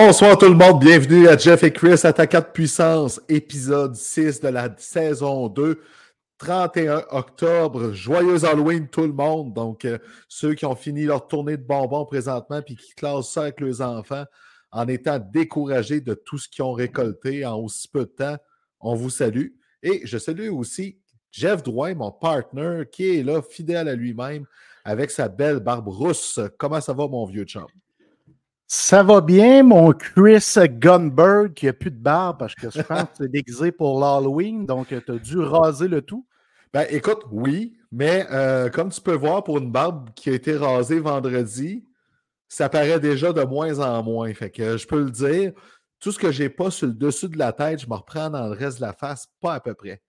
Bonsoir 0.00 0.38
tout 0.38 0.46
le 0.46 0.54
monde, 0.54 0.78
bienvenue 0.78 1.26
à 1.26 1.36
Jeff 1.36 1.64
et 1.64 1.72
Chris, 1.72 2.02
Attaquant 2.04 2.38
de 2.38 2.44
puissance, 2.44 3.20
épisode 3.28 3.96
6 3.96 4.40
de 4.40 4.46
la 4.46 4.72
saison 4.78 5.48
2, 5.48 5.82
31 6.38 7.02
octobre. 7.10 7.92
Joyeux 7.94 8.44
Halloween 8.44 8.86
tout 8.86 9.02
le 9.02 9.12
monde. 9.12 9.54
Donc, 9.54 9.84
euh, 9.84 9.98
ceux 10.28 10.54
qui 10.54 10.66
ont 10.66 10.76
fini 10.76 11.02
leur 11.02 11.26
tournée 11.26 11.56
de 11.56 11.64
bonbons 11.64 12.04
présentement 12.04 12.62
puis 12.62 12.76
qui 12.76 12.94
classent 12.94 13.32
ça 13.32 13.42
avec 13.42 13.60
leurs 13.60 13.80
enfants 13.80 14.24
en 14.70 14.86
étant 14.86 15.18
découragés 15.18 16.00
de 16.00 16.14
tout 16.14 16.38
ce 16.38 16.48
qu'ils 16.48 16.62
ont 16.62 16.74
récolté 16.74 17.44
en 17.44 17.58
aussi 17.58 17.88
peu 17.88 18.02
de 18.02 18.04
temps, 18.04 18.36
on 18.78 18.94
vous 18.94 19.10
salue. 19.10 19.48
Et 19.82 20.02
je 20.04 20.16
salue 20.16 20.48
aussi 20.48 21.00
Jeff 21.32 21.64
Drouin, 21.64 21.94
mon 21.94 22.12
partner, 22.12 22.84
qui 22.92 23.18
est 23.18 23.24
là, 23.24 23.42
fidèle 23.42 23.88
à 23.88 23.96
lui-même, 23.96 24.44
avec 24.84 25.10
sa 25.10 25.28
belle 25.28 25.58
barbe 25.58 25.88
rousse. 25.88 26.38
Comment 26.56 26.80
ça 26.80 26.92
va, 26.92 27.08
mon 27.08 27.26
vieux 27.26 27.42
chum? 27.42 27.66
Ça 28.70 29.02
va 29.02 29.22
bien, 29.22 29.62
mon 29.62 29.92
Chris 29.94 30.44
Gunberg 30.78 31.54
qui 31.54 31.68
a 31.68 31.72
plus 31.72 31.90
de 31.90 31.96
barbe 31.96 32.38
parce 32.38 32.54
que 32.54 32.68
je 32.70 32.82
pense 32.82 33.04
que 33.04 33.08
c'est 33.20 33.30
déguisé 33.30 33.72
pour 33.72 33.98
l'Halloween, 33.98 34.66
donc 34.66 34.88
tu 34.88 35.10
as 35.10 35.18
dû 35.18 35.38
raser 35.38 35.88
le 35.88 36.02
tout. 36.02 36.26
Ben 36.74 36.86
écoute, 36.90 37.22
oui, 37.32 37.78
mais 37.90 38.26
euh, 38.30 38.68
comme 38.68 38.90
tu 38.90 39.00
peux 39.00 39.14
voir, 39.14 39.42
pour 39.42 39.56
une 39.56 39.72
barbe 39.72 40.10
qui 40.14 40.28
a 40.28 40.34
été 40.34 40.54
rasée 40.54 41.00
vendredi, 41.00 41.82
ça 42.46 42.68
paraît 42.68 43.00
déjà 43.00 43.32
de 43.32 43.42
moins 43.42 43.78
en 43.78 44.02
moins. 44.02 44.34
Fait 44.34 44.50
que 44.50 44.76
je 44.76 44.86
peux 44.86 45.02
le 45.02 45.10
dire, 45.10 45.52
tout 45.98 46.12
ce 46.12 46.18
que 46.18 46.30
j'ai 46.30 46.50
pas 46.50 46.70
sur 46.70 46.88
le 46.88 46.92
dessus 46.92 47.30
de 47.30 47.38
la 47.38 47.54
tête, 47.54 47.80
je 47.80 47.88
me 47.88 47.94
reprends 47.94 48.28
dans 48.28 48.48
le 48.48 48.54
reste 48.54 48.80
de 48.80 48.82
la 48.82 48.92
face, 48.92 49.28
pas 49.40 49.54
à 49.54 49.60
peu 49.60 49.72
près. 49.72 50.02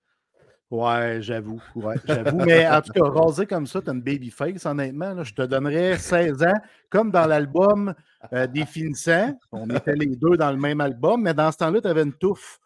Ouais, 0.72 1.18
j'avoue. 1.22 1.62
Ouais, 1.76 1.96
j'avoue. 2.06 2.38
Mais 2.46 2.68
en 2.68 2.82
tout 2.82 2.94
cas, 2.94 3.04
rasé 3.04 3.46
comme 3.46 3.66
ça, 3.66 3.82
tu 3.82 3.90
as 3.90 3.94
une 3.94 4.02
baby 4.02 4.30
face, 4.30 4.66
honnêtement. 4.66 5.24
je 5.24 5.34
te 5.34 5.42
donnerais 5.42 5.98
16 5.98 6.44
ans, 6.44 6.60
comme 6.90 7.12
dans 7.12 7.26
l'album 7.26 7.94
euh, 8.34 8.46
des 8.46 8.66
finissants. 8.66 9.38
On 9.52 9.68
était 9.70 9.96
les 9.96 10.16
deux 10.16 10.38
dans 10.38 10.52
le 10.52 10.58
même 10.58 10.80
album, 10.82 11.24
mais 11.24 11.34
dans 11.34 11.52
ce 11.52 11.58
temps-là, 11.58 11.82
tu 11.82 11.88
avais 11.88 12.04
une 12.04 12.14
touffe. 12.14 12.60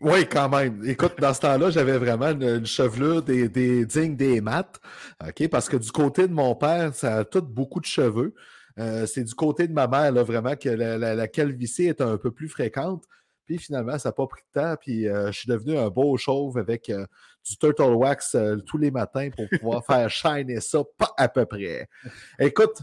Oui, 0.00 0.26
quand 0.26 0.48
même. 0.48 0.82
Écoute, 0.84 1.14
dans 1.20 1.32
ce 1.34 1.40
temps-là, 1.40 1.70
j'avais 1.70 1.98
vraiment 1.98 2.30
une, 2.30 2.66
chevelure 2.66 3.22
des, 3.22 3.48
des 3.48 3.86
dignes 3.86 4.16
des 4.16 4.40
maths. 4.40 4.80
OK? 5.24 5.48
Parce 5.48 5.68
que 5.68 5.76
du 5.76 5.92
côté 5.92 6.26
de 6.26 6.32
mon 6.32 6.54
père, 6.54 6.94
ça 6.94 7.18
a 7.18 7.24
tout 7.24 7.42
beaucoup 7.42 7.80
de 7.80 7.84
cheveux. 7.84 8.34
Euh, 8.78 9.06
c'est 9.06 9.22
du 9.22 9.34
côté 9.34 9.68
de 9.68 9.72
ma 9.72 9.86
mère, 9.86 10.10
là, 10.10 10.22
vraiment, 10.24 10.56
que 10.56 10.68
la, 10.68 10.98
la 11.14 11.28
calvitie 11.28 11.86
est 11.86 12.00
un 12.00 12.16
peu 12.16 12.32
plus 12.32 12.48
fréquente. 12.48 13.04
Puis 13.46 13.58
finalement, 13.58 13.98
ça 13.98 14.08
n'a 14.08 14.12
pas 14.12 14.26
pris 14.26 14.42
de 14.54 14.60
temps. 14.60 14.74
Puis 14.80 15.08
euh, 15.08 15.26
je 15.26 15.40
suis 15.40 15.48
devenu 15.48 15.76
un 15.76 15.88
beau 15.88 16.16
chauve 16.16 16.58
avec 16.58 16.88
euh, 16.90 17.06
du 17.48 17.56
turtle 17.56 17.94
wax 17.94 18.34
euh, 18.34 18.56
tous 18.56 18.78
les 18.78 18.90
matins 18.90 19.28
pour 19.30 19.46
pouvoir 19.58 19.84
faire 19.86 20.08
shiner 20.10 20.60
ça, 20.60 20.82
pas 20.96 21.12
à 21.16 21.28
peu 21.28 21.44
près. 21.44 21.88
Écoute, 22.38 22.82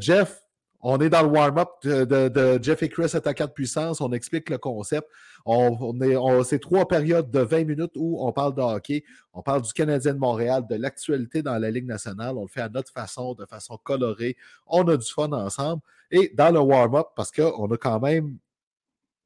Jeff, 0.00 0.42
on 0.80 1.00
est 1.00 1.08
dans 1.08 1.22
le 1.22 1.28
warm-up 1.28 1.68
de, 1.82 2.58
Jeff 2.62 2.82
et 2.82 2.88
Chris 2.88 3.10
attaquant 3.14 3.46
de 3.46 3.50
puissance. 3.50 4.00
On 4.00 4.12
explique 4.12 4.50
le 4.50 4.58
concept. 4.58 5.08
On, 5.44 6.00
est, 6.00 6.16
c'est 6.44 6.60
trois 6.60 6.86
périodes 6.86 7.30
de 7.30 7.40
20 7.40 7.64
minutes 7.64 7.92
où 7.96 8.24
on 8.24 8.32
parle 8.32 8.54
de 8.54 8.60
hockey, 8.60 9.04
on 9.32 9.42
parle 9.42 9.62
du 9.62 9.72
Canadien 9.72 10.14
de 10.14 10.18
Montréal, 10.18 10.64
de 10.68 10.76
l'actualité 10.76 11.42
dans 11.42 11.58
la 11.58 11.70
Ligue 11.70 11.86
nationale. 11.86 12.36
On 12.36 12.42
le 12.42 12.48
fait 12.48 12.60
à 12.60 12.68
notre 12.68 12.92
façon, 12.92 13.34
de 13.34 13.46
façon 13.46 13.78
colorée. 13.82 14.36
On 14.66 14.86
a 14.88 14.96
du 14.96 15.10
fun 15.10 15.32
ensemble. 15.32 15.82
Et 16.10 16.32
dans 16.34 16.52
le 16.52 16.60
warm-up, 16.60 17.08
parce 17.16 17.32
qu'on 17.32 17.66
a 17.66 17.76
quand 17.76 17.98
même 18.00 18.36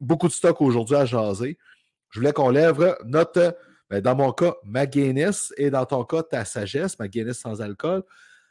beaucoup 0.01 0.29
de 0.29 0.33
stock 0.33 0.61
aujourd'hui 0.61 0.97
à 0.97 1.05
jaser. 1.05 1.59
Je 2.11 2.19
voulais 2.19 2.33
qu'on 2.33 2.51
lève 2.51 2.97
notre, 3.05 3.57
ben, 3.89 4.01
dans 4.01 4.17
mon 4.17 4.33
cas, 4.33 4.55
ma 4.65 4.87
Guinness 4.87 5.53
et 5.57 5.71
dans 5.71 5.87
ton 5.87 6.05
cas, 6.05 6.23
ta 6.23 6.45
sagesse, 6.45 6.99
ma 6.99 7.09
Guinness 7.09 7.39
sans 7.39 7.61
alcool, 7.61 8.03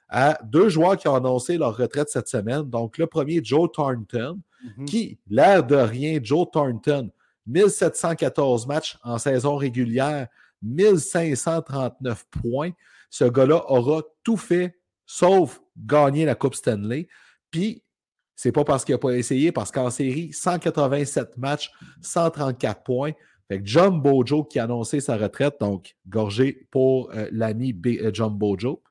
à 0.07 0.39
deux 0.43 0.69
joueurs 0.69 0.97
qui 0.97 1.07
ont 1.07 1.15
annoncé 1.15 1.57
leur 1.57 1.75
retraite 1.77 2.09
cette 2.09 2.27
semaine. 2.27 2.63
Donc, 2.63 2.97
le 2.97 3.07
premier, 3.07 3.41
Joe 3.43 3.69
Thornton, 3.71 4.39
mhm. 4.77 4.85
qui, 4.85 5.19
l'air 5.27 5.63
de 5.63 5.75
rien, 5.75 6.19
Joe 6.21 6.47
Thornton, 6.51 7.11
1714 7.47 8.67
matchs 8.67 8.97
en 9.03 9.17
saison 9.17 9.55
régulière, 9.55 10.27
1539 10.61 12.25
points. 12.29 12.71
Ce 13.09 13.23
gars-là 13.25 13.63
aura 13.71 14.01
tout 14.23 14.37
fait 14.37 14.79
sauf 15.05 15.61
gagner 15.77 16.25
la 16.25 16.35
Coupe 16.35 16.55
Stanley. 16.55 17.07
Puis, 17.49 17.83
c'est 18.41 18.53
pas 18.53 18.63
parce 18.63 18.85
qu'il 18.85 18.95
n'a 18.95 18.99
pas 18.99 19.17
essayé, 19.17 19.51
parce 19.51 19.69
qu'en 19.69 19.89
série, 19.89 20.31
187 20.31 21.37
matchs, 21.37 21.73
134 22.01 22.83
points. 22.83 23.11
Fait 23.49 23.59
que 23.59 23.65
John 23.67 23.99
Bojo 23.99 24.45
qui 24.45 24.59
a 24.59 24.63
annoncé 24.63 25.01
sa 25.01 25.17
retraite, 25.17 25.57
donc 25.59 25.97
gorgé 26.07 26.65
pour 26.71 27.11
euh, 27.13 27.27
l'ami 27.33 27.77
euh, 27.85 28.11
John 28.13 28.33
Bojo. 28.33 28.81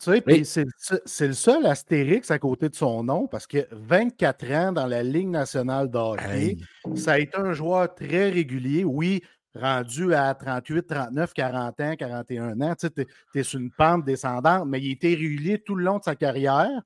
Tu 0.00 0.22
sais, 0.44 0.64
c'est 1.04 1.26
le 1.26 1.34
seul 1.34 1.66
astérix 1.66 2.30
à 2.30 2.38
côté 2.38 2.70
de 2.70 2.74
son 2.74 3.04
nom 3.04 3.26
parce 3.26 3.46
que 3.46 3.66
24 3.70 4.52
ans 4.52 4.72
dans 4.72 4.86
la 4.86 5.02
Ligue 5.02 5.28
nationale 5.28 5.90
d'hockey, 5.90 6.56
ça 6.94 7.12
a 7.12 7.18
été 7.18 7.36
un 7.36 7.52
joueur 7.52 7.94
très 7.94 8.30
régulier. 8.30 8.84
Oui, 8.84 9.20
rendu 9.54 10.14
à 10.14 10.34
38, 10.34 10.86
39, 10.86 11.34
40 11.34 11.80
ans, 11.80 11.96
41 11.98 12.60
ans. 12.62 12.74
Tu 12.78 13.06
es, 13.38 13.42
sur 13.42 13.60
une 13.60 13.70
pente 13.70 14.06
descendante, 14.06 14.64
mais 14.66 14.80
il 14.80 14.92
était 14.92 15.08
régulier 15.08 15.58
tout 15.58 15.74
le 15.74 15.84
long 15.84 15.98
de 15.98 16.04
sa 16.04 16.16
carrière. 16.16 16.82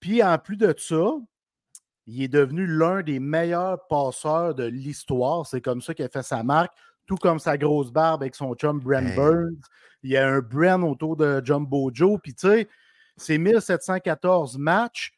Puis 0.00 0.22
en 0.22 0.38
plus 0.38 0.56
de 0.56 0.74
ça, 0.76 1.16
il 2.06 2.22
est 2.22 2.28
devenu 2.28 2.66
l'un 2.66 3.02
des 3.02 3.20
meilleurs 3.20 3.86
passeurs 3.88 4.54
de 4.54 4.64
l'histoire. 4.64 5.46
C'est 5.46 5.60
comme 5.60 5.82
ça 5.82 5.94
qu'il 5.94 6.04
a 6.04 6.08
fait 6.08 6.22
sa 6.22 6.42
marque, 6.42 6.72
tout 7.06 7.16
comme 7.16 7.38
sa 7.38 7.58
grosse 7.58 7.90
barbe 7.90 8.22
avec 8.22 8.34
son 8.34 8.54
chum 8.54 8.80
Brent 8.80 9.14
Burns. 9.14 9.60
Il 10.02 10.10
y 10.10 10.16
a 10.16 10.26
un 10.26 10.40
Brent 10.40 10.82
autour 10.82 11.16
de 11.16 11.42
Jumbo 11.44 11.90
Joe. 11.92 12.18
Puis 12.22 12.34
tu 12.34 12.48
sais, 12.48 12.68
c'est 13.16 13.38
1714 13.38 14.56
matchs. 14.58 15.12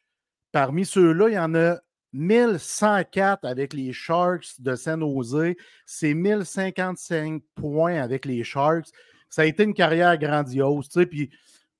Parmi 0.51 0.85
ceux-là, 0.85 1.29
il 1.29 1.35
y 1.35 1.39
en 1.39 1.55
a 1.55 1.77
1104 2.13 3.45
avec 3.45 3.73
les 3.73 3.93
Sharks 3.93 4.59
de 4.59 4.75
San 4.75 4.99
Jose. 4.99 5.55
C'est 5.85 6.13
1055 6.13 7.41
points 7.55 8.01
avec 8.01 8.25
les 8.25 8.43
Sharks. 8.43 8.89
Ça 9.29 9.43
a 9.43 9.45
été 9.45 9.63
une 9.63 9.73
carrière 9.73 10.17
grandiose. 10.17 10.89
Tu 10.89 10.99
sais, 10.99 11.05
puis 11.05 11.29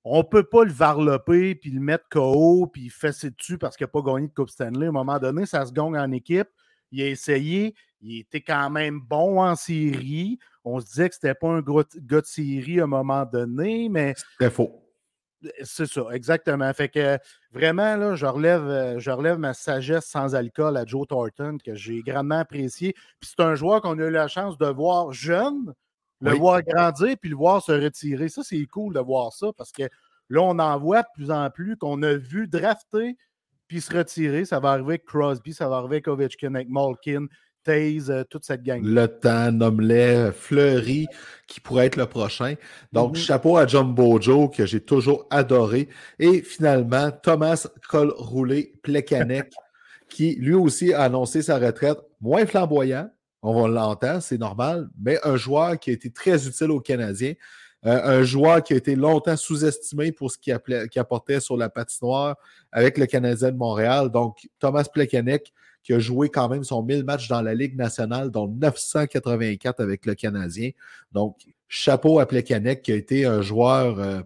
on 0.04 0.20
ne 0.20 0.24
peut 0.24 0.44
pas 0.44 0.64
le 0.64 0.72
varloper 0.72 1.56
puis 1.56 1.72
le 1.72 1.80
mettre 1.80 2.06
KO 2.10 2.68
puis 2.68 2.90
fesser 2.90 3.30
dessus 3.32 3.58
parce 3.58 3.78
qu'il 3.78 3.86
n'a 3.86 3.90
pas 3.90 4.02
gagné 4.02 4.28
de 4.28 4.34
Coupe 4.34 4.50
Stanley. 4.50 4.88
À 4.88 4.90
un 4.90 4.94
moment 4.94 5.20
donné, 5.20 5.46
ça 5.46 5.66
se 5.66 5.72
gagne 5.72 5.98
en 5.98 6.12
équipe. 6.12 6.50
Il 6.92 7.02
a 7.02 7.08
essayé. 7.08 7.76
Il 8.02 8.20
était 8.20 8.42
quand 8.42 8.70
même 8.70 9.00
bon 9.00 9.42
en 9.42 9.56
série. 9.56 10.40
On 10.64 10.80
se 10.80 10.88
disait 10.88 11.10
que 11.10 11.16
c'était 11.16 11.36
pas 11.36 11.50
un 11.50 11.62
gars 11.62 11.84
de 11.84 12.26
série 12.26 12.80
à 12.80 12.86
un 12.86 12.88
moment 12.88 13.26
donné, 13.26 13.90
mais. 13.90 14.16
C'était 14.40 14.52
faux. 14.52 14.78
C'est 15.64 15.88
ça, 15.88 16.04
exactement. 16.12 16.72
Fait 16.74 16.90
que 16.90 17.18
vraiment, 17.52 17.96
là, 17.96 18.16
je 18.16 18.28
relève, 18.28 19.00
je 19.00 19.10
relève 19.10 19.40
ma 19.40 19.56
sagesse 19.56 20.06
sans 20.06 20.36
alcool 20.36 20.78
à 20.78 20.86
Joe 20.86 21.08
Thornton, 21.08 21.58
que 21.64 21.74
j'ai 21.74 22.02
grandement 22.02 22.40
apprécié. 22.40 22.94
Puis 23.20 23.32
c'est 23.36 23.44
un 23.44 23.56
joueur 23.56 23.82
qu'on 23.82 23.98
a 23.98 24.04
eu 24.04 24.12
la 24.12 24.28
chance 24.28 24.58
de 24.60 24.68
voir 24.68 25.14
jeune, 25.14 25.74
le 26.22 26.32
voir 26.38 26.62
grandir 26.64 27.16
puis 27.20 27.30
le 27.30 27.36
voir 27.36 27.62
se 27.64 27.72
retirer. 27.72 28.30
Ça, 28.30 28.42
c'est 28.44 28.66
cool 28.66 28.94
de 28.94 29.00
voir 29.00 29.34
ça 29.34 29.48
parce 29.58 29.72
que 29.72 29.84
là, 30.30 30.42
on 30.42 30.58
en 30.60 30.80
voit 30.80 31.02
de 31.02 31.08
plus 31.14 31.32
en 31.32 31.50
plus 31.50 31.76
qu'on 31.78 32.02
a 32.04 32.14
vu 32.14 32.48
drafter 32.48 33.18
puis 33.68 33.82
se 33.82 33.96
retirer. 33.96 34.46
Ça 34.46 34.60
va 34.60 34.72
arriver 34.72 34.94
avec 34.94 35.06
Crosby, 35.06 35.54
ça 35.54 35.68
va 35.70 35.78
arriver 35.78 35.96
avec 35.96 36.08
Ovechkin, 36.08 36.56
avec 36.56 36.70
Malkin, 36.70 37.26
Taze, 37.64 38.10
euh, 38.10 38.24
toute 38.24 38.44
cette 38.44 38.64
gang. 38.64 38.82
Le 38.84 39.06
temps, 39.08 39.52
Nomlet, 39.52 40.32
Fleury, 40.32 41.06
qui 41.48 41.60
pourrait 41.60 41.86
être 41.86 41.96
le 41.96 42.08
prochain. 42.08 42.56
Donc, 42.92 43.12
Mhm. 43.12 43.22
chapeau 43.22 43.58
à 43.58 43.68
John 43.68 43.94
Bojo, 43.94 44.50
que 44.50 44.66
j'ai 44.66 44.82
toujours 44.82 45.28
adoré. 45.30 45.88
Et 46.18 46.42
finalement, 46.42 47.12
Thomas 47.12 47.68
Col-Roulé 47.88 48.74
Plekanec, 48.82 49.52
qui 50.10 50.36
lui 50.36 50.56
aussi 50.56 50.92
a 50.94 51.04
annoncé 51.04 51.42
sa 51.44 51.60
retraite, 51.60 52.00
moins 52.20 52.46
flamboyant, 52.46 53.10
on 53.42 53.68
l'entend, 53.68 54.22
c'est 54.22 54.38
normal, 54.38 54.90
mais 55.00 55.20
un 55.24 55.36
joueur 55.36 55.80
qui 55.80 55.90
a 55.90 55.94
été 55.94 56.12
très 56.12 56.48
utile 56.48 56.72
aux 56.72 56.80
Canadiens. 56.80 57.34
Euh, 57.84 58.20
un 58.20 58.24
joueur 58.24 58.62
qui 58.62 58.74
a 58.74 58.76
été 58.76 58.96
longtemps 58.96 59.36
sous-estimé 59.36 60.12
pour 60.12 60.32
ce 60.32 60.38
qu'il 60.38 60.54
apportait 61.00 61.40
sur 61.40 61.58
la 61.58 61.68
patinoire 61.68 62.36
avec 62.72 63.00
le 63.00 63.08
Canadien 63.08 63.52
de 63.52 63.58
Montréal. 63.58 64.10
Donc, 64.10 64.48
Thomas 64.60 64.84
Plekanec, 64.84 65.52
qui 65.82 65.94
a 65.94 66.00
joué 66.00 66.30
quand 66.30 66.48
même 66.48 66.64
son 66.64 66.84
1000 66.84 67.04
matchs 67.04 67.28
dans 67.28 67.42
la 67.42 67.56
Ligue 67.56 67.76
nationale, 67.76 68.30
dont 68.30 68.48
984 68.48 69.80
avec 69.80 70.06
le 70.06 70.14
Canadien. 70.14 70.70
Donc, 71.12 71.38
chapeau 71.68 72.20
à 72.20 72.28
Plekanec, 72.28 72.84
qui 72.84 72.92
a 72.92 72.96
été 72.96 73.26
un 73.26 73.42
joueur 73.42 74.00
euh, 74.00 74.22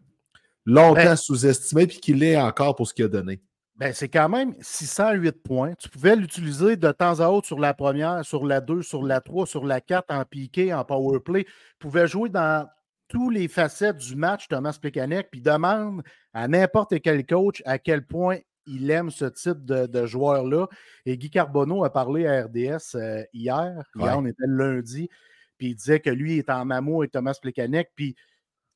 longtemps 0.66 0.96
Ben- 0.96 1.16
sous-estimé, 1.16 1.88
puis 1.88 2.00
qui 2.00 2.14
l'est 2.14 2.36
encore 2.36 2.76
pour 2.76 2.90
ce 2.90 2.94
qu'il 2.94 3.06
a 3.06 3.08
donné. 3.08 3.40
Ben, 3.78 3.92
c'est 3.94 4.08
quand 4.08 4.30
même 4.30 4.54
608 4.62 5.44
points. 5.44 5.74
Tu 5.76 5.90
pouvais 5.90 6.16
l'utiliser 6.16 6.78
de 6.78 6.92
temps 6.92 7.20
à 7.20 7.28
autre 7.28 7.46
sur 7.46 7.60
la 7.60 7.74
première, 7.74 8.24
sur 8.24 8.46
la 8.46 8.62
2, 8.62 8.82
sur 8.82 9.04
la 9.04 9.20
3, 9.20 9.46
sur 9.46 9.66
la 9.66 9.82
4, 9.82 10.06
en 10.14 10.24
piqué, 10.24 10.74
en 10.74 10.86
power 10.86 11.20
play. 11.20 11.44
Tu 11.44 11.52
pouvais 11.80 12.08
jouer 12.08 12.30
dans 12.30 12.68
tous 13.10 13.30
les 13.30 13.48
facettes 13.50 13.98
du 13.98 14.16
match, 14.16 14.48
Thomas 14.48 14.78
Plekanec, 14.82 15.28
puis 15.30 15.42
demande 15.42 16.04
à 16.34 16.48
n'importe 16.48 17.02
quel 17.02 17.26
coach 17.26 17.62
à 17.66 17.78
quel 17.78 18.06
point 18.06 18.38
il 18.66 18.90
aime 18.90 19.12
ce 19.12 19.26
type 19.26 19.64
de, 19.66 19.86
de 19.88 20.06
joueur-là. 20.06 20.68
Et 21.06 21.18
Guy 21.18 21.30
Carbonneau 21.30 21.84
a 21.84 21.92
parlé 21.92 22.26
à 22.28 22.46
RDS 22.46 22.96
euh, 22.96 23.24
hier. 23.34 23.84
Hier, 23.96 24.06
Ouais. 24.06 24.12
on 24.16 24.26
était 24.26 24.46
le 24.48 24.74
lundi. 24.76 25.10
Puis 25.58 25.68
il 25.68 25.76
disait 25.76 26.00
que 26.00 26.10
lui 26.10 26.38
est 26.38 26.50
en 26.50 26.70
amour 26.72 27.02
avec 27.02 27.12
Thomas 27.12 27.38
Plekanec. 27.40 27.92
Puis 27.96 28.16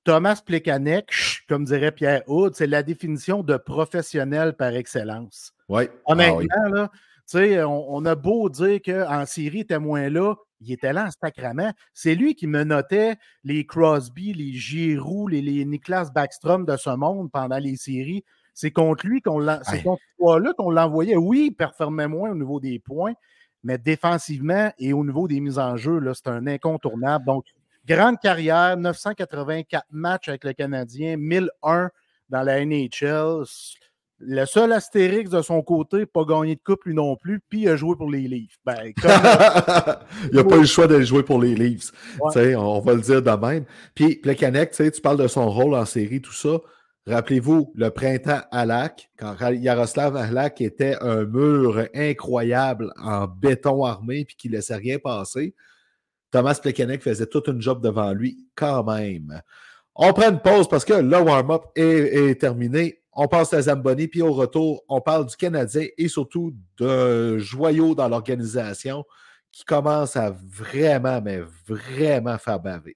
Thomas 0.09 0.41
Plekanec, 0.43 1.11
comme 1.47 1.65
dirait 1.65 1.91
Pierre 1.91 2.23
Houd, 2.25 2.55
c'est 2.55 2.65
la 2.65 2.81
définition 2.81 3.43
de 3.43 3.57
professionnel 3.57 4.55
par 4.55 4.69
excellence. 4.73 5.53
Ouais. 5.67 5.91
Honnêtement, 6.07 6.39
Ah 6.51 6.63
oui. 6.65 6.71
là, 6.73 6.89
tu 6.91 6.97
sais, 7.37 7.63
on, 7.63 7.93
on 7.93 8.03
a 8.07 8.15
beau 8.15 8.49
dire 8.49 8.79
qu'en 8.83 9.27
série, 9.27 9.57
il 9.57 9.61
était 9.61 9.77
moins 9.77 10.09
là, 10.09 10.33
il 10.61 10.71
était 10.71 10.93
là 10.93 11.05
en 11.05 11.11
sacrament. 11.11 11.73
C'est 11.93 12.15
lui 12.15 12.33
qui 12.33 12.47
me 12.47 12.63
notait 12.63 13.17
les 13.43 13.67
Crosby, 13.67 14.33
les 14.33 14.53
Giroux, 14.53 15.27
les, 15.27 15.43
les 15.43 15.63
Niklas 15.63 16.09
Backstrom 16.11 16.65
de 16.65 16.75
ce 16.75 16.89
monde 16.89 17.29
pendant 17.31 17.59
les 17.59 17.75
séries. 17.75 18.23
C'est 18.55 18.71
contre 18.71 19.05
lui 19.05 19.21
qu'on 19.21 19.37
l'a. 19.37 19.61
C'est 19.63 19.83
contre 19.83 20.01
là 20.39 20.53
qu'on 20.57 20.71
l'envoyait. 20.71 21.17
Oui, 21.17 21.49
il 21.51 21.55
performait 21.55 22.07
moins 22.07 22.31
au 22.31 22.35
niveau 22.35 22.59
des 22.59 22.79
points, 22.79 23.13
mais 23.63 23.77
défensivement 23.77 24.71
et 24.79 24.91
au 24.91 25.05
niveau 25.05 25.27
des 25.27 25.39
mises 25.39 25.59
en 25.59 25.77
jeu, 25.77 25.99
là, 25.99 26.15
c'est 26.15 26.29
un 26.29 26.47
incontournable. 26.47 27.25
Donc, 27.25 27.45
grande 27.89 28.19
carrière, 28.19 28.77
984 28.77 29.85
matchs 29.91 30.29
avec 30.29 30.43
le 30.43 30.53
Canadien, 30.53 31.17
1001 31.17 31.89
dans 32.29 32.43
la 32.43 32.63
NHL. 32.63 33.43
Le 34.21 34.45
seul 34.45 34.73
astérix 34.73 35.29
de 35.29 35.41
son 35.41 35.61
côté, 35.63 36.05
pas 36.05 36.23
gagné 36.25 36.55
de 36.55 36.61
coupe 36.63 36.83
lui 36.83 36.93
non 36.93 37.15
plus, 37.15 37.39
puis 37.49 37.61
il 37.61 37.69
a 37.69 37.77
joué 37.77 37.95
pour 37.95 38.11
les 38.11 38.27
Leafs. 38.27 38.57
Ben, 38.65 38.93
comme- 39.01 39.11
il 40.31 40.35
n'a 40.35 40.43
pas 40.43 40.57
eu 40.57 40.61
le 40.61 40.65
choix 40.65 40.87
de 40.87 40.99
jouer 41.01 41.23
pour 41.23 41.41
les 41.41 41.55
Leafs. 41.55 41.91
Ouais. 42.21 42.55
On 42.55 42.79
va 42.81 42.93
le 42.93 43.01
dire 43.01 43.21
de 43.21 43.31
même. 43.31 43.65
Puis 43.95 44.17
Plekanec, 44.17 44.71
tu 44.71 45.01
parles 45.01 45.17
de 45.17 45.27
son 45.27 45.49
rôle 45.49 45.73
en 45.73 45.85
série, 45.85 46.21
tout 46.21 46.33
ça. 46.33 46.59
Rappelez-vous, 47.07 47.71
le 47.75 47.89
printemps 47.89 48.41
à 48.51 48.65
Lac, 48.67 49.09
quand 49.17 49.35
Yaroslav 49.49 50.15
Halak 50.15 50.61
était 50.61 50.95
un 51.01 51.23
mur 51.23 51.87
incroyable 51.95 52.93
en 53.01 53.25
béton 53.25 53.83
armé 53.83 54.25
puis 54.25 54.35
qui 54.35 54.49
ne 54.49 54.57
laissait 54.57 54.75
rien 54.75 54.99
passer, 54.99 55.55
Thomas 56.31 56.59
Plekanec 56.61 57.01
faisait 57.01 57.25
toute 57.25 57.47
une 57.47 57.61
job 57.61 57.81
devant 57.81 58.13
lui 58.13 58.45
quand 58.55 58.83
même. 58.83 59.41
On 59.95 60.13
prend 60.13 60.29
une 60.29 60.39
pause 60.39 60.67
parce 60.67 60.85
que 60.85 60.93
le 60.93 61.17
warm-up 61.17 61.63
est, 61.75 62.29
est 62.29 62.35
terminé. 62.35 63.01
On 63.11 63.27
passe 63.27 63.53
à 63.53 63.61
Zamboni, 63.63 64.07
puis 64.07 64.21
au 64.21 64.31
retour, 64.31 64.83
on 64.87 65.01
parle 65.01 65.25
du 65.25 65.35
Canadien 65.35 65.87
et 65.97 66.07
surtout 66.07 66.53
d'un 66.79 67.37
joyau 67.37 67.95
dans 67.95 68.07
l'organisation 68.07 69.03
qui 69.51 69.65
commence 69.65 70.15
à 70.15 70.29
vraiment, 70.29 71.21
mais 71.21 71.41
vraiment 71.67 72.37
faire 72.37 72.59
baver. 72.59 72.95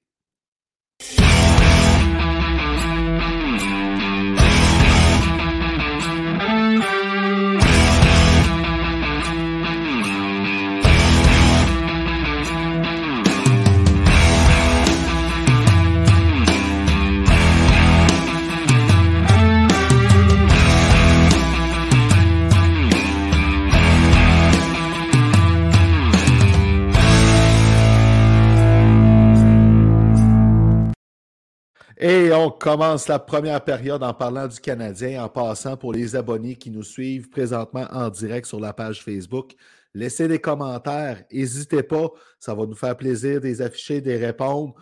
On 32.43 32.51
commence 32.51 33.07
la 33.07 33.19
première 33.19 33.63
période 33.63 34.03
en 34.03 34.13
parlant 34.13 34.47
du 34.47 34.59
Canadien, 34.59 35.23
en 35.23 35.29
passant 35.29 35.77
pour 35.77 35.93
les 35.93 36.15
abonnés 36.15 36.55
qui 36.55 36.71
nous 36.71 36.83
suivent 36.83 37.29
présentement 37.29 37.87
en 37.91 38.09
direct 38.09 38.47
sur 38.47 38.59
la 38.59 38.73
page 38.73 39.01
Facebook. 39.01 39.53
Laissez 39.93 40.27
des 40.27 40.39
commentaires, 40.39 41.23
n'hésitez 41.31 41.83
pas, 41.83 42.09
ça 42.39 42.53
va 42.53 42.65
nous 42.65 42.75
faire 42.75 42.97
plaisir 42.97 43.39
de 43.39 43.45
les 43.45 43.61
afficher, 43.61 44.01
de 44.01 44.09
les 44.09 44.17
répondre 44.17 44.73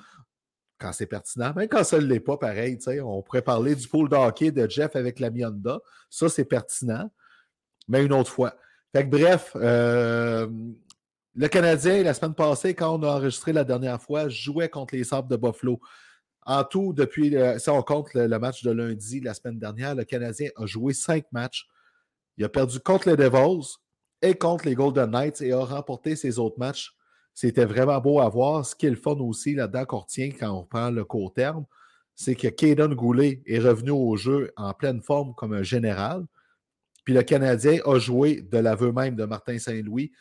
quand 0.79 0.91
c'est 0.91 1.05
pertinent. 1.05 1.53
Même 1.55 1.67
quand 1.67 1.83
ça 1.83 1.99
ne 1.99 2.05
l'est 2.05 2.19
pas, 2.19 2.37
pareil, 2.37 2.79
on 3.03 3.21
pourrait 3.21 3.43
parler 3.43 3.75
du 3.75 3.87
pool 3.87 4.09
de 4.09 4.15
hockey 4.15 4.49
de 4.49 4.67
Jeff 4.67 4.95
avec 4.95 5.19
la 5.19 5.29
Mionda. 5.29 5.79
Ça, 6.09 6.29
c'est 6.29 6.45
pertinent, 6.45 7.11
mais 7.87 8.03
une 8.03 8.13
autre 8.13 8.31
fois. 8.31 8.55
Fait 8.91 9.03
bref, 9.03 9.51
euh, 9.55 10.47
le 11.35 11.47
Canadien, 11.47 12.01
la 12.01 12.15
semaine 12.15 12.33
passée, 12.33 12.73
quand 12.73 12.97
on 12.97 13.03
a 13.03 13.17
enregistré 13.17 13.53
la 13.53 13.63
dernière 13.63 14.01
fois, 14.01 14.29
jouait 14.29 14.69
contre 14.69 14.95
les 14.95 15.03
Sabres 15.03 15.29
de 15.29 15.35
Buffalo. 15.35 15.79
En 16.45 16.63
tout, 16.63 16.93
depuis, 16.93 17.29
le- 17.29 17.59
si 17.59 17.69
on 17.69 17.81
compte 17.83 18.13
le, 18.13 18.27
le 18.27 18.39
match 18.39 18.63
de 18.63 18.71
lundi, 18.71 19.19
la 19.19 19.33
semaine 19.33 19.59
dernière, 19.59 19.95
le 19.95 20.03
Canadien 20.03 20.49
a 20.57 20.65
joué 20.65 20.93
cinq 20.93 21.25
matchs. 21.31 21.67
Il 22.37 22.43
a 22.45 22.49
perdu 22.49 22.79
contre 22.79 23.09
les 23.09 23.15
Devils 23.17 23.75
et 24.21 24.33
contre 24.35 24.65
les 24.65 24.75
Golden 24.75 25.11
Knights 25.11 25.41
et 25.41 25.53
a 25.53 25.63
remporté 25.63 26.15
ses 26.15 26.39
autres 26.39 26.57
matchs. 26.57 26.95
C'était 27.33 27.65
vraiment 27.65 27.99
beau 27.99 28.19
à 28.19 28.27
voir. 28.29 28.65
Ce 28.65 28.75
qui 28.75 28.87
est 28.87 28.91
le 28.91 28.95
fun 28.95 29.15
aussi 29.19 29.55
là-dedans 29.55 29.85
qu'on 29.85 29.99
retient 29.99 30.31
quand 30.31 30.51
on 30.51 30.63
prend 30.63 30.89
le 30.89 31.05
court 31.05 31.33
terme, 31.33 31.65
c'est 32.15 32.35
que 32.35 32.47
Caden 32.47 32.93
Goulet 32.93 33.41
est 33.45 33.59
revenu 33.59 33.91
au 33.91 34.15
jeu 34.15 34.51
en 34.57 34.73
pleine 34.73 35.01
forme 35.01 35.33
comme 35.35 35.53
un 35.53 35.63
général. 35.63 36.25
Puis 37.03 37.13
le 37.13 37.23
Canadien 37.23 37.79
a 37.85 37.97
joué 37.99 38.41
de 38.41 38.57
l'aveu 38.57 38.91
même 38.91 39.15
de 39.15 39.25
Martin 39.25 39.57
Saint-Louis 39.57 40.11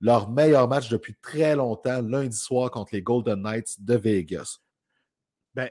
leur 0.00 0.30
meilleur 0.30 0.68
match 0.68 0.88
depuis 0.88 1.14
très 1.20 1.54
longtemps, 1.54 2.00
lundi 2.00 2.36
soir 2.36 2.70
contre 2.70 2.94
les 2.94 3.02
Golden 3.02 3.42
Knights 3.42 3.76
de 3.84 3.96
Vegas. 3.96 4.58
Ben, 5.54 5.70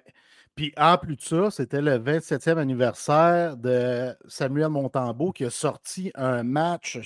puis 0.56 0.74
en 0.76 0.98
plus 0.98 1.16
de 1.16 1.22
ça, 1.22 1.52
c'était 1.52 1.82
le 1.82 1.98
27e 2.00 2.58
anniversaire 2.58 3.56
de 3.56 4.14
Samuel 4.28 4.68
Montembeau 4.68 5.32
qui 5.32 5.46
a 5.46 5.50
sorti 5.50 6.12
un 6.16 6.44
match 6.44 7.00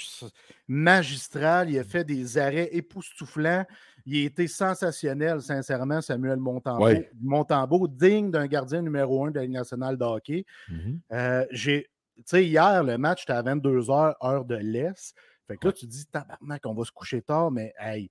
magistral. 0.68 1.70
Il 1.70 1.78
a 1.78 1.84
fait 1.84 2.04
des 2.04 2.40
arrêts 2.40 2.70
époustouflants. 2.72 3.66
Il 4.06 4.24
a 4.24 4.26
été 4.26 4.48
sensationnel, 4.48 5.40
sincèrement, 5.42 6.02
Samuel 6.02 6.38
Montembeau. 6.38 6.86
Ouais. 6.86 7.12
Montembeau, 7.22 7.88
digne 7.88 8.32
d'un 8.32 8.48
gardien 8.48 8.82
numéro 8.82 9.24
un 9.26 9.30
de 9.30 9.36
la 9.36 9.44
Ligue 9.44 9.54
nationale 9.54 9.98
de 9.98 10.04
hockey. 10.04 10.46
Mhm. 10.70 11.00
Euh, 11.12 11.46
j'ai, 11.52 11.92
sais, 12.26 12.46
hier, 12.46 12.84
le 12.84 12.98
match 12.98 13.24
était 13.24 13.34
à 13.34 13.44
22h, 13.44 14.16
heure 14.24 14.46
de 14.46 14.56
l'Est. 14.56 15.16
Fait 15.48 15.58
que 15.58 15.68
là, 15.68 15.74
tu 15.74 15.86
te 15.86 15.92
dis, 15.92 16.06
tabarnak, 16.08 16.66
on 16.66 16.74
va 16.74 16.86
se 16.86 16.92
coucher 16.92 17.22
tard, 17.22 17.52
mais 17.52 17.74
hey, 17.78 18.10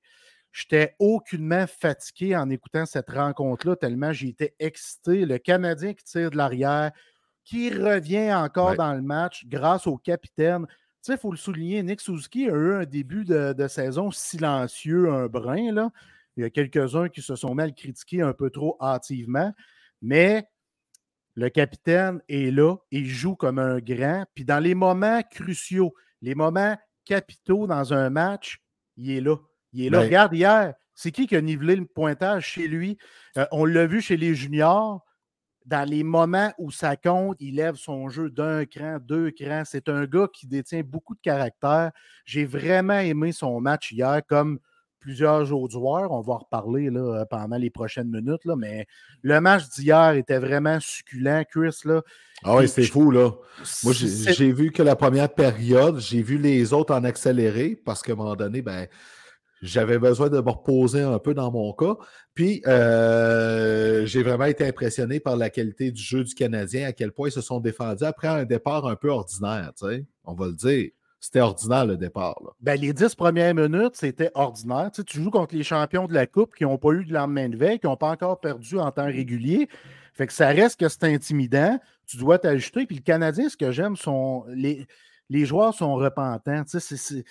j'étais 0.53 0.95
aucunement 0.99 1.67
fatigué 1.67 2.37
en 2.37 2.51
écoutant 2.51 2.87
cette 2.87 3.11
rencontre-là, 3.11 3.77
tellement 3.77 4.13
j'ai 4.13 4.29
été 4.29 4.55
excité. 4.59 5.25
Le 5.27 5.39
Canadien 5.39 5.95
qui 5.95 6.05
tire 6.05 6.31
de 6.31 6.37
l'arrière, 6.37 6.93
qui 7.45 7.71
revient 7.71 8.33
encore 8.35 8.71
Ouais. 8.71 8.77
dans 8.77 8.95
le 8.95 9.03
match 9.03 9.47
grâce 9.47 9.87
au 9.87 9.97
capitaine. 9.97 10.67
Tu 10.67 10.75
sais, 11.03 11.15
il 11.15 11.19
faut 11.19 11.33
le 11.33 11.37
souligner, 11.37 11.83
Nick 11.83 12.01
Suzuki 12.01 12.49
a 12.49 12.55
eu 12.55 12.75
un 12.75 12.85
début 12.85 13.25
de, 13.25 13.53
de 13.53 13.67
saison 13.67 14.11
silencieux, 14.13 15.11
un 15.13 15.27
brin. 15.27 15.73
Là. 15.73 15.91
Il 16.37 16.43
y 16.43 16.47
a 16.47 16.51
quelques-uns 16.51 17.09
qui 17.09 17.23
se 17.23 17.35
sont 17.35 17.55
mal 17.55 17.75
critiqués 17.75 18.23
un 18.23 18.33
peu 18.33 18.51
trop 18.51 18.77
hâtivement, 18.81 19.53
mais 20.01 20.47
le 21.35 21.49
capitaine 21.49 22.21
est 22.29 22.51
là, 22.55 22.77
il 22.91 23.07
joue 23.07 23.35
comme 23.35 23.59
un 23.59 23.79
grand. 23.79 24.25
Puis 24.35 24.45
dans 24.45 24.61
les 24.61 24.75
moments 24.75 25.23
cruciaux, 25.31 25.95
les 26.21 26.35
moments 26.35 26.77
capitaux 27.05 27.67
dans 27.67 27.93
un 27.95 28.11
match, 28.11 28.61
il 28.97 29.11
est 29.11 29.21
là. 29.21 29.37
Il 29.73 29.87
est 29.87 29.91
là. 29.91 29.99
Ben- 29.99 30.05
Regarde, 30.05 30.35
hier, 30.35 30.75
c'est 30.95 31.11
qui 31.11 31.27
qui 31.27 31.37
a 31.37 31.41
nivelé 31.41 31.77
le 31.77 31.87
pointage 31.87 32.47
chez 32.47 32.69
lui? 32.69 32.99
Euh, 33.37 33.47
on 33.53 33.65
l'a 33.65 33.87
vu 33.87 34.01
chez 34.01 34.17
les 34.17 34.35
juniors. 34.35 35.05
Dans 35.65 35.89
les 35.89 36.03
moments 36.03 36.53
où 36.59 36.73
ça 36.73 36.97
compte, 36.97 37.37
il 37.39 37.55
lève 37.55 37.77
son 37.77 38.09
jeu 38.09 38.31
d'un 38.31 38.65
cran, 38.65 38.99
deux 39.01 39.31
crans. 39.31 39.63
C'est 39.65 39.89
un 39.89 40.07
gars 40.07 40.27
qui 40.33 40.49
détient 40.49 40.83
beaucoup 40.83 41.15
de 41.15 41.21
caractère. 41.21 41.93
J'ai 42.25 42.45
vraiment 42.45 42.99
aimé 42.99 43.31
son 43.31 43.61
match 43.61 43.93
hier 43.93 44.23
comme 44.27 44.59
plusieurs 44.99 45.53
autres 45.53 45.73
joueurs. 45.73 46.11
On 46.11 46.21
va 46.21 46.35
en 46.35 46.39
reparler 46.39 46.91
là, 46.91 47.25
pendant 47.27 47.57
les 47.57 47.71
prochaines 47.71 48.11
minutes. 48.11 48.45
Là, 48.45 48.57
mais 48.57 48.87
le 49.23 49.41
match 49.41 49.69
d'hier 49.69 50.15
était 50.15 50.39
vraiment 50.39 50.79
succulent, 50.81 51.45
Chris. 51.49 51.77
Là. 51.85 52.03
Ah 52.43 52.57
oui, 52.57 52.69
c'est 52.69 52.83
fou, 52.83 53.13
là. 53.13 53.31
Moi, 53.85 53.93
j'ai 53.93 54.53
vu 54.53 54.73
que 54.73 54.83
la 54.83 54.97
première 54.97 55.33
période, 55.33 56.01
j'ai 56.01 56.23
vu 56.23 56.39
les 56.39 56.73
autres 56.73 56.93
en 56.93 57.05
accéléré 57.05 57.81
parce 57.85 58.03
qu'à 58.03 58.13
un 58.13 58.17
moment 58.17 58.37
donné, 58.37 58.63
ben, 58.63 58.89
j'avais 59.63 59.99
besoin 59.99 60.29
de 60.29 60.41
me 60.41 60.51
reposer 60.51 61.03
un 61.03 61.19
peu 61.21 61.35
dans 61.35 61.53
mon 61.53 61.73
cas. 61.73 61.97
Puis, 62.35 62.63
euh, 62.67 64.05
j'ai 64.07 64.23
vraiment 64.23 64.47
été 64.47 64.67
impressionné 64.67 65.21
par 65.21 65.37
la 65.37 65.51
qualité 65.51 65.93
du 65.93 66.03
jeu 66.03 66.25
du 66.25 66.35
Canadien, 66.35 66.89
à 66.89 66.93
quel 66.93 67.13
point 67.13 67.29
ils 67.29 67.33
se 67.33 67.41
sont 67.41 67.61
défendus 67.61 68.05
après 68.05 68.29
un 68.29 68.45
départ 68.45 68.87
un 68.87 68.97
peu 68.97 69.09
ordinaire, 69.09 69.73
tu 69.79 69.87
sais, 69.87 70.05
on 70.25 70.35
va 70.35 70.47
le 70.47 70.55
dire. 70.55 70.91
C'était 71.21 71.41
ordinaire 71.41 71.87
le 71.87 71.97
départ. 71.97 72.35
Ben, 72.61 72.75
les 72.81 72.93
dix 72.93 73.15
premières 73.15 73.55
minutes, 73.55 73.95
c'était 73.95 74.33
ordinaire. 74.35 74.91
Tu, 74.91 75.23
joues 75.23 75.31
contre 75.31 75.55
les 75.55 75.63
champions 75.63 76.09
de 76.09 76.15
la 76.15 76.27
Coupe 76.27 76.53
qui 76.57 76.65
n'ont 76.65 76.79
pas 76.79 76.91
eu 76.91 77.05
de 77.05 77.13
lendemain 77.13 77.49
de 77.49 77.57
veille, 77.57 77.79
qui 77.79 77.87
n'ont 77.87 77.97
pas 77.97 78.11
encore 78.11 78.41
perdu 78.41 78.77
en 78.81 78.91
temps 78.91 79.07
régulier. 79.07 79.69
Fait 80.15 80.27
que 80.27 80.33
ça 80.33 80.49
reste 80.49 80.81
que 80.81 80.89
c'est 80.89 81.05
intimidant. 81.05 81.79
Tu 82.09 82.17
dois 82.17 82.41
t'ajuster. 82.41 82.87
Puis 82.87 82.97
le 82.97 83.03
Canadien, 83.03 83.49
ce 83.49 83.57
que 83.57 83.71
j'aime, 83.71 83.95
sont 83.95 84.45
les, 84.49 84.89
les 85.31 85.47
joueurs 85.47 85.73
sont 85.73 85.95
repentants. 85.95 86.65
Tu 86.65 86.81
sais, 86.81 86.97
c'est 86.97 87.25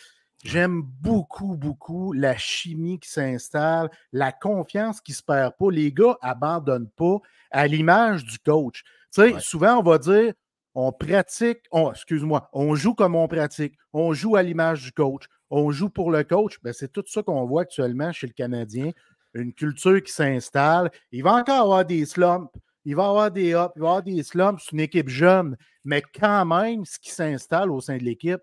J'aime 0.43 0.81
beaucoup, 0.81 1.55
beaucoup 1.55 2.13
la 2.13 2.36
chimie 2.36 3.00
qui 3.00 3.10
s'installe, 3.10 3.89
la 4.12 4.31
confiance 4.31 5.00
qui 5.01 5.12
ne 5.12 5.15
se 5.15 5.24
perd 5.24 5.53
pas. 5.57 5.69
Les 5.69 5.91
gars 5.91 6.17
abandonnent 6.21 6.89
pas 6.89 7.17
à 7.51 7.67
l'image 7.67 8.24
du 8.24 8.39
coach. 8.39 8.83
Tu 9.13 9.21
sais, 9.21 9.39
souvent, 9.39 9.77
on 9.77 9.83
va 9.83 9.98
dire 9.98 10.33
on 10.74 10.91
pratique, 10.91 11.60
excuse-moi, 11.91 12.50
on 12.53 12.75
joue 12.75 12.93
comme 12.93 13.15
on 13.15 13.27
pratique, 13.27 13.77
on 13.93 14.13
joue 14.13 14.36
à 14.36 14.43
l'image 14.43 14.83
du 14.83 14.91
coach, 14.91 15.25
on 15.50 15.71
joue 15.71 15.89
pour 15.89 16.12
le 16.12 16.24
coach. 16.24 16.57
Ben, 16.63 16.74
c'est 16.74 16.91
tout 16.91 17.03
ça 17.07 17.24
qu'on 17.24 17.45
voit 17.45 17.63
actuellement 17.63 18.12
chez 18.12 18.27
le 18.27 18.33
Canadien. 18.33 18.91
Une 19.33 19.53
culture 19.53 20.01
qui 20.01 20.12
s'installe. 20.12 20.91
Il 21.12 21.24
va 21.24 21.33
encore 21.33 21.62
avoir 21.62 21.86
des 21.86 22.05
slumps, 22.05 22.51
il 22.86 22.95
va 22.95 23.07
avoir 23.07 23.31
des 23.31 23.51
ups, 23.51 23.71
il 23.75 23.81
va 23.81 23.88
avoir 23.88 24.03
des 24.03 24.24
slumps. 24.24 24.62
C'est 24.63 24.71
une 24.74 24.81
équipe 24.81 25.10
jeune, 25.10 25.57
mais 25.83 26.01
quand 26.01 26.45
même, 26.45 26.86
ce 26.86 27.00
qui 27.00 27.12
s'installe 27.12 27.71
au 27.71 27.81
sein 27.81 27.98
de 27.98 28.03
l'équipe, 28.03 28.41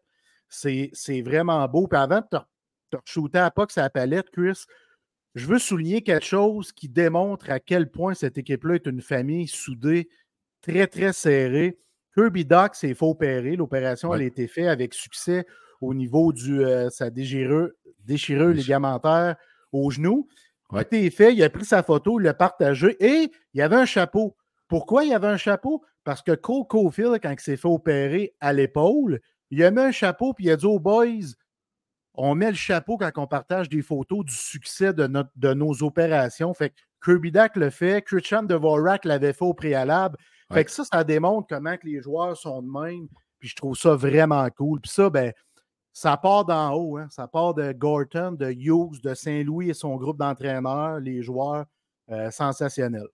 c'est 0.49 1.23
vraiment 1.23 1.67
beau. 1.69 1.87
Puis 1.87 1.99
avant 1.99 2.21
de 2.21 2.38
te, 2.38 2.97
te 2.97 2.97
shooter 3.05 3.38
à 3.38 3.50
pas 3.50 3.67
que 3.67 3.73
ça 3.73 3.88
palette, 3.90 4.31
Chris, 4.31 4.64
je 5.35 5.47
veux 5.47 5.59
souligner 5.59 6.02
quelque 6.02 6.25
chose 6.25 6.73
qui 6.73 6.88
démontre 6.88 7.50
à 7.50 7.61
quel 7.61 7.90
point 7.90 8.14
cette 8.14 8.38
équipe-là 8.38 8.76
est 8.76 8.87
une 8.87 9.02
famille 9.02 9.47
soudée, 9.47 10.09
très, 10.61 10.87
très 10.87 11.12
serrée. 11.12 11.78
Kirby 12.14 12.45
Doc 12.45 12.75
s'est 12.75 12.95
fait 12.95 13.05
opérer. 13.05 13.57
L'opération 13.57 14.12
a 14.12 14.23
été 14.23 14.49
faite 14.49 14.67
avec 14.67 14.95
succès 14.95 15.47
au 15.81 15.95
niveau 15.95 16.33
de 16.33 16.61
euh, 16.61 16.90
sa 16.90 17.11
déchirure, 17.11 17.71
déchirure 18.05 18.49
ligamentaire 18.49 19.37
au 19.73 19.90
genou. 19.90 20.26
Ouais. 20.71 20.83
été 20.83 21.09
fait, 21.11 21.33
il 21.33 21.43
a 21.43 21.49
pris 21.49 21.64
sa 21.64 21.83
photo, 21.83 22.21
il 22.21 22.25
l'a 22.25 22.35
partagé 22.35 22.97
et 23.00 23.31
il 23.55 23.59
y 23.59 23.62
avait 23.62 23.76
un 23.76 23.87
chapeau. 23.87 24.37
Pourquoi 24.67 25.05
il 25.05 25.11
y 25.11 25.14
avait 25.14 25.28
un 25.28 25.37
chapeau? 25.37 25.83
Parce 26.05 26.21
que 26.23 26.33
Cole 26.33 26.67
Caulfield, 26.69 27.21
quand 27.23 27.31
il 27.31 27.40
s'est 27.40 27.57
fait 27.57 27.69
opérer 27.69 28.35
à 28.40 28.52
l'épaule, 28.52 29.21
il 29.50 29.62
a 29.64 29.71
mis 29.71 29.81
un 29.81 29.93
chapeau 29.93 30.35
puis 30.35 30.47
il 30.47 30.50
a 30.50 30.57
dit 30.57 30.67
aux 30.67 30.78
boys 30.78 31.35
on 32.21 32.35
met 32.35 32.50
le 32.50 32.57
chapeau 32.57 32.97
quand 32.97 33.12
on 33.17 33.28
partage 33.28 33.69
des 33.69 33.81
photos 33.81 34.25
du 34.25 34.35
succès 34.35 34.93
de, 34.93 35.07
notre, 35.07 35.31
de 35.37 35.55
nos 35.55 35.85
opérations. 35.85 36.52
Fait 36.52 36.71
que 36.71 36.75
Kirby 37.05 37.31
Dak 37.31 37.55
le 37.55 37.71
fait, 37.71 38.02
Christian 38.02 38.43
Devorak 38.43 39.05
l'avait 39.05 39.33
fait 39.33 39.45
au 39.45 39.55
préalable. 39.55 40.19
Fait 40.52 40.64
que 40.64 40.71
ça, 40.71 40.83
ça 40.85 41.05
démontre 41.05 41.47
comment 41.49 41.76
que 41.76 41.87
les 41.87 42.02
joueurs 42.02 42.37
sont 42.37 42.61
de 42.61 42.69
même. 42.69 43.07
Puis 43.38 43.50
je 43.50 43.55
trouve 43.55 43.76
ça 43.76 43.95
vraiment 43.95 44.49
cool. 44.50 44.81
Puis 44.81 44.90
ça, 44.90 45.11
ben, 45.11 45.33
ça 45.93 46.17
part 46.17 46.45
d'en 46.45 46.73
haut. 46.75 46.97
Hein. 46.97 47.07
Ça 47.11 47.28
part 47.28 47.55
de 47.55 47.71
Gorton, 47.71 48.33
de 48.33 48.50
Hughes, 48.50 49.00
de 49.00 49.14
Saint-Louis 49.14 49.71
et 49.71 49.75
son 49.75 49.97
groupe 49.97 50.19
d'entraîneurs, 50.19 50.99
les 50.99 51.23
joueurs 51.23 51.67
euh, 52.11 52.33
sensationnels. 52.33 53.07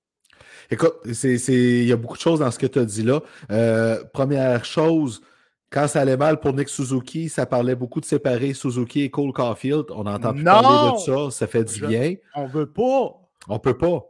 Écoute, 0.71 0.95
il 1.05 1.85
y 1.85 1.93
a 1.93 1.97
beaucoup 1.97 2.17
de 2.17 2.23
choses 2.23 2.41
dans 2.41 2.51
ce 2.51 2.59
que 2.59 2.67
tu 2.67 2.79
as 2.79 2.85
dit 2.87 3.03
là. 3.03 3.21
Euh, 3.51 4.03
première 4.15 4.65
chose, 4.65 5.21
quand 5.75 5.89
ça 5.89 6.03
allait 6.03 6.17
mal 6.17 6.39
pour 6.39 6.53
Nick 6.53 6.69
Suzuki, 6.69 7.29
ça 7.29 7.47
parlait 7.47 7.75
beaucoup 7.75 8.01
de 8.01 8.05
séparer 8.05 8.55
Suzuki 8.55 9.03
et 9.03 9.11
Cole 9.11 9.33
Caulfield. 9.33 9.87
On 9.91 10.07
entend 10.07 10.33
plus 10.33 10.45
parler 10.45 10.93
de 10.93 10.99
ça. 11.01 11.31
Ça 11.33 11.49
fait 11.49 11.65
du 11.65 11.85
bien. 11.85 12.15
On 12.37 12.47
veut 12.47 12.71
pas. 12.71 13.21
On 13.49 13.59
peut 13.59 13.77
pas. 13.77 14.05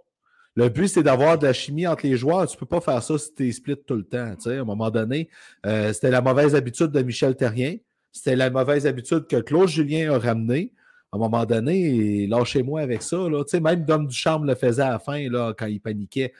Le 0.56 0.68
but, 0.68 0.88
c'est 0.88 1.02
d'avoir 1.02 1.38
de 1.38 1.46
la 1.46 1.54
chimie 1.54 1.86
entre 1.86 2.06
les 2.06 2.18
joueurs. 2.18 2.46
Tu 2.46 2.54
ne 2.54 2.60
peux 2.60 2.66
pas 2.66 2.82
faire 2.82 3.02
ça 3.02 3.16
si 3.16 3.34
tu 3.34 3.48
es 3.48 3.52
split 3.52 3.78
tout 3.84 3.96
le 3.96 4.04
temps. 4.04 4.34
à 4.44 4.50
un 4.50 4.64
moment 4.64 4.90
donné, 4.90 5.30
euh, 5.64 5.90
c'était 5.94 6.10
la 6.10 6.20
mauvaise 6.20 6.54
habitude 6.54 6.88
de 6.88 7.00
Michel 7.00 7.34
Terrien. 7.34 7.76
C'était 8.12 8.36
la 8.36 8.50
mauvaise 8.50 8.86
habitude 8.86 9.26
que 9.26 9.36
Claude 9.36 9.68
Julien 9.68 10.12
a 10.12 10.18
ramené. 10.18 10.70
À 11.12 11.16
un 11.16 11.18
moment 11.18 11.46
donné, 11.46 12.26
lâchez-moi 12.26 12.82
avec 12.82 13.00
ça. 13.00 13.16
Là. 13.16 13.42
Même 13.62 13.86
Dom 13.86 14.06
Ducharme 14.06 14.46
le 14.46 14.54
faisait 14.54 14.82
à 14.82 14.90
la 14.90 14.98
fin 14.98 15.30
là, 15.30 15.54
quand 15.56 15.66
il 15.66 15.80
paniquait. 15.80 16.34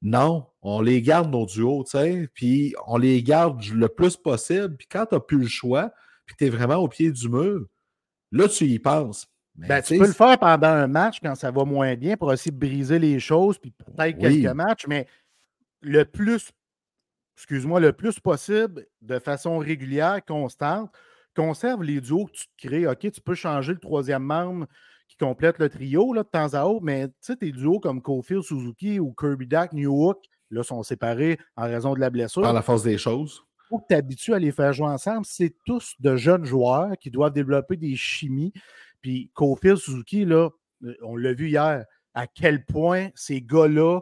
Non, 0.00 0.46
on 0.62 0.80
les 0.80 1.02
garde 1.02 1.30
nos 1.30 1.46
duos, 1.46 1.84
tu 1.84 1.98
sais, 1.98 2.28
puis 2.32 2.74
on 2.86 2.98
les 2.98 3.22
garde 3.22 3.64
le 3.64 3.88
plus 3.88 4.16
possible. 4.16 4.76
Puis 4.76 4.86
quand 4.86 5.06
tu 5.06 5.14
n'as 5.14 5.20
plus 5.20 5.38
le 5.38 5.48
choix, 5.48 5.92
puis 6.24 6.36
tu 6.36 6.46
es 6.46 6.50
vraiment 6.50 6.76
au 6.76 6.88
pied 6.88 7.10
du 7.10 7.28
mur, 7.28 7.66
là, 8.30 8.48
tu 8.48 8.64
y 8.66 8.78
penses. 8.78 9.26
Ben, 9.56 9.82
tu 9.82 9.98
peux 9.98 10.06
le 10.06 10.12
faire 10.12 10.38
pendant 10.38 10.68
un 10.68 10.86
match 10.86 11.18
quand 11.20 11.34
ça 11.34 11.50
va 11.50 11.64
moins 11.64 11.96
bien 11.96 12.16
pour 12.16 12.30
de 12.30 12.50
briser 12.52 13.00
les 13.00 13.18
choses, 13.18 13.58
puis 13.58 13.72
peut-être 13.72 14.18
quelques 14.18 14.54
matchs, 14.54 14.86
mais 14.86 15.08
le 15.80 16.04
plus, 16.04 16.52
excuse-moi, 17.36 17.80
le 17.80 17.92
plus 17.92 18.20
possible, 18.20 18.86
de 19.02 19.18
façon 19.18 19.58
régulière, 19.58 20.24
constante, 20.24 20.92
conserve 21.34 21.82
les 21.82 22.00
duos 22.00 22.26
que 22.26 22.32
tu 22.32 22.46
te 22.46 22.68
crées. 22.68 22.86
OK, 22.86 23.10
tu 23.10 23.20
peux 23.20 23.34
changer 23.34 23.72
le 23.72 23.80
troisième 23.80 24.22
membre 24.22 24.66
qui 25.08 25.16
complète 25.16 25.58
le 25.58 25.68
trio 25.68 26.12
là, 26.12 26.22
de 26.22 26.28
temps 26.28 26.54
à 26.54 26.64
autre, 26.64 26.84
mais 26.84 27.08
tu 27.08 27.14
sais, 27.20 27.36
tes 27.36 27.50
duos 27.50 27.80
comme 27.80 28.02
Kofield, 28.02 28.42
Suzuki 28.42 29.00
ou 29.00 29.14
Kirby 29.18 29.46
Dak, 29.46 29.72
New 29.72 29.92
Hook, 29.92 30.18
là, 30.50 30.62
sont 30.62 30.82
séparés 30.82 31.38
en 31.56 31.64
raison 31.64 31.94
de 31.94 32.00
la 32.00 32.10
blessure. 32.10 32.42
Par 32.42 32.52
la 32.52 32.62
force 32.62 32.82
des 32.82 32.98
choses. 32.98 33.42
Il 33.64 33.68
faut 33.70 33.78
que 33.78 33.84
tu 33.84 33.94
t'habitues 33.94 34.34
à 34.34 34.38
les 34.38 34.52
faire 34.52 34.72
jouer 34.72 34.88
ensemble. 34.88 35.26
C'est 35.26 35.54
tous 35.66 35.94
de 35.98 36.16
jeunes 36.16 36.44
joueurs 36.44 36.96
qui 36.98 37.10
doivent 37.10 37.32
développer 37.32 37.76
des 37.76 37.96
chimies. 37.96 38.52
Puis 39.00 39.30
Kofield, 39.34 39.78
Suzuki, 39.78 40.24
là, 40.24 40.50
euh, 40.84 40.94
on 41.02 41.16
l'a 41.16 41.32
vu 41.32 41.48
hier, 41.48 41.84
à 42.14 42.26
quel 42.26 42.64
point 42.64 43.08
ces 43.14 43.42
gars-là 43.42 44.00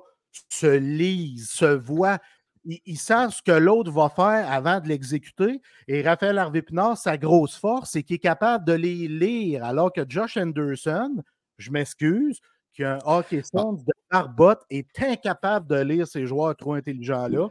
se 0.49 0.77
lisent, 0.77 1.51
se 1.51 1.65
voient 1.65 2.19
ils, 2.67 2.99
savent 2.99 3.33
ce 3.33 3.43
que 3.43 3.53
l'autre 3.53 3.91
va 3.91 4.09
faire 4.09 4.51
avant 4.51 4.81
de 4.81 4.89
l'exécuter. 4.89 5.61
Et 5.89 6.03
Raphaël 6.03 6.39
Harvey 6.39 6.63
Pinard, 6.63 6.99
sa 6.99 7.17
grosse 7.17 7.57
force, 7.57 7.91
c'est 7.93 8.03
qu'il 8.03 8.17
est 8.17 8.21
capable 8.21 8.65
de 8.65 8.73
les 8.73 9.09
lire, 9.09 9.65
alors 9.65 9.93
que 9.93 10.03
Josh 10.09 10.37
Anderson, 10.37 11.23
je 11.59 11.71
m'excuse, 11.71 12.41
qui 12.73 12.85
a 12.85 12.97
un 12.97 12.99
hockey 13.05 13.43
sense 13.43 13.85
de 13.85 13.93
barbotte, 14.11 14.63
est 14.71 14.89
incapable 15.01 15.67
de 15.67 15.81
lire 15.81 16.07
ces 16.07 16.27
joueurs 16.27 16.57
trop 16.57 16.75
intelligents-là. 16.75 17.49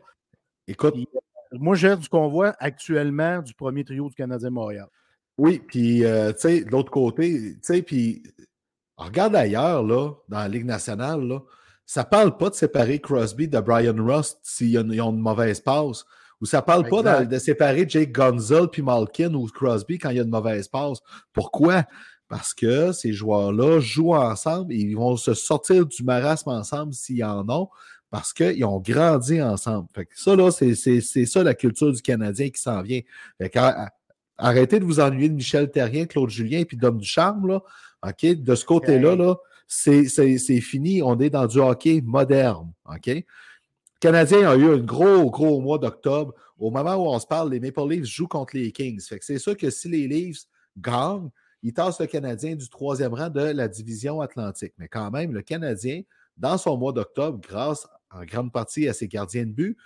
Écoute. 0.68 0.96
Euh, 0.96 1.20
moi, 1.54 1.76
j'aime 1.76 2.02
ce 2.02 2.10
qu'on 2.10 2.28
voit 2.28 2.56
actuellement 2.60 3.42
du 3.42 3.54
premier 3.54 3.84
trio 3.84 4.10
du 4.10 4.16
Canadien 4.16 4.50
Montréal. 4.50 4.88
Oui, 5.38 5.62
puis, 5.66 6.06
euh, 6.06 6.32
tu 6.34 6.40
sais, 6.40 6.64
de 6.64 6.72
l'autre 6.72 6.92
côté, 6.92 7.54
tu 7.56 7.60
sais, 7.62 7.82
puis, 7.82 8.24
regarde 8.98 9.36
ailleurs, 9.36 9.84
là, 9.84 10.12
dans 10.28 10.40
la 10.40 10.48
Ligue 10.48 10.66
nationale, 10.66 11.22
là, 11.22 11.42
ça 11.86 12.02
ne 12.02 12.08
parle 12.08 12.38
pas 12.38 12.50
de 12.50 12.56
séparer 12.56 13.00
Crosby 13.00 13.48
de 13.48 13.60
Brian 13.60 13.96
Rust 13.98 14.40
s'ils 14.44 14.80
ont 14.80 15.12
une 15.12 15.20
mauvaise 15.20 15.60
passe. 15.60 16.06
Ou 16.42 16.46
ça 16.46 16.58
ne 16.58 16.64
parle 16.64 16.90
pas 16.90 17.26
de, 17.26 17.38
séparer 17.38 17.86
Jake 17.88 18.12
Gonzalez 18.12 18.68
puis 18.72 18.82
Malkin 18.82 19.34
ou 19.34 19.48
Crosby 19.48 19.98
quand 19.98 20.10
il 20.10 20.18
y 20.18 20.20
a 20.20 20.24
une 20.24 20.30
mauvaise 20.30 20.68
passe. 20.68 21.00
Pourquoi? 21.32 21.86
Parce 22.28 22.54
que 22.54 22.92
ces 22.92 23.14
joueurs-là 23.14 23.80
jouent 23.80 24.16
ensemble 24.16 24.74
et 24.74 24.78
ils 24.78 24.96
vont 24.96 25.16
se 25.16 25.34
sortir 25.34 25.86
du 25.86 26.04
marasme 26.04 26.50
ensemble 26.50 26.94
s'ils 26.94 27.24
en 27.24 27.48
ont 27.50 27.70
parce 28.10 28.34
qu'ils 28.34 28.66
ont 28.66 28.80
grandi 28.80 29.42
ensemble. 29.42 29.88
Fait 29.94 30.08
ça, 30.14 30.36
là, 30.36 30.50
c'est 30.52 31.26
ça 31.26 31.44
la 31.44 31.54
culture 31.54 31.92
du 31.92 32.02
Canadien 32.02 32.50
qui 32.50 32.62
s'en 32.62 32.82
vient. 32.82 33.02
arrêtez 34.38 34.80
de 34.80 34.86
vous 34.86 35.00
ennuyer 35.00 35.30
de 35.30 35.36
Michel 35.36 35.70
Terrien, 35.70 36.06
Claude 36.06 36.30
Julien 36.30 36.60
et 36.60 36.66
puis 36.66 36.78
Dom 36.78 36.98
Ducharme. 36.98 37.48
Là. 37.48 37.62
OK? 38.06 38.26
De 38.26 38.56
ce 38.56 38.66
côté-là, 38.66 39.16
là, 39.16 39.36
c'est 39.68 40.62
fini. 40.62 41.02
On 41.02 41.20
est 41.20 41.30
dans 41.30 41.48
du 41.48 41.60
hockey 41.60 42.02
moderne. 42.02 42.72
OK? 42.86 43.26
Canadien 44.00 44.50
a 44.50 44.56
eu 44.56 44.70
un 44.70 44.78
gros, 44.78 45.30
gros 45.32 45.62
mois 45.62 45.80
d'octobre. 45.80 46.34
Au 46.58 46.70
moment 46.70 46.96
où 46.96 47.08
on 47.08 47.20
se 47.20 47.26
parle, 47.26 47.52
les 47.52 47.60
Maple 47.60 47.90
Leafs 47.90 48.06
jouent 48.06 48.28
contre 48.28 48.56
les 48.56 48.72
Kings. 48.72 49.00
c'est 49.00 49.40
sûr 49.40 49.58
que 49.58 49.70
si 49.70 49.90
les 49.90 50.08
Leafs 50.08 50.46
gagnent, 50.78 51.30
ils 51.64 51.74
tassent 51.74 52.00
le 52.00 52.06
Canadien 52.06 52.56
du 52.56 52.70
troisième 52.70 53.14
rang 53.14 53.30
de 53.30 53.42
la 53.42 53.68
division 53.68 54.22
Atlantique. 54.22 54.74
Mais 54.78 54.88
quand 54.88 55.10
même, 55.10 55.34
le 55.34 55.42
Canadien, 55.42 56.04
dans 56.38 56.58
son 56.58 56.78
mois 56.78 56.94
d'octobre, 56.94 57.40
grâce 57.42 57.88
en 58.12 58.24
grande 58.24 58.52
partie 58.52 58.88
à 58.88 58.94
ses 58.94 59.08
gardiens 59.08 59.46
de 59.46 59.52
but, 59.52 59.78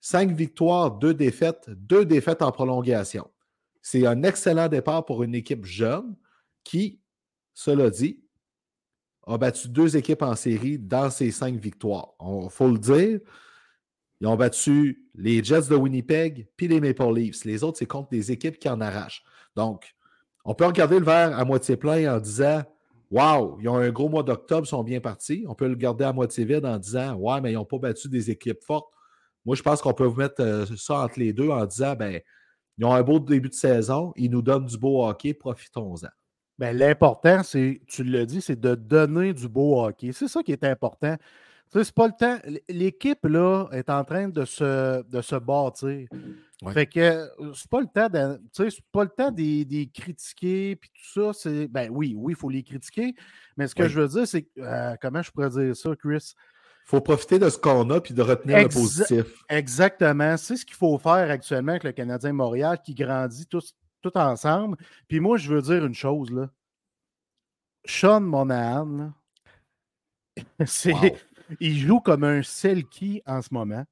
cinq 0.00 0.30
victoires, 0.32 0.92
deux 0.92 1.14
défaites, 1.14 1.68
deux 1.68 2.04
défaites 2.04 2.42
en 2.42 2.52
prolongation. 2.52 3.30
C'est 3.82 4.06
un 4.06 4.22
excellent 4.22 4.68
départ 4.68 5.04
pour 5.04 5.22
une 5.22 5.34
équipe 5.34 5.64
jeune 5.64 6.16
qui, 6.64 7.00
cela 7.54 7.90
dit, 7.90 8.20
a 9.26 9.38
battu 9.38 9.68
deux 9.68 9.96
équipes 9.96 10.22
en 10.22 10.36
série 10.36 10.78
dans 10.78 11.10
ces 11.10 11.30
cinq 11.30 11.56
victoires. 11.56 12.14
Il 12.20 12.48
faut 12.50 12.68
le 12.68 12.78
dire. 12.78 13.20
Ils 14.20 14.26
ont 14.26 14.36
battu 14.36 15.04
les 15.14 15.42
Jets 15.42 15.68
de 15.68 15.74
Winnipeg 15.74 16.48
puis 16.56 16.68
les 16.68 16.80
Maple 16.80 17.12
Leafs. 17.12 17.44
Les 17.44 17.62
autres, 17.64 17.78
c'est 17.78 17.86
contre 17.86 18.08
des 18.10 18.32
équipes 18.32 18.58
qui 18.58 18.68
en 18.68 18.80
arrachent. 18.80 19.22
Donc, 19.54 19.94
On 20.48 20.54
peut 20.54 20.64
regarder 20.64 21.00
le 21.00 21.04
verre 21.04 21.36
à 21.36 21.44
moitié 21.44 21.76
plein 21.76 22.14
en 22.14 22.20
disant 22.20 22.62
Waouh, 23.10 23.58
ils 23.60 23.68
ont 23.68 23.76
un 23.76 23.90
gros 23.90 24.08
mois 24.08 24.22
d'octobre, 24.22 24.64
ils 24.64 24.70
sont 24.70 24.84
bien 24.84 25.00
partis. 25.00 25.44
On 25.48 25.54
peut 25.54 25.68
le 25.68 25.74
garder 25.74 26.04
à 26.04 26.12
moitié 26.12 26.44
vide 26.44 26.64
en 26.64 26.78
disant 26.78 27.14
Ouais, 27.16 27.40
mais 27.40 27.50
ils 27.52 27.56
n'ont 27.56 27.64
pas 27.64 27.78
battu 27.78 28.08
des 28.08 28.30
équipes 28.30 28.62
fortes. 28.62 28.88
Moi, 29.44 29.56
je 29.56 29.62
pense 29.62 29.80
qu'on 29.80 29.94
peut 29.94 30.04
vous 30.04 30.16
mettre 30.16 30.40
euh, 30.40 30.66
ça 30.76 31.00
entre 31.00 31.18
les 31.18 31.32
deux 31.32 31.48
en 31.50 31.64
disant 31.66 31.94
ben, 31.94 32.20
ils 32.78 32.84
ont 32.84 32.92
un 32.92 33.02
beau 33.02 33.18
début 33.20 33.48
de 33.48 33.54
saison, 33.54 34.12
ils 34.16 34.30
nous 34.30 34.42
donnent 34.42 34.66
du 34.66 34.76
beau 34.76 35.04
hockey, 35.04 35.34
profitons-en. 35.34 36.08
Ben, 36.58 36.76
L'important, 36.76 37.42
c'est, 37.42 37.80
tu 37.86 38.02
l'as 38.04 38.24
dit, 38.24 38.40
c'est 38.40 38.58
de 38.58 38.74
donner 38.74 39.32
du 39.34 39.48
beau 39.48 39.84
hockey. 39.84 40.12
C'est 40.12 40.28
ça 40.28 40.42
qui 40.42 40.52
est 40.52 40.64
important. 40.64 41.16
Tu 41.70 41.78
sais, 41.78 41.84
c'est 41.84 41.94
pas 41.94 42.06
le 42.06 42.12
temps. 42.18 42.38
L'équipe 42.68 43.24
là 43.24 43.66
est 43.72 43.90
en 43.90 44.04
train 44.04 44.28
de 44.28 44.44
se, 44.44 45.02
de 45.02 45.20
se 45.20 45.36
bâtir. 45.36 46.06
Ouais. 46.62 46.72
Fait 46.72 46.86
que 46.86 47.00
euh, 47.00 47.52
c'est 47.54 47.68
pas 47.68 47.80
le 47.80 47.86
temps 47.86 48.08
de, 48.08 48.36
tu 48.54 48.62
sais, 48.62 48.70
c'est 48.70 48.84
pas 48.90 49.02
le 49.02 49.10
temps 49.10 49.30
des, 49.30 49.64
des 49.66 49.88
critiquer 49.88 50.76
puis 50.76 50.90
tout 50.94 51.20
ça. 51.20 51.32
C'est, 51.38 51.66
ben 51.68 51.90
oui, 51.90 52.14
oui, 52.16 52.32
il 52.32 52.36
faut 52.36 52.48
les 52.48 52.62
critiquer. 52.62 53.14
Mais 53.56 53.66
ce 53.66 53.74
que 53.74 53.88
je 53.88 54.00
veux 54.00 54.08
dire, 54.08 54.26
c'est 54.26 54.46
euh, 54.58 54.94
comment 55.02 55.20
je 55.20 55.30
pourrais 55.30 55.50
dire 55.50 55.76
ça, 55.76 55.90
Chris? 55.96 56.32
Il 56.86 56.90
faut 56.90 57.00
profiter 57.00 57.38
de 57.40 57.50
ce 57.50 57.58
qu'on 57.58 57.90
a 57.90 58.00
puis 58.00 58.14
de 58.14 58.22
retenir 58.22 58.58
Exa- 58.58 58.62
le 58.62 58.68
positif. 58.68 59.44
Exactement. 59.50 60.36
C'est 60.36 60.56
ce 60.56 60.64
qu'il 60.64 60.76
faut 60.76 60.96
faire 60.98 61.30
actuellement 61.30 61.72
avec 61.72 61.84
le 61.84 61.92
Canadien 61.92 62.32
Montréal 62.32 62.78
qui 62.82 62.94
grandit 62.94 63.44
tous, 63.46 63.74
tout 64.02 64.16
ensemble. 64.16 64.76
Puis 65.08 65.20
moi, 65.20 65.36
je 65.36 65.52
veux 65.52 65.62
dire 65.62 65.84
une 65.84 65.94
chose, 65.94 66.30
là. 66.30 66.50
Sean 67.84 68.20
Monahan, 68.20 68.84
là, 68.86 69.12
c'est, 70.66 70.92
Wow. 70.92 71.16
il 71.60 71.78
joue 71.78 72.00
comme 72.00 72.24
un 72.24 72.42
Selkie 72.42 73.22
en 73.26 73.42
ce 73.42 73.48
moment. 73.52 73.84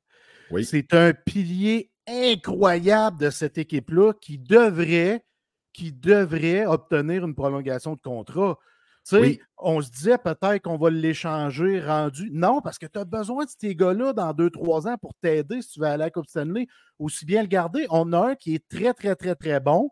Oui. 0.50 0.64
C'est 0.64 0.92
un 0.94 1.12
pilier 1.12 1.90
incroyable 2.06 3.18
de 3.18 3.30
cette 3.30 3.56
équipe-là 3.58 4.12
qui 4.20 4.38
devrait, 4.38 5.24
qui 5.72 5.92
devrait 5.92 6.66
obtenir 6.66 7.24
une 7.24 7.34
prolongation 7.34 7.94
de 7.94 8.00
contrat. 8.00 8.58
Tu 9.06 9.16
sais, 9.16 9.20
Oui. 9.20 9.40
on 9.58 9.80
se 9.82 9.90
disait 9.90 10.16
peut-être 10.18 10.62
qu'on 10.62 10.78
va 10.78 10.88
l'échanger 10.90 11.80
rendu. 11.80 12.30
Non, 12.32 12.60
parce 12.62 12.78
que 12.78 12.86
tu 12.86 12.98
as 12.98 13.04
besoin 13.04 13.44
de 13.44 13.50
ces 13.58 13.74
gars-là 13.76 14.12
dans 14.14 14.32
deux, 14.32 14.50
trois 14.50 14.88
ans 14.88 14.96
pour 14.96 15.12
t'aider 15.20 15.60
si 15.62 15.70
tu 15.72 15.80
veux 15.80 15.86
aller 15.86 15.94
à 16.04 16.06
la 16.06 16.10
Coupe 16.10 16.26
Stanley. 16.26 16.66
Aussi 16.98 17.26
bien 17.26 17.42
le 17.42 17.48
garder. 17.48 17.86
On 17.90 18.12
a 18.14 18.30
un 18.30 18.34
qui 18.34 18.54
est 18.54 18.66
très, 18.68 18.94
très, 18.94 19.14
très, 19.14 19.34
très 19.34 19.60
bon. 19.60 19.90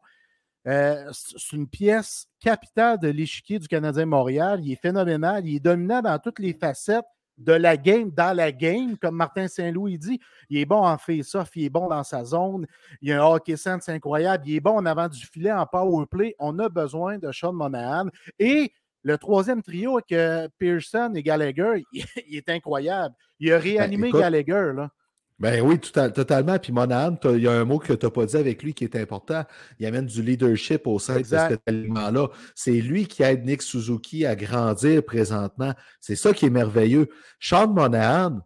Euh, 0.69 1.11
c'est 1.13 1.57
une 1.57 1.69
pièce 1.69 2.27
capitale 2.41 2.99
de 3.01 3.09
l'échiquier 3.09 3.59
du 3.59 3.69
Canadien 3.69 4.07
Montréal. 4.07 4.61
Il 4.63 4.73
est 4.73 4.77
phénoménal. 4.81 5.47
Il 5.47 5.57
est 5.57 5.61
dominant 5.61 6.01
dans 6.01 6.19
toutes 6.19 6.39
les 6.39 6.55
facettes 6.55 7.05
de 7.39 7.53
la 7.53 7.77
game, 7.77 8.11
dans 8.11 8.37
la 8.37 8.53
game, 8.53 8.97
comme 8.99 9.17
Martin 9.17 9.49
Saint-Louis 9.49 9.99
dit. 9.99 10.21
Il 10.49 10.59
est 10.59 10.65
bon 10.67 10.85
en 10.85 10.97
face-off, 10.99 11.51
il 11.57 11.65
est 11.65 11.71
bon 11.71 11.89
dans 11.89 12.05
sa 12.05 12.25
zone. 12.25 12.67
Il 13.01 13.11
a 13.13 13.23
un 13.23 13.27
hockey 13.27 13.57
sense 13.57 13.89
incroyable. 13.89 14.45
Il 14.47 14.55
est 14.57 14.61
bon 14.61 14.77
en 14.79 14.87
avant 14.87 15.09
du 15.09 15.27
filet, 15.27 15.51
en 15.51 15.67
power 15.67 16.07
play. 16.07 16.35
On 16.39 16.59
a 16.61 16.69
besoin 16.69 17.19
de 17.19 17.33
Sean 17.33 17.53
Monahan. 17.53 18.09
Et 18.39 18.73
le 19.03 19.19
troisième 19.19 19.63
trio 19.63 19.95
avec 19.99 20.13
euh, 20.13 20.49
Pearson 20.59 21.13
et 21.15 21.23
Gallagher, 21.23 21.85
il, 21.93 22.05
il 22.29 22.37
est 22.37 22.49
incroyable. 22.49 23.15
Il 23.41 23.53
a 23.53 23.59
réanimé 23.59 24.09
écoute, 24.09 24.21
Gallagher. 24.21 24.73
Là. 24.75 24.91
Ben 25.39 25.61
oui, 25.61 25.79
tout 25.81 25.99
à- 25.99 26.09
totalement. 26.11 26.57
Puis 26.59 26.73
Monahan, 26.73 27.17
il 27.25 27.43
y 27.43 27.49
a 27.49 27.53
un 27.53 27.65
mot 27.65 27.79
que 27.81 27.93
tu 27.93 28.07
n'as 28.07 28.11
pas 28.13 28.27
dit 28.27 28.37
avec 28.37 28.63
lui 28.63 28.75
qui 28.75 28.85
est 28.85 28.95
important. 28.95 29.43
Il 29.81 29.87
amène 29.87 30.07
du 30.07 30.23
leadership 30.23 30.87
au 30.87 31.01
sein 31.01 31.17
Exact. 31.17 31.49
de 31.51 31.55
cet 31.55 31.63
aliment-là. 31.67 32.29
C'est 32.55 32.81
lui 32.81 33.07
qui 33.07 33.25
aide 33.25 33.45
Nick 33.45 33.63
Suzuki 33.63 34.25
à 34.25 34.37
grandir 34.37 35.05
présentement. 35.05 35.75
C'est 36.01 36.15
ça 36.15 36.33
qui 36.33 36.47
est 36.47 36.51
merveilleux. 36.51 37.09
Sean 37.41 37.67
Monahan, 37.67 38.41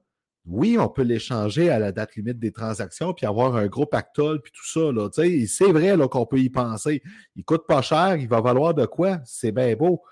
oui, 0.46 0.78
on 0.80 0.88
peut 0.88 1.02
l'échanger 1.02 1.68
à 1.68 1.78
la 1.78 1.92
date 1.92 2.14
limite 2.16 2.38
des 2.38 2.52
transactions 2.52 3.12
puis 3.12 3.26
avoir 3.26 3.56
un 3.56 3.66
gros 3.66 3.84
pactole 3.84 4.40
puis 4.40 4.52
tout 4.52 4.66
ça. 4.66 4.92
Là. 4.92 5.10
C'est 5.12 5.72
vrai 5.72 5.96
là, 5.98 6.08
qu'on 6.08 6.24
peut 6.24 6.38
y 6.38 6.48
penser. 6.48 7.02
Il 7.34 7.44
coûte 7.44 7.66
pas 7.66 7.82
cher, 7.82 8.16
il 8.16 8.28
va 8.28 8.40
valoir 8.40 8.72
de 8.72 8.86
quoi? 8.86 9.18
C'est 9.26 9.52
bien 9.52 9.74
beau. 9.74 10.02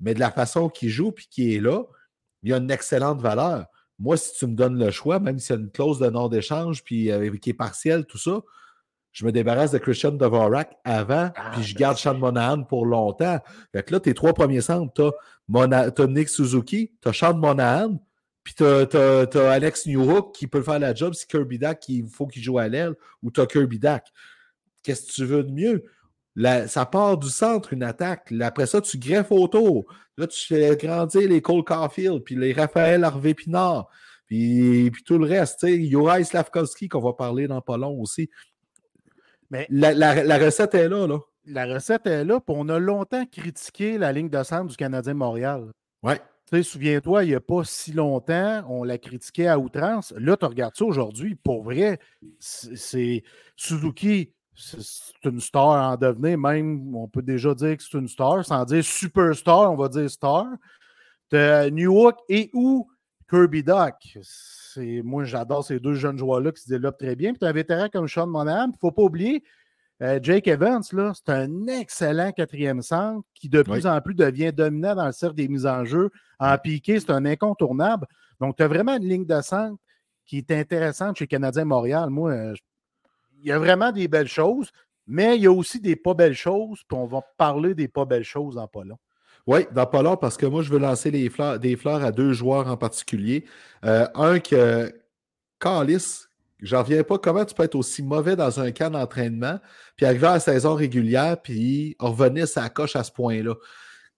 Mais 0.00 0.14
de 0.14 0.20
la 0.20 0.30
façon 0.30 0.68
qu'il 0.68 0.88
joue 0.88 1.12
puis 1.12 1.26
qu'il 1.30 1.52
est 1.52 1.60
là, 1.60 1.82
il 2.42 2.52
a 2.52 2.56
une 2.56 2.70
excellente 2.70 3.20
valeur. 3.20 3.66
Moi, 3.98 4.16
si 4.16 4.32
tu 4.34 4.46
me 4.46 4.54
donnes 4.54 4.78
le 4.78 4.90
choix, 4.90 5.20
même 5.20 5.38
s'il 5.38 5.56
y 5.56 5.58
a 5.58 5.62
une 5.62 5.70
clause 5.70 5.98
de 5.98 6.08
non-d'échange 6.08 6.82
puis 6.82 7.10
euh, 7.12 7.30
qui 7.36 7.50
est 7.50 7.54
partielle, 7.54 8.06
tout 8.06 8.16
ça, 8.18 8.40
je 9.12 9.26
me 9.26 9.32
débarrasse 9.32 9.72
de 9.72 9.78
Christian 9.78 10.12
Dvorak 10.12 10.78
avant, 10.84 11.30
Ah, 11.36 11.50
puis 11.52 11.62
je 11.64 11.74
ben 11.74 11.80
garde 11.80 11.98
Sean 11.98 12.14
Monahan 12.14 12.62
pour 12.62 12.86
longtemps. 12.86 13.40
Fait 13.72 13.82
que 13.82 13.92
là, 13.92 14.00
tes 14.00 14.14
trois 14.14 14.32
premiers 14.32 14.60
centres, 14.60 14.92
t'as, 14.94 15.10
Mona- 15.48 15.90
t'as 15.90 16.06
Nick 16.06 16.28
Suzuki, 16.28 16.92
t'as 17.00 17.12
Sean 17.12 17.34
Monahan, 17.36 18.00
puis 18.44 18.54
t'as, 18.54 18.86
t'as- 18.86 19.26
t'as 19.26 19.50
Alex 19.50 19.86
Newhook 19.86 20.34
qui 20.34 20.46
peut 20.46 20.62
faire 20.62 20.78
la 20.78 20.94
job 20.94 21.12
si 21.12 21.26
Kirby 21.26 21.58
Dack, 21.58 21.86
il 21.88 22.08
faut 22.08 22.26
qu'il 22.26 22.40
joue 22.42 22.58
à 22.58 22.68
l'aile, 22.68 22.94
ou 23.22 23.30
t'as 23.30 23.46
Kirby 23.46 23.78
Dack. 23.80 24.06
Qu'est-ce 24.82 25.08
que 25.08 25.12
tu 25.12 25.24
veux 25.26 25.42
de 25.44 25.52
mieux? 25.52 25.84
La- 26.40 26.68
ça 26.68 26.86
part 26.86 27.18
du 27.18 27.28
centre, 27.28 27.72
une 27.72 27.82
attaque. 27.82 28.32
Après 28.40 28.66
ça, 28.66 28.80
tu 28.80 28.98
greffes 28.98 29.30
autour. 29.32 29.84
Là, 30.16 30.26
tu 30.26 30.46
fais 30.46 30.76
grandir 30.76 31.28
les 31.28 31.42
Cole 31.42 31.64
Caulfield, 31.64 32.22
puis 32.24 32.34
les 32.36 32.52
Raphaël 32.52 33.04
Harvey-Pinard, 33.04 33.88
puis, 34.26 34.90
puis 34.90 35.02
tout 35.04 35.18
le 35.18 35.26
reste. 35.26 35.66
Juraj 35.66 36.24
Slavkovski, 36.24 36.88
qu'on 36.88 37.00
va 37.00 37.12
parler 37.12 37.46
dans 37.48 37.60
pas 37.60 37.76
long 37.76 38.00
aussi. 38.00 38.30
Mais 39.50 39.66
La, 39.70 39.92
la- 39.92 40.22
la 40.24 40.38
recette 40.38 40.74
est 40.74 40.88
là, 40.88 41.06
là. 41.06 41.18
la 41.46 41.66
recette 41.66 42.06
est 42.06 42.24
là, 42.24 42.38
puis 42.40 42.54
on 42.56 42.68
a 42.68 42.78
longtemps 42.78 43.26
critiqué 43.26 43.98
la 43.98 44.12
ligne 44.12 44.28
de 44.28 44.42
centre 44.42 44.66
du 44.70 44.76
Canadien 44.76 45.14
Montréal. 45.14 45.70
Sais, 46.52 46.62
souviens-toi, 46.64 47.24
il 47.24 47.28
n'y 47.28 47.34
a 47.36 47.40
pas 47.40 47.62
si 47.64 47.92
longtemps, 47.92 48.64
on 48.68 48.82
la 48.82 48.98
critiquait 48.98 49.46
à 49.46 49.56
outrance. 49.58 50.12
Là, 50.18 50.36
tu 50.36 50.44
regardes 50.46 50.74
ça 50.76 50.84
aujourd'hui, 50.84 51.36
pour 51.36 51.62
vrai, 51.62 52.00
c'est- 52.40 53.22
Suzuki, 53.54 54.32
c'est 54.60 55.28
une 55.30 55.40
star 55.40 55.92
en 55.92 55.96
devenir, 55.96 56.38
même, 56.38 56.94
on 56.94 57.08
peut 57.08 57.22
déjà 57.22 57.54
dire 57.54 57.76
que 57.76 57.82
c'est 57.82 57.98
une 57.98 58.08
star, 58.08 58.44
sans 58.44 58.64
dire 58.64 58.84
superstar, 58.84 59.72
on 59.72 59.76
va 59.76 59.88
dire 59.88 60.10
star. 60.10 60.46
De 61.30 61.68
Newhook 61.70 62.16
et 62.28 62.50
ou 62.52 62.88
Kirby 63.28 63.62
Doc. 63.62 63.94
Moi, 64.76 65.24
j'adore 65.24 65.64
ces 65.64 65.78
deux 65.78 65.94
jeunes 65.94 66.18
joueurs-là 66.18 66.52
qui 66.52 66.62
se 66.62 66.68
développent 66.68 66.98
très 66.98 67.14
bien. 67.16 67.30
Puis 67.32 67.38
tu 67.40 67.46
as 67.46 67.48
un 67.48 67.52
vétéran 67.52 67.88
comme 67.92 68.08
Sean 68.08 68.26
Monahan. 68.26 68.66
Il 68.66 68.72
ne 68.72 68.78
faut 68.80 68.90
pas 68.90 69.02
oublier, 69.02 69.42
euh, 70.02 70.18
Jake 70.22 70.48
Evans, 70.48 70.82
c'est 70.82 71.28
un 71.28 71.66
excellent 71.66 72.32
quatrième 72.32 72.82
centre 72.82 73.22
qui 73.34 73.48
de 73.48 73.62
plus 73.62 73.86
en 73.86 74.00
plus 74.00 74.14
devient 74.14 74.52
dominant 74.52 74.94
dans 74.94 75.06
le 75.06 75.12
cercle 75.12 75.36
des 75.36 75.48
mises 75.48 75.66
en 75.66 75.84
jeu. 75.84 76.10
En 76.38 76.56
piqué, 76.58 76.98
c'est 76.98 77.10
un 77.10 77.24
incontournable. 77.24 78.06
Donc, 78.40 78.56
tu 78.56 78.62
as 78.62 78.68
vraiment 78.68 78.96
une 78.96 79.08
ligne 79.08 79.26
de 79.26 79.40
centre 79.40 79.76
qui 80.26 80.38
est 80.38 80.50
intéressante 80.50 81.16
chez 81.16 81.26
Canadien 81.26 81.64
Montréal. 81.64 82.10
Moi, 82.10 82.30
euh, 82.30 82.54
je- 82.54 82.60
il 83.42 83.48
y 83.48 83.52
a 83.52 83.58
vraiment 83.58 83.92
des 83.92 84.08
belles 84.08 84.28
choses, 84.28 84.70
mais 85.06 85.36
il 85.36 85.42
y 85.42 85.46
a 85.46 85.52
aussi 85.52 85.80
des 85.80 85.96
pas 85.96 86.14
belles 86.14 86.34
choses, 86.34 86.80
puis 86.88 86.96
on 86.96 87.06
va 87.06 87.20
parler 87.36 87.74
des 87.74 87.88
pas 87.88 88.04
belles 88.04 88.24
choses 88.24 88.58
en 88.58 88.66
pas 88.68 88.84
long. 88.84 88.98
Oui, 89.46 89.66
dans 89.72 89.86
pas 89.86 90.02
long, 90.02 90.16
parce 90.16 90.36
que 90.36 90.46
moi, 90.46 90.62
je 90.62 90.70
veux 90.70 90.78
lancer 90.78 91.10
les 91.10 91.28
fleurs, 91.30 91.58
des 91.58 91.76
fleurs 91.76 92.04
à 92.04 92.12
deux 92.12 92.32
joueurs 92.32 92.68
en 92.68 92.76
particulier. 92.76 93.44
Euh, 93.84 94.06
un 94.14 94.38
que, 94.38 94.92
Calis, 95.58 96.26
j'en 96.60 96.82
reviens 96.82 97.02
pas, 97.02 97.18
comment 97.18 97.44
tu 97.44 97.54
peux 97.54 97.64
être 97.64 97.74
aussi 97.74 98.02
mauvais 98.02 98.36
dans 98.36 98.60
un 98.60 98.70
camp 98.70 98.90
d'entraînement, 98.90 99.58
puis 99.96 100.06
arriver 100.06 100.26
à 100.26 100.34
la 100.34 100.40
saison 100.40 100.74
régulière, 100.74 101.40
puis 101.40 101.96
revenir 101.98 102.46
sa 102.46 102.68
coche 102.68 102.96
à 102.96 103.02
ce 103.02 103.10
point-là. 103.12 103.54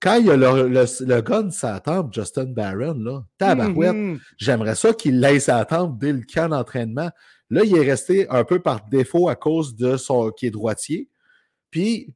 Quand 0.01 0.17
il 0.17 0.27
y 0.27 0.31
a 0.31 0.37
le, 0.37 0.69
le, 0.69 0.85
le 1.07 1.21
gun 1.23 1.51
sa 1.51 1.79
tempe, 1.79 2.13
Justin 2.13 2.47
Barron, 2.47 2.95
là, 2.99 3.23
tabarouette, 3.39 3.95
Mhm. 3.95 4.19
j'aimerais 4.37 4.75
ça 4.75 4.93
qu'il 4.93 5.21
laisse 5.21 5.49
attendre 5.49 5.95
dès 5.97 6.13
le 6.13 6.23
camp 6.23 6.49
d'entraînement. 6.49 7.11
Là, 7.53 7.65
il 7.65 7.77
est 7.77 7.85
resté 7.85 8.27
un 8.31 8.45
peu 8.45 8.61
par 8.61 8.87
défaut 8.89 9.29
à 9.29 9.37
cause 9.37 9.77
de 9.77 9.99
son 9.99 10.31
qui 10.31 10.47
est 10.47 10.51
droitier. 10.51 11.11
Puis 11.71 12.15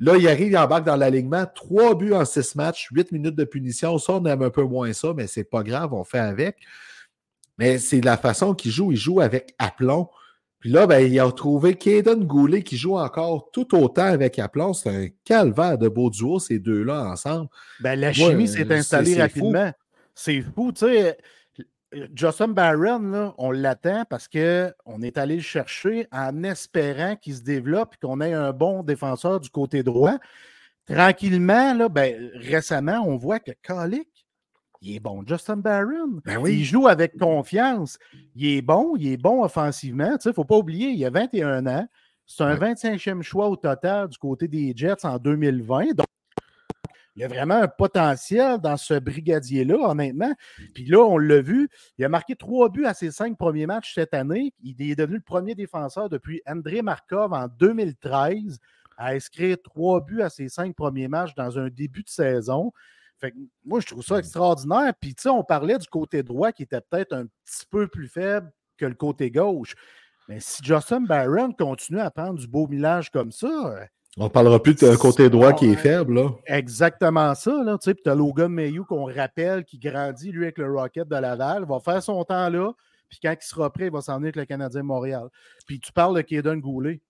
là, 0.00 0.16
il 0.16 0.26
arrive, 0.26 0.48
il 0.48 0.56
embarque 0.56 0.86
dans 0.86 0.96
l'alignement. 0.96 1.44
Trois 1.54 1.94
buts 1.94 2.14
en 2.14 2.24
six 2.24 2.54
matchs, 2.54 2.88
huit 2.90 3.12
minutes 3.12 3.34
de 3.34 3.44
punition. 3.44 3.98
Ça, 3.98 4.14
on 4.14 4.24
aime 4.24 4.40
un 4.40 4.48
peu 4.48 4.62
moins 4.62 4.94
ça, 4.94 5.12
mais 5.14 5.26
c'est 5.26 5.44
pas 5.44 5.62
grave, 5.62 5.92
on 5.92 6.04
fait 6.04 6.18
avec. 6.18 6.56
Mais 7.58 7.76
c'est 7.78 8.00
la 8.00 8.16
façon 8.16 8.54
qu'il 8.54 8.70
joue. 8.70 8.90
Il 8.90 8.96
joue 8.96 9.20
avec 9.20 9.54
aplomb. 9.58 10.08
Puis 10.58 10.70
là, 10.70 10.86
ben, 10.86 11.00
il 11.00 11.20
a 11.20 11.24
retrouvé 11.24 11.74
Kaden 11.74 12.24
Goulet 12.24 12.62
qui 12.62 12.78
joue 12.78 12.96
encore 12.96 13.50
tout 13.52 13.76
autant 13.76 14.06
avec 14.06 14.38
aplomb. 14.38 14.72
C'est 14.72 14.88
un 14.88 15.08
calvaire 15.22 15.76
de 15.76 15.88
beau 15.88 16.08
duo, 16.08 16.38
ces 16.38 16.60
deux-là 16.60 17.10
ensemble. 17.10 17.50
Ben, 17.80 18.00
la 18.00 18.14
chimie 18.14 18.48
s'est 18.48 18.72
installée 18.72 19.20
rapidement. 19.20 19.70
C'est 20.14 20.40
fou, 20.40 20.72
tu 20.72 20.86
sais. 20.86 21.18
Justin 22.14 22.48
Barron, 22.48 22.98
là, 22.98 23.34
on 23.38 23.50
l'attend 23.50 24.04
parce 24.08 24.28
qu'on 24.28 25.02
est 25.02 25.16
allé 25.18 25.36
le 25.36 25.42
chercher 25.42 26.06
en 26.12 26.42
espérant 26.42 27.16
qu'il 27.16 27.34
se 27.34 27.42
développe 27.42 27.94
et 27.94 28.06
qu'on 28.06 28.20
ait 28.20 28.34
un 28.34 28.52
bon 28.52 28.82
défenseur 28.82 29.40
du 29.40 29.48
côté 29.50 29.82
droit. 29.82 30.18
Tranquillement, 30.86 31.74
là, 31.74 31.88
ben, 31.88 32.30
récemment, 32.34 33.02
on 33.06 33.16
voit 33.16 33.40
que 33.40 33.52
Colic, 33.66 34.08
il 34.80 34.96
est 34.96 35.00
bon. 35.00 35.24
Justin 35.26 35.56
Barron, 35.56 36.20
Ben 36.24 36.40
il 36.46 36.64
joue 36.64 36.86
avec 36.88 37.18
confiance. 37.18 37.98
Il 38.34 38.46
est 38.46 38.62
bon, 38.62 38.94
il 38.96 39.12
est 39.12 39.16
bon 39.16 39.42
offensivement. 39.42 40.16
Il 40.24 40.28
ne 40.28 40.32
faut 40.32 40.44
pas 40.44 40.56
oublier, 40.56 40.90
il 40.90 41.04
a 41.04 41.10
21 41.10 41.66
ans. 41.66 41.86
C'est 42.26 42.44
un 42.44 42.58
Ouais. 42.58 42.74
25e 42.74 43.22
choix 43.22 43.48
au 43.48 43.56
total 43.56 44.08
du 44.08 44.18
côté 44.18 44.46
des 44.48 44.72
Jets 44.76 45.04
en 45.04 45.18
2020. 45.18 45.94
Donc, 45.94 46.06
il 47.18 47.22
y 47.22 47.24
a 47.24 47.28
vraiment 47.28 47.56
un 47.56 47.66
potentiel 47.66 48.58
dans 48.58 48.76
ce 48.76 48.94
brigadier-là, 48.94 49.90
honnêtement. 49.90 50.32
Puis 50.72 50.84
là, 50.84 51.00
on 51.00 51.18
l'a 51.18 51.40
vu, 51.40 51.68
il 51.98 52.04
a 52.04 52.08
marqué 52.08 52.36
trois 52.36 52.68
buts 52.68 52.86
à 52.86 52.94
ses 52.94 53.10
cinq 53.10 53.36
premiers 53.36 53.66
matchs 53.66 53.92
cette 53.92 54.14
année. 54.14 54.54
Il 54.62 54.80
est 54.80 54.94
devenu 54.94 55.16
le 55.16 55.22
premier 55.22 55.56
défenseur 55.56 56.08
depuis 56.08 56.40
André 56.46 56.80
Markov 56.80 57.32
en 57.32 57.48
2013 57.48 58.60
à 58.96 59.08
inscrire 59.08 59.56
trois 59.64 60.00
buts 60.00 60.22
à 60.22 60.30
ses 60.30 60.48
cinq 60.48 60.76
premiers 60.76 61.08
matchs 61.08 61.34
dans 61.34 61.58
un 61.58 61.70
début 61.70 62.04
de 62.04 62.08
saison. 62.08 62.70
Fait 63.18 63.34
moi, 63.64 63.80
je 63.80 63.88
trouve 63.88 64.04
ça 64.04 64.18
extraordinaire. 64.18 64.92
Puis, 65.00 65.16
tu 65.16 65.22
sais, 65.22 65.28
on 65.28 65.42
parlait 65.42 65.78
du 65.78 65.88
côté 65.88 66.22
droit 66.22 66.52
qui 66.52 66.62
était 66.62 66.80
peut-être 66.80 67.14
un 67.14 67.26
petit 67.26 67.66
peu 67.68 67.88
plus 67.88 68.06
faible 68.06 68.52
que 68.76 68.86
le 68.86 68.94
côté 68.94 69.32
gauche. 69.32 69.74
Mais 70.28 70.38
si 70.38 70.62
Justin 70.62 71.00
Barron 71.00 71.50
continue 71.50 71.98
à 71.98 72.12
prendre 72.12 72.38
du 72.38 72.46
beau 72.46 72.68
millage 72.68 73.10
comme 73.10 73.32
ça. 73.32 73.88
On 74.20 74.24
ne 74.24 74.28
parlera 74.28 74.60
plus 74.60 74.74
d'un 74.74 74.96
côté 74.96 75.30
droit 75.30 75.52
qui 75.52 75.66
est 75.66 75.76
faible. 75.76 76.14
Là. 76.14 76.30
Exactement 76.46 77.34
ça. 77.36 77.62
Là, 77.62 77.78
tu 77.78 77.94
as 78.04 78.14
Logan 78.16 78.48
Mayhew 78.52 78.84
qu'on 78.84 79.04
rappelle 79.04 79.64
qui 79.64 79.78
grandit, 79.78 80.32
lui, 80.32 80.44
avec 80.44 80.58
le 80.58 80.72
Rocket 80.72 81.06
de 81.06 81.16
Laval. 81.16 81.64
Il 81.64 81.68
va 81.68 81.78
faire 81.78 82.02
son 82.02 82.24
temps 82.24 82.48
là. 82.48 82.72
Puis 83.08 83.20
quand 83.22 83.32
il 83.32 83.46
sera 83.46 83.72
prêt, 83.72 83.86
il 83.86 83.92
va 83.92 84.00
s'en 84.00 84.16
venir 84.16 84.26
avec 84.26 84.36
le 84.36 84.44
Canadien 84.44 84.82
Montréal. 84.82 85.28
Puis 85.66 85.78
tu 85.78 85.92
parles 85.92 86.16
de 86.16 86.22
Kaden 86.22 86.60
Goulet. 86.60 87.00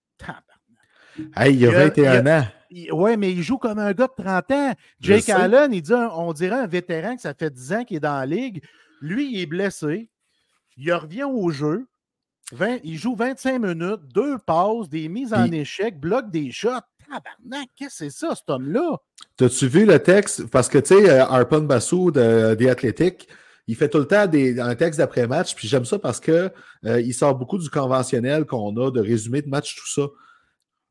Hey, 1.34 1.56
il 1.56 1.66
a 1.66 1.70
21 1.70 2.26
ans. 2.26 2.46
Oui, 2.92 3.16
mais 3.16 3.32
il 3.32 3.42
joue 3.42 3.58
comme 3.58 3.78
un 3.78 3.92
gars 3.92 4.06
de 4.06 4.22
30 4.22 4.50
ans. 4.52 4.72
Jake 5.00 5.28
Allen, 5.30 5.72
il 5.72 5.82
dit, 5.82 5.92
on 5.92 6.32
dirait 6.32 6.60
un 6.60 6.66
vétéran 6.66 7.16
que 7.16 7.22
ça 7.22 7.34
fait 7.34 7.50
10 7.50 7.72
ans 7.72 7.84
qu'il 7.84 7.96
est 7.96 8.00
dans 8.00 8.18
la 8.18 8.26
ligue. 8.26 8.62
Lui, 9.00 9.32
il 9.32 9.40
est 9.40 9.46
blessé. 9.46 10.10
Il 10.76 10.92
revient 10.92 11.24
au 11.24 11.50
jeu. 11.50 11.86
Il 12.84 12.96
joue 12.96 13.14
25 13.14 13.58
minutes, 13.58 14.00
deux 14.14 14.38
passes, 14.38 14.88
des 14.88 15.08
mises 15.08 15.34
en 15.34 15.50
échec, 15.50 15.98
bloque 15.98 16.30
des 16.30 16.50
shots. 16.50 16.70
Tabarnak, 17.08 17.68
qu'est-ce 17.76 18.04
que 18.04 18.10
c'est 18.10 18.10
ça, 18.10 18.34
cet 18.34 18.50
homme-là? 18.50 18.98
T'as-tu 19.36 19.66
vu 19.66 19.86
le 19.86 19.98
texte? 19.98 20.46
Parce 20.48 20.68
que, 20.68 20.78
tu 20.78 20.94
sais, 20.94 21.10
euh, 21.10 21.24
Arpon 21.24 21.62
Bassou 21.62 22.10
de 22.10 22.54
The 22.54 22.66
Athletic, 22.68 23.28
il 23.66 23.76
fait 23.76 23.88
tout 23.88 23.98
le 23.98 24.06
temps 24.06 24.26
des, 24.26 24.58
un 24.60 24.74
texte 24.74 24.98
d'après-match, 24.98 25.54
puis 25.54 25.68
j'aime 25.68 25.84
ça 25.84 25.98
parce 25.98 26.20
que 26.20 26.50
euh, 26.84 27.00
il 27.00 27.12
sort 27.14 27.34
beaucoup 27.34 27.58
du 27.58 27.70
conventionnel 27.70 28.46
qu'on 28.46 28.74
a 28.76 28.90
de 28.90 29.00
résumé 29.00 29.42
de 29.42 29.48
match, 29.48 29.76
tout 29.76 29.88
ça. 29.88 30.08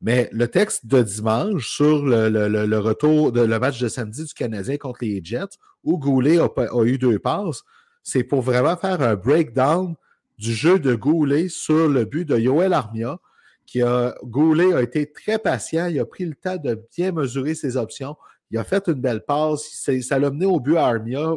Mais 0.00 0.28
le 0.32 0.46
texte 0.46 0.86
de 0.86 1.02
dimanche 1.02 1.68
sur 1.68 2.04
le, 2.06 2.78
retour 2.78 3.32
de 3.32 3.40
le 3.40 3.58
match 3.58 3.80
de 3.80 3.88
samedi 3.88 4.24
du 4.24 4.32
Canadien 4.32 4.76
contre 4.76 5.00
les 5.02 5.20
Jets, 5.22 5.58
où 5.82 5.98
Goulet 5.98 6.38
a, 6.38 6.84
eu 6.84 6.98
deux 6.98 7.18
passes, 7.18 7.62
c'est 8.04 8.22
pour 8.22 8.42
vraiment 8.42 8.76
faire 8.76 9.02
un 9.02 9.16
breakdown 9.16 9.96
du 10.38 10.54
jeu 10.54 10.78
de 10.78 10.94
Goulet 10.94 11.48
sur 11.48 11.88
le 11.88 12.04
but 12.04 12.24
de 12.24 12.38
Yoel 12.38 12.72
Armia. 12.72 13.18
Qui 13.66 13.82
a, 13.82 14.14
Goulet 14.22 14.72
a 14.72 14.80
été 14.80 15.12
très 15.12 15.38
patient, 15.38 15.86
il 15.86 16.00
a 16.00 16.06
pris 16.06 16.24
le 16.24 16.34
temps 16.34 16.56
de 16.56 16.82
bien 16.96 17.12
mesurer 17.12 17.54
ses 17.54 17.76
options. 17.76 18.16
Il 18.50 18.56
a 18.56 18.64
fait 18.64 18.88
une 18.88 18.94
belle 18.94 19.24
passe, 19.24 19.90
ça 20.00 20.18
l'a 20.18 20.30
mené 20.30 20.46
au 20.46 20.58
but 20.58 20.78
à 20.78 20.86
Armia. 20.86 21.34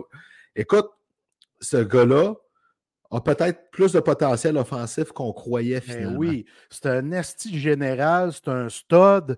Écoute, 0.56 0.88
ce 1.60 1.78
gars-là, 1.78 2.36
a 3.12 3.20
peut-être 3.20 3.70
plus 3.72 3.92
de 3.92 4.00
potentiel 4.00 4.58
offensif 4.58 5.12
qu'on 5.12 5.34
croyait 5.34 5.82
ben 5.82 5.96
finalement. 5.96 6.18
oui, 6.18 6.46
c'est 6.70 6.86
un 6.86 7.12
esti 7.12 7.60
général, 7.60 8.32
c'est 8.32 8.48
un 8.48 8.70
stud. 8.70 9.38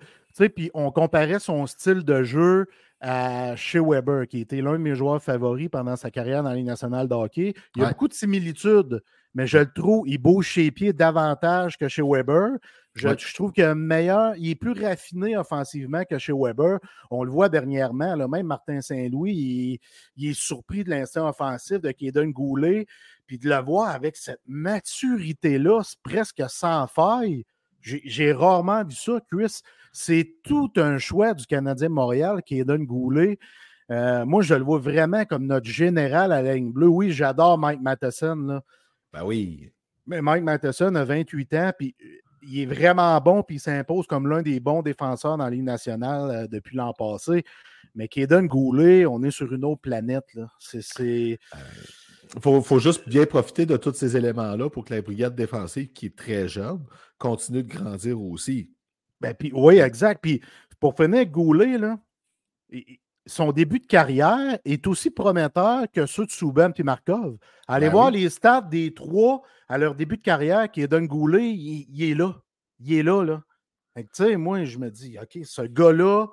Puis 0.55 0.69
on 0.73 0.91
comparait 0.91 1.39
son 1.39 1.65
style 1.65 2.03
de 2.03 2.23
jeu 2.23 2.67
à 2.99 3.55
Shea 3.55 3.81
Weber, 3.81 4.27
qui 4.27 4.41
était 4.41 4.61
l'un 4.61 4.73
de 4.73 4.77
mes 4.77 4.95
joueurs 4.95 5.21
favoris 5.21 5.69
pendant 5.69 5.95
sa 5.95 6.09
carrière 6.09 6.43
dans 6.43 6.49
la 6.49 6.55
Ligue 6.55 6.67
nationale 6.67 7.07
de 7.07 7.13
hockey. 7.13 7.53
Il 7.75 7.81
y 7.81 7.85
a 7.85 7.89
beaucoup 7.89 8.07
de 8.07 8.13
similitudes, 8.13 9.03
mais 9.35 9.47
je 9.47 9.57
le 9.57 9.71
trouve, 9.71 10.07
il 10.07 10.19
bouge 10.19 10.53
ses 10.53 10.71
pieds 10.71 10.93
davantage 10.93 11.77
que 11.77 11.87
chez 11.87 12.03
Weber. 12.03 12.51
Je, 12.95 13.33
trouve 13.33 13.51
qu'il 13.51 13.63
est 13.63 13.73
meilleur, 13.73 14.35
il 14.37 14.51
est 14.51 14.55
plus 14.55 14.79
raffiné 14.79 15.35
offensivement 15.35 16.03
que 16.07 16.19
chez 16.19 16.33
Weber. 16.33 16.77
On 17.09 17.23
le 17.23 17.31
voit 17.31 17.49
dernièrement, 17.49 18.15
là, 18.15 18.27
même 18.27 18.45
Martin 18.45 18.81
Saint-Louis, 18.81 19.79
il, 20.15 20.29
est 20.29 20.39
surpris 20.39 20.83
de 20.83 20.91
l'instinct 20.91 21.27
offensif 21.27 21.81
de 21.81 21.91
Kaden 21.91 22.31
Goulet. 22.31 22.85
Puis 23.25 23.39
de 23.39 23.49
le 23.49 23.59
voir 23.63 23.89
avec 23.89 24.15
cette 24.15 24.41
maturité-là, 24.45 25.81
presque 26.03 26.43
sans 26.49 26.85
faille, 26.87 27.45
j'ai 27.81 28.31
rarement 28.31 28.83
vu 28.83 28.95
ça, 28.95 29.19
Chris. 29.31 29.61
C'est 29.91 30.35
tout 30.43 30.71
un 30.75 30.97
choix 30.97 31.33
du 31.33 31.45
Canadien 31.45 31.89
Montréal 31.89 32.41
d'un 32.49 32.83
Goulet. 32.83 33.39
Euh, 33.91 34.25
moi, 34.25 34.41
je 34.41 34.53
le 34.53 34.63
vois 34.63 34.79
vraiment 34.79 35.25
comme 35.25 35.45
notre 35.45 35.67
général 35.67 36.31
à 36.31 36.41
la 36.41 36.55
ligne 36.55 36.71
bleue. 36.71 36.87
Oui, 36.87 37.11
j'adore 37.11 37.57
Mike 37.57 37.81
Matheson. 37.81 38.35
Là. 38.35 38.63
Ben 39.13 39.23
oui. 39.23 39.71
Mais 40.05 40.21
Mike 40.21 40.43
Matheson 40.43 40.95
a 40.95 41.05
28 41.05 41.53
ans, 41.53 41.71
puis 41.77 41.95
euh, 42.03 42.07
il 42.41 42.59
est 42.59 42.65
vraiment 42.65 43.19
bon, 43.21 43.43
puis 43.43 43.57
il 43.57 43.59
s'impose 43.59 44.05
comme 44.07 44.27
l'un 44.27 44.41
des 44.41 44.59
bons 44.59 44.81
défenseurs 44.81 45.37
dans 45.37 45.45
la 45.45 45.49
Ligue 45.49 45.63
nationale 45.63 46.31
euh, 46.31 46.47
depuis 46.47 46.75
l'an 46.75 46.93
passé. 46.93 47.45
Mais 47.95 48.07
Kaden 48.07 48.47
Goulet, 48.47 49.05
on 49.05 49.23
est 49.23 49.31
sur 49.31 49.53
une 49.53 49.63
autre 49.63 49.81
planète. 49.81 50.25
C'est. 50.59 51.39
Il 52.35 52.41
faut, 52.41 52.79
juste 52.79 53.07
bien 53.07 53.25
profiter 53.25 53.65
de 53.65 53.77
tous 53.77 53.93
ces 53.93 54.17
éléments-là 54.17 54.69
pour 54.69 54.85
que 54.85 54.93
la 54.93 55.01
brigade 55.01 55.35
défensive, 55.35 55.91
qui 55.93 56.07
est 56.07 56.15
très 56.15 56.47
jeune, 56.47 56.83
continue 57.19 57.63
de 57.63 57.69
grandir 57.69 58.19
aussi. 58.19 58.71
Ben, 59.21 59.35
puis, 59.35 59.51
oui, 59.53 59.77
exact. 59.77 60.19
Puis 60.21 60.41
pour 60.79 60.95
finir, 60.95 61.25
Goulet, 61.27 61.77
là, 61.77 61.99
son 63.25 63.51
début 63.51 63.79
de 63.79 63.85
carrière 63.85 64.59
est 64.65 64.85
aussi 64.87 65.09
prometteur 65.09 65.83
que 65.91 66.05
ceux 66.05 66.25
de 66.25 66.31
Souban 66.31 66.71
et 66.75 66.83
Markov. 66.83 67.37
Allez 67.67 67.87
ben 67.87 67.91
voir 67.93 68.11
les 68.11 68.29
stats 68.29 68.61
des 68.61 68.93
trois 68.93 69.41
à 69.69 69.77
leur 69.77 69.95
début 69.95 70.17
de 70.17 70.21
carrière 70.21 70.69
qui 70.69 70.81
est 70.81 70.87
d'un 70.87 71.05
Goulet, 71.05 71.49
il, 71.51 72.03
est 72.03 72.15
là. 72.15 72.35
Il 72.79 72.93
est 72.93 73.03
là, 73.03 73.23
là. 73.23 73.43
Tu 73.95 74.03
sais, 74.11 74.35
moi, 74.35 74.65
je 74.65 74.77
me 74.77 74.89
dis, 74.89 75.17
OK, 75.21 75.39
ce 75.45 75.61
gars-là, 75.61 76.27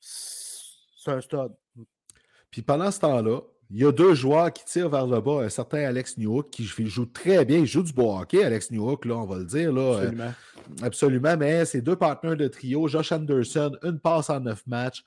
c'est 0.00 1.10
un 1.10 1.20
stud. 1.20 1.52
Puis 2.50 2.62
pendant 2.62 2.90
ce 2.90 3.00
temps-là, 3.00 3.40
il 3.70 3.78
y 3.78 3.86
a 3.86 3.92
deux 3.92 4.14
joueurs 4.14 4.52
qui 4.52 4.64
tirent 4.64 4.90
vers 4.90 5.06
le 5.06 5.20
bas. 5.20 5.44
Un 5.44 5.48
certain 5.48 5.78
Alex 5.78 6.18
Newhook 6.18 6.50
qui 6.50 6.64
joue 6.64 7.06
très 7.06 7.44
bien. 7.44 7.58
Il 7.58 7.66
joue 7.66 7.82
du 7.82 7.92
beau 7.92 8.16
hockey, 8.18 8.44
Alex 8.44 8.70
Newhook, 8.70 9.06
là, 9.06 9.16
on 9.16 9.24
va 9.24 9.38
le 9.38 9.46
dire. 9.46 9.72
Là, 9.72 9.80
euh, 9.80 9.98
absolument. 10.02 10.32
absolument. 10.82 11.36
Mais 11.38 11.64
c'est 11.64 11.80
deux 11.80 11.96
partenaires 11.96 12.36
de 12.36 12.48
trio. 12.48 12.86
Josh 12.88 13.12
Anderson, 13.12 13.72
une 13.82 13.98
passe 13.98 14.28
en 14.28 14.40
neuf 14.40 14.66
matchs. 14.66 15.02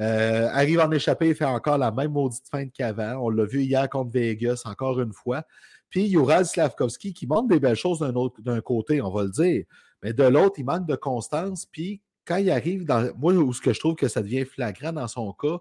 Euh, 0.00 0.48
arrive 0.52 0.80
en 0.80 0.90
échappée, 0.90 1.28
il 1.28 1.34
fait 1.34 1.44
encore 1.44 1.78
la 1.78 1.90
même 1.90 2.12
maudite 2.12 2.48
fin 2.50 2.66
qu'avant. 2.68 3.16
On 3.20 3.30
l'a 3.30 3.44
vu 3.44 3.62
hier 3.62 3.88
contre 3.88 4.12
Vegas, 4.12 4.62
encore 4.64 5.00
une 5.00 5.12
fois. 5.12 5.44
Puis 5.90 6.10
Ural 6.12 6.46
Slavkovski 6.46 7.12
qui 7.12 7.26
montre 7.26 7.48
des 7.48 7.60
belles 7.60 7.76
choses 7.76 8.00
d'un 8.00 8.60
côté, 8.62 9.02
on 9.02 9.10
va 9.10 9.24
le 9.24 9.30
dire. 9.30 9.64
Mais 10.02 10.12
de 10.12 10.24
l'autre, 10.24 10.54
il 10.58 10.64
manque 10.64 10.86
de 10.86 10.96
constance. 10.96 11.66
Puis 11.66 12.00
quand 12.24 12.36
il 12.36 12.50
arrive 12.50 12.84
dans. 12.84 13.10
Moi, 13.18 13.34
où 13.34 13.52
ce 13.52 13.60
que 13.60 13.72
je 13.72 13.80
trouve 13.80 13.94
que 13.94 14.08
ça 14.08 14.22
devient 14.22 14.44
flagrant 14.44 14.92
dans 14.92 15.08
son 15.08 15.32
cas, 15.32 15.58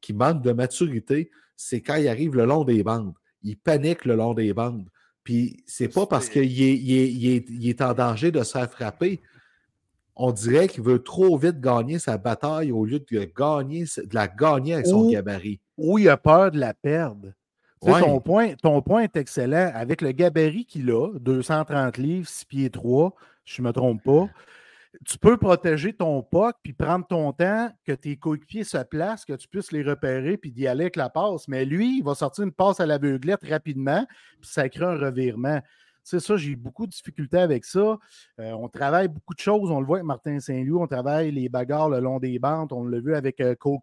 qui 0.00 0.12
manque 0.12 0.42
de 0.42 0.52
maturité, 0.52 1.30
c'est 1.56 1.80
quand 1.80 1.96
il 1.96 2.08
arrive 2.08 2.34
le 2.34 2.46
long 2.46 2.64
des 2.64 2.82
bandes. 2.82 3.14
Il 3.42 3.56
panique 3.56 4.04
le 4.04 4.16
long 4.16 4.34
des 4.34 4.52
bandes. 4.52 4.88
Puis 5.22 5.62
c'est 5.66 5.88
pas 5.88 6.06
parce 6.06 6.28
qu'il 6.28 6.62
est, 6.62 7.66
est, 7.66 7.82
en 7.82 7.94
danger 7.94 8.30
de 8.30 8.42
se 8.42 8.52
faire 8.52 8.70
frapper. 8.70 9.22
On 10.16 10.30
dirait 10.32 10.68
qu'il 10.68 10.82
veut 10.82 11.02
trop 11.02 11.36
vite 11.36 11.60
gagner 11.60 11.98
sa 11.98 12.18
bataille 12.18 12.70
au 12.70 12.84
lieu 12.84 13.00
de, 13.00 13.32
gagner, 13.36 13.84
de 13.96 14.14
la 14.14 14.28
gagner 14.28 14.74
avec 14.74 14.86
son 14.86 15.10
gabarit. 15.10 15.60
Ou 15.76 15.98
il 15.98 16.08
a 16.08 16.16
peur 16.16 16.52
de 16.52 16.58
la 16.58 16.72
perdre. 16.72 17.32
Ton, 17.80 18.20
point, 18.20 18.54
ton 18.54 18.80
point 18.80 19.02
est 19.02 19.16
excellent. 19.16 19.70
Avec 19.74 20.00
le 20.00 20.12
gabarit 20.12 20.64
qu'il 20.64 20.90
a, 20.90 21.10
230 21.18 21.98
livres, 21.98 22.28
6 22.28 22.44
pieds 22.44 22.70
3, 22.70 23.14
je 23.44 23.60
ne 23.60 23.66
me 23.66 23.72
trompe 23.72 24.02
pas, 24.02 24.28
tu 25.04 25.18
peux 25.18 25.36
protéger 25.36 25.92
ton 25.92 26.22
puck 26.22 26.56
puis 26.62 26.72
prendre 26.72 27.06
ton 27.06 27.32
temps 27.32 27.70
que 27.84 27.92
tes 27.92 28.16
coéquipiers 28.16 28.64
se 28.64 28.78
placent, 28.78 29.24
que 29.24 29.32
tu 29.32 29.48
puisses 29.48 29.72
les 29.72 29.82
repérer 29.82 30.36
puis 30.36 30.52
d'y 30.52 30.66
aller 30.66 30.84
avec 30.84 30.96
la 30.96 31.10
passe. 31.10 31.48
Mais 31.48 31.64
lui, 31.64 31.98
il 31.98 32.04
va 32.04 32.14
sortir 32.14 32.44
une 32.44 32.52
passe 32.52 32.80
à 32.80 32.86
l'aveuglette 32.86 33.44
rapidement 33.48 34.06
puis 34.40 34.50
ça 34.50 34.68
crée 34.68 34.84
un 34.84 34.96
revirement. 34.96 35.60
C'est 36.04 36.20
ça, 36.20 36.36
j'ai 36.36 36.54
beaucoup 36.54 36.86
de 36.86 36.92
difficultés 36.92 37.38
avec 37.38 37.64
ça. 37.64 37.98
Euh, 38.38 38.52
on 38.52 38.68
travaille 38.68 39.08
beaucoup 39.08 39.34
de 39.34 39.40
choses. 39.40 39.70
On 39.70 39.80
le 39.80 39.86
voit 39.86 39.96
avec 39.96 40.06
Martin 40.06 40.38
Saint-Louis. 40.38 40.78
On 40.80 40.86
travaille 40.86 41.32
les 41.32 41.48
bagarres 41.48 41.88
le 41.88 41.98
long 41.98 42.18
des 42.18 42.38
bandes. 42.38 42.72
On 42.72 42.84
l'a 42.84 43.00
vu 43.00 43.14
avec 43.14 43.40
euh, 43.40 43.54
Cole. 43.54 43.80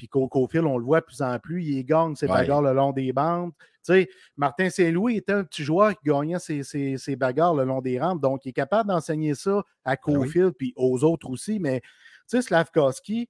Puis 0.00 0.08
Coco 0.08 0.48
Phil, 0.48 0.64
on 0.64 0.78
le 0.78 0.84
voit 0.84 1.00
de 1.00 1.04
plus 1.04 1.20
en 1.20 1.38
plus, 1.38 1.62
il 1.62 1.84
gagne 1.84 2.14
ses 2.14 2.26
bagarres 2.26 2.62
le 2.62 2.72
long 2.72 2.92
des 2.92 3.12
bandes. 3.12 3.52
Tu 3.58 3.92
sais, 3.92 4.08
Martin 4.34 4.70
Saint-Louis 4.70 5.16
était 5.16 5.34
un 5.34 5.44
petit 5.44 5.62
joueur 5.62 5.90
qui 5.90 6.08
gagnait 6.08 6.38
ses, 6.38 7.16
bagarres 7.16 7.54
le 7.54 7.64
long 7.64 7.82
des 7.82 8.00
rampes, 8.00 8.20
donc 8.20 8.46
il 8.46 8.48
est 8.48 8.54
capable 8.54 8.88
d'enseigner 8.88 9.34
ça 9.34 9.62
à 9.84 9.96
ben 9.96 9.96
Cofield 9.96 10.54
puis 10.56 10.72
aux 10.76 11.04
autres 11.04 11.28
aussi. 11.28 11.58
Mais 11.58 11.80
tu 11.80 11.88
sais, 12.28 12.40
Slavkowski, 12.40 13.28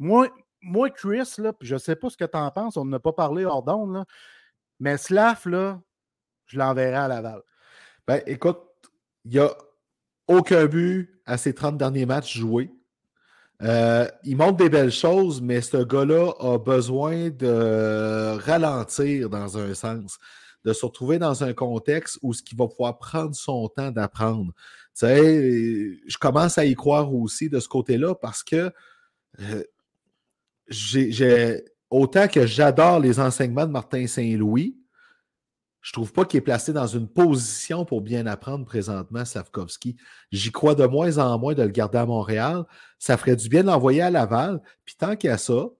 moi, 0.00 0.28
moi, 0.62 0.90
Chris, 0.90 1.34
là, 1.38 1.52
je 1.60 1.74
ne 1.74 1.78
sais 1.78 1.94
pas 1.94 2.10
ce 2.10 2.16
que 2.16 2.24
tu 2.24 2.36
en 2.36 2.50
penses, 2.50 2.76
on 2.76 2.84
n'a 2.84 2.98
pas 2.98 3.12
parlé 3.12 3.44
hors 3.44 3.62
d'onde, 3.62 4.04
mais 4.80 4.96
Slav, 4.96 5.46
là, 5.46 5.80
je 6.50 6.58
l'enverrai 6.58 6.96
à 6.96 7.08
Laval. 7.08 7.42
Ben, 8.06 8.22
écoute, 8.26 8.58
il 9.24 9.32
n'y 9.32 9.38
a 9.38 9.54
aucun 10.26 10.66
but 10.66 11.20
à 11.26 11.36
ses 11.36 11.54
30 11.54 11.76
derniers 11.76 12.06
matchs 12.06 12.38
joués. 12.38 12.70
Euh, 13.62 14.08
il 14.24 14.36
montre 14.36 14.56
des 14.56 14.68
belles 14.68 14.90
choses, 14.90 15.40
mais 15.40 15.60
ce 15.60 15.76
gars-là 15.84 16.32
a 16.40 16.58
besoin 16.58 17.30
de 17.30 18.36
ralentir 18.38 19.28
dans 19.28 19.58
un 19.58 19.74
sens, 19.74 20.18
de 20.64 20.72
se 20.72 20.86
retrouver 20.86 21.18
dans 21.18 21.44
un 21.44 21.52
contexte 21.52 22.18
où 22.22 22.32
ce 22.32 22.42
va 22.56 22.66
pouvoir 22.66 22.98
prendre 22.98 23.34
son 23.34 23.68
temps 23.68 23.90
d'apprendre. 23.90 24.52
Tu 24.94 25.06
sais, 25.06 25.98
je 26.06 26.18
commence 26.18 26.58
à 26.58 26.64
y 26.64 26.74
croire 26.74 27.14
aussi 27.14 27.48
de 27.48 27.60
ce 27.60 27.68
côté-là 27.68 28.14
parce 28.14 28.42
que 28.42 28.72
euh, 29.40 29.62
j'ai 30.68 31.64
autant 31.90 32.28
que 32.28 32.46
j'adore 32.46 33.00
les 33.00 33.20
enseignements 33.20 33.66
de 33.66 33.72
Martin 33.72 34.06
Saint-Louis, 34.06 34.79
Je 35.82 35.92
trouve 35.92 36.12
pas 36.12 36.24
qu'il 36.24 36.38
est 36.38 36.42
placé 36.42 36.72
dans 36.72 36.86
une 36.86 37.08
position 37.08 37.84
pour 37.84 38.02
bien 38.02 38.26
apprendre 38.26 38.66
présentement, 38.66 39.24
Slavkovski. 39.24 39.96
J'y 40.30 40.52
crois 40.52 40.74
de 40.74 40.84
moins 40.84 41.18
en 41.18 41.38
moins 41.38 41.54
de 41.54 41.62
le 41.62 41.70
garder 41.70 41.98
à 41.98 42.06
Montréal. 42.06 42.64
Ça 42.98 43.16
ferait 43.16 43.36
du 43.36 43.48
bien 43.48 43.62
de 43.62 43.68
l'envoyer 43.68 44.02
à 44.02 44.10
Laval. 44.10 44.60
Puis 44.84 44.96
tant 44.98 45.16
qu'il 45.16 45.30
y 45.30 45.32
a 45.32 45.38
ça, 45.38 45.70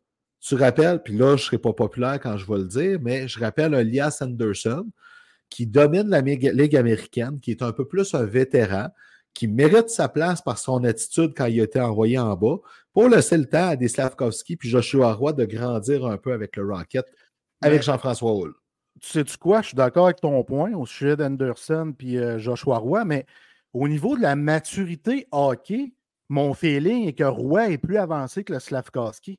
tu 0.41 0.55
rappelles, 0.55 1.03
puis 1.03 1.17
là, 1.17 1.37
je 1.37 1.43
ne 1.43 1.47
serai 1.47 1.59
pas 1.59 1.75
populaire 1.75 2.19
quand 2.19 2.39
je 2.39 2.51
vais 2.51 2.59
le 2.59 2.65
dire, 2.65 2.99
mais 3.03 3.29
je 3.29 3.39
rappelle 3.39 3.75
un 3.75 3.81
Elias 3.81 4.19
Anderson 4.23 4.87
qui 5.51 5.67
domine 5.67 6.09
la 6.09 6.23
Ligue 6.23 6.77
américaine, 6.77 7.39
qui 7.41 7.51
est 7.51 7.63
un 7.63 7.73
peu 7.73 7.87
plus 7.87 8.15
un 8.15 8.25
vétéran, 8.25 8.89
qui 9.35 9.49
mérite 9.49 9.91
sa 9.91 10.09
place 10.09 10.41
par 10.41 10.59
son 10.59 10.83
attitude 10.85 11.35
quand 11.37 11.47
il 11.47 11.61
a 11.61 11.65
été 11.65 11.81
envoyé 11.81 12.19
en 12.19 12.37
bas, 12.37 12.57
pour 12.93 13.09
laisser 13.09 13.37
le 13.37 13.47
temps 13.47 13.69
à 13.69 13.77
des 13.77 13.89
Slavkovski 13.89 14.57
puis 14.57 14.71
Joshua 14.71 15.13
Roy 15.13 15.33
de 15.35 15.45
grandir 15.45 16.07
un 16.07 16.17
peu 16.17 16.33
avec 16.33 16.57
le 16.57 16.65
Rocket, 16.65 17.05
avec 17.61 17.83
Jean-François 17.83 18.33
Hull 18.33 18.55
tu 19.01 19.09
sais-tu 19.09 19.37
quoi? 19.39 19.63
Je 19.63 19.69
suis 19.69 19.77
d'accord 19.77 20.07
avec 20.07 20.21
ton 20.21 20.43
point 20.45 20.73
au 20.75 20.87
sujet 20.87 21.17
d'Anderson 21.17 21.95
puis 21.97 22.19
euh, 22.19 22.39
Joshua 22.39 22.79
Roy, 22.79 23.05
mais 23.05 23.27
au 23.73 23.89
niveau 23.89 24.17
de 24.17 24.23
la 24.23 24.37
maturité 24.37 25.27
hockey, 25.33 25.93
mon 26.29 26.55
feeling 26.55 27.09
est 27.09 27.13
que 27.15 27.25
Roy 27.25 27.71
est 27.71 27.79
plus 27.79 27.97
avancé 27.97 28.45
que 28.45 28.53
le 28.53 28.61
Slavkowski. 28.61 29.39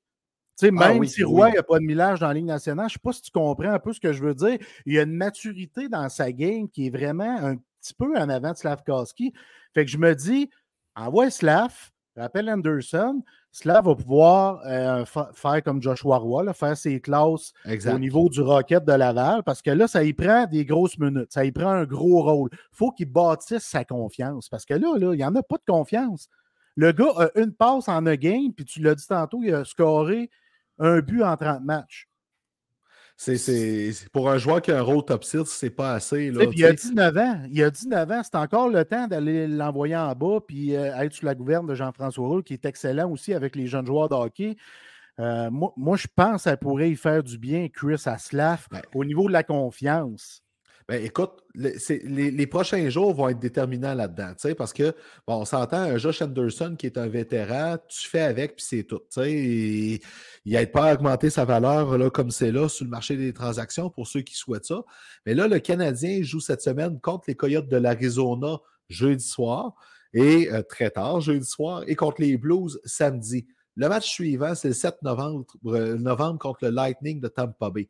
Tu 0.59 0.67
sais, 0.67 0.71
ah 0.77 0.93
même 0.93 1.05
si 1.05 1.23
Roy 1.23 1.51
n'a 1.51 1.63
pas 1.63 1.79
de 1.79 1.85
millage 1.85 2.19
dans 2.19 2.27
la 2.27 2.33
Ligue 2.33 2.45
nationale, 2.45 2.89
je 2.89 2.93
ne 2.93 2.97
sais 2.97 2.99
pas 3.03 3.13
si 3.13 3.21
tu 3.21 3.31
comprends 3.31 3.71
un 3.71 3.79
peu 3.79 3.93
ce 3.93 3.99
que 3.99 4.13
je 4.13 4.21
veux 4.21 4.35
dire. 4.35 4.57
Il 4.85 4.93
y 4.93 4.99
a 4.99 5.03
une 5.03 5.15
maturité 5.15 5.87
dans 5.87 6.09
sa 6.09 6.31
game 6.31 6.67
qui 6.69 6.87
est 6.87 6.89
vraiment 6.89 7.37
un 7.37 7.55
petit 7.55 7.93
peu 7.93 8.17
en 8.17 8.29
avant 8.29 8.51
de 8.51 8.57
Slavkowski. 8.57 9.33
Fait 9.73 9.85
que 9.85 9.91
je 9.91 9.97
me 9.97 10.13
dis, 10.13 10.49
envoie 10.95 11.29
Slav, 11.29 11.73
rappelle 12.15 12.49
Anderson, 12.49 13.23
cela 13.51 13.81
va 13.81 13.95
pouvoir 13.95 14.61
euh, 14.65 15.03
faire 15.33 15.61
comme 15.63 15.81
Joshua 15.81 16.17
Roy, 16.17 16.53
faire 16.53 16.77
ses 16.77 17.01
classes 17.01 17.53
au 17.65 17.99
niveau 17.99 18.29
du 18.29 18.41
Rocket 18.41 18.85
de 18.85 18.93
Laval, 18.93 19.43
parce 19.43 19.61
que 19.61 19.71
là, 19.71 19.87
ça 19.87 20.03
y 20.03 20.13
prend 20.13 20.45
des 20.45 20.65
grosses 20.65 20.97
minutes, 20.97 21.33
ça 21.33 21.43
y 21.43 21.51
prend 21.51 21.69
un 21.69 21.85
gros 21.85 22.23
rôle. 22.23 22.49
Il 22.53 22.77
faut 22.77 22.91
qu'il 22.91 23.11
bâtisse 23.11 23.63
sa 23.63 23.83
confiance, 23.83 24.47
parce 24.47 24.65
que 24.65 24.73
là, 24.73 24.97
là 24.97 25.13
il 25.13 25.17
n'y 25.17 25.25
en 25.25 25.35
a 25.35 25.43
pas 25.43 25.57
de 25.57 25.71
confiance. 25.71 26.29
Le 26.75 26.93
gars 26.93 27.11
a 27.17 27.39
une 27.39 27.53
passe 27.53 27.89
en 27.89 28.05
un 28.05 28.15
game, 28.15 28.53
puis 28.55 28.63
tu 28.63 28.81
l'as 28.81 28.95
dit 28.95 29.05
tantôt, 29.05 29.41
il 29.43 29.53
a 29.53 29.65
scoré 29.65 30.29
un 30.79 30.99
but 30.99 31.21
en 31.23 31.35
30 31.35 31.63
matchs. 31.63 32.07
C'est, 33.23 34.09
pour 34.11 34.31
un 34.31 34.39
joueur 34.39 34.63
qui 34.63 34.71
a 34.71 34.79
un 34.79 34.81
rôle 34.81 35.05
top 35.05 35.23
6, 35.23 35.43
c'est 35.45 35.69
pas 35.69 35.93
assez. 35.93 36.31
Là, 36.31 36.45
il 36.51 36.65
a 36.65 36.73
19 36.73 37.17
ans. 37.17 37.39
Il 37.51 37.63
a 37.63 37.69
19 37.69 38.11
ans. 38.11 38.21
C'est 38.23 38.35
encore 38.35 38.67
le 38.67 38.83
temps 38.83 39.07
d'aller 39.07 39.47
l'envoyer 39.47 39.95
en 39.95 40.15
bas 40.15 40.39
puis 40.45 40.75
euh, 40.75 40.97
être 40.97 41.13
sous 41.13 41.25
la 41.25 41.35
gouverne 41.35 41.67
de 41.67 41.75
Jean-François 41.75 42.27
Roux, 42.27 42.41
qui 42.41 42.53
est 42.53 42.65
excellent 42.65 43.11
aussi 43.11 43.35
avec 43.35 43.55
les 43.55 43.67
jeunes 43.67 43.85
joueurs 43.85 44.09
de 44.09 44.15
hockey. 44.15 44.57
Euh, 45.19 45.51
moi, 45.51 45.97
je 45.97 46.07
pense 46.15 46.37
que 46.37 46.41
ça 46.49 46.57
pourrait 46.57 46.89
y 46.89 46.95
faire 46.95 47.21
du 47.21 47.37
bien, 47.37 47.67
Chris 47.69 48.01
Aslaf, 48.05 48.67
ben 48.71 48.81
au 48.95 49.05
niveau 49.05 49.27
de 49.27 49.33
la 49.33 49.43
confiance. 49.43 50.41
Ben, 50.91 51.01
écoute, 51.05 51.31
les, 51.55 52.47
prochains 52.47 52.89
jours 52.89 53.13
vont 53.13 53.29
être 53.29 53.39
déterminants 53.39 53.93
là-dedans, 53.93 54.33
parce 54.57 54.73
que, 54.73 54.93
bon, 55.25 55.35
on 55.35 55.45
s'entend, 55.45 55.97
Josh 55.97 56.21
Anderson 56.21 56.75
qui 56.77 56.85
est 56.85 56.97
un 56.97 57.07
vétéran, 57.07 57.77
tu 57.87 58.09
fais 58.09 58.19
avec, 58.19 58.57
puis 58.57 58.65
c'est 58.67 58.83
tout. 58.83 58.99
il 59.15 60.01
n'aide 60.45 60.73
pas 60.73 60.89
à 60.89 60.93
augmenter 60.93 61.29
sa 61.29 61.45
valeur 61.45 61.97
là, 61.97 62.09
comme 62.09 62.29
c'est 62.29 62.51
là 62.51 62.67
sur 62.67 62.83
le 62.83 62.91
marché 62.91 63.15
des 63.15 63.31
transactions 63.31 63.89
pour 63.89 64.05
ceux 64.05 64.19
qui 64.19 64.35
souhaitent 64.35 64.65
ça. 64.65 64.83
Mais 65.25 65.33
là, 65.33 65.47
le 65.47 65.59
Canadien 65.59 66.23
joue 66.23 66.41
cette 66.41 66.61
semaine 66.61 66.99
contre 66.99 67.23
les 67.29 67.35
Coyotes 67.35 67.69
de 67.69 67.77
l'Arizona 67.77 68.57
jeudi 68.89 69.23
soir, 69.23 69.73
et 70.13 70.51
euh, 70.51 70.61
très 70.61 70.89
tard 70.89 71.21
jeudi 71.21 71.47
soir, 71.47 71.85
et 71.87 71.95
contre 71.95 72.21
les 72.21 72.35
Blues 72.35 72.81
samedi. 72.83 73.47
Le 73.77 73.87
match 73.87 74.09
suivant, 74.09 74.55
c'est 74.55 74.67
le 74.67 74.73
7 74.73 75.03
novembre, 75.03 75.45
euh, 75.67 75.97
novembre 75.97 76.37
contre 76.37 76.65
le 76.65 76.71
Lightning 76.71 77.21
de 77.21 77.29
Tampa 77.29 77.69
Bay 77.69 77.87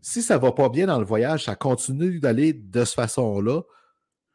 si 0.00 0.22
ça 0.22 0.38
va 0.38 0.52
pas 0.52 0.68
bien 0.68 0.86
dans 0.86 0.98
le 0.98 1.04
voyage, 1.04 1.44
ça 1.44 1.56
continue 1.56 2.20
d'aller 2.20 2.52
de 2.52 2.84
cette 2.84 2.94
façon-là, 2.94 3.62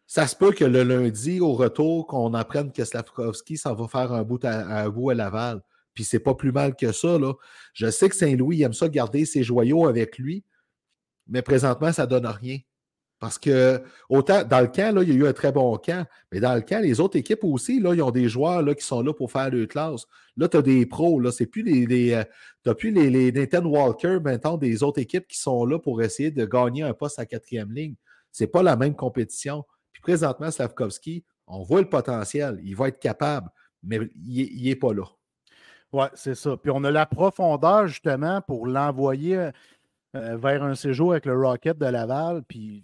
ça 0.06 0.28
se 0.28 0.36
peut 0.36 0.52
que 0.52 0.66
le 0.66 0.84
lundi, 0.84 1.40
au 1.40 1.54
retour, 1.54 2.08
qu'on 2.08 2.34
apprenne 2.34 2.72
que 2.72 2.84
Slavkovski, 2.84 3.58
ça 3.58 3.74
va 3.74 3.88
faire 3.88 4.12
un 4.12 4.24
bout 4.24 4.44
à, 4.44 4.90
bout 4.90 5.10
à 5.10 5.16
Laval. 5.16 5.62
Puis 5.94 6.04
c'est 6.04 6.20
pas 6.20 6.36
plus 6.36 6.52
mal 6.52 6.76
que 6.76 6.92
ça. 6.92 7.18
Là. 7.18 7.34
Je 7.74 7.90
sais 7.90 8.10
que 8.10 8.16
Saint-Louis 8.16 8.62
aime 8.64 8.74
ça 8.74 8.90
garder 8.90 9.26
ses 9.26 9.44
joyaux 9.44 9.88
avec 9.88 10.18
lui, 10.18 10.44
mais 11.28 11.42
présentement, 11.42 11.92
ça 11.94 12.04
ne 12.04 12.10
donne 12.10 12.26
rien. 12.26 12.60
Parce 13.24 13.40
que 13.40 13.82
autant 14.10 14.44
dans 14.44 14.60
le 14.60 14.68
camp, 14.68 14.94
là, 14.94 15.02
il 15.02 15.08
y 15.08 15.12
a 15.14 15.16
eu 15.16 15.26
un 15.26 15.32
très 15.32 15.54
bon 15.54 15.78
camp, 15.78 16.06
mais 16.30 16.42
dans 16.42 16.56
le 16.56 16.60
camp, 16.60 16.82
les 16.84 17.00
autres 17.00 17.18
équipes 17.18 17.46
aussi, 17.46 17.80
là, 17.80 17.94
ils 17.94 18.02
ont 18.02 18.12
des 18.12 18.28
joueurs 18.28 18.62
là, 18.62 18.76
qui 18.76 18.86
sont 18.86 19.02
là 19.02 19.14
pour 19.14 19.32
faire 19.32 19.50
leur 19.50 19.66
classe. 19.70 20.06
Là, 20.36 20.50
tu 20.50 20.58
as 20.58 20.62
des 20.62 20.86
pros, 20.86 21.22
là, 21.22 21.32
c'est 21.32 21.46
plus 21.46 21.64
les, 21.64 22.12
euh, 22.12 22.74
plus 22.74 22.92
les, 22.92 23.10
les, 23.10 23.32
Nathan 23.32 23.64
Walker, 23.64 24.20
maintenant 24.22 24.58
des 24.58 24.84
autres 24.84 25.00
équipes 25.00 25.26
qui 25.26 25.40
sont 25.40 25.64
là 25.64 25.80
pour 25.80 26.02
essayer 26.02 26.32
de 26.32 26.46
gagner 26.46 26.84
un 26.84 26.94
poste 26.94 27.18
à 27.18 27.26
quatrième 27.26 27.72
ligne. 27.72 27.96
C'est 28.30 28.48
pas 28.48 28.62
la 28.62 28.76
même 28.76 28.94
compétition. 28.94 29.64
Puis 29.94 30.02
présentement, 30.02 30.52
Slavkovski, 30.52 31.24
on 31.48 31.64
voit 31.64 31.80
le 31.80 31.88
potentiel, 31.88 32.60
il 32.62 32.76
va 32.76 32.90
être 32.90 33.00
capable, 33.00 33.48
mais 33.84 34.00
il 34.28 34.66
n'est 34.66 34.76
pas 34.76 34.92
là. 34.92 35.06
Oui, 35.94 36.08
c'est 36.14 36.36
ça. 36.36 36.58
Puis 36.58 36.72
on 36.76 36.84
a 36.84 36.92
la 36.92 37.06
profondeur 37.06 37.88
justement 37.88 38.42
pour 38.42 38.68
l'envoyer 38.68 39.38
euh, 39.38 40.36
vers 40.36 40.62
un 40.62 40.76
séjour 40.76 41.14
avec 41.14 41.26
le 41.26 41.40
Rocket 41.40 41.78
de 41.78 41.86
Laval. 41.86 42.44
Puis 42.44 42.84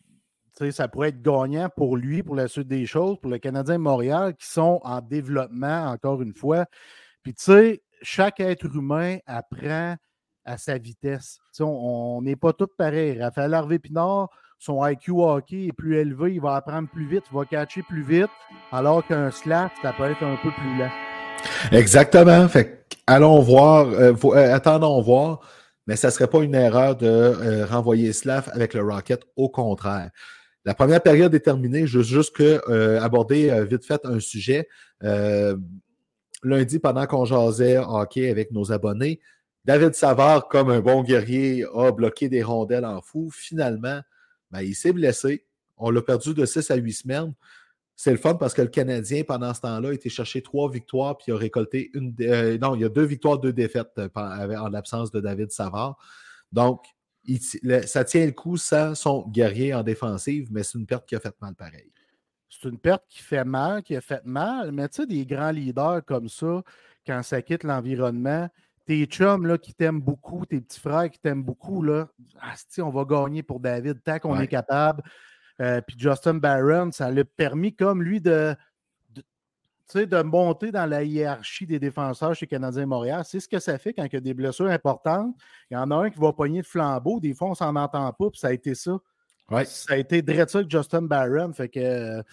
ça 0.71 0.87
pourrait 0.87 1.09
être 1.09 1.21
gagnant 1.21 1.69
pour 1.75 1.97
lui, 1.97 2.23
pour 2.23 2.35
la 2.35 2.47
suite 2.47 2.67
des 2.67 2.85
choses, 2.85 3.17
pour 3.19 3.31
le 3.31 3.37
Canadien 3.37 3.77
Montréal, 3.77 4.35
qui 4.35 4.47
sont 4.47 4.79
en 4.83 5.01
développement, 5.01 5.85
encore 5.87 6.21
une 6.21 6.33
fois. 6.33 6.65
Puis, 7.23 7.33
tu 7.33 7.43
sais, 7.43 7.81
chaque 8.01 8.39
être 8.39 8.65
humain 8.65 9.17
apprend 9.25 9.95
à 10.45 10.57
sa 10.57 10.77
vitesse. 10.77 11.39
on 11.59 12.21
n'est 12.23 12.35
pas 12.35 12.53
tous 12.53 12.69
pareils. 12.77 13.21
Raphaël 13.21 13.53
Harvey 13.53 13.79
Pinard, 13.79 14.29
son 14.57 14.85
IQ 14.85 15.11
hockey 15.11 15.67
est 15.67 15.73
plus 15.73 15.97
élevé, 15.97 16.33
il 16.33 16.41
va 16.41 16.55
apprendre 16.55 16.89
plus 16.89 17.07
vite, 17.07 17.23
il 17.31 17.37
va 17.37 17.45
catcher 17.45 17.83
plus 17.83 18.03
vite, 18.03 18.29
alors 18.71 19.05
qu'un 19.05 19.31
slap, 19.31 19.71
ça 19.81 19.93
peut 19.93 20.03
être 20.03 20.23
un 20.23 20.37
peu 20.37 20.51
plus 20.51 20.77
lent. 20.77 20.91
Exactement. 21.71 22.47
Fait 22.49 22.85
allons 23.07 23.41
voir, 23.41 23.87
euh, 23.87 24.13
euh, 24.23 24.53
attendons 24.53 25.01
voir, 25.01 25.39
mais 25.87 25.95
ça 25.95 26.07
ne 26.07 26.11
serait 26.11 26.27
pas 26.27 26.39
une 26.39 26.55
erreur 26.55 26.95
de 26.95 27.07
euh, 27.07 27.65
renvoyer 27.65 28.13
Slav 28.13 28.49
avec 28.53 28.73
le 28.73 28.83
Rocket, 28.83 29.23
au 29.35 29.49
contraire. 29.49 30.09
La 30.69 30.75
première 30.75 31.01
période 31.01 31.33
est 31.33 31.39
terminée. 31.39 31.87
Je 31.87 31.97
veux 31.97 32.03
juste 32.03 32.35
que, 32.35 32.61
euh, 32.69 33.01
aborder 33.01 33.49
euh, 33.49 33.65
vite 33.65 33.83
fait 33.83 34.05
un 34.05 34.19
sujet. 34.19 34.67
Euh, 35.01 35.57
lundi, 36.43 36.77
pendant 36.77 37.07
qu'on 37.07 37.25
jasait 37.25 37.79
hockey 37.79 38.29
avec 38.29 38.51
nos 38.51 38.71
abonnés, 38.71 39.19
David 39.65 39.95
Savard, 39.95 40.47
comme 40.47 40.69
un 40.69 40.79
bon 40.79 41.01
guerrier, 41.01 41.65
a 41.73 41.91
bloqué 41.91 42.29
des 42.29 42.43
rondelles 42.43 42.85
en 42.85 43.01
fou. 43.01 43.31
Finalement, 43.31 44.01
ben, 44.51 44.61
il 44.61 44.75
s'est 44.75 44.93
blessé. 44.93 45.43
On 45.75 45.89
l'a 45.89 46.03
perdu 46.03 46.35
de 46.35 46.45
6 46.45 46.69
à 46.69 46.75
8 46.75 46.93
semaines. 46.93 47.33
C'est 47.95 48.11
le 48.11 48.17
fun 48.17 48.35
parce 48.35 48.53
que 48.53 48.61
le 48.61 48.67
Canadien, 48.67 49.23
pendant 49.23 49.55
ce 49.55 49.61
temps-là, 49.61 49.89
a 49.89 49.93
été 49.93 50.09
chercher 50.09 50.43
trois 50.43 50.69
victoires 50.69 51.17
puis 51.17 51.31
a 51.31 51.35
récolté 51.35 51.89
une. 51.95 52.13
non, 52.61 52.75
il 52.75 52.81
y 52.81 52.85
a 52.85 52.89
deux 52.89 53.05
victoires, 53.05 53.39
deux 53.39 53.53
défaites 53.53 53.99
en 54.13 54.69
l'absence 54.69 55.09
de 55.09 55.19
David 55.19 55.49
Savard. 55.49 55.97
Donc, 56.51 56.83
ça 57.85 58.03
tient 58.03 58.25
le 58.25 58.31
coup 58.31 58.57
sans 58.57 58.95
son 58.95 59.27
guerrier 59.27 59.73
en 59.73 59.83
défensive, 59.83 60.47
mais 60.51 60.63
c'est 60.63 60.77
une 60.77 60.85
perte 60.85 61.07
qui 61.07 61.15
a 61.15 61.19
fait 61.19 61.35
mal 61.41 61.55
pareil. 61.55 61.91
C'est 62.49 62.67
une 62.67 62.79
perte 62.79 63.03
qui 63.07 63.21
fait 63.21 63.43
mal, 63.43 63.83
qui 63.83 63.95
a 63.95 64.01
fait 64.01 64.25
mal, 64.25 64.71
mais 64.71 64.89
tu 64.89 64.97
sais, 64.97 65.05
des 65.05 65.25
grands 65.25 65.51
leaders 65.51 66.03
comme 66.05 66.29
ça, 66.29 66.63
quand 67.05 67.21
ça 67.23 67.41
quitte 67.41 67.63
l'environnement, 67.63 68.49
tes 68.85 69.05
chums 69.05 69.45
là, 69.45 69.57
qui 69.57 69.73
t'aiment 69.73 70.01
beaucoup, 70.01 70.45
tes 70.45 70.59
petits 70.59 70.79
frères 70.79 71.11
qui 71.11 71.19
t'aiment 71.19 71.43
beaucoup, 71.43 71.83
là, 71.83 72.07
on 72.79 72.89
va 72.89 73.05
gagner 73.05 73.43
pour 73.43 73.59
David 73.59 74.01
tant 74.03 74.17
qu'on 74.17 74.39
est 74.39 74.47
capable. 74.47 75.03
Euh, 75.61 75.81
puis 75.81 75.95
Justin 75.99 76.35
Barron, 76.35 76.91
ça 76.91 77.11
l'a 77.11 77.23
permis 77.23 77.75
comme 77.75 78.01
lui 78.01 78.19
de, 78.21 78.55
de 79.95 80.21
monter 80.21 80.71
dans 80.71 80.85
la 80.85 81.03
hiérarchie 81.03 81.65
des 81.65 81.79
défenseurs 81.79 82.35
chez 82.35 82.47
Canadien 82.47 82.85
Montréal. 82.85 83.23
C'est 83.25 83.39
ce 83.39 83.47
que 83.47 83.59
ça 83.59 83.77
fait 83.77 83.93
quand 83.93 84.05
il 84.05 84.13
y 84.13 84.17
a 84.17 84.21
des 84.21 84.33
blessures 84.33 84.67
importantes. 84.67 85.35
Il 85.69 85.73
y 85.73 85.77
en 85.77 85.89
a 85.91 85.95
un 85.95 86.09
qui 86.09 86.19
va 86.19 86.31
pogner 86.31 86.61
de 86.61 86.67
flambeau. 86.67 87.19
Des 87.19 87.33
fois, 87.33 87.49
on 87.49 87.55
s'en 87.55 87.75
entend 87.75 88.11
pas, 88.13 88.29
puis 88.29 88.39
ça 88.39 88.47
a 88.47 88.53
été 88.53 88.75
ça. 88.75 88.97
Ça 89.65 89.93
a 89.93 89.97
été 89.97 90.21
direct 90.21 90.51
ça 90.51 90.61
Justin 90.67 91.03
Barron. 91.03 91.53
Fait 91.53 91.69
que 91.69 91.79
euh, 91.79 92.23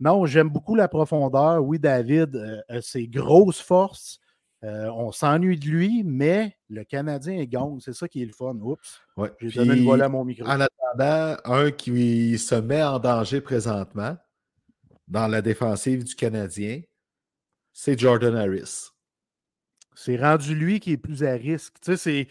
non, 0.00 0.26
j'aime 0.26 0.50
beaucoup 0.50 0.74
la 0.74 0.88
profondeur. 0.88 1.64
Oui, 1.64 1.78
David 1.78 2.36
euh, 2.36 2.80
ses 2.82 3.08
grosses 3.08 3.60
forces. 3.60 4.20
Euh, 4.64 4.90
on 4.90 5.12
s'ennuie 5.12 5.56
de 5.56 5.66
lui, 5.66 6.02
mais 6.04 6.56
le 6.68 6.84
Canadien 6.84 7.38
est 7.38 7.46
gang. 7.46 7.78
C'est 7.80 7.94
ça 7.94 8.08
qui 8.08 8.22
est 8.22 8.26
le 8.26 8.32
fun. 8.32 8.56
Oups. 8.60 9.00
J'ai 9.40 9.60
donné 9.60 9.76
le 9.76 9.84
volet 9.84 10.04
à 10.04 10.08
mon 10.08 10.24
micro. 10.24 10.46
En 10.46 10.60
attendant, 10.60 11.36
un 11.44 11.70
qui 11.70 12.36
se 12.38 12.56
met 12.56 12.82
en 12.82 12.98
danger 12.98 13.40
présentement 13.40 14.16
dans 15.06 15.28
la 15.28 15.42
défensive 15.42 16.04
du 16.04 16.14
Canadien, 16.14 16.82
c'est 17.80 17.96
Jordan 17.96 18.34
Harris. 18.34 18.90
C'est 19.94 20.16
rendu 20.16 20.52
lui 20.52 20.80
qui 20.80 20.94
est 20.94 20.96
plus 20.96 21.22
à 21.22 21.34
risque. 21.34 21.74
Tu 21.80 21.92
sais, 21.92 21.96
c'est. 21.96 22.28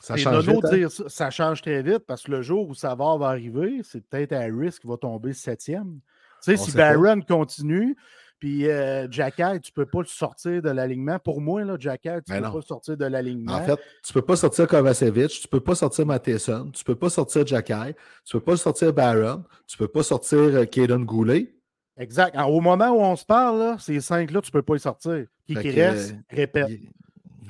Ça 0.00 0.16
change, 0.16 0.48
vite, 0.48 0.64
hein? 0.64 0.88
ça, 1.08 1.30
change 1.30 1.60
très 1.60 1.82
vite 1.82 2.04
parce 2.06 2.22
que 2.22 2.30
le 2.30 2.40
jour 2.40 2.68
où 2.68 2.74
Savard 2.74 3.18
va 3.18 3.28
arriver, 3.28 3.80
c'est 3.82 4.00
peut-être 4.00 4.32
Harris 4.32 4.76
qui 4.80 4.86
va 4.86 4.96
tomber 4.96 5.34
septième. 5.34 6.00
Tu 6.42 6.56
sais, 6.56 6.56
si 6.56 6.72
Barron 6.72 7.20
continue, 7.20 7.96
Puis 8.38 8.70
euh, 8.70 9.08
tu 9.08 9.72
peux 9.72 9.84
pas 9.84 10.00
le 10.00 10.06
sortir 10.06 10.62
de 10.62 10.70
l'alignement. 10.70 11.18
Pour 11.18 11.40
moi, 11.42 11.62
là, 11.64 11.76
Jacky, 11.78 12.08
tu 12.08 12.32
Mais 12.32 12.38
peux 12.38 12.44
non. 12.44 12.52
pas 12.52 12.58
le 12.58 12.62
sortir 12.62 12.96
de 12.96 13.04
l'alignement. 13.04 13.54
En 13.54 13.62
fait, 13.62 13.80
tu 14.04 14.12
peux 14.14 14.22
pas 14.22 14.36
sortir 14.36 14.66
Kovacevic, 14.68 15.30
tu 15.30 15.48
peux 15.48 15.60
pas 15.60 15.74
sortir 15.74 16.06
Matheson, 16.06 16.70
tu 16.70 16.82
peux 16.84 16.94
pas 16.94 17.10
sortir 17.10 17.46
Jacky, 17.46 17.94
tu 18.24 18.38
peux 18.38 18.44
pas 18.44 18.56
sortir 18.56 18.94
Barron, 18.94 19.44
tu 19.66 19.76
peux 19.76 19.88
pas 19.88 20.02
sortir 20.02 20.38
euh, 20.38 20.64
Kaden 20.64 21.04
Goulet. 21.04 21.55
Exact. 21.98 22.36
Au 22.36 22.60
moment 22.60 22.90
où 22.90 23.00
on 23.00 23.16
se 23.16 23.24
parle, 23.24 23.58
là, 23.58 23.76
ces 23.78 24.00
cinq-là, 24.00 24.40
tu 24.42 24.50
peux 24.50 24.62
pas 24.62 24.74
les 24.74 24.80
sortir. 24.80 25.24
Qui, 25.46 25.54
reste, 25.54 26.12
euh, 26.12 26.36
répète. 26.36 26.68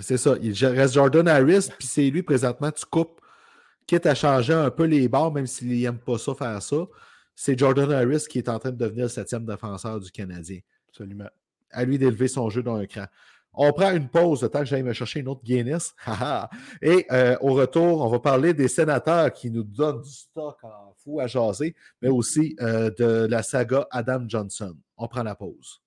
C'est 0.01 0.19
ça. 0.19 0.37
Il 0.41 0.53
reste 0.67 0.95
Jordan 0.95 1.27
Harris, 1.27 1.69
puis 1.79 1.87
c'est 1.87 2.09
lui 2.11 2.23
présentement, 2.23 2.71
tu 2.71 2.85
coupes, 2.85 3.21
quitte 3.87 4.07
à 4.07 4.15
changer 4.15 4.53
un 4.53 4.71
peu 4.71 4.85
les 4.85 5.09
bords, 5.09 5.33
même 5.33 5.47
s'il 5.47 5.81
n'aime 5.81 5.99
pas 5.99 6.19
ça 6.19 6.35
faire 6.35 6.63
ça. 6.63 6.77
C'est 7.35 7.59
Jordan 7.59 7.91
Harris 7.93 8.25
qui 8.29 8.39
est 8.39 8.49
en 8.49 8.59
train 8.59 8.71
de 8.71 8.77
devenir 8.77 9.05
le 9.05 9.09
septième 9.09 9.45
défenseur 9.45 10.01
du 10.01 10.11
Canadien. 10.11 10.61
Absolument. 10.89 11.29
À 11.71 11.85
lui 11.85 11.99
d'élever 11.99 12.29
son 12.29 12.49
jeu 12.49 12.63
d'un 12.63 12.87
cran. 12.87 13.07
On 13.57 13.73
prend 13.73 13.91
une 13.93 14.09
pause, 14.09 14.43
le 14.43 14.51
temps 14.51 14.61
que 14.61 14.67
j'aille 14.67 14.83
me 14.83 14.93
chercher 14.93 15.21
une 15.21 15.29
autre 15.29 15.43
Guinness. 15.43 15.95
Et 16.83 17.07
euh, 17.11 17.37
au 17.41 17.55
retour, 17.55 18.03
on 18.03 18.09
va 18.09 18.19
parler 18.19 18.53
des 18.53 18.69
sénateurs 18.69 19.33
qui 19.33 19.51
nous 19.51 19.65
donnent 19.65 20.03
du 20.03 20.11
stock 20.11 20.59
en 20.63 20.95
fou 21.03 21.21
à 21.21 21.27
jaser, 21.27 21.75
mais 22.03 22.09
aussi 22.11 22.55
euh, 22.61 22.91
de 22.99 23.27
la 23.27 23.43
saga 23.43 23.87
Adam 23.91 24.25
Johnson. 24.29 24.77
On 24.99 25.09
prend 25.09 25.23
la 25.23 25.35
pause. 25.35 25.81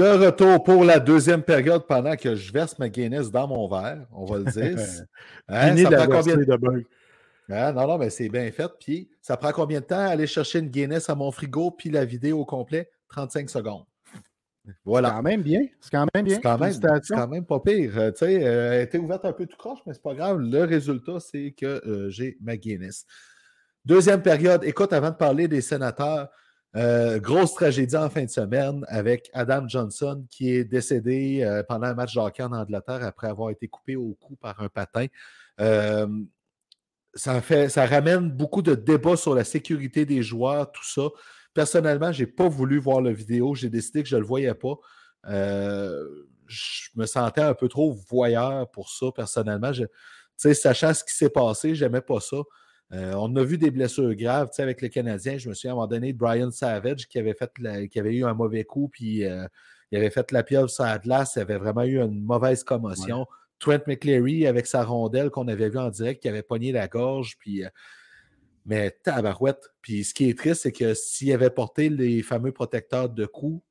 De 0.00 0.06
retour 0.06 0.64
pour 0.64 0.82
la 0.82 0.98
deuxième 0.98 1.42
période 1.42 1.86
pendant 1.86 2.16
que 2.16 2.34
je 2.34 2.50
verse 2.50 2.78
ma 2.78 2.88
Guinness 2.88 3.30
dans 3.30 3.46
mon 3.46 3.68
verre, 3.68 4.06
on 4.12 4.24
va 4.24 4.38
le 4.38 4.44
dire. 4.44 4.78
Hein, 5.46 5.76
ça 5.76 5.90
prend 5.90 6.06
combien 6.06 6.36
de 6.38 6.44
de 6.44 6.56
bug. 6.56 6.86
Ah, 7.50 7.70
non, 7.70 7.86
non, 7.86 7.98
mais 7.98 8.08
c'est 8.08 8.30
bien 8.30 8.50
fait. 8.50 8.70
Puis, 8.80 9.10
ça 9.20 9.36
prend 9.36 9.52
combien 9.52 9.80
de 9.80 9.84
temps 9.84 9.98
aller 9.98 10.26
chercher 10.26 10.60
une 10.60 10.68
Guinness 10.70 11.10
à 11.10 11.14
mon 11.14 11.30
frigo, 11.30 11.70
puis 11.72 11.90
la 11.90 12.06
vidéo 12.06 12.38
au 12.38 12.44
complet? 12.46 12.88
35 13.08 13.50
secondes. 13.50 13.84
C'est 14.64 14.72
Voilà. 14.86 15.10
quand 15.10 15.22
même 15.22 15.42
bien. 15.42 15.66
C'est 15.80 15.90
quand 15.90 16.06
même 16.14 16.24
bien. 16.24 16.36
C'est 16.36 16.40
quand, 16.40 16.56
même- 16.58 16.72
c'est 16.72 16.80
Félicitations. 16.80 17.16
quand 17.16 17.28
même 17.28 17.44
pas 17.44 17.60
pire. 17.60 17.92
Euh, 17.98 18.10
tu 18.10 18.18
sais, 18.20 18.42
euh, 18.42 18.72
elle 18.72 18.82
était 18.84 18.96
ouverte 18.96 19.26
un 19.26 19.34
peu 19.34 19.44
tout 19.44 19.58
croche, 19.58 19.80
mais 19.84 19.92
c'est 19.92 20.02
pas 20.02 20.14
grave. 20.14 20.38
Le 20.38 20.64
résultat, 20.64 21.20
c'est 21.20 21.50
que 21.50 21.66
euh, 21.86 22.08
j'ai 22.08 22.38
ma 22.40 22.56
Guinness. 22.56 23.04
Deuxième 23.84 24.22
période. 24.22 24.64
Écoute, 24.64 24.94
avant 24.94 25.10
de 25.10 25.16
parler 25.16 25.46
des 25.46 25.60
sénateurs, 25.60 26.30
euh, 26.76 27.18
grosse 27.18 27.54
tragédie 27.54 27.96
en 27.96 28.08
fin 28.08 28.24
de 28.24 28.30
semaine 28.30 28.84
avec 28.86 29.28
Adam 29.32 29.66
Johnson 29.66 30.24
qui 30.30 30.52
est 30.52 30.64
décédé 30.64 31.42
euh, 31.42 31.64
pendant 31.64 31.88
un 31.88 31.94
match 31.94 32.14
de 32.14 32.20
hockey 32.20 32.44
en 32.44 32.52
Angleterre 32.52 33.02
après 33.02 33.26
avoir 33.26 33.50
été 33.50 33.66
coupé 33.66 33.96
au 33.96 34.16
cou 34.20 34.36
par 34.36 34.60
un 34.60 34.68
patin. 34.68 35.06
Euh, 35.60 36.06
ça, 37.14 37.40
fait, 37.40 37.68
ça 37.68 37.86
ramène 37.86 38.30
beaucoup 38.30 38.62
de 38.62 38.76
débats 38.76 39.16
sur 39.16 39.34
la 39.34 39.42
sécurité 39.42 40.06
des 40.06 40.22
joueurs, 40.22 40.70
tout 40.70 40.84
ça. 40.84 41.08
Personnellement, 41.54 42.12
je 42.12 42.20
n'ai 42.20 42.30
pas 42.30 42.48
voulu 42.48 42.78
voir 42.78 43.00
la 43.00 43.12
vidéo. 43.12 43.56
J'ai 43.56 43.68
décidé 43.68 44.04
que 44.04 44.08
je 44.08 44.14
ne 44.14 44.20
le 44.20 44.26
voyais 44.26 44.54
pas. 44.54 44.76
Je 45.26 46.88
me 46.94 47.06
sentais 47.06 47.40
un 47.40 47.54
peu 47.54 47.68
trop 47.68 47.92
voyeur 48.08 48.70
pour 48.70 48.90
ça, 48.90 49.06
personnellement. 49.12 49.72
Sachant 50.36 50.94
ce 50.94 51.02
qui 51.02 51.14
s'est 51.16 51.30
passé, 51.30 51.74
j'aimais 51.74 52.00
pas 52.00 52.20
ça. 52.20 52.36
Euh, 52.92 53.14
on 53.16 53.34
a 53.36 53.44
vu 53.44 53.56
des 53.56 53.70
blessures 53.70 54.14
graves 54.14 54.48
tu 54.48 54.56
sais, 54.56 54.62
avec 54.62 54.80
les 54.82 54.90
Canadiens. 54.90 55.38
Je 55.38 55.48
me 55.48 55.54
souviens 55.54 55.70
à 55.70 55.74
un 55.74 55.76
moment 55.76 55.86
donné 55.86 56.12
de 56.12 56.18
Brian 56.18 56.50
Savage 56.50 57.06
qui 57.06 57.18
avait, 57.18 57.34
fait 57.34 57.50
la- 57.58 57.86
qui 57.86 58.00
avait 58.00 58.14
eu 58.14 58.24
un 58.24 58.34
mauvais 58.34 58.64
coup, 58.64 58.88
puis 58.88 59.24
euh, 59.24 59.46
il 59.92 59.98
avait 59.98 60.10
fait 60.10 60.30
la 60.32 60.42
pieuvre 60.42 60.68
sur 60.68 60.84
la 60.84 60.98
glace. 60.98 61.34
Il 61.36 61.40
avait 61.40 61.58
vraiment 61.58 61.84
eu 61.84 62.00
une 62.00 62.22
mauvaise 62.24 62.64
commotion. 62.64 63.26
Trent 63.60 63.80
McCleary 63.86 64.46
avec 64.46 64.66
sa 64.66 64.82
rondelle 64.84 65.30
qu'on 65.30 65.46
avait 65.46 65.68
vu 65.68 65.78
en 65.78 65.90
direct, 65.90 66.22
qui 66.22 66.28
avait 66.28 66.42
pogné 66.42 66.72
la 66.72 66.88
gorge, 66.88 67.36
puis. 67.38 67.64
euh, 67.64 67.68
mais 68.66 68.90
tabarouette. 68.90 69.70
Puis 69.80 70.04
ce 70.04 70.12
qui 70.14 70.28
est 70.28 70.36
triste, 70.38 70.62
c'est 70.62 70.72
que 70.72 70.92
s'il 70.94 71.32
avait 71.32 71.50
porté 71.50 71.88
les 71.88 72.22
fameux 72.22 72.52
protecteurs 72.52 73.08
de 73.08 73.24
cou, 73.26 73.62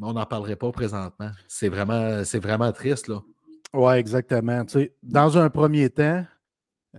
on 0.00 0.12
n'en 0.12 0.26
parlerait 0.26 0.56
pas 0.56 0.70
présentement. 0.70 1.30
C'est 1.48 1.68
vraiment, 1.68 2.22
c'est 2.24 2.38
vraiment 2.38 2.70
triste, 2.72 3.08
là. 3.08 3.22
Oui, 3.72 3.94
exactement. 3.94 4.64
Tu 4.64 4.72
sais, 4.72 4.94
dans 5.02 5.36
un 5.38 5.50
premier 5.50 5.90
temps, 5.90 6.24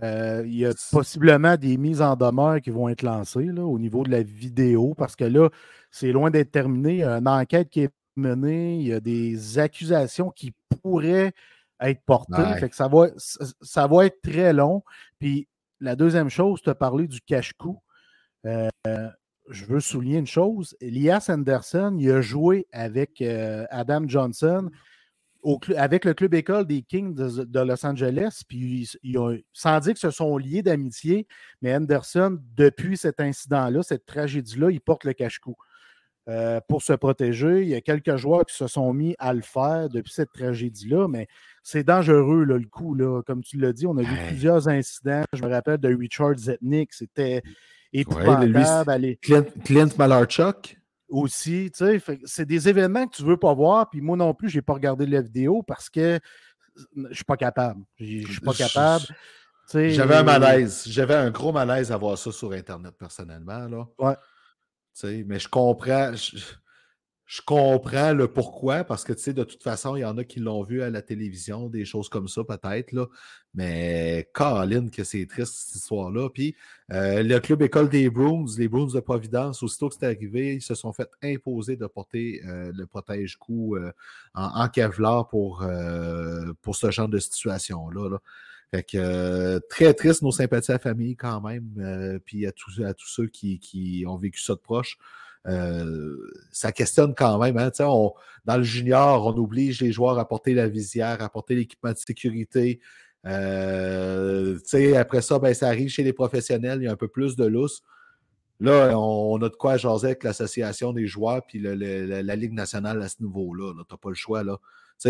euh, 0.02 0.42
il 0.46 0.56
y 0.56 0.66
a 0.66 0.72
possiblement 0.92 1.56
des 1.56 1.76
mises 1.76 2.00
en 2.00 2.16
demeure 2.16 2.60
qui 2.60 2.70
vont 2.70 2.88
être 2.88 3.02
lancées 3.02 3.46
là, 3.46 3.64
au 3.64 3.78
niveau 3.78 4.02
de 4.02 4.10
la 4.10 4.22
vidéo, 4.22 4.94
parce 4.96 5.16
que 5.16 5.24
là, 5.24 5.50
c'est 5.90 6.12
loin 6.12 6.30
d'être 6.30 6.50
terminé. 6.50 6.94
Il 6.94 6.98
y 6.98 7.04
a 7.04 7.18
une 7.18 7.28
enquête 7.28 7.68
qui 7.68 7.82
est 7.82 7.92
menée, 8.16 8.76
il 8.76 8.86
y 8.86 8.92
a 8.92 9.00
des 9.00 9.58
accusations 9.58 10.30
qui 10.30 10.54
pourraient 10.82 11.32
être 11.80 12.02
portées. 12.04 12.42
Ouais. 12.42 12.58
Fait 12.58 12.68
que 12.68 12.76
ça, 12.76 12.88
va, 12.88 13.08
ça, 13.16 13.86
va 13.86 14.06
être 14.06 14.20
très 14.22 14.52
long. 14.52 14.82
Puis 15.18 15.48
la 15.80 15.96
deuxième 15.96 16.28
chose, 16.28 16.60
tu 16.62 16.70
as 16.70 16.74
parlé 16.74 17.06
du 17.06 17.20
cache-cou. 17.20 17.80
Euh, 18.46 18.68
je 19.48 19.64
veux 19.64 19.80
souligner 19.80 20.18
une 20.18 20.26
chose. 20.26 20.76
Elias 20.80 21.26
Anderson, 21.28 21.96
il 21.98 22.10
a 22.10 22.20
joué 22.20 22.66
avec 22.72 23.20
euh, 23.20 23.66
Adam 23.70 24.02
Johnson 24.06 24.70
au 25.42 25.58
avec 25.76 26.04
le 26.04 26.14
club 26.14 26.34
école 26.34 26.66
des 26.66 26.82
Kings 26.82 27.14
de, 27.14 27.44
de 27.44 27.60
Los 27.60 27.84
Angeles. 27.86 28.42
Puis 28.48 28.58
ils- 28.58 28.98
ils 29.02 29.18
ont- 29.18 29.38
sans 29.52 29.78
dire 29.80 29.94
que 29.94 30.00
ce 30.00 30.10
sont 30.10 30.36
liés 30.36 30.62
d'amitié, 30.62 31.26
mais 31.62 31.74
Anderson, 31.74 32.38
depuis 32.56 32.96
cet 32.96 33.20
incident-là, 33.20 33.82
cette 33.82 34.06
tragédie-là, 34.06 34.70
il 34.70 34.80
porte 34.80 35.04
le 35.04 35.12
cache-cou. 35.12 35.56
Euh, 36.28 36.60
pour 36.68 36.82
se 36.82 36.92
protéger. 36.92 37.62
Il 37.62 37.68
y 37.68 37.74
a 37.74 37.80
quelques 37.80 38.14
joueurs 38.16 38.44
qui 38.44 38.54
se 38.54 38.66
sont 38.68 38.92
mis 38.92 39.16
à 39.18 39.32
le 39.32 39.40
faire 39.40 39.88
depuis 39.88 40.12
cette 40.12 40.30
tragédie-là, 40.32 41.08
mais 41.08 41.26
c'est 41.64 41.82
dangereux, 41.82 42.44
là, 42.44 42.56
le 42.58 42.66
coup. 42.68 42.94
Là. 42.94 43.22
Comme 43.26 43.42
tu 43.42 43.56
l'as 43.58 43.72
dit, 43.72 43.86
on 43.86 43.96
a 43.96 44.02
vu 44.02 44.14
Hey. 44.14 44.28
plusieurs 44.28 44.68
incidents. 44.68 45.22
Je 45.32 45.42
me 45.42 45.48
rappelle 45.48 45.78
de 45.78 45.92
Richard 45.92 46.36
Zetnik, 46.36 46.92
c'était 46.92 47.42
épouvantable. 47.92 48.52
Clint, 49.22 49.44
Clint 49.64 49.88
Malarchuk, 49.98 50.76
aussi, 51.10 51.70
c'est 52.24 52.46
des 52.46 52.68
événements 52.68 53.06
que 53.06 53.16
tu 53.16 53.22
veux 53.24 53.36
pas 53.36 53.52
voir, 53.52 53.90
puis 53.90 54.00
moi 54.00 54.16
non 54.16 54.32
plus, 54.34 54.48
j'ai 54.48 54.62
pas 54.62 54.72
regardé 54.74 55.06
la 55.06 55.20
vidéo 55.20 55.62
parce 55.62 55.90
que 55.90 56.18
je 57.10 57.14
suis 57.14 57.24
pas 57.24 57.36
capable. 57.36 57.82
Je 57.98 58.20
je 58.26 58.32
suis 58.32 58.40
pas 58.40 58.52
Je- 58.52 58.58
capable. 58.58 59.04
j'avais 59.72 60.16
un 60.16 60.22
malaise. 60.22 60.84
J'avais 60.86 61.14
un 61.14 61.30
gros 61.30 61.52
malaise 61.52 61.92
à 61.92 61.96
voir 61.96 62.16
ça 62.16 62.32
sur 62.32 62.52
Internet, 62.52 62.94
personnellement. 62.98 63.66
Là. 63.68 63.86
Ouais. 63.98 64.14
Tu 64.14 64.20
sais, 64.94 65.24
mais 65.26 65.38
je 65.38 65.48
comprends. 65.48 66.12
Je, 66.14 66.36
je 67.30 67.42
comprends 67.42 68.12
le 68.12 68.26
pourquoi, 68.26 68.82
parce 68.82 69.04
que 69.04 69.12
tu 69.12 69.20
sais, 69.22 69.32
de 69.32 69.44
toute 69.44 69.62
façon, 69.62 69.94
il 69.94 70.00
y 70.00 70.04
en 70.04 70.18
a 70.18 70.24
qui 70.24 70.40
l'ont 70.40 70.64
vu 70.64 70.82
à 70.82 70.90
la 70.90 71.00
télévision, 71.00 71.68
des 71.68 71.84
choses 71.84 72.08
comme 72.08 72.26
ça, 72.26 72.42
peut-être. 72.42 72.90
Là. 72.90 73.06
Mais 73.54 74.28
Caroline, 74.34 74.90
que 74.90 75.04
c'est 75.04 75.26
triste 75.26 75.54
cette 75.54 75.76
histoire-là. 75.76 76.28
Puis 76.30 76.56
euh, 76.90 77.22
le 77.22 77.38
club 77.38 77.62
école 77.62 77.88
des 77.88 78.10
Bruins, 78.10 78.46
les 78.58 78.66
Bruins 78.66 78.92
de 78.92 78.98
Providence, 78.98 79.62
aussitôt 79.62 79.88
que 79.88 79.94
c'est 79.96 80.06
arrivé, 80.06 80.56
ils 80.56 80.60
se 80.60 80.74
sont 80.74 80.92
fait 80.92 81.08
imposer 81.22 81.76
de 81.76 81.86
porter 81.86 82.42
euh, 82.48 82.72
le 82.74 82.84
protège-cou 82.86 83.76
euh, 83.76 83.92
en, 84.34 84.64
en 84.64 84.68
Kevlar 84.68 85.28
pour, 85.28 85.62
euh, 85.62 86.52
pour 86.62 86.74
ce 86.74 86.90
genre 86.90 87.08
de 87.08 87.20
situation-là. 87.20 88.08
là. 88.10 88.18
Fait 88.72 88.82
que 88.82 88.98
euh, 88.98 89.60
très 89.68 89.94
triste, 89.94 90.22
nos 90.22 90.32
sympathies 90.32 90.72
à 90.72 90.74
la 90.74 90.78
famille 90.80 91.14
quand 91.14 91.40
même, 91.40 91.68
euh, 91.78 92.18
puis 92.24 92.44
à 92.44 92.50
tous, 92.50 92.82
à 92.82 92.92
tous 92.92 93.06
ceux 93.06 93.28
qui, 93.28 93.60
qui 93.60 94.04
ont 94.08 94.16
vécu 94.16 94.40
ça 94.40 94.54
de 94.54 94.60
proche. 94.60 94.98
Euh, 95.46 96.16
ça 96.52 96.72
questionne 96.72 97.14
quand 97.14 97.38
même. 97.38 97.56
Hein, 97.56 97.70
dans 97.78 98.56
le 98.56 98.62
junior, 98.62 99.26
on 99.26 99.36
oblige 99.38 99.80
les 99.80 99.92
joueurs 99.92 100.18
à 100.18 100.28
porter 100.28 100.54
la 100.54 100.68
visière, 100.68 101.22
à 101.22 101.28
porter 101.28 101.54
l'équipement 101.54 101.92
de 101.92 101.98
sécurité. 101.98 102.80
Euh, 103.26 104.58
après 104.96 105.22
ça, 105.22 105.38
ben, 105.38 105.54
ça 105.54 105.68
arrive 105.68 105.88
chez 105.88 106.02
les 106.02 106.12
professionnels, 106.12 106.80
il 106.80 106.84
y 106.84 106.88
a 106.88 106.92
un 106.92 106.96
peu 106.96 107.08
plus 107.08 107.36
de 107.36 107.44
lousse. 107.44 107.82
Là, 108.60 108.94
on, 108.98 109.40
a 109.42 109.48
de 109.48 109.54
quoi 109.54 109.78
jaser 109.78 110.08
avec 110.08 110.22
l'association 110.22 110.92
des 110.92 111.06
joueurs 111.06 111.42
puis 111.46 111.58
la, 111.60 112.36
Ligue 112.36 112.52
nationale 112.52 113.00
à 113.00 113.08
ce 113.08 113.22
niveau-là. 113.22 113.72
Tu 113.72 113.78
n'as 113.78 113.96
pas 113.96 114.10
le 114.10 114.14
choix. 114.14 114.42
Là. 114.42 114.58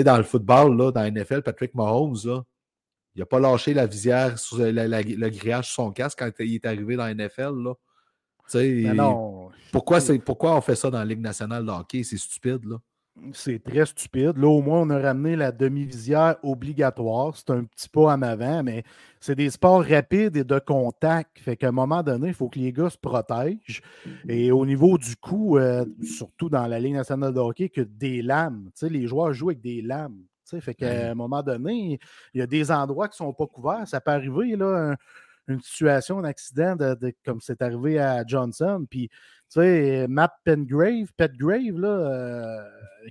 Dans 0.05 0.17
le 0.17 0.23
football, 0.23 0.77
là, 0.77 0.93
dans 0.93 1.03
la 1.03 1.11
NFL, 1.11 1.43
Patrick 1.43 1.75
Mahomes, 1.75 2.45
il 3.17 3.19
n'a 3.19 3.27
pas 3.27 3.41
lâché 3.41 3.75
la 3.75 3.87
visière 3.87 4.39
sur 4.39 4.59
le 4.59 5.29
grillage 5.31 5.67
sur 5.67 5.75
son 5.75 5.91
casque 5.91 6.21
quand 6.21 6.31
il 6.39 6.55
est 6.55 6.65
arrivé 6.65 6.95
dans 6.95 7.07
la 7.07 7.15
NFL. 7.15 7.55
Là. 7.65 7.75
Mais 8.55 8.95
non. 8.95 9.51
pourquoi, 9.73 10.01
c'est- 10.01 10.19
pourquoi 10.19 10.57
on 10.57 10.61
fait 10.61 10.75
ça 10.77 10.91
dans 10.91 10.99
la 10.99 11.05
Ligue 11.05 11.21
nationale 11.21 11.65
de 11.65 11.71
hockey? 11.71 12.03
C'est 12.03 12.17
stupide. 12.19 12.65
Là. 12.65 12.77
c'est 13.33 13.63
très 13.63 13.85
stupide. 13.87 14.37
Là, 14.39 14.49
au 14.49 14.63
moins, 14.63 14.81
on 14.81 14.91
a 14.91 14.99
ramené 14.99 15.37
la 15.37 15.53
demi-visière 15.53 16.37
obligatoire. 16.43 17.37
C'est 17.37 17.51
un 17.51 17.65
petit 17.65 17.89
pas 17.89 18.15
en 18.15 18.23
avant, 18.23 18.63
mais 18.63 18.83
c'est 19.21 19.35
des 19.35 19.51
sports 19.51 19.85
rapides 19.85 20.37
et 20.37 20.45
de 20.45 20.59
contact. 20.59 21.39
Fait 21.41 21.57
qu'à 21.57 21.69
un 21.69 21.73
moment 21.73 22.03
donné, 22.03 22.29
il 22.29 22.35
faut 22.35 22.49
que 22.49 22.59
les 22.59 22.73
gars 22.73 22.89
se 22.89 22.97
protègent. 22.99 23.83
Et 24.29 24.51
au 24.53 24.65
niveau 24.65 24.97
du 24.97 25.17
coup, 25.17 25.59
euh, 25.59 25.85
surtout 26.03 26.49
dans 26.49 26.67
la 26.67 26.79
Ligue 26.81 26.95
nationale 26.95 27.35
de 27.35 27.41
hockey, 27.41 27.69
que 27.69 27.83
des 27.83 28.23
lames. 28.23 28.71
les 28.83 29.07
joueurs 29.07 29.33
jouent 29.33 29.51
avec 29.51 29.61
des 29.61 29.83
lames. 29.83 30.17
Fait 30.61 30.75
qu'à 30.75 31.11
un 31.11 31.15
moment 31.15 31.43
donné, 31.45 32.01
il 32.35 32.39
y 32.39 32.43
a 32.43 32.47
des 32.47 32.73
endroits 32.73 33.07
qui 33.09 33.23
ne 33.23 33.27
sont 33.29 33.33
pas 33.33 33.47
couverts. 33.47 33.87
Ça 33.87 34.01
peut 34.01 34.11
arriver, 34.11 34.57
là, 34.57 34.97
une 35.49 35.61
situation, 35.61 36.19
un 36.19 36.25
accident 36.25 36.77
comme 37.25 37.41
c'est 37.41 37.63
arrivé 37.63 37.99
à 37.99 38.25
Johnson. 38.27 38.87
Puis, 38.89 39.09
tu 39.09 39.61
sais, 39.61 40.07
Matt 40.09 40.33
Pengrave, 40.45 41.09
Petgrave, 41.17 41.79
là, 41.79 41.89
euh, 41.89 42.63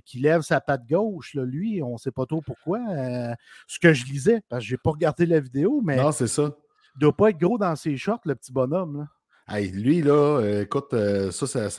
qui 0.06 0.20
lève 0.20 0.40
sa 0.40 0.60
patte 0.60 0.86
gauche, 0.88 1.34
là, 1.34 1.44
lui, 1.44 1.82
on 1.82 1.92
ne 1.92 1.98
sait 1.98 2.12
pas 2.12 2.26
trop 2.26 2.40
pourquoi. 2.40 2.80
Euh, 2.90 3.34
ce 3.66 3.78
que 3.78 3.92
je 3.92 4.06
lisais, 4.06 4.42
parce 4.48 4.62
que 4.62 4.68
je 4.68 4.74
n'ai 4.74 4.78
pas 4.78 4.90
regardé 4.90 5.26
la 5.26 5.40
vidéo, 5.40 5.82
mais. 5.84 5.96
Non, 5.96 6.12
c'est 6.12 6.28
ça. 6.28 6.56
Il 6.94 6.98
ne 6.98 7.00
doit 7.00 7.16
pas 7.16 7.30
être 7.30 7.38
gros 7.38 7.58
dans 7.58 7.76
ses 7.76 7.96
shorts, 7.96 8.20
le 8.24 8.34
petit 8.34 8.52
bonhomme. 8.52 9.06
Là. 9.48 9.60
lui, 9.60 10.02
là, 10.02 10.38
euh, 10.40 10.62
écoute, 10.62 10.94
ça, 11.30 11.46
ça, 11.46 11.70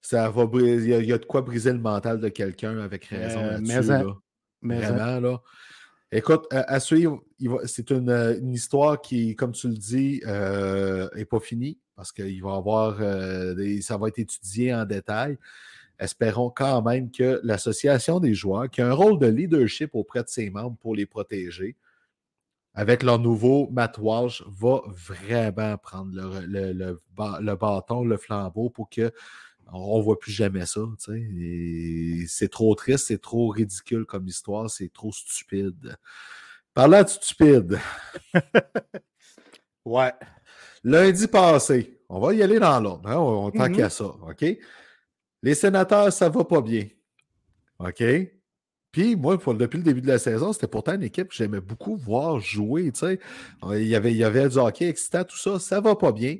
ça, 0.00 0.30
va 0.30 0.46
briser. 0.46 0.98
Il 0.98 1.06
y, 1.06 1.12
a, 1.12 1.18
de 1.18 1.24
quoi 1.24 1.42
briser 1.42 1.72
le 1.72 1.78
mental 1.78 2.20
de 2.20 2.28
quelqu'un 2.28 2.78
avec 2.80 3.04
raison 3.06 3.40
là-dessus. 3.40 3.90
Mais, 4.62 4.78
Vraiment, 4.80 5.20
là. 5.20 5.40
Écoute, 6.12 6.46
à, 6.50 6.80
suivre, 6.80 7.22
c'est 7.66 7.90
une, 7.90 8.52
histoire 8.52 9.00
qui, 9.00 9.36
comme 9.36 9.52
tu 9.52 9.68
le 9.68 9.74
dis, 9.74 10.20
n'est 10.24 11.24
pas 11.24 11.40
finie 11.40 11.78
parce 11.94 12.12
qu'il 12.12 12.42
va 12.42 12.54
avoir, 12.54 12.96
ça 13.82 13.96
va 13.96 14.08
être 14.08 14.18
étudié 14.18 14.74
en 14.74 14.84
détail. 14.84 15.38
Espérons 16.00 16.50
quand 16.50 16.82
même 16.82 17.10
que 17.10 17.40
l'association 17.44 18.20
des 18.20 18.34
joueurs, 18.34 18.70
qui 18.70 18.80
a 18.80 18.88
un 18.88 18.92
rôle 18.92 19.18
de 19.18 19.26
leadership 19.26 19.90
auprès 19.94 20.22
de 20.22 20.28
ses 20.28 20.48
membres 20.48 20.78
pour 20.80 20.96
les 20.96 21.06
protéger, 21.06 21.76
avec 22.74 23.02
leur 23.02 23.18
nouveau 23.18 23.68
Matt 23.70 23.98
va 23.98 24.80
vraiment 24.86 25.76
prendre 25.76 26.10
le 26.46 27.54
bâton, 27.54 28.04
le 28.04 28.16
flambeau 28.16 28.70
pour 28.70 28.88
que 28.88 29.12
on 29.72 29.98
ne 29.98 30.02
voit 30.02 30.18
plus 30.18 30.32
jamais 30.32 30.66
ça. 30.66 30.80
C'est 32.26 32.50
trop 32.50 32.74
triste, 32.74 33.06
c'est 33.06 33.20
trop 33.20 33.48
ridicule 33.48 34.04
comme 34.04 34.26
histoire, 34.26 34.70
c'est 34.70 34.92
trop 34.92 35.12
stupide. 35.12 35.96
Parlant 36.74 37.02
de 37.02 37.08
stupide. 37.08 37.78
ouais. 39.84 40.12
Lundi 40.82 41.26
passé, 41.26 42.00
on 42.08 42.20
va 42.20 42.34
y 42.34 42.42
aller 42.42 42.58
dans 42.58 42.80
l'ordre. 42.80 43.08
Hein, 43.08 43.16
on, 43.16 43.50
tant 43.50 43.66
mm-hmm. 43.66 43.88
ça. 43.90 44.04
OK? 44.04 44.44
Les 45.42 45.54
sénateurs, 45.54 46.12
ça 46.12 46.28
va 46.28 46.44
pas 46.44 46.60
bien. 46.60 46.86
OK? 47.78 48.02
Puis 48.92 49.14
moi, 49.14 49.36
depuis 49.36 49.78
le 49.78 49.84
début 49.84 50.00
de 50.00 50.08
la 50.08 50.18
saison, 50.18 50.52
c'était 50.52 50.66
pourtant 50.66 50.94
une 50.94 51.02
équipe 51.02 51.28
que 51.28 51.34
j'aimais 51.34 51.60
beaucoup 51.60 51.96
voir 51.96 52.40
jouer. 52.40 52.90
Il 53.02 53.86
y, 53.86 53.94
avait, 53.94 54.10
il 54.10 54.16
y 54.16 54.24
avait 54.24 54.48
du 54.48 54.58
hockey 54.58 54.88
excitant, 54.88 55.22
tout 55.24 55.36
ça. 55.36 55.60
Ça 55.60 55.80
va 55.80 55.94
pas 55.94 56.12
bien. 56.12 56.38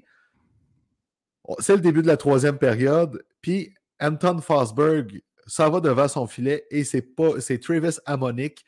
C'est 1.58 1.74
le 1.74 1.80
début 1.80 2.02
de 2.02 2.06
la 2.06 2.16
troisième 2.16 2.58
période. 2.58 3.24
Puis 3.42 3.74
Anton 4.00 4.40
Fosberg 4.40 5.20
s'en 5.46 5.70
va 5.70 5.80
devant 5.80 6.08
son 6.08 6.26
filet 6.26 6.64
et 6.70 6.84
c'est 6.84 7.02
pas 7.02 7.40
c'est 7.40 7.58
Travis 7.58 7.96
Amonic 8.06 8.64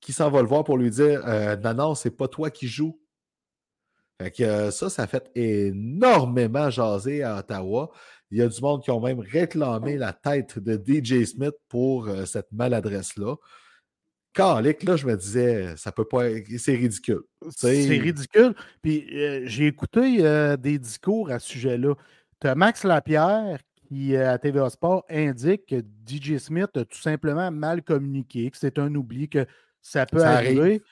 qui 0.00 0.12
s'en 0.12 0.30
va 0.30 0.42
le 0.42 0.48
voir 0.48 0.64
pour 0.64 0.78
lui 0.78 0.90
dire 0.90 1.22
euh, 1.26 1.56
Non, 1.56 1.74
non, 1.74 1.94
c'est 1.94 2.10
pas 2.10 2.28
toi 2.28 2.50
qui 2.50 2.68
joues. 2.68 2.98
Fait 4.20 4.30
que 4.30 4.42
euh, 4.42 4.70
ça, 4.70 4.90
ça 4.90 5.06
fait 5.06 5.30
énormément 5.34 6.70
jaser 6.70 7.22
à 7.22 7.38
Ottawa. 7.38 7.90
Il 8.30 8.38
y 8.38 8.42
a 8.42 8.48
du 8.48 8.60
monde 8.60 8.82
qui 8.82 8.90
ont 8.90 9.00
même 9.00 9.20
réclamé 9.20 9.96
la 9.96 10.12
tête 10.12 10.58
de 10.58 10.76
DJ 10.76 11.24
Smith 11.24 11.54
pour 11.68 12.08
euh, 12.08 12.24
cette 12.26 12.52
maladresse-là. 12.52 13.36
Calique, 14.32 14.84
là, 14.84 14.94
je 14.94 15.06
me 15.06 15.16
disais, 15.16 15.74
ça 15.76 15.90
peut 15.90 16.04
pas 16.04 16.28
C'est 16.56 16.76
ridicule. 16.76 17.22
C'est 17.50 17.82
ridicule. 17.98 18.54
Puis 18.80 19.04
j'ai 19.46 19.66
écouté 19.66 20.56
des 20.56 20.78
discours 20.78 21.32
à 21.32 21.40
ce 21.40 21.48
sujet-là. 21.48 21.96
Tu 22.40 22.48
as 22.48 22.54
Max 22.54 22.84
Lapierre 22.84 23.58
qui, 23.86 24.16
à 24.16 24.38
TVA 24.38 24.70
Sport, 24.70 25.04
indique 25.10 25.66
que 25.66 25.82
DJ 26.06 26.38
Smith 26.38 26.76
a 26.76 26.84
tout 26.84 27.00
simplement 27.00 27.50
mal 27.50 27.82
communiqué, 27.82 28.50
que 28.50 28.56
c'est 28.56 28.78
un 28.78 28.94
oubli, 28.94 29.28
que 29.28 29.44
ça 29.82 30.06
peut 30.06 30.24
arriver. 30.24 30.82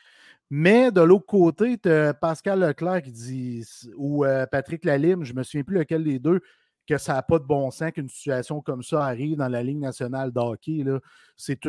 Mais 0.50 0.90
de 0.90 1.00
l'autre 1.00 1.26
côté, 1.26 1.78
tu 1.78 1.88
as 1.90 2.12
Pascal 2.14 2.60
Leclerc 2.60 3.02
qui 3.02 3.12
dit, 3.12 3.66
ou 3.96 4.24
Patrick 4.50 4.84
Lalime, 4.84 5.24
je 5.24 5.32
ne 5.32 5.38
me 5.38 5.42
souviens 5.42 5.62
plus 5.62 5.78
lequel 5.78 6.04
des 6.04 6.18
deux, 6.18 6.40
que 6.86 6.98
ça 6.98 7.14
n'a 7.14 7.22
pas 7.22 7.38
de 7.38 7.44
bon 7.44 7.70
sens 7.70 7.92
qu'une 7.92 8.08
situation 8.08 8.60
comme 8.62 8.82
ça 8.82 9.04
arrive 9.04 9.36
dans 9.36 9.48
la 9.48 9.62
Ligue 9.62 9.78
nationale 9.78 10.32
de 10.32 10.40
hockey. 10.40 10.84
C'est 11.36 11.60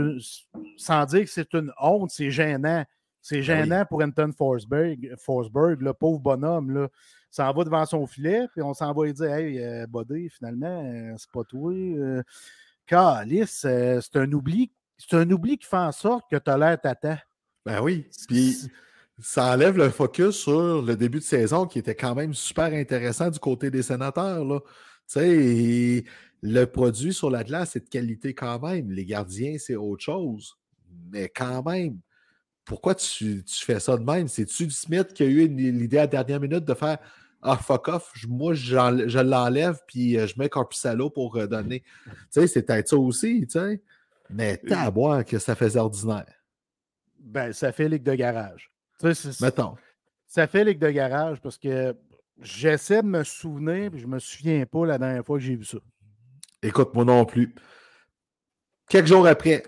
sans 0.78 1.06
dire 1.06 1.22
que 1.22 1.30
c'est 1.30 1.54
une 1.54 1.72
honte, 1.80 2.10
c'est 2.10 2.32
gênant. 2.32 2.84
C'est 3.22 3.38
ben 3.38 3.44
gênant 3.44 3.86
pour 3.86 4.02
Anton 4.02 4.32
Forsberg, 4.36 5.14
Forsberg 5.18 5.82
le 5.82 5.94
pauvre 5.94 6.20
bonhomme. 6.20 6.72
Là 6.72 6.88
s'en 7.32 7.52
va 7.54 7.64
devant 7.64 7.86
son 7.86 8.06
filet, 8.08 8.48
puis 8.52 8.62
on 8.62 8.74
s'en 8.74 8.94
va 8.94 9.06
lui 9.06 9.14
dire 9.14 9.32
Hey, 9.32 9.60
euh, 9.60 9.88
Bodé, 9.88 10.30
finalement, 10.30 10.84
euh, 10.86 11.14
c'est 11.18 11.32
pas 11.32 11.44
toi. 11.44 11.72
Euh, 11.74 12.24
Calice, 12.86 13.60
c'est 13.62 14.16
un 14.16 14.32
oubli. 14.32 14.72
C'est 14.98 15.16
un 15.16 15.30
oubli 15.30 15.58
qui 15.58 15.68
fait 15.68 15.78
en 15.78 15.92
sorte 15.92 16.30
que 16.30 16.38
tu 16.38 16.50
as 16.50 16.58
l'air 16.58 16.82
tata. 16.82 17.20
Ben 17.66 17.82
oui. 17.82 18.08
Puis 18.28 18.70
ça 19.20 19.54
enlève 19.54 19.78
le 19.78 19.90
focus 19.90 20.38
sur 20.38 20.82
le 20.82 20.96
début 20.96 21.20
de 21.20 21.24
saison 21.24 21.68
qui 21.68 21.80
était 21.80 21.96
quand 21.96 22.16
même 22.16 22.34
super 22.34 22.74
intéressant 22.74 23.30
du 23.30 23.40
côté 23.40 23.70
des 23.70 23.84
sénateurs. 23.84 24.44
Là. 24.44 24.60
Tu 25.08 25.20
sais, 25.20 26.06
le 26.42 26.66
produit 26.66 27.14
sur 27.14 27.30
la 27.30 27.44
glace, 27.44 27.72
c'est 27.74 27.86
de 27.86 27.90
qualité 27.90 28.34
quand 28.34 28.60
même. 28.60 28.92
Les 28.92 29.06
gardiens, 29.06 29.56
c'est 29.60 29.76
autre 29.76 30.04
chose. 30.04 30.58
Mais 31.12 31.30
quand 31.30 31.64
même, 31.64 32.00
pourquoi 32.70 32.94
tu, 32.94 33.44
fais 33.48 33.80
ça 33.80 33.98
de 33.98 34.04
même? 34.04 34.28
C'est-tu 34.28 34.70
Smith 34.70 35.12
qui 35.14 35.24
a 35.24 35.26
eu 35.26 35.48
l'idée 35.48 35.98
à 35.98 36.02
la 36.02 36.08
dernière 36.08 36.40
minute 36.40 36.64
de 36.64 36.76
faire 36.76 37.00
Ah, 37.42 37.58
fuck 37.58 37.88
off, 37.88 38.14
moi 38.28 38.54
je 38.54 39.20
l'enlève 39.20 39.80
puis 39.88 40.20
euh, 40.20 40.28
je 40.28 40.36
mets 40.38 40.50
Corpusalo 40.50 41.10
pour 41.10 41.48
donner. 41.48 41.82
tu 42.06 42.12
sais, 42.30 42.46
c'est 42.46 42.62
peut-être 42.62 42.90
ça 42.90 42.98
aussi, 42.98 43.48
tu 43.48 43.60
sais. 43.60 43.82
Mais 44.30 44.58
t'as 44.58 44.82
à 44.82 44.92
boire 44.92 45.26
que 45.26 45.40
ça 45.40 45.56
faisait 45.56 45.80
ordinaire. 45.80 46.32
Ben, 47.20 47.52
ça 47.54 47.72
fait 47.72 47.90
ligue 47.90 48.04
de 48.04 48.14
garage. 48.14 48.70
Mettons. 49.42 49.76
Ça 50.28 50.46
fait 50.46 50.64
ligue 50.64 50.78
de 50.78 50.92
garage 50.92 51.42
parce 51.42 51.58
que 51.58 51.98
j'essaie 52.40 53.02
de 53.02 53.08
me 53.08 53.24
souvenir, 53.24 53.90
puis 53.90 54.00
je 54.00 54.06
me 54.06 54.20
souviens 54.20 54.64
pas 54.68 54.86
la 54.86 55.00
dernière 55.00 55.26
fois 55.26 55.40
que 55.40 55.44
j'ai 55.44 55.56
vu 55.56 55.66
ça. 55.66 55.80
Écoute, 56.62 56.94
moi 56.94 57.04
non 57.04 57.26
plus. 57.26 57.56
Quelques 58.88 59.08
jours 59.08 59.26
après, 59.26 59.64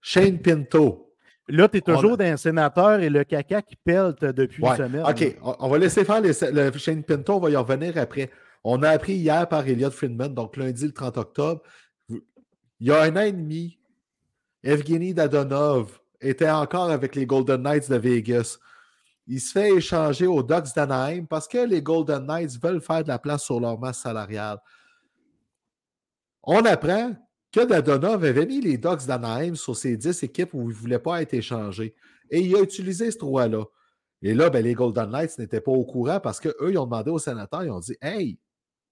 Shane 0.00 0.38
Pinto 0.38 1.03
Là, 1.48 1.68
tu 1.68 1.78
es 1.78 1.80
toujours 1.80 2.16
d'un 2.16 2.36
sénateur 2.36 3.00
et 3.00 3.10
le 3.10 3.22
caca 3.24 3.60
qui 3.60 3.76
pèle 3.76 4.14
depuis 4.20 4.62
une 4.62 4.76
semaine. 4.76 5.04
OK, 5.06 5.36
on, 5.42 5.68
va 5.68 5.78
laisser 5.78 6.04
faire 6.04 6.22
le 6.22 6.72
Shane 6.78 7.02
Pinto, 7.02 7.34
on 7.34 7.40
va 7.40 7.50
y 7.50 7.56
revenir 7.56 7.98
après. 7.98 8.30
On 8.62 8.82
a 8.82 8.88
appris 8.88 9.14
hier 9.14 9.46
par 9.46 9.66
Elliot 9.66 9.90
Friedman, 9.90 10.32
donc 10.32 10.56
lundi 10.56 10.86
le 10.86 10.92
30 10.92 11.18
octobre. 11.18 11.62
Il 12.08 12.88
y 12.88 12.90
a 12.90 13.02
un 13.02 13.16
an 13.16 13.20
et 13.20 13.32
demi, 13.32 13.78
Evgeny 14.62 15.12
Dadonov 15.12 16.00
était 16.20 16.50
encore 16.50 16.90
avec 16.90 17.14
les 17.14 17.26
Golden 17.26 17.62
Knights 17.62 17.90
de 17.90 17.96
Vegas. 17.96 18.58
Il 19.26 19.40
se 19.40 19.52
fait 19.52 19.74
échanger 19.74 20.26
aux 20.26 20.42
Ducks 20.42 20.74
d'Anaheim 20.74 21.26
parce 21.26 21.46
que 21.46 21.58
les 21.58 21.82
Golden 21.82 22.26
Knights 22.26 22.58
veulent 22.62 22.80
faire 22.80 23.02
de 23.02 23.08
la 23.08 23.18
place 23.18 23.42
sur 23.42 23.60
leur 23.60 23.78
masse 23.78 23.98
salariale. 23.98 24.58
On 26.42 26.64
apprend 26.64 27.14
que 27.54 27.64
Dadonov 27.64 28.24
avait 28.24 28.46
mis 28.46 28.60
les 28.60 28.78
Ducks 28.78 29.06
d'Anaheim 29.06 29.54
sur 29.54 29.76
ses 29.76 29.96
10 29.96 30.24
équipes 30.24 30.54
où 30.54 30.62
il 30.62 30.74
ne 30.74 30.80
voulait 30.80 30.98
pas 30.98 31.22
être 31.22 31.34
échangé. 31.34 31.94
Et 32.28 32.40
il 32.40 32.56
a 32.56 32.60
utilisé 32.60 33.12
ce 33.12 33.18
droit-là. 33.18 33.64
Et 34.22 34.34
là, 34.34 34.50
ben, 34.50 34.64
les 34.64 34.74
Golden 34.74 35.10
Knights 35.10 35.38
n'étaient 35.38 35.60
pas 35.60 35.70
au 35.70 35.84
courant 35.84 36.18
parce 36.18 36.40
qu'eux, 36.40 36.70
ils 36.70 36.78
ont 36.78 36.84
demandé 36.84 37.12
aux 37.12 37.20
sénateurs, 37.20 37.62
ils 37.62 37.70
ont 37.70 37.78
dit 37.78 37.96
Hey, 38.02 38.40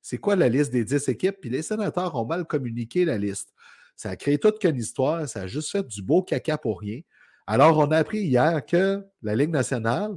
c'est 0.01 0.19
quoi 0.19 0.37
la 0.37 0.49
liste 0.49 0.71
des 0.71 0.85
10 0.85 1.09
équipes? 1.09 1.39
Puis 1.41 1.51
les 1.51 1.63
sénateurs 1.63 2.15
ont 2.15 2.25
mal 2.25 2.45
communiqué 2.45 3.05
la 3.05 3.19
liste. 3.19 3.53
Ça 3.97 4.11
a 4.11 4.17
créé 4.17 4.39
toute 4.39 4.63
une 4.63 4.77
histoire, 4.77 5.29
ça 5.29 5.41
a 5.41 5.47
juste 5.49 5.71
fait 5.71 5.85
du 5.85 6.01
beau 6.01 6.23
caca 6.23 6.57
pour 6.57 6.81
rien. 6.81 7.01
Alors, 7.49 7.77
on 7.79 7.91
a 7.91 7.97
appris 7.97 8.21
hier 8.21 8.65
que 8.65 9.05
la 9.23 9.35
Ligue 9.35 9.51
nationale, 9.51 10.13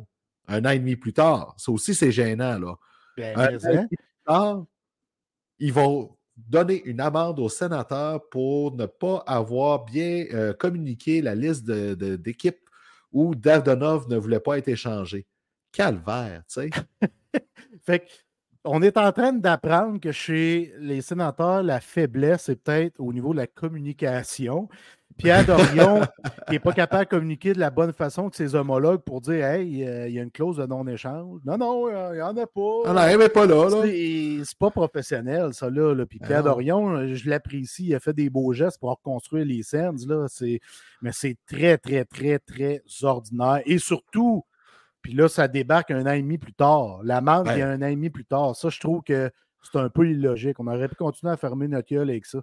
un 0.48 0.64
an 0.66 0.70
et 0.70 0.78
demi 0.78 0.96
plus 0.96 1.14
tard, 1.14 1.56
ça 1.58 1.72
aussi, 1.72 1.96
c'est 1.96 2.12
gênant, 2.12 2.60
là. 2.60 2.76
Ben, 3.18 3.36
un 3.36 3.48
an 3.48 3.50
et 3.50 3.58
demi 3.58 3.88
plus 3.88 4.24
tard, 4.24 4.66
ils 5.58 5.74
vont 5.74 6.15
donner 6.38 6.84
une 6.86 7.00
amende 7.00 7.40
aux 7.40 7.50
sénateurs 7.50 8.28
pour 8.30 8.76
ne 8.76 8.86
pas 8.86 9.24
avoir 9.26 9.86
bien 9.86 10.26
euh, 10.34 10.54
communiqué 10.54 11.22
la 11.22 11.36
liste 11.36 11.66
d'équipes 11.66 12.70
où 13.12 13.36
Davdonov 13.36 14.10
ne 14.10 14.18
voulait 14.18 14.40
pas 14.40 14.58
être 14.58 14.68
échangé. 14.68 15.26
Calvaire, 15.72 16.44
tu 16.48 16.62
sais. 16.62 16.70
fait 17.86 18.08
on 18.66 18.82
est 18.82 18.98
en 18.98 19.12
train 19.12 19.32
d'apprendre 19.32 20.00
que 20.00 20.12
chez 20.12 20.74
les 20.80 21.02
sénateurs, 21.02 21.62
la 21.62 21.80
faiblesse 21.80 22.50
est 22.50 22.56
peut-être 22.56 23.00
au 23.00 23.14
niveau 23.14 23.32
de 23.32 23.38
la 23.38 23.48
communication. 23.48 24.68
Pierre 25.18 25.46
Dorion, 25.48 26.02
qui 26.48 26.54
n'est 26.54 26.60
pas 26.60 26.74
capable 26.74 27.06
de 27.06 27.10
communiquer 27.10 27.54
de 27.54 27.60
la 27.60 27.70
bonne 27.70 27.94
façon 27.94 28.24
avec 28.24 28.36
ses 28.36 28.56
homologues 28.56 29.02
pour 29.02 29.22
dire 29.22 29.46
Hey, 29.46 29.84
euh, 29.84 30.08
il 30.08 30.14
y 30.14 30.20
a 30.20 30.24
une 30.24 30.32
clause 30.32 30.58
de 30.58 30.66
non-échange. 30.66 31.42
Non, 31.46 31.58
non, 31.58 31.90
il 32.12 32.16
n'y 32.16 32.22
en 32.22 32.36
a 32.36 32.48
pas. 32.48 32.82
Ah 32.86 32.94
non, 32.94 33.02
elle 33.02 33.30
pas 33.30 33.46
là. 33.46 33.70
là. 33.70 34.44
C'est 34.44 34.58
pas 34.58 34.72
professionnel, 34.72 35.54
ça. 35.54 35.70
Là, 35.70 36.06
Puis 36.06 36.20
Pierre 36.20 36.44
Dorion, 36.44 37.14
je 37.14 37.30
l'apprécie. 37.30 37.86
Il 37.86 37.96
a 37.96 38.00
fait 38.00 38.14
des 38.14 38.30
beaux 38.30 38.54
gestes 38.54 38.80
pour 38.80 38.90
reconstruire 38.90 39.46
les 39.46 39.64
scènes. 39.64 39.98
Là. 40.08 40.28
Mais 41.02 41.12
c'est 41.12 41.38
très, 41.48 41.78
très, 41.78 42.06
très, 42.06 42.40
très 42.40 42.84
ordinaire. 43.04 43.62
Et 43.66 43.78
surtout, 43.78 44.46
puis 45.02 45.14
là, 45.14 45.28
ça 45.28 45.48
débarque 45.48 45.92
un 45.92 46.06
an 46.08 46.14
et 46.14 46.22
demi 46.22 46.38
plus 46.38 46.54
tard. 46.54 47.00
La 47.04 47.22
manque 47.22 47.48
il 47.52 47.60
y 47.60 47.62
a 47.62 47.70
un 47.70 47.82
an 47.82 47.86
et 47.86 47.96
demi 47.96 48.10
plus 48.10 48.26
tard. 48.26 48.56
Ça, 48.56 48.70
je 48.70 48.80
trouve 48.80 49.04
que 49.04 49.32
c'est 49.62 49.78
un 49.78 49.90
peu 49.90 50.10
illogique. 50.10 50.60
On 50.60 50.68
aurait 50.68 50.88
pu 50.88 50.96
continuer 50.96 51.32
à 51.32 51.38
fermer 51.38 51.68
notre 51.68 51.88
gueule 51.88 52.10
avec 52.10 52.26
ça. 52.26 52.40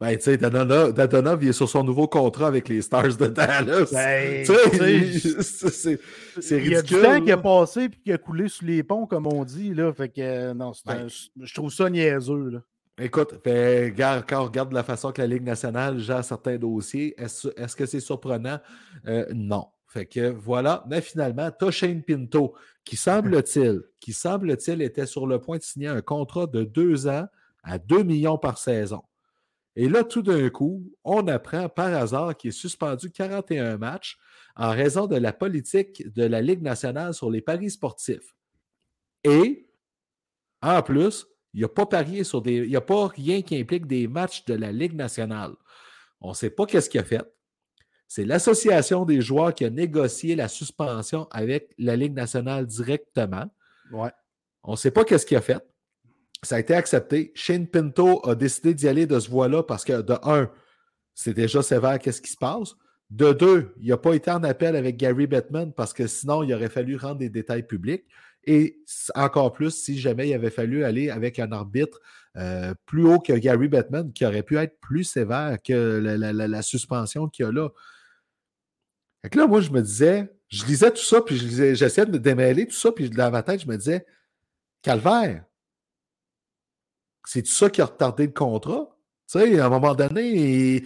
Ben, 0.00 0.16
tu 0.16 0.22
sais, 0.22 0.38
Dadonov, 0.38 1.44
il 1.44 1.50
est 1.50 1.52
sur 1.52 1.68
son 1.68 1.84
nouveau 1.84 2.08
contrat 2.08 2.46
avec 2.46 2.70
les 2.70 2.80
Stars 2.80 3.18
de 3.18 3.26
Dallas. 3.26 3.90
Ben, 3.92 4.46
c'est 6.40 6.56
ridicule. 6.56 6.66
Il 6.66 6.72
y 6.72 6.76
a 6.76 6.82
du 6.82 6.94
temps 6.94 7.20
qui 7.22 7.32
a 7.32 7.36
passé 7.36 7.82
et 7.82 7.90
qui 7.90 8.10
a 8.10 8.16
coulé 8.16 8.48
sous 8.48 8.64
les 8.64 8.82
ponts, 8.82 9.06
comme 9.06 9.26
on 9.26 9.44
dit. 9.44 9.74
Là. 9.74 9.92
Fait 9.92 10.08
que, 10.08 10.22
euh, 10.22 10.54
non, 10.54 10.72
ben. 10.86 11.06
je 11.08 11.54
trouve 11.54 11.70
ça 11.70 11.90
niaiseux. 11.90 12.48
Là. 12.48 12.60
Écoute, 12.98 13.40
ben, 13.44 13.94
quand 13.94 14.40
on 14.40 14.44
regarde 14.44 14.72
la 14.72 14.82
façon 14.82 15.12
que 15.12 15.20
la 15.20 15.26
Ligue 15.26 15.42
nationale 15.42 15.98
gère 15.98 16.24
certains 16.24 16.56
dossiers, 16.56 17.14
est-ce 17.18 17.76
que 17.76 17.84
c'est 17.84 18.00
surprenant? 18.00 18.58
Euh, 19.06 19.26
non. 19.34 19.66
Fait 19.86 20.06
que 20.06 20.30
voilà. 20.30 20.84
Mais 20.88 21.00
finalement, 21.00 21.50
tu 21.50 21.70
Shane 21.72 22.02
Pinto, 22.02 22.54
qui 22.84 22.96
semble-t-il, 22.96 23.80
qui 24.00 24.12
semble-t-il 24.12 24.80
était 24.80 25.06
sur 25.06 25.26
le 25.26 25.40
point 25.40 25.58
de 25.58 25.62
signer 25.62 25.88
un 25.88 26.00
contrat 26.00 26.46
de 26.46 26.62
deux 26.62 27.06
ans 27.06 27.26
à 27.62 27.78
2 27.78 28.02
millions 28.02 28.38
par 28.38 28.56
saison. 28.56 29.02
Et 29.80 29.88
là, 29.88 30.04
tout 30.04 30.20
d'un 30.20 30.50
coup, 30.50 30.92
on 31.04 31.26
apprend 31.26 31.70
par 31.70 31.94
hasard 31.94 32.36
qu'il 32.36 32.48
est 32.48 32.52
suspendu 32.52 33.10
41 33.10 33.78
matchs 33.78 34.18
en 34.54 34.72
raison 34.72 35.06
de 35.06 35.16
la 35.16 35.32
politique 35.32 36.06
de 36.12 36.24
la 36.24 36.42
Ligue 36.42 36.60
nationale 36.60 37.14
sur 37.14 37.30
les 37.30 37.40
paris 37.40 37.70
sportifs. 37.70 38.36
Et, 39.24 39.70
en 40.60 40.82
plus, 40.82 41.24
il 41.54 41.60
n'y 41.60 41.64
a 41.64 41.68
pas 41.70 41.86
parié 41.86 42.24
sur 42.24 42.42
des. 42.42 42.56
Il 42.56 42.68
n'y 42.68 42.76
a 42.76 42.82
pas 42.82 43.08
rien 43.08 43.40
qui 43.40 43.58
implique 43.58 43.86
des 43.86 44.06
matchs 44.06 44.44
de 44.44 44.52
la 44.52 44.70
Ligue 44.70 44.92
nationale. 44.92 45.54
On 46.20 46.28
ne 46.28 46.34
sait 46.34 46.50
pas 46.50 46.66
qu'est-ce 46.66 46.90
qu'il 46.90 47.00
a 47.00 47.04
fait. 47.04 47.24
C'est 48.06 48.26
l'association 48.26 49.06
des 49.06 49.22
joueurs 49.22 49.54
qui 49.54 49.64
a 49.64 49.70
négocié 49.70 50.36
la 50.36 50.48
suspension 50.48 51.26
avec 51.30 51.72
la 51.78 51.96
Ligue 51.96 52.12
nationale 52.12 52.66
directement. 52.66 53.46
Ouais. 53.90 54.12
On 54.62 54.72
ne 54.72 54.76
sait 54.76 54.90
pas 54.90 55.04
qu'est-ce 55.04 55.24
qu'il 55.24 55.38
a 55.38 55.40
fait. 55.40 55.69
Ça 56.42 56.56
a 56.56 56.58
été 56.60 56.74
accepté. 56.74 57.32
Shane 57.34 57.66
Pinto 57.66 58.26
a 58.26 58.34
décidé 58.34 58.74
d'y 58.74 58.88
aller 58.88 59.06
de 59.06 59.18
ce 59.18 59.28
voie-là 59.28 59.62
parce 59.62 59.84
que, 59.84 60.00
de 60.00 60.14
un, 60.22 60.50
c'est 61.14 61.34
déjà 61.34 61.62
sévère, 61.62 61.98
qu'est-ce 61.98 62.22
qui 62.22 62.32
se 62.32 62.38
passe. 62.38 62.74
De 63.10 63.32
deux, 63.32 63.74
il 63.80 63.88
n'a 63.88 63.96
pas 63.96 64.14
été 64.14 64.30
en 64.30 64.42
appel 64.44 64.76
avec 64.76 64.96
Gary 64.96 65.26
Bettman 65.26 65.72
parce 65.72 65.92
que 65.92 66.06
sinon, 66.06 66.42
il 66.42 66.54
aurait 66.54 66.68
fallu 66.68 66.96
rendre 66.96 67.18
des 67.18 67.28
détails 67.28 67.66
publics. 67.66 68.04
Et 68.44 68.78
encore 69.14 69.52
plus, 69.52 69.70
si 69.70 69.98
jamais 69.98 70.28
il 70.28 70.34
avait 70.34 70.50
fallu 70.50 70.84
aller 70.84 71.10
avec 71.10 71.38
un 71.38 71.52
arbitre 71.52 72.00
euh, 72.36 72.72
plus 72.86 73.04
haut 73.04 73.18
que 73.18 73.32
Gary 73.32 73.68
Bettman, 73.68 74.12
qui 74.12 74.24
aurait 74.24 74.42
pu 74.42 74.56
être 74.56 74.78
plus 74.80 75.04
sévère 75.04 75.58
que 75.62 75.98
la, 76.00 76.62
suspension 76.62 77.28
qu'il 77.28 77.44
y 77.44 77.48
a 77.48 77.52
là. 77.52 77.68
Fait 79.22 79.34
là, 79.34 79.46
moi, 79.46 79.60
je 79.60 79.70
me 79.70 79.82
disais, 79.82 80.32
je 80.48 80.64
lisais 80.64 80.90
tout 80.90 81.02
ça, 81.02 81.20
puis 81.20 81.36
j'essayais 81.36 82.06
de 82.06 82.12
me 82.12 82.18
démêler 82.18 82.66
tout 82.66 82.76
ça, 82.76 82.92
puis 82.92 83.10
dans 83.10 83.30
ma 83.30 83.42
tête, 83.42 83.60
je 83.60 83.66
me 83.66 83.76
disais, 83.76 84.06
calvaire, 84.80 85.44
c'est 87.32 87.46
ça 87.46 87.70
qui 87.70 87.80
a 87.80 87.84
retardé 87.84 88.26
le 88.26 88.32
contrat? 88.32 88.88
Tu 89.30 89.38
sais, 89.38 89.60
à 89.60 89.66
un 89.66 89.68
moment 89.68 89.94
donné, 89.94 90.82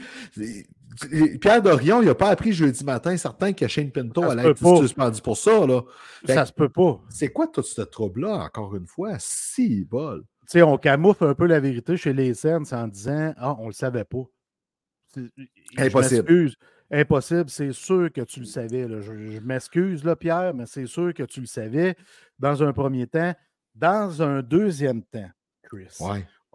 Pierre 1.40 1.62
Dorion, 1.62 2.03
il 2.03 2.07
n'a 2.07 2.14
pas 2.14 2.28
appris 2.28 2.53
jeudi 2.53 2.84
matin, 2.84 3.16
certain 3.16 3.55
que 3.55 3.66
Shane 3.66 3.90
Pinto 3.90 4.22
allait 4.24 4.51
être 4.51 4.76
suspendu 4.78 5.22
pour 5.22 5.38
ça. 5.38 5.66
Là. 5.66 5.80
ça 6.26 6.45
se 6.45 6.53
peut 6.53 6.68
pas. 6.68 7.01
C'est 7.09 7.30
quoi 7.30 7.47
tout 7.47 7.62
ce 7.62 7.80
trouble-là, 7.80 8.45
encore 8.45 8.76
une 8.76 8.86
fois? 8.86 9.16
Si 9.18 9.86
bol? 9.86 10.20
Tu 10.42 10.59
sais, 10.59 10.62
on 10.62 10.76
camoufle 10.76 11.24
un 11.24 11.34
peu 11.34 11.47
la 11.47 11.61
vérité 11.61 11.97
chez 11.97 12.12
les 12.12 12.34
scènes 12.34 12.66
en 12.72 12.88
disant 12.88 13.32
Ah, 13.38 13.57
on 13.59 13.68
le 13.68 13.72
savait 13.72 14.05
pas. 14.05 14.24
Impossible. 15.78 16.51
Impossible, 16.90 17.49
c'est 17.49 17.72
sûr 17.72 18.12
que 18.12 18.20
tu 18.20 18.40
le 18.40 18.47
savais. 18.47 18.86
Je, 19.01 19.40
m'excuse, 19.40 20.05
là, 20.05 20.14
Pierre, 20.14 20.53
mais 20.53 20.66
c'est 20.66 20.86
sûr 20.86 21.14
que 21.14 21.22
tu 21.22 21.40
le 21.40 21.47
savais 21.47 21.97
dans 22.38 22.62
un 22.62 22.74
premier 22.74 23.07
temps. 23.07 23.34
Dans 23.74 24.22
un 24.22 24.42
deuxième 24.42 25.03
temps, 25.03 25.30
Chris. 25.62 25.97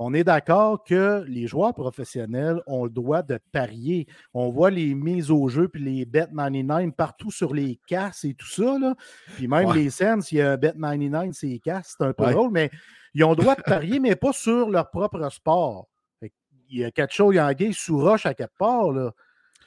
On 0.01 0.13
est 0.13 0.23
d'accord 0.23 0.85
que 0.85 1.25
les 1.27 1.45
joueurs 1.45 1.73
professionnels 1.73 2.61
ont 2.67 2.85
le 2.85 2.89
droit 2.89 3.21
de 3.21 3.37
parier. 3.51 4.07
On 4.33 4.49
voit 4.49 4.71
les 4.71 4.95
mises 4.95 5.29
au 5.29 5.49
jeu 5.49 5.67
puis 5.67 5.83
les 5.83 6.05
bet 6.05 6.27
99 6.33 6.95
partout 6.95 7.31
sur 7.31 7.53
les 7.53 7.81
casses 7.85 8.23
et 8.23 8.33
tout 8.33 8.47
ça. 8.47 8.79
Là. 8.79 8.95
Puis 9.35 9.49
même 9.49 9.73
les 9.73 9.89
scènes, 9.89 10.21
s'il 10.21 10.37
y 10.37 10.41
a 10.41 10.53
un 10.53 10.57
bet 10.57 10.71
99, 10.71 11.31
c'est 11.33 11.47
les 11.47 11.59
casses, 11.59 11.95
c'est 11.97 12.05
un 12.05 12.13
peu 12.13 12.31
drôle, 12.31 12.49
mais 12.49 12.71
ils 13.13 13.25
ont 13.25 13.31
le 13.31 13.35
droit 13.35 13.55
de 13.55 13.61
parier, 13.61 13.99
mais 13.99 14.15
pas 14.15 14.31
sur 14.31 14.69
leur 14.69 14.89
propre 14.89 15.29
sport. 15.29 15.89
Il 16.21 16.79
y 16.79 16.85
a 16.85 16.91
quelque 16.91 17.13
chose, 17.13 17.33
il 17.33 17.37
y 17.37 17.39
a 17.39 17.47
un 17.47 17.53
gay 17.53 17.71
sous 17.73 17.99
roche 17.99 18.25
à 18.25 18.33
quelque 18.33 18.57
part. 18.57 18.93
Là. 18.93 19.11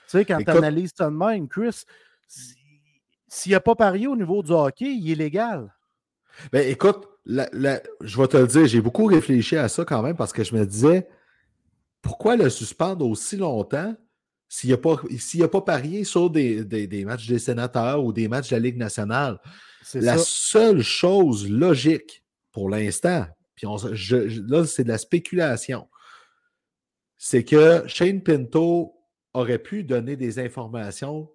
Tu 0.09 0.19
sais, 0.19 0.25
quand 0.25 0.39
tu 0.39 0.51
analyses 0.51 0.93
ça 0.97 1.11
de 1.11 1.15
même, 1.15 1.47
Chris, 1.47 1.83
s'il 3.29 3.53
n'a 3.53 3.61
pas 3.61 3.75
parié 3.75 4.07
au 4.07 4.17
niveau 4.17 4.43
du 4.43 4.53
hockey, 4.53 4.95
il 4.95 5.11
est 5.11 5.15
légal. 5.15 5.75
Ben, 6.53 6.69
écoute, 6.69 7.09
je 7.27 8.19
vais 8.19 8.29
te 8.29 8.37
le 8.37 8.47
dire, 8.47 8.67
j'ai 8.67 8.81
beaucoup 8.81 9.07
réfléchi 9.07 9.57
à 9.57 9.69
ça 9.69 9.85
quand 9.85 10.03
même 10.03 10.17
parce 10.17 10.33
que 10.33 10.45
je 10.45 10.55
me 10.55 10.65
disais, 10.67 11.09
pourquoi 12.01 12.37
le 12.37 12.51
suspendre 12.51 13.07
aussi 13.07 13.37
longtemps 13.37 13.97
s'il 14.49 14.71
n'a 14.71 14.77
pas, 14.77 14.97
pas 15.51 15.61
parié 15.61 16.05
sur 16.05 16.29
des, 16.29 17.05
matchs 17.07 17.29
des 17.29 17.39
sénateurs 17.39 18.05
ou 18.05 18.13
des 18.13 18.29
matchs 18.29 18.51
de 18.51 18.57
la 18.57 18.61
Ligue 18.61 18.77
nationale? 18.77 19.39
La 19.95 20.19
seule 20.19 20.83
chose 20.83 21.49
logique 21.49 22.25
pour 22.51 22.69
l'instant, 22.69 23.27
puis 23.55 23.67
là, 23.67 24.65
c'est 24.67 24.85
de 24.85 24.89
la 24.89 24.99
spéculation, 24.99 25.89
c'est 27.17 27.45
que 27.45 27.85
Shane 27.87 28.23
Pinto 28.23 28.95
aurait 29.33 29.59
pu 29.59 29.85
donner 29.85 30.17
des 30.17 30.39
informations 30.39 31.31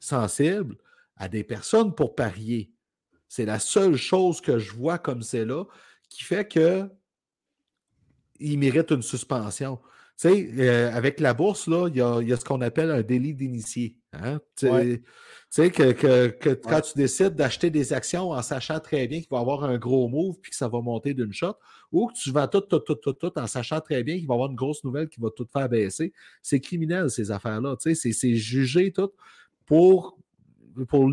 sensibles 0.00 0.76
à 1.16 1.28
des 1.28 1.44
personnes 1.44 1.94
pour 1.94 2.14
parier. 2.14 2.72
C'est 3.30 3.44
la 3.44 3.60
seule 3.60 3.94
chose 3.94 4.40
que 4.40 4.58
je 4.58 4.72
vois 4.72 4.98
comme 4.98 5.22
c'est 5.22 5.44
là 5.44 5.64
qui 6.08 6.24
fait 6.24 6.46
que 6.46 6.90
il 8.40 8.58
mérite 8.58 8.90
une 8.90 9.02
suspension. 9.02 9.78
Tu 10.20 10.28
sais, 10.28 10.50
euh, 10.58 10.92
avec 10.92 11.20
la 11.20 11.32
bourse, 11.32 11.68
là, 11.68 11.86
il 11.88 11.96
y 11.96 12.02
a, 12.02 12.36
ce 12.36 12.44
qu'on 12.44 12.60
appelle 12.60 12.90
un 12.90 13.02
délit 13.02 13.34
d'initié. 13.34 13.96
Hein? 14.12 14.40
Tu 14.56 14.66
sais, 15.48 15.70
que, 15.70 16.54
quand 16.54 16.80
tu 16.80 16.94
décides 16.96 17.36
d'acheter 17.36 17.70
des 17.70 17.92
actions 17.92 18.30
en 18.32 18.42
sachant 18.42 18.80
très 18.80 19.06
bien 19.06 19.20
qu'il 19.20 19.28
va 19.30 19.38
y 19.38 19.40
avoir 19.40 19.62
un 19.62 19.78
gros 19.78 20.08
move 20.08 20.40
puis 20.42 20.50
que 20.50 20.56
ça 20.56 20.66
va 20.66 20.80
monter 20.80 21.14
d'une 21.14 21.32
shot, 21.32 21.54
ou 21.92 22.08
que 22.08 22.14
tu 22.14 22.32
vends 22.32 22.48
tout, 22.48 22.62
tout, 22.62 22.80
tout, 22.80 22.96
tout, 22.96 23.12
tout 23.12 23.38
en 23.38 23.46
sachant 23.46 23.80
très 23.80 24.02
bien 24.02 24.16
qu'il 24.16 24.26
va 24.26 24.34
y 24.34 24.36
avoir 24.36 24.50
une 24.50 24.56
grosse 24.56 24.82
nouvelle 24.82 25.08
qui 25.08 25.20
va 25.20 25.28
tout 25.30 25.46
faire 25.52 25.68
baisser, 25.68 26.12
c'est 26.42 26.58
criminel, 26.58 27.10
ces 27.10 27.30
affaires-là. 27.30 27.76
Tu 27.80 27.94
sais, 27.94 28.12
c'est 28.12 28.34
jugé 28.34 28.90
tout 28.90 29.12
pour 29.66 30.18
pour 30.88 31.10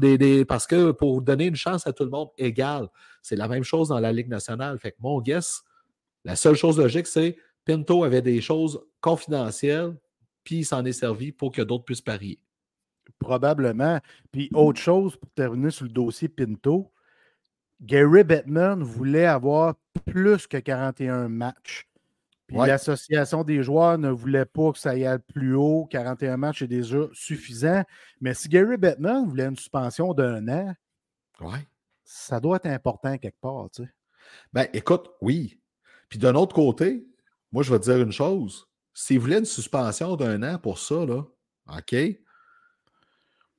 parce 0.47 0.68
que 0.68 0.91
pour 0.91 1.22
donner 1.22 1.45
une 1.45 1.55
chance 1.55 1.88
à 1.88 1.93
tout 1.93 2.03
le 2.03 2.10
monde 2.10 2.30
égale. 2.38 2.88
C'est 3.22 3.36
la 3.36 3.47
même 3.47 3.64
chose 3.64 3.89
dans 3.89 3.99
la 3.99 4.12
Ligue 4.12 4.30
nationale. 4.30 4.80
Fait 4.80 4.91
que 4.91 4.97
mon 4.99 5.22
guess, 5.22 5.64
la 6.24 6.36
seule 6.36 6.55
chose 6.55 6.78
logique, 6.78 7.08
c'est 7.08 7.38
Pinto 7.66 8.03
avait 8.03 8.22
des 8.22 8.41
choses 8.41 8.80
confidentielles, 9.01 9.97
puis 10.43 10.58
il 10.58 10.66
s'en 10.66 10.86
est 10.86 10.93
servi 10.93 11.32
pour 11.32 11.51
que 11.51 11.62
d'autres 11.62 11.84
puissent 11.84 12.01
parier. 12.01 12.39
Probablement. 13.20 13.99
Puis 14.32 14.49
autre 14.53 14.80
chose, 14.80 15.18
pour 15.18 15.30
terminer 15.32 15.72
sur 15.72 15.86
le 15.86 15.91
dossier 15.91 16.30
Pinto, 16.30 16.91
Gary 17.82 18.24
Bettman 18.24 18.84
voulait 18.84 19.26
avoir 19.26 19.76
plus 20.05 20.47
que 20.47 20.58
41 20.58 21.28
matchs. 21.28 21.86
Puis 22.47 22.55
l'association 22.55 23.43
des 23.43 23.61
joueurs 23.61 23.97
ne 23.97 24.09
voulait 24.09 24.45
pas 24.45 24.71
que 24.71 24.79
ça 24.79 24.91
aille 24.91 25.19
plus 25.33 25.53
haut. 25.53 25.85
41 25.91 26.37
matchs 26.37 26.61
est 26.61 26.67
déjà 26.67 26.99
suffisant. 27.11 27.83
Mais 28.21 28.33
si 28.33 28.47
Gary 28.47 28.77
Bettman 28.77 29.27
voulait 29.27 29.47
une 29.47 29.57
suspension 29.57 30.13
d'un 30.13 30.47
an, 30.47 30.73
ça 32.05 32.39
doit 32.39 32.55
être 32.55 32.67
important 32.67 33.17
quelque 33.17 33.39
part. 33.41 33.69
Tu 33.73 33.83
sais. 33.83 33.89
Ben, 34.53 34.67
écoute, 34.73 35.09
oui. 35.21 35.59
Puis 36.07 36.19
d'un 36.19 36.35
autre 36.35 36.55
côté, 36.55 37.05
moi, 37.51 37.63
je 37.63 37.71
vais 37.71 37.79
te 37.79 37.83
dire 37.83 37.97
une 37.97 38.13
chose. 38.13 38.67
S'il 38.93 39.19
voulait 39.19 39.39
une 39.39 39.45
suspension 39.45 40.15
d'un 40.15 40.41
an 40.41 40.57
pour 40.57 40.79
ça, 40.79 41.05
là, 41.05 41.23
OK, 41.77 41.95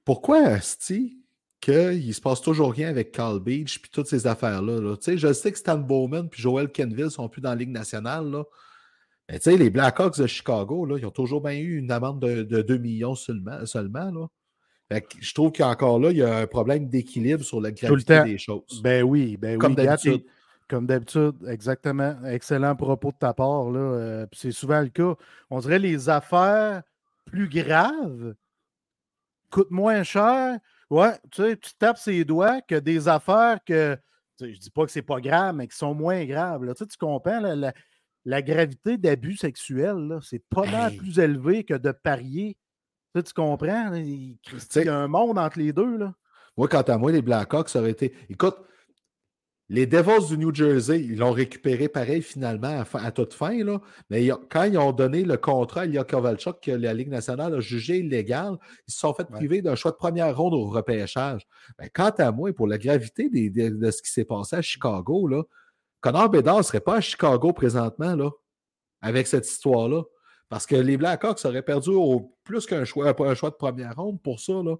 pourquoi, 0.04 0.38
Asti, 0.38 1.22
qu'il 1.60 2.14
se 2.14 2.20
passe 2.22 2.40
toujours 2.40 2.72
rien 2.72 2.88
avec 2.88 3.12
Carl 3.12 3.38
Beach 3.38 3.82
puis 3.82 3.90
toutes 3.90 4.06
ces 4.06 4.26
affaires-là? 4.26 4.80
Là? 4.80 4.96
Je 5.06 5.32
sais 5.34 5.52
que 5.52 5.58
Stan 5.58 5.76
Bowman 5.76 6.30
puis 6.30 6.40
Joel 6.40 6.72
Kenville 6.72 7.10
sont 7.10 7.28
plus 7.28 7.42
dans 7.42 7.50
la 7.50 7.56
Ligue 7.56 7.70
nationale, 7.70 8.30
là. 8.30 8.44
Mais 9.28 9.38
tu 9.38 9.50
sais, 9.50 9.56
les 9.56 9.70
Blackhawks 9.70 10.18
de 10.18 10.26
Chicago, 10.26 10.86
là, 10.86 10.96
ils 10.98 11.04
ont 11.04 11.10
toujours 11.10 11.42
bien 11.42 11.58
eu 11.58 11.78
une 11.78 11.90
amende 11.90 12.20
de, 12.20 12.62
2 12.62 12.78
millions 12.78 13.14
seulement. 13.14 13.64
seulement 13.66 14.10
là. 14.10 14.26
Fait 14.90 15.02
que 15.02 15.16
je 15.20 15.34
trouve 15.34 15.52
qu'encore 15.52 15.98
là, 15.98 16.10
il 16.10 16.16
y 16.16 16.22
a 16.22 16.38
un 16.38 16.46
problème 16.46 16.88
d'équilibre 16.88 17.44
sur 17.44 17.60
la 17.60 17.72
gravité 17.72 18.22
des 18.24 18.38
choses. 18.38 18.80
Ben 18.82 19.02
oui, 19.02 19.36
ben 19.36 19.58
Comme 19.58 19.74
d'habitude. 19.74 20.24
Comme 20.66 20.86
d'habitude, 20.86 21.34
exactement. 21.46 22.16
Excellent 22.26 22.76
propos 22.76 23.10
de 23.10 23.16
ta 23.16 23.32
part. 23.32 23.70
Là. 23.70 23.80
Euh, 23.80 24.26
c'est 24.32 24.50
souvent 24.50 24.80
le 24.80 24.88
cas. 24.88 25.14
On 25.50 25.60
dirait 25.60 25.78
les 25.78 26.08
affaires 26.08 26.82
plus 27.26 27.48
graves 27.48 28.34
coûtent 29.50 29.70
moins 29.70 30.02
cher. 30.02 30.58
Ouais, 30.90 31.12
tu 31.30 31.42
sais, 31.42 31.56
tu 31.56 31.70
tapes 31.78 31.98
ses 31.98 32.24
doigts 32.24 32.60
que 32.62 32.74
des 32.74 33.08
affaires 33.08 33.58
que. 33.64 33.96
Je 34.40 34.58
dis 34.58 34.70
pas 34.70 34.86
que 34.86 34.92
c'est 34.92 35.02
pas 35.02 35.20
grave, 35.20 35.56
mais 35.56 35.66
qui 35.66 35.76
sont 35.76 35.94
moins 35.94 36.24
graves. 36.24 36.64
Là. 36.64 36.72
Tu, 36.74 36.84
sais, 36.84 36.86
tu 36.86 36.96
comprends 36.96 37.40
la, 37.40 37.72
la, 38.28 38.42
gravité 38.42 38.98
d'abus 38.98 39.36
sexuels, 39.36 40.18
c'est 40.22 40.42
pas 40.48 40.66
mal 40.66 40.96
plus 40.96 41.18
élevé 41.18 41.64
que 41.64 41.74
de 41.74 41.92
parier. 41.92 42.56
Tu, 43.14 43.32
comprends? 43.34 43.94
Il, 43.94 44.38
y 44.76 44.88
a 44.88 44.96
un 44.96 45.08
monde 45.08 45.38
entre 45.38 45.58
les 45.58 45.72
deux. 45.72 45.96
Là. 45.96 46.14
Moi, 46.56 46.68
quant 46.68 46.82
à 46.82 46.98
moi, 46.98 47.10
les 47.10 47.22
Blackhawks 47.22 47.74
auraient 47.74 47.90
été. 47.90 48.12
Écoute, 48.28 48.56
les 49.70 49.86
Devils 49.86 50.28
du 50.28 50.38
New 50.38 50.54
Jersey, 50.54 51.00
ils 51.00 51.18
l'ont 51.18 51.32
récupéré 51.32 51.88
pareil 51.88 52.22
finalement 52.22 52.84
à, 52.94 53.10
toute 53.12 53.34
fin. 53.34 53.62
Là. 53.62 53.80
Mais 54.08 54.28
quand 54.50 54.64
ils 54.64 54.78
ont 54.78 54.92
donné 54.92 55.24
le 55.24 55.36
contrat 55.36 55.82
à 55.82 55.86
Ilya 55.86 56.04
Kovalchuk 56.04 56.60
que 56.62 56.70
la 56.70 56.94
Ligue 56.94 57.10
nationale 57.10 57.54
a 57.54 57.60
jugé 57.60 57.98
illégal, 57.98 58.56
ils 58.86 58.92
se 58.92 59.00
sont 59.00 59.12
fait 59.12 59.28
priver 59.28 59.60
d'un 59.60 59.74
choix 59.74 59.90
de 59.90 59.96
première 59.96 60.36
ronde 60.36 60.54
au 60.54 60.66
repêchage. 60.66 61.46
Ben, 61.78 61.88
quant 61.92 62.12
à 62.18 62.32
moi, 62.32 62.52
pour 62.52 62.66
la 62.66 62.78
gravité 62.78 63.28
de 63.28 63.90
ce 63.90 64.02
qui 64.02 64.10
s'est 64.10 64.24
passé 64.24 64.56
à 64.56 64.62
Chicago, 64.62 65.26
là, 65.26 65.42
Connor 66.00 66.30
Bedard 66.30 66.58
ne 66.58 66.62
serait 66.62 66.80
pas 66.80 66.96
à 66.96 67.00
Chicago 67.00 67.52
présentement 67.52 68.14
là, 68.14 68.30
avec 69.00 69.26
cette 69.26 69.46
histoire-là. 69.48 70.02
Parce 70.48 70.66
que 70.66 70.76
les 70.76 70.96
Blackhawks 70.96 71.44
auraient 71.44 71.62
perdu 71.62 71.90
au, 71.90 72.34
plus 72.42 72.64
qu'un 72.66 72.84
choix, 72.84 73.14
un 73.18 73.34
choix 73.34 73.50
de 73.50 73.56
première 73.56 73.96
ronde 73.96 74.20
pour 74.22 74.40
ça. 74.40 74.54
Là. 74.54 74.76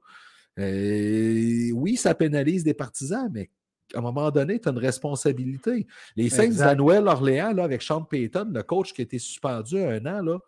oui, 0.56 1.96
ça 1.96 2.14
pénalise 2.14 2.64
des 2.64 2.74
partisans, 2.74 3.28
mais 3.32 3.50
à 3.94 3.98
un 3.98 4.02
moment 4.02 4.30
donné, 4.30 4.60
tu 4.60 4.68
as 4.68 4.72
une 4.72 4.78
responsabilité. 4.78 5.86
Les 6.16 6.30
Saints 6.30 6.60
à 6.60 6.74
Noël-Orléans, 6.74 7.58
avec 7.58 7.82
Sean 7.82 8.02
Payton, 8.02 8.50
le 8.52 8.62
coach 8.62 8.92
qui 8.92 9.02
a 9.02 9.04
été 9.04 9.18
suspendu 9.18 9.78
un 9.78 10.04
an, 10.06 10.22
là, 10.22 10.38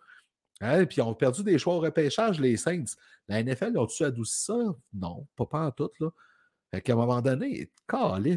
hein, 0.60 0.84
puis 0.86 0.98
ils 0.98 1.02
ont 1.02 1.14
perdu 1.14 1.42
des 1.42 1.58
choix 1.58 1.74
au 1.74 1.80
repêchage, 1.80 2.40
les 2.40 2.56
Saints. 2.56 2.84
La 3.28 3.42
NFL, 3.42 3.76
ont-tu 3.78 4.04
adouci 4.04 4.44
ça? 4.44 4.58
Non, 4.92 5.26
pas, 5.36 5.46
pas 5.46 5.66
en 5.66 5.70
tout. 5.70 5.90
Là. 6.00 6.10
Fait 6.72 6.80
qu'à 6.80 6.92
un 6.92 6.96
moment 6.96 7.20
donné, 7.20 7.70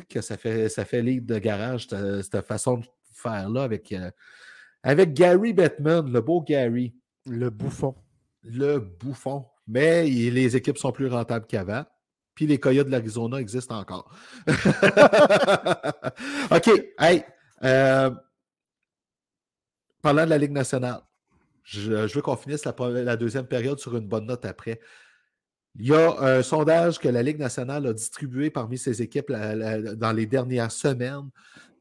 que 0.09 0.21
ça 0.21 0.37
fait, 0.37 0.69
ça 0.69 0.85
fait 0.85 1.01
livre 1.01 1.25
de 1.25 1.37
garage, 1.37 1.87
cette, 1.87 2.41
façon 2.41 2.77
de 2.77 2.85
faire-là 3.13 3.63
avec, 3.63 3.91
euh, 3.91 4.09
avec 4.81 5.13
Gary 5.13 5.53
Bettman, 5.53 6.11
le 6.11 6.21
beau 6.21 6.41
Gary. 6.41 6.95
Le 7.25 7.49
bouffon. 7.49 7.95
Le 8.43 8.79
bouffon. 8.79 9.45
Mais 9.67 10.03
les 10.05 10.55
équipes 10.55 10.77
sont 10.77 10.91
plus 10.91 11.07
rentables 11.07 11.45
qu'avant. 11.45 11.85
Puis 12.35 12.47
les 12.47 12.59
Coyotes 12.59 12.87
de 12.87 12.91
l'Arizona 12.91 13.37
existent 13.39 13.77
encore. 13.77 14.11
OK. 16.51 16.69
Hey. 16.97 17.23
Euh, 17.63 18.09
parlant 20.01 20.25
de 20.25 20.29
la 20.31 20.37
Ligue 20.37 20.51
nationale, 20.51 21.01
je, 21.63 22.13
veux 22.13 22.21
qu'on 22.21 22.35
finisse 22.35 22.65
la, 22.65 23.15
deuxième 23.15 23.47
période 23.47 23.79
sur 23.79 23.95
une 23.95 24.07
bonne 24.07 24.25
note 24.25 24.45
après. 24.45 24.79
Il 25.75 25.87
y 25.87 25.93
a 25.93 26.19
un 26.19 26.43
sondage 26.43 26.99
que 26.99 27.07
la 27.07 27.23
Ligue 27.23 27.39
nationale 27.39 27.87
a 27.87 27.93
distribué 27.93 28.51
parmi 28.51 28.77
ses 28.77 29.01
équipes 29.01 29.31
dans 29.31 30.11
les 30.15 30.25
dernières 30.27 30.71
semaines 30.71 31.29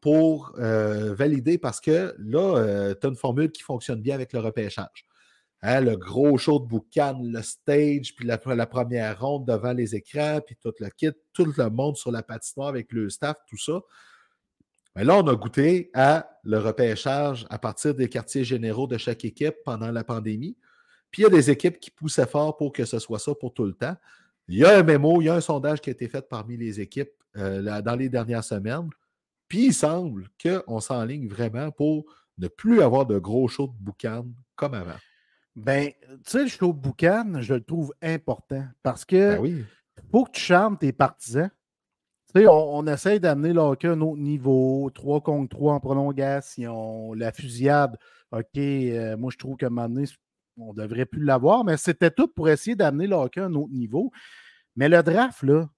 pour 0.01 0.55
euh, 0.59 1.15
valider 1.15 1.59
parce 1.59 1.81
que 1.81 2.15
là, 2.19 2.57
euh, 2.57 2.95
tu 2.99 3.07
as 3.07 3.11
une 3.11 3.17
formule 3.17 3.53
qui 3.53 3.63
fonctionne 3.63 4.01
bien 4.01 4.15
avec 4.15 4.33
le 4.33 4.41
repêchage. 4.41 5.07
Hein, 5.63 5.81
le 5.81 5.97
gros 5.97 6.37
show 6.39 6.59
de 6.59 6.67
boucan, 6.67 7.21
le 7.23 7.41
stage, 7.41 8.17
puis 8.17 8.27
la, 8.27 8.67
première 8.67 9.21
ronde 9.21 9.47
devant 9.47 9.73
les 9.73 9.95
écrans, 9.95 10.41
puis 10.45 10.57
tout 10.61 10.73
le 10.81 10.89
kit, 10.89 11.13
tout 11.33 11.45
le 11.45 11.71
monde 11.71 11.97
sur 11.97 12.11
la 12.11 12.25
patinoire 12.25 12.71
avec 12.71 12.91
le 12.91 13.09
staff, 13.09 13.37
tout 13.47 13.59
ça. 13.59 13.81
Mais 14.97 15.05
là, 15.05 15.17
on 15.19 15.27
a 15.29 15.37
goûté 15.37 15.91
à 15.95 16.29
le 16.43 16.59
repêchage 16.59 17.47
à 17.49 17.59
partir 17.59 17.95
des 17.95 18.09
quartiers 18.09 18.43
généraux 18.43 18.89
de 18.89 18.99
chaque 18.99 19.25
équipe 19.25 19.55
pendant 19.65 19.93
la 19.93 20.03
pandémie. 20.03 20.57
Puis 21.13 21.23
il 21.23 21.25
y 21.25 21.27
a 21.27 21.31
des 21.31 21.51
équipes 21.51 21.79
qui 21.79 21.91
poussaient 21.91 22.27
fort 22.27 22.57
pour 22.57 22.73
que 22.73 22.85
ce 22.85 22.99
soit 22.99 23.19
ça 23.19 23.35
pour 23.35 23.53
tout 23.55 23.67
le 23.67 23.75
temps. 23.75 23.97
Il 24.49 24.59
y 24.59 24.65
a 24.65 24.79
un 24.79 24.83
mémo, 24.83 25.21
il 25.21 25.27
y 25.27 25.29
a 25.29 25.35
un 25.35 25.41
sondage 25.41 25.81
qui 25.81 25.91
a 25.91 25.93
été 25.93 26.09
fait 26.09 26.27
parmi 26.29 26.57
les 26.57 26.81
équipes 26.81 27.13
euh, 27.37 27.81
dans 27.83 27.95
les 27.95 28.09
dernières 28.09 28.43
semaines. 28.43 28.89
Puis 29.47 29.67
il 29.67 29.75
semble 29.75 30.29
qu'on 30.43 30.81
s'enligne 30.81 31.29
vraiment 31.29 31.71
pour 31.71 32.07
ne 32.39 32.49
plus 32.49 32.83
avoir 32.83 33.07
de 33.07 33.19
gros 33.19 33.47
shows 33.47 33.69
de 33.69 33.85
boucan 33.85 34.27
comme 34.57 34.75
avant. 34.75 34.97
Ben, 35.55 35.91
tu 36.09 36.19
sais, 36.25 36.43
le 36.45 36.49
show 36.49 36.73
boucan, 36.73 37.41
je 37.41 37.55
le 37.55 37.63
trouve 37.63 37.93
important 38.01 38.65
parce 38.83 39.05
que 39.05 39.39
ben 39.39 39.67
faut 40.11 40.25
que 40.25 40.31
tu 40.31 40.41
charmes 40.41 40.79
tes 40.79 40.93
partisans. 40.93 41.51
Tu 42.35 42.41
sais, 42.41 42.47
on, 42.49 42.87
essaye 42.87 43.21
d'amener 43.21 43.53
le 43.53 43.61
hockey 43.61 43.89
à 43.89 43.93
un 43.93 44.01
autre 44.01 44.21
niveau, 44.21 44.91
3 44.95 45.21
contre 45.21 45.55
3 45.55 45.75
en 45.75 45.81
prolongation, 45.81 47.13
la 47.13 47.31
fusillade. 47.33 47.99
OK, 48.31 48.57
euh, 48.57 49.19
moi, 49.19 49.31
je 49.31 49.37
trouve 49.37 49.57
qu'à 49.57 49.67
un 49.67 49.69
moment 49.69 49.91
donné, 49.91 50.07
on 50.59 50.73
devrait 50.73 51.07
plus 51.07 51.25
l'avoir, 51.25 51.65
mais 51.65 51.77
c'était 51.77 52.11
tout 52.11 52.29
pour 52.29 52.49
essayer 52.49 52.77
d'amener 52.77 53.07
le 53.07 53.17
hockey 53.17 53.41
à 53.41 53.47
un 53.47 53.55
autre 53.55 53.73
niveau. 53.73 54.11
Mais 54.77 54.89
le 54.89 55.03
draft, 55.03 55.43
là, 55.43 55.69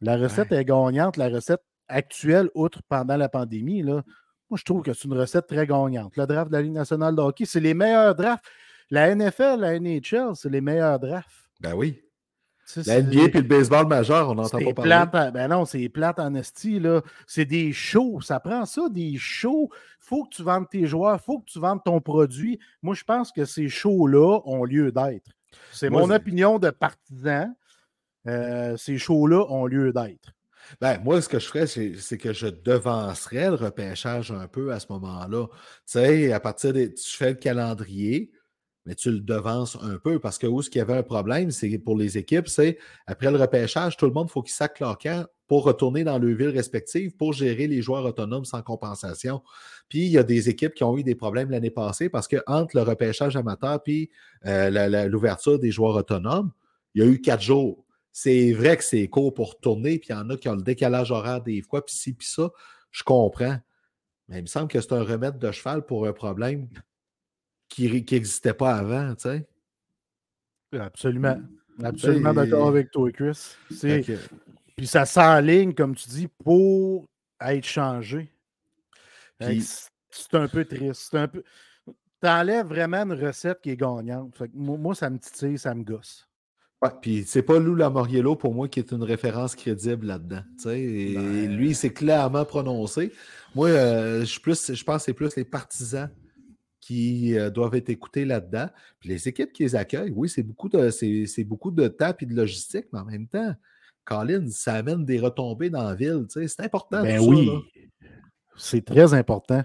la 0.00 0.16
recette 0.16 0.52
est 0.52 0.64
gagnante. 0.64 1.16
La 1.16 1.28
recette 1.28 1.62
actuelle, 1.88 2.50
outre 2.54 2.82
pendant 2.88 3.16
la 3.16 3.28
pandémie, 3.28 3.82
là, 3.82 4.02
moi, 4.50 4.58
je 4.58 4.64
trouve 4.64 4.82
que 4.82 4.92
c'est 4.92 5.04
une 5.04 5.18
recette 5.18 5.46
très 5.46 5.66
gagnante. 5.66 6.16
Le 6.16 6.26
draft 6.26 6.50
de 6.50 6.56
la 6.56 6.62
Ligue 6.62 6.72
nationale 6.72 7.16
de 7.16 7.20
hockey, 7.20 7.44
c'est 7.44 7.60
les 7.60 7.74
meilleurs 7.74 8.14
drafts. 8.14 8.44
La 8.90 9.12
NFL, 9.14 9.58
la 9.58 9.78
NHL, 9.80 10.34
c'est 10.34 10.48
les 10.48 10.60
meilleurs 10.60 11.00
drafts. 11.00 11.48
Ben 11.60 11.74
oui. 11.74 12.00
La 12.84 13.02
NBA 13.02 13.22
et 13.22 13.30
le 13.32 13.42
baseball 13.42 13.86
majeur, 13.86 14.30
on 14.30 14.34
n'entend 14.34 14.58
pas 14.58 14.74
parler. 14.74 15.30
ben 15.32 15.48
non, 15.48 15.64
c'est 15.64 15.88
plate 15.88 16.18
en 16.18 16.34
esti. 16.34 16.82
C'est 17.26 17.44
des 17.44 17.72
shows. 17.72 18.20
Ça 18.20 18.40
prend 18.40 18.66
ça, 18.66 18.88
des 18.90 19.16
shows. 19.18 19.70
Il 19.72 20.08
faut 20.08 20.24
que 20.24 20.34
tu 20.34 20.42
vendes 20.42 20.68
tes 20.68 20.86
joueurs, 20.86 21.18
il 21.20 21.24
faut 21.24 21.38
que 21.40 21.46
tu 21.46 21.58
vendes 21.58 21.82
ton 21.84 22.00
produit. 22.00 22.58
Moi, 22.82 22.94
je 22.94 23.04
pense 23.04 23.32
que 23.32 23.44
ces 23.44 23.68
shows-là 23.68 24.40
ont 24.44 24.64
lieu 24.64 24.92
d'être. 24.92 25.30
C'est 25.72 25.90
mon 25.90 26.10
opinion 26.10 26.58
de 26.58 26.70
partisan. 26.70 27.54
Euh, 28.26 28.76
ces 28.76 28.98
shows-là 28.98 29.46
ont 29.48 29.66
lieu 29.66 29.92
d'être. 29.92 30.32
Ben, 30.80 31.00
moi, 31.04 31.22
ce 31.22 31.28
que 31.28 31.38
je 31.38 31.46
ferais, 31.46 31.66
c'est 31.66 32.18
que 32.18 32.32
je 32.32 32.48
devancerais 32.48 33.50
le 33.50 33.54
repêchage 33.54 34.32
un 34.32 34.48
peu 34.48 34.72
à 34.72 34.80
ce 34.80 34.86
moment-là. 34.90 35.46
Tu 35.46 35.52
sais, 35.86 36.32
à 36.32 36.40
partir 36.40 36.72
de. 36.72 36.86
Tu 36.86 37.16
fais 37.16 37.30
le 37.30 37.36
calendrier, 37.36 38.30
mais 38.86 38.94
tu 38.94 39.10
le 39.10 39.20
devances 39.20 39.76
un 39.82 39.98
peu 39.98 40.20
parce 40.20 40.38
que 40.38 40.46
où 40.46 40.62
ce 40.62 40.70
qu'il 40.70 40.78
y 40.78 40.82
avait 40.82 40.96
un 40.96 41.02
problème, 41.02 41.50
c'est 41.50 41.76
pour 41.78 41.96
les 41.96 42.16
équipes, 42.16 42.48
c'est 42.48 42.78
après 43.06 43.30
le 43.32 43.36
repêchage, 43.36 43.96
tout 43.96 44.06
le 44.06 44.12
monde, 44.12 44.30
faut 44.30 44.42
qu'il 44.42 44.54
sac 44.54 44.80
pour 45.48 45.64
retourner 45.64 46.04
dans 46.04 46.18
leur 46.18 46.36
ville 46.36 46.48
respective 46.48 47.16
pour 47.16 47.32
gérer 47.32 47.66
les 47.66 47.82
joueurs 47.82 48.04
autonomes 48.04 48.44
sans 48.44 48.62
compensation. 48.62 49.42
Puis 49.88 50.06
il 50.06 50.10
y 50.10 50.18
a 50.18 50.22
des 50.22 50.48
équipes 50.48 50.74
qui 50.74 50.84
ont 50.84 50.96
eu 50.96 51.02
des 51.02 51.14
problèmes 51.16 51.50
l'année 51.50 51.70
passée 51.70 52.08
parce 52.08 52.28
que 52.28 52.36
entre 52.46 52.76
le 52.76 52.82
repêchage 52.82 53.36
amateur 53.36 53.82
puis 53.82 54.10
euh, 54.46 55.08
l'ouverture 55.08 55.58
des 55.58 55.72
joueurs 55.72 55.96
autonomes, 55.96 56.52
il 56.94 57.02
y 57.02 57.06
a 57.06 57.10
eu 57.10 57.20
quatre 57.20 57.42
jours. 57.42 57.84
C'est 58.12 58.52
vrai 58.52 58.76
que 58.76 58.84
c'est 58.84 59.08
court 59.08 59.34
pour 59.34 59.58
tourner, 59.60 59.98
puis 59.98 60.08
il 60.10 60.12
y 60.12 60.14
en 60.14 60.30
a 60.30 60.36
qui 60.36 60.48
ont 60.48 60.54
le 60.54 60.62
décalage 60.62 61.10
horaire 61.10 61.42
des 61.42 61.60
fois, 61.60 61.84
puis 61.84 61.94
ci, 61.94 62.14
puis 62.14 62.26
ça, 62.26 62.50
je 62.90 63.02
comprends. 63.02 63.58
Mais 64.28 64.38
il 64.38 64.42
me 64.42 64.46
semble 64.46 64.68
que 64.68 64.80
c'est 64.80 64.92
un 64.92 65.02
remède 65.02 65.38
de 65.38 65.52
cheval 65.52 65.84
pour 65.84 66.06
un 66.06 66.12
problème 66.14 66.66
qui 67.68 67.90
n'existait 67.90 68.54
pas 68.54 68.74
avant, 68.74 69.14
tu 69.14 69.22
sais. 69.22 69.46
Absolument. 70.72 71.38
Absolument 71.82 72.32
d'accord 72.32 72.68
avec 72.68 72.90
toi, 72.90 73.10
Chris. 73.12 73.56
Puis 74.76 74.86
ça 74.86 75.06
s'enligne, 75.06 75.74
comme 75.74 75.94
tu 75.94 76.08
dis, 76.08 76.28
pour 76.28 77.06
être 77.40 77.66
changé. 77.66 78.30
C'est 79.40 80.34
un 80.34 80.48
peu 80.48 80.64
triste. 80.64 81.14
Un 81.14 81.28
peu... 81.28 81.42
Tu 81.86 82.28
enlèves 82.28 82.66
vraiment 82.66 83.02
une 83.02 83.12
recette 83.12 83.60
qui 83.60 83.70
est 83.70 83.76
gagnante. 83.76 84.42
moi, 84.54 84.94
ça 84.94 85.10
me 85.10 85.18
titille, 85.18 85.58
ça 85.58 85.74
me 85.74 85.82
gosse. 85.82 86.26
Ouais, 86.82 86.90
puis 87.00 87.24
c'est 87.26 87.42
pas 87.42 87.58
Lou 87.58 87.74
Lamoriello 87.74 88.36
pour 88.36 88.54
moi 88.54 88.68
qui 88.68 88.80
est 88.80 88.92
une 88.92 89.02
référence 89.02 89.54
crédible 89.54 90.06
là-dedans. 90.06 90.42
Et 90.70 91.14
ben 91.14 91.56
lui, 91.56 91.74
c'est 91.74 91.92
clairement 91.92 92.44
prononcé. 92.44 93.12
Moi, 93.54 93.68
euh, 93.68 94.24
je, 94.24 94.38
plus, 94.40 94.74
je 94.74 94.84
pense 94.84 94.98
que 94.98 95.04
c'est 95.06 95.14
plus 95.14 95.36
les 95.36 95.44
partisans 95.44 96.10
qui 96.86 97.36
euh, 97.36 97.50
doivent 97.50 97.74
être 97.74 97.88
écoutés 97.88 98.24
là-dedans. 98.24 98.68
Puis 99.00 99.08
les 99.08 99.26
équipes 99.26 99.52
qui 99.52 99.64
les 99.64 99.74
accueillent, 99.74 100.12
oui, 100.14 100.28
c'est 100.28 100.44
beaucoup 100.44 100.68
de, 100.68 100.90
c'est, 100.90 101.42
beaucoup 101.42 101.72
de 101.72 101.88
temps 101.88 102.12
et 102.20 102.26
de 102.26 102.34
logistique, 102.34 102.86
mais 102.92 103.00
en 103.00 103.04
même 103.04 103.26
temps, 103.26 103.52
Colin, 104.04 104.46
ça 104.50 104.74
amène 104.74 105.04
des 105.04 105.18
retombées 105.18 105.68
dans 105.68 105.82
la 105.82 105.96
ville. 105.96 106.26
c'est 106.28 106.60
important. 106.60 107.02
Ben 107.02 107.18
oui, 107.18 107.50
c'est 108.56 108.84
très 108.84 109.14
important. 109.14 109.64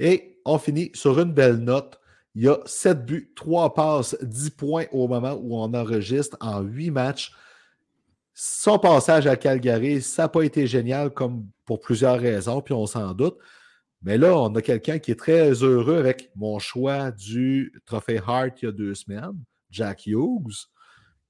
Et 0.00 0.40
on 0.46 0.56
finit 0.56 0.90
sur 0.94 1.20
une 1.20 1.34
belle 1.34 1.58
note. 1.58 2.00
Il 2.34 2.44
y 2.44 2.48
a 2.48 2.60
7 2.64 3.04
buts, 3.04 3.32
3 3.36 3.74
passes, 3.74 4.16
10 4.22 4.50
points 4.50 4.84
au 4.92 5.08
moment 5.08 5.34
où 5.34 5.54
on 5.54 5.74
enregistre 5.74 6.38
en 6.40 6.62
8 6.62 6.92
matchs. 6.92 7.34
Son 8.32 8.78
passage 8.78 9.26
à 9.26 9.36
Calgary, 9.36 10.00
ça 10.00 10.22
n'a 10.22 10.28
pas 10.30 10.44
été 10.44 10.66
génial 10.66 11.10
comme 11.10 11.46
pour 11.66 11.78
plusieurs 11.80 12.18
raisons, 12.18 12.62
puis 12.62 12.72
on 12.72 12.86
s'en 12.86 13.12
doute. 13.12 13.36
Mais 14.02 14.18
là, 14.18 14.36
on 14.36 14.54
a 14.54 14.62
quelqu'un 14.62 14.98
qui 14.98 15.10
est 15.10 15.18
très 15.18 15.50
heureux 15.62 15.98
avec 15.98 16.30
mon 16.36 16.58
choix 16.58 17.10
du 17.10 17.72
trophée 17.86 18.20
Hart 18.24 18.62
il 18.62 18.66
y 18.66 18.68
a 18.68 18.72
deux 18.72 18.94
semaines, 18.94 19.42
Jack 19.70 20.06
Hughes, 20.06 20.68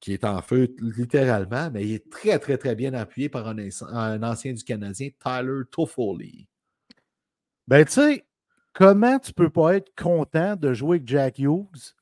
qui 0.01 0.13
est 0.13 0.25
en 0.25 0.43
feu 0.43 0.75
littéralement, 0.79 1.71
mais 1.71 1.85
il 1.85 1.95
est 1.95 2.11
très, 2.11 2.39
très, 2.39 2.59
très 2.59 2.75
bien 2.75 2.93
appuyé 2.95 3.29
par 3.29 3.49
un, 3.49 4.23
ancien 4.23 4.53
du 4.53 4.63
Canadien, 4.63 5.09
Tyler 5.19 5.63
Toffoli. 5.71 6.47
Ben, 7.67 7.85
tu 7.85 7.93
sais, 7.93 8.27
comment 8.73 9.19
tu 9.19 9.33
peux 9.33 9.51
pas 9.51 9.77
être 9.77 9.93
content 9.97 10.55
de 10.57 10.75
jouer 10.75 10.99
avec 10.99 11.09
Jack 11.09 11.39
Hughes 11.39 11.96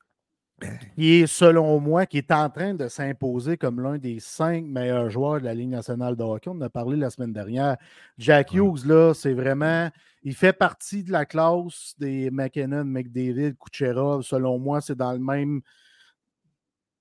qui 0.95 1.21
est, 1.21 1.27
selon 1.27 1.79
moi, 1.79 2.05
qui 2.05 2.17
est 2.17 2.31
en 2.31 2.49
train 2.49 2.73
de 2.73 2.87
s'imposer 2.87 3.57
comme 3.57 3.81
l'un 3.81 3.97
des 3.97 4.19
cinq 4.19 4.63
meilleurs 4.63 5.09
joueurs 5.09 5.39
de 5.39 5.45
la 5.45 5.53
Ligue 5.53 5.69
nationale 5.69 6.15
de 6.15 6.23
hockey. 6.23 6.49
On 6.49 6.53
en 6.53 6.61
a 6.61 6.69
parlé 6.69 6.95
la 6.97 7.09
semaine 7.09 7.33
dernière. 7.33 7.77
Jack 8.17 8.53
Hughes, 8.53 8.85
là, 8.85 9.13
c'est 9.13 9.33
vraiment. 9.33 9.89
Il 10.23 10.33
fait 10.33 10.53
partie 10.53 11.03
de 11.03 11.11
la 11.11 11.25
classe 11.25 11.93
des 11.99 12.31
McKinnon, 12.31 12.85
McDavid, 12.85 13.55
Kucherov. 13.57 14.23
Selon 14.23 14.57
moi, 14.57 14.81
c'est 14.81 14.95
dans 14.95 15.11
le 15.11 15.19
même. 15.19 15.61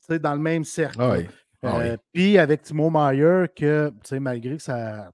dans 0.09 0.35
le 0.35 0.41
même 0.41 0.65
cercle. 0.65 1.01
Ah 1.01 1.17
ah 1.67 1.79
euh, 1.81 1.97
puis 2.13 2.37
avec 2.37 2.63
Timo 2.63 2.91
Meyer, 2.91 3.47
que 3.55 3.93
malgré 4.19 4.57
que 4.57 4.63
ça. 4.63 5.11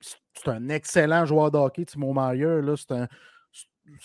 C'est 0.00 0.50
un 0.50 0.68
excellent 0.68 1.26
joueur 1.26 1.50
de 1.50 1.58
hockey, 1.58 1.84
Timo 1.84 2.12
Meyer. 2.14 2.60
C'est 2.76 2.92
un, 2.92 3.08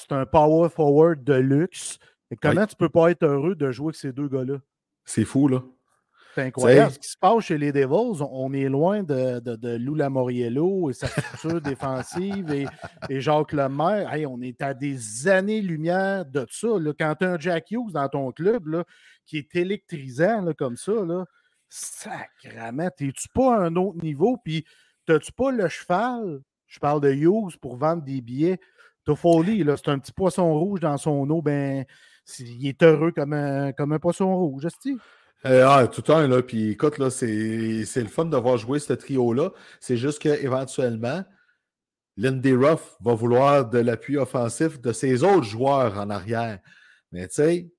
un 0.10 0.26
power 0.26 0.70
forward 0.70 1.24
de 1.24 1.36
luxe 1.36 2.00
comment 2.42 2.66
tu 2.66 2.76
peux 2.76 2.90
pas 2.90 3.12
être 3.12 3.24
heureux 3.24 3.56
de 3.56 3.72
jouer 3.72 3.88
avec 3.88 3.96
ces 3.96 4.12
deux 4.14 4.28
gars-là? 4.28 4.58
C'est 5.06 5.26
fou, 5.26 5.48
là. 5.48 5.64
C'est 6.34 6.42
incroyable. 6.42 6.92
Ce 6.92 7.00
qui 7.00 7.08
se 7.08 7.18
passe 7.18 7.44
chez 7.44 7.58
les 7.60 7.72
Devils, 7.72 8.22
on 8.22 8.54
est 8.54 8.68
loin 8.68 9.04
de, 9.04 9.40
de, 9.40 9.56
de 9.56 9.78
Lou 9.78 9.94
Lamoriello 9.94 10.90
et 10.90 10.94
sa 10.94 11.08
structure 11.08 11.62
défensive 11.62 12.52
et, 12.52 12.66
et, 13.10 13.22
Jacques 13.22 13.54
Lemaire. 13.54 14.12
on 14.28 14.42
est 14.42 14.62
à 14.62 14.74
des 14.74 15.28
années-lumière 15.28 16.26
de 16.26 16.48
ça. 16.50 16.70
Quand 16.98 17.16
tu 17.20 17.26
as 17.26 17.32
un 17.34 17.40
Jack 17.40 17.70
Hughes 17.70 17.92
dans 17.92 18.10
ton 18.10 18.32
club 18.32 18.68
là, 18.68 18.84
qui 19.28 19.38
est 19.38 19.56
électrisant 19.56 20.52
comme 20.58 20.76
ça, 20.76 20.94
là, 20.94 21.26
sacrament, 21.70 22.90
es-tu 23.00 23.28
pas 23.34 23.56
à 23.56 23.66
un 23.66 23.76
autre 23.76 24.04
niveau? 24.04 24.38
Puis, 24.44 24.66
t'as-tu 25.06 25.32
pas 25.34 25.52
le 25.52 25.68
cheval? 25.70 26.42
Je 26.66 26.80
parle 26.80 27.02
de 27.02 27.12
Hughes 27.12 27.58
pour 27.62 27.78
vendre 27.78 28.02
des 28.02 28.22
billets. 28.22 28.60
Toffoli, 29.06 29.64
c'est 29.78 29.90
un 29.90 30.00
petit 30.00 30.14
poisson 30.14 30.52
rouge 30.58 30.80
dans 30.80 30.98
son 30.98 31.30
eau. 31.30 31.42
Ben, 31.42 31.86
il 32.40 32.68
est 32.68 32.82
heureux 32.84 33.12
comme 33.12 33.34
un, 33.34 33.72
comme 33.74 33.94
un 33.94 34.00
poisson 34.00 34.36
rouge, 34.36 34.68
Steve. 34.70 35.00
Euh, 35.46 35.66
ah, 35.68 35.88
tout 35.88 36.02
le 36.02 36.06
temps, 36.06 36.28
là. 36.28 36.42
Puis 36.42 36.72
écoute, 36.72 36.98
là, 36.98 37.10
c'est 37.10 37.28
le 37.28 38.08
fun 38.08 38.26
de 38.26 38.38
voir 38.38 38.58
jouer 38.58 38.80
ce 38.80 38.94
trio-là. 38.94 39.52
C'est 39.80 39.98
juste 39.98 40.20
qu'éventuellement, 40.20 41.24
Lindy 42.16 42.54
Ruff 42.54 42.96
va 43.02 43.14
vouloir 43.14 43.70
de 43.70 43.80
l'appui 43.80 44.18
offensif 44.18 44.80
de 44.80 44.94
ses 44.94 45.24
autres 45.24 45.44
joueurs 45.44 45.98
en 46.00 46.10
arrière. 46.10 46.60
Mais 47.12 47.28
tu 47.28 47.36
sais, 47.36 47.72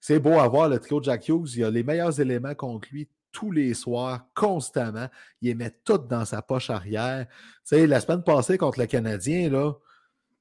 c'est 0.00 0.20
beau 0.20 0.38
à 0.38 0.46
voir 0.46 0.68
le 0.68 0.78
trio 0.78 1.02
Jack 1.02 1.28
Hughes. 1.28 1.54
Il 1.56 1.64
a 1.64 1.70
les 1.70 1.82
meilleurs 1.82 2.20
éléments 2.20 2.54
contre 2.54 2.88
lui 2.92 3.08
tous 3.32 3.50
les 3.50 3.74
soirs, 3.74 4.28
constamment. 4.34 5.08
Il 5.42 5.48
les 5.48 5.54
met 5.54 5.74
tout 5.84 5.98
dans 5.98 6.24
sa 6.24 6.40
poche 6.40 6.70
arrière. 6.70 7.26
Tu 7.26 7.34
sais, 7.76 7.86
la 7.86 8.00
semaine 8.00 8.22
passée 8.22 8.56
contre 8.58 8.78
le 8.78 8.86
Canadien, 8.86 9.50
là, 9.50 9.72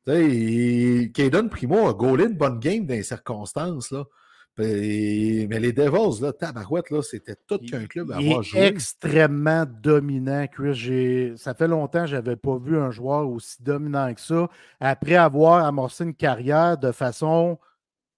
Caden 0.05 1.49
Primo 1.49 1.87
a 1.87 1.93
gaulé 1.93 2.25
une 2.25 2.37
bonne 2.37 2.59
game 2.59 2.85
dans 2.85 2.93
les 2.93 3.03
circonstances. 3.03 3.91
Là. 3.91 4.03
Mais 4.57 5.59
les 5.59 5.73
Devils, 5.73 6.21
là, 6.21 6.31
tabarouette, 6.31 6.89
là, 6.89 7.01
c'était 7.01 7.35
tout 7.47 7.57
qu'un 7.57 7.87
club 7.87 8.11
à 8.11 8.17
avoir 8.17 8.41
joué. 8.41 8.61
extrêmement 8.61 9.65
dominant, 9.65 10.45
Chris. 10.47 11.33
Ça 11.37 11.53
fait 11.53 11.67
longtemps 11.67 12.01
que 12.01 12.07
je 12.07 12.15
n'avais 12.15 12.37
pas 12.37 12.57
vu 12.57 12.77
un 12.77 12.91
joueur 12.91 13.27
aussi 13.27 13.61
dominant 13.61 14.13
que 14.13 14.21
ça 14.21 14.47
après 14.79 15.15
avoir 15.15 15.65
amorcé 15.65 16.05
une 16.05 16.13
carrière 16.13 16.77
de 16.77 16.91
façon 16.91 17.59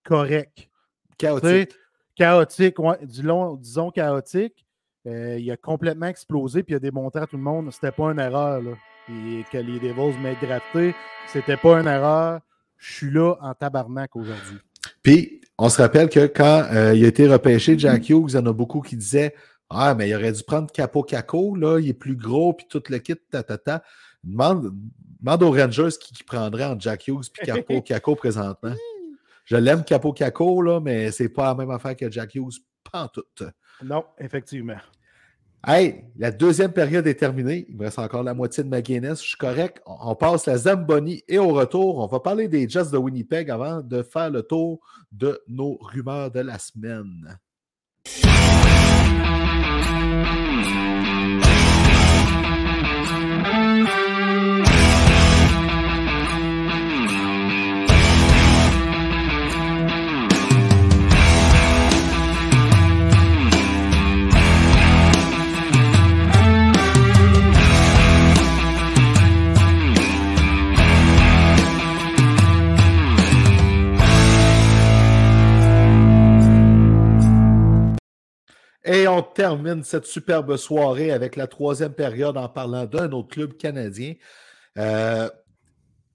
correcte. 0.04 0.70
Chaotique. 1.18 1.74
chaotique, 2.16 2.78
ouais, 2.80 3.00
disons 3.02 3.90
chaotique. 3.90 4.64
Euh, 5.08 5.40
il 5.40 5.50
a 5.50 5.58
complètement 5.58 6.08
explosé 6.08 6.64
puis 6.64 6.74
il 6.74 6.76
a 6.76 6.80
démontré 6.80 7.22
à 7.22 7.28
tout 7.28 7.38
le 7.38 7.42
monde 7.42 7.68
que 7.68 7.72
ce 7.72 7.78
n'était 7.78 7.96
pas 7.96 8.12
une 8.12 8.20
erreur. 8.20 8.62
Là 8.62 8.72
et 9.10 9.46
que 9.52 9.58
les 9.58 9.80
Devils 9.80 10.18
m'aient 10.20 10.38
drafté. 10.42 10.96
C'était 11.28 11.58
pas 11.58 11.80
une 11.80 11.88
erreur. 11.88 12.42
Je 12.78 12.94
suis 12.94 13.12
là 13.12 13.36
en 13.42 13.54
tabarnak 13.54 14.16
aujourd'hui. 14.16 14.58
Puis, 15.02 15.42
on 15.58 15.70
se 15.70 15.82
rappelle 15.82 16.10
que 16.10 16.28
quand 16.28 16.68
euh, 16.72 16.94
il 16.94 17.04
a 17.04 17.08
été 17.08 17.28
repêché, 17.28 17.78
Jack 17.80 18.10
Hughes, 18.10 18.30
il 18.30 18.36
y 18.36 18.38
en 18.38 18.46
a 18.46 18.54
beaucoup 18.54 18.82
qui 18.82 18.96
disaient 18.96 19.34
Ah, 19.70 19.96
mais 19.96 20.10
il 20.10 20.16
aurait 20.16 20.32
dû 20.32 20.44
prendre 20.44 20.72
Capo 20.72 21.04
Caco, 21.04 21.56
là, 21.56 21.80
il 21.80 21.90
est 21.90 21.94
plus 21.94 22.16
gros, 22.16 22.54
puis 22.54 22.68
tout 22.70 22.84
le 22.90 23.00
kit, 23.00 23.16
ta, 23.32 23.44
ta, 23.44 23.58
ta. 23.58 23.84
Demande, 24.24 24.74
demande 25.20 25.44
aux 25.44 25.52
Rangers 25.52 25.98
qui, 26.00 26.14
qui 26.14 26.24
prendrait 26.24 26.66
entre 26.66 26.82
Jack 26.82 27.08
Hughes 27.08 27.26
et 27.42 27.46
Capo 27.46 27.82
Caco 27.86 28.16
présentement. 28.16 28.74
Je 29.46 29.56
l'aime 29.56 29.84
Capo 29.84 30.14
Caco, 30.14 30.62
là, 30.62 30.80
mais 30.80 31.12
c'est 31.12 31.30
pas 31.30 31.46
la 31.46 31.56
même 31.56 31.72
affaire 31.72 31.96
que 31.96 32.12
Jack 32.12 32.36
Hughes, 32.36 32.60
pas 32.92 33.04
en 33.04 33.08
tout. 33.08 33.24
Non, 33.82 34.04
effectivement. 34.20 34.78
Hey, 35.70 36.06
la 36.18 36.32
deuxième 36.32 36.72
période 36.72 37.06
est 37.08 37.16
terminée. 37.16 37.66
Il 37.68 37.76
me 37.76 37.84
reste 37.84 38.00
encore 38.00 38.24
la 38.24 38.34
moitié 38.34 38.64
de 38.64 38.70
ma 38.70 38.82
Guinness. 38.82 39.22
Je 39.22 39.28
suis 39.28 39.38
correct. 39.38 39.82
On 39.86 40.16
passe 40.16 40.46
la 40.46 40.58
Zamboni 40.58 41.26
et 41.28 41.40
au 41.40 41.50
retour, 41.50 41.98
on 41.98 42.08
va 42.08 42.22
parler 42.22 42.48
des 42.48 42.70
Jets 42.70 42.90
de 42.90 42.98
Winnipeg 42.98 43.50
avant 43.50 43.82
de 43.82 44.02
faire 44.02 44.30
le 44.30 44.44
tour 44.44 44.80
de 45.12 45.42
nos 45.50 45.78
rumeurs 45.82 46.32
de 46.32 46.40
la 46.40 46.58
semaine. 46.58 47.38
Termine 79.48 79.82
cette 79.82 80.06
superbe 80.06 80.58
soirée 80.58 81.12
avec 81.12 81.38
la 81.38 81.48
troisième 81.48 81.94
période 81.94 82.36
en 82.36 82.50
parlant 82.50 82.86
d'un 82.86 83.10
autre 83.14 83.30
club 83.30 83.56
canadien. 83.56 84.16
Euh, 84.78 85.30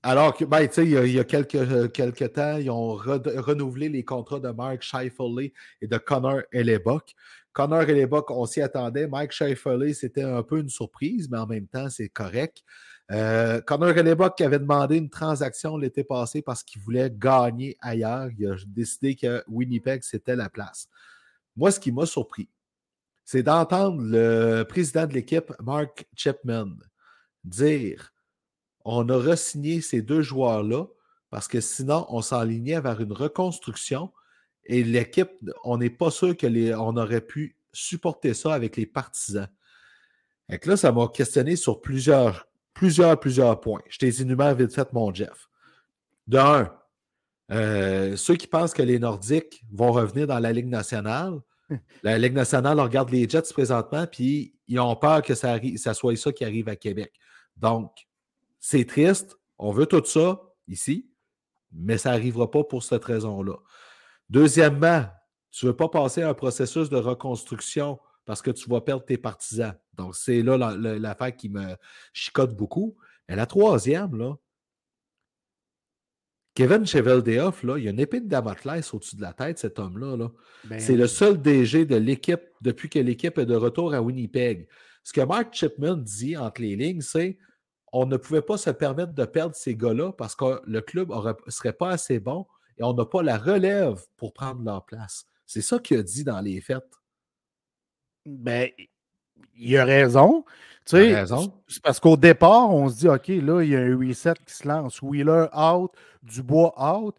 alors 0.03 0.37
que, 0.37 0.45
ben, 0.45 0.69
il, 0.77 0.91
y 0.91 1.19
a, 1.19 1.25
quelques, 1.25 1.93
quelques 1.93 2.35
temps, 2.35 2.59
ils 2.59 2.71
ont 2.71 2.93
renouvelé 2.93 3.89
les 3.89 4.05
contrats 4.05 4.39
de 4.39 4.51
Mark 4.51 4.83
Scheifele 4.83 5.51
et 5.81 5.87
de 5.87 5.97
Connor 5.97 6.43
Hellebuck. 6.53 7.15
Connor 7.55 7.83
Hellebuck, 7.83 8.31
on 8.31 8.45
s'y 8.45 8.61
attendait. 8.61 9.07
Mike 9.07 9.33
Scheifele, 9.33 9.95
c'était 9.95 10.25
un 10.25 10.43
peu 10.43 10.59
une 10.59 10.69
surprise, 10.69 11.31
mais 11.31 11.39
en 11.39 11.47
même 11.47 11.67
temps, 11.67 11.89
c'est 11.89 12.11
correct. 12.11 12.63
Euh, 13.13 13.63
Connor 13.63 13.97
Hellebuck 13.97 14.39
avait 14.43 14.59
demandé 14.59 14.99
une 14.99 15.09
transaction 15.09 15.79
l'été 15.79 16.05
passé 16.05 16.43
parce 16.43 16.63
qu'il 16.63 16.83
voulait 16.83 17.11
gagner 17.11 17.79
ailleurs. 17.81 18.29
Il 18.39 18.47
a 18.47 18.57
décidé 18.67 19.17
que 19.17 19.43
Winnipeg, 19.49 20.03
c'était 20.03 20.37
la 20.37 20.51
place. 20.51 20.87
Moi, 21.57 21.71
ce 21.71 21.81
qui 21.81 21.93
m'a 21.93 22.05
surpris, 22.05 22.51
c'est 23.25 23.43
d'entendre 23.43 24.03
le 24.03 24.65
président 24.65 25.07
de 25.07 25.15
l'équipe, 25.15 25.53
Mark 25.61 26.07
Chapman, 26.17 26.71
dire 27.45 28.13
on 28.85 29.09
a 29.09 29.17
re-signé 29.17 29.81
ces 29.81 30.03
deux 30.03 30.23
joueurs-là 30.23 30.87
parce 31.31 31.49
que 31.49 31.61
sinon, 31.61 32.05
on 32.11 32.21
s'enlignait 32.21 32.81
vers 32.81 33.01
une 33.01 33.13
reconstruction 33.13 34.13
et 34.67 34.85
l'équipe, 34.85 35.31
on 35.65 35.79
n'est 35.79 35.91
pas 35.91 36.11
sûr 36.11 36.37
qu'on 36.37 36.97
aurait 36.97 37.23
pu 37.23 37.57
supporter 37.73 38.35
ça 38.35 38.53
avec 38.53 38.77
les 38.77 38.85
partisans. 38.85 39.49
Et 40.51 40.59
là, 40.67 40.77
ça 40.77 40.93
m'a 40.93 41.09
questionné 41.09 41.57
sur 41.57 41.81
plusieurs, 41.81 42.47
plusieurs, 42.75 43.19
plusieurs 43.19 43.59
points. 43.61 43.81
Je 43.89 43.99
t'ai 43.99 44.21
énumère 44.21 44.55
vite 44.55 44.75
fait, 44.75 44.93
mon 44.93 45.13
Jeff. 45.13 45.49
De 46.27 46.37
un, 46.37 46.71
euh, 47.51 48.15
ceux 48.17 48.37
qui 48.37 48.47
pensent 48.47 48.75
que 48.75 48.83
les 48.83 48.99
Nordiques 48.99 49.65
vont 49.73 49.93
revenir 49.93 50.27
dans 50.27 50.39
la 50.39 50.53
Ligue 50.53 50.69
nationale, 50.69 51.41
la 52.03 52.19
Ligue 52.19 52.35
nationale 52.35 52.79
regarde 52.81 53.11
les 53.11 53.29
Jets 53.29 53.53
présentement, 53.53 54.07
puis 54.07 54.55
ils 54.69 54.81
ont 54.81 54.97
peur 54.97 55.23
que 55.23 55.35
ça, 55.35 55.59
ça 55.77 55.95
soit 55.95 56.17
ça 56.17 56.33
qui 56.33 56.45
arrive 56.45 56.69
à 56.69 56.77
Québec. 56.77 57.13
Donc, 57.57 58.07
c'est 58.59 58.85
triste. 58.85 59.39
On 59.59 59.73
veut 59.73 59.87
tout 59.87 60.05
ça 60.05 60.41
ici, 60.69 61.11
mais 61.73 61.99
ça 61.99 62.11
n'arrivera 62.11 62.51
pas 62.51 62.65
pour 62.65 62.83
cette 62.83 63.05
raison-là. 63.05 63.57
Deuxièmement, 64.31 65.05
tu 65.51 65.67
ne 65.67 65.71
veux 65.71 65.77
pas 65.77 65.89
passer 65.89 66.23
un 66.23 66.35
processus 66.35 66.89
de 66.89 66.97
reconstruction 66.97 67.99
parce 68.25 68.41
que 68.41 68.51
tu 68.51 68.69
vas 68.69 68.81
perdre 68.81 69.05
tes 69.05 69.19
partisans. 69.19 69.75
Donc, 69.95 70.15
c'est 70.17 70.43
là 70.43 70.57
l'affaire 70.77 71.37
qui 71.37 71.49
me 71.49 71.77
chicote 72.13 72.57
beaucoup. 72.57 72.97
Et 73.29 73.35
la 73.35 73.47
troisième, 73.47 74.17
là, 74.17 74.37
Kevin 76.55 76.85
Cheveldayoff, 76.85 77.63
là, 77.63 77.79
il 77.79 77.85
y 77.85 77.89
a 77.89 77.91
une 77.91 78.01
épée 78.01 78.21
de 78.21 78.29
Damoclès 78.29 78.93
au-dessus 78.93 79.17
de 79.17 79.23
la 79.23 79.33
tête, 79.33 79.59
cet 79.59 79.79
homme-là. 79.79 80.29
Ben 80.65 80.79
c'est 80.79 80.97
le 80.97 81.07
seul 81.07 81.41
DG 81.41 81.87
de 81.87 81.97
l'équipe 81.97 82.43
depuis 82.61 82.91
que 82.91 82.99
l'équipe 82.99 83.39
est 83.39 83.47
de 83.47 83.57
retour 83.57 83.95
à 83.95 84.03
Winnipeg. 84.03 84.69
Ce 85.03 85.13
que 85.13 85.23
Mark 85.23 85.55
Chipman 85.55 85.97
dit 85.97 86.37
entre 86.37 86.61
les 86.61 86.77
lignes, 86.77 87.01
c'est 87.01 87.39
on 87.93 88.07
ne 88.07 88.17
pouvait 88.17 88.43
pas 88.43 88.59
se 88.59 88.71
permettre 88.71 89.13
de 89.13 89.25
perdre 89.25 89.55
ces 89.55 89.77
gars-là 89.77 90.13
parce 90.13 90.35
que 90.35 90.61
le 90.67 90.81
club 90.81 91.11
ne 91.11 91.51
serait 91.51 91.73
pas 91.73 91.91
assez 91.91 92.21
bon 92.21 92.47
et 92.79 92.83
on 92.83 92.95
n'a 92.95 93.05
pas 93.05 93.23
la 93.23 93.39
relève 93.39 94.01
pour 94.17 94.33
prendre 94.33 94.63
leur 94.63 94.85
place. 94.85 95.27
C'est 95.47 95.61
ça 95.63 95.79
qu'il 95.79 95.99
a 95.99 96.03
dit 96.03 96.25
dans 96.25 96.41
les 96.41 96.61
fêtes. 96.61 96.85
Ben, 98.25 98.71
il 99.57 99.77
a 99.77 99.85
raison. 99.85 100.45
Tu 100.85 100.97
sais, 100.97 101.25
c'est 101.69 101.83
parce 101.83 102.01
qu'au 102.01 102.17
départ, 102.17 102.75
on 102.75 102.89
se 102.89 102.99
dit, 102.99 103.09
OK, 103.09 103.29
là, 103.29 103.63
il 103.63 103.71
y 103.71 103.77
a 103.77 103.81
un 103.81 103.97
reset 103.97 104.35
qui 104.45 104.55
se 104.55 104.67
lance. 104.67 105.01
Wheeler 105.01 105.47
out, 105.55 105.93
Dubois 106.23 106.75
out. 106.77 107.15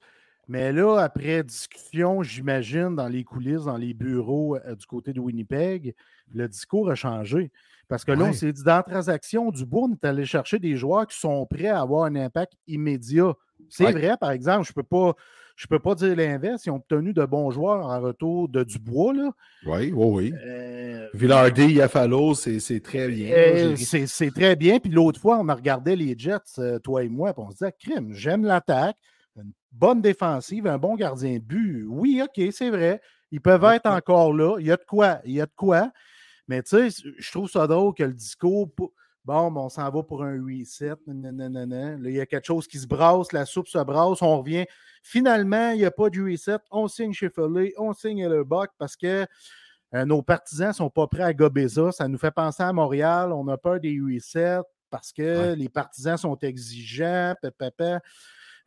Mais 0.49 0.73
là, 0.73 0.97
après 0.97 1.43
discussion, 1.43 2.21
j'imagine, 2.21 2.95
dans 2.95 3.07
les 3.07 3.23
coulisses, 3.23 3.63
dans 3.63 3.77
les 3.77 3.93
bureaux 3.93 4.57
euh, 4.57 4.75
du 4.75 4.85
côté 4.85 5.13
de 5.13 5.21
Winnipeg, 5.21 5.95
le 6.33 6.49
discours 6.49 6.89
a 6.91 6.95
changé. 6.95 7.51
Parce 7.87 8.03
que 8.03 8.11
là, 8.11 8.25
on 8.25 8.33
s'est 8.33 8.51
dit, 8.51 8.63
dans 8.63 8.75
la 8.75 8.83
transaction, 8.83 9.51
Dubois, 9.51 9.87
on 9.89 9.93
est 9.93 10.05
allé 10.05 10.25
chercher 10.25 10.59
des 10.59 10.75
joueurs 10.75 11.07
qui 11.07 11.17
sont 11.17 11.45
prêts 11.45 11.67
à 11.67 11.79
avoir 11.79 12.05
un 12.05 12.15
impact 12.15 12.53
immédiat. 12.67 13.33
C'est 13.69 13.91
vrai, 13.91 14.17
par 14.19 14.31
exemple, 14.31 14.65
je 14.65 14.71
ne 14.71 14.75
peux 14.75 14.83
pas. 14.83 15.13
Je 15.55 15.67
peux 15.67 15.79
pas 15.79 15.95
dire 15.95 16.15
l'inverse. 16.15 16.65
Ils 16.65 16.71
ont 16.71 16.77
obtenu 16.77 17.13
de 17.13 17.25
bons 17.25 17.51
joueurs 17.51 17.85
en 17.85 18.01
retour 18.01 18.49
de 18.49 18.63
Dubois. 18.63 19.13
Là. 19.13 19.31
Oui, 19.65 19.91
oui, 19.93 19.93
oui. 19.93 20.33
Euh, 20.45 21.07
Villardi, 21.13 21.73
Yafalo, 21.73 22.33
c'est 22.33 22.79
très 22.81 23.07
bien. 23.07 23.31
Euh, 23.31 23.75
c'est 23.75 24.31
très 24.31 24.55
bien. 24.55 24.79
Puis 24.79 24.91
l'autre 24.91 25.19
fois, 25.19 25.37
on 25.39 25.47
a 25.49 25.55
regardé 25.55 25.95
les 25.95 26.15
Jets, 26.17 26.59
euh, 26.59 26.79
toi 26.79 27.03
et 27.03 27.09
moi, 27.09 27.33
puis 27.33 27.43
on 27.45 27.51
se 27.51 27.57
disait, 27.57 27.73
crime, 27.79 28.13
j'aime 28.13 28.45
l'attaque, 28.45 28.97
une 29.35 29.51
bonne 29.71 30.01
défensive, 30.01 30.65
un 30.67 30.77
bon 30.77 30.95
gardien 30.95 31.33
de 31.33 31.43
but. 31.43 31.85
Oui, 31.87 32.21
OK, 32.23 32.43
c'est 32.51 32.69
vrai. 32.69 32.99
Ils 33.31 33.41
peuvent 33.41 33.63
être 33.65 33.87
encore 33.87 34.33
là. 34.33 34.57
Il 34.59 34.65
y 34.65 34.71
a 34.71 34.77
de 34.77 34.85
quoi. 34.85 35.19
Il 35.25 35.33
y 35.33 35.41
a 35.41 35.45
de 35.45 35.53
quoi. 35.55 35.91
Mais 36.47 36.61
tu 36.61 36.89
sais, 36.89 37.03
je 37.17 37.31
trouve 37.31 37.49
ça 37.49 37.67
drôle 37.67 37.93
que 37.93 38.03
le 38.03 38.13
discours. 38.13 38.69
Bon, 39.25 39.55
on 39.55 39.69
s'en 39.69 39.89
va 39.89 40.03
pour 40.03 40.23
un 40.23 40.37
reset. 40.43 40.95
Là, 41.07 41.97
il 42.03 42.11
y 42.11 42.19
a 42.19 42.25
quelque 42.25 42.45
chose 42.45 42.67
qui 42.67 42.77
se 42.77 42.87
brasse, 42.87 43.31
la 43.31 43.45
soupe 43.45 43.69
se 43.69 43.77
brasse, 43.77 44.21
on 44.21 44.39
revient. 44.39 44.65
Finalement, 45.01 45.71
il 45.71 45.77
n'y 45.77 45.85
a 45.85 45.91
pas 45.91 46.09
de 46.09 46.21
reset. 46.21 46.57
On 46.71 46.89
signe 46.89 47.13
chez 47.13 47.29
Foley, 47.29 47.73
on 47.77 47.93
signe 47.93 48.27
le 48.27 48.43
Buck 48.43 48.71
parce 48.77 48.97
que 48.97 49.25
euh, 49.95 50.05
nos 50.05 50.21
partisans 50.21 50.69
ne 50.69 50.73
sont 50.73 50.89
pas 50.89 51.07
prêts 51.07 51.23
à 51.23 51.33
gober 51.33 51.69
ça. 51.69 51.91
Ça 51.93 52.07
nous 52.07 52.17
fait 52.17 52.31
penser 52.31 52.63
à 52.63 52.73
Montréal. 52.73 53.31
On 53.31 53.47
a 53.47 53.57
peur 53.57 53.79
des 53.79 53.97
resets 53.99 54.59
parce 54.89 55.13
que 55.13 55.53
les 55.53 55.69
partisans 55.69 56.17
sont 56.17 56.37
exigeants. 56.39 57.35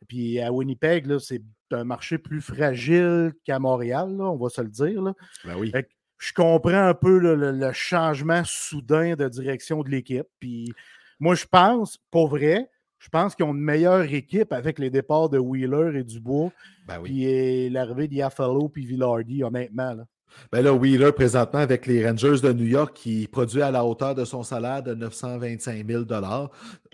Puis 0.07 0.39
à 0.39 0.51
Winnipeg, 0.51 1.19
c'est 1.19 1.43
un 1.71 1.83
marché 1.83 2.17
plus 2.17 2.41
fragile 2.41 3.33
qu'à 3.43 3.59
Montréal, 3.59 4.19
on 4.19 4.37
va 4.37 4.49
se 4.49 4.61
le 4.61 4.69
dire. 4.69 5.13
Ben 5.45 5.55
oui 5.57 5.71
je 6.17 6.33
comprends 6.33 6.87
un 6.87 6.93
peu 6.93 7.19
le, 7.19 7.71
changement 7.73 8.41
soudain 8.45 9.15
de 9.15 9.27
direction 9.27 9.83
de 9.83 9.89
l'équipe. 9.89 10.27
Puis 10.39 10.73
moi, 11.19 11.35
je 11.35 11.45
pense, 11.45 11.97
pour 12.11 12.27
vrai, 12.27 12.69
je 12.99 13.09
pense 13.09 13.35
qu'ils 13.35 13.45
ont 13.45 13.53
une 13.53 13.61
meilleure 13.61 14.11
équipe 14.13 14.51
avec 14.51 14.79
les 14.79 14.89
départs 14.89 15.29
de 15.29 15.37
Wheeler 15.37 15.99
et 15.99 16.03
Dubois. 16.03 16.51
Ben 16.87 16.99
oui. 16.99 17.09
Puis 17.09 17.69
l'arrivée 17.69 18.07
d'Iafalo 18.07 18.69
puis 18.69 18.85
Villardi, 18.85 19.43
honnêtement. 19.43 19.93
Là. 19.93 20.05
Ben 20.51 20.61
là, 20.61 20.73
Wheeler, 20.73 21.11
présentement, 21.11 21.59
avec 21.59 21.85
les 21.85 22.07
Rangers 22.07 22.39
de 22.41 22.53
New 22.53 22.65
York, 22.65 22.95
qui 22.95 23.27
produit 23.27 23.61
à 23.61 23.71
la 23.71 23.85
hauteur 23.85 24.15
de 24.15 24.25
son 24.25 24.43
salaire 24.43 24.83
de 24.83 24.93
925 24.93 25.85
000 25.87 26.03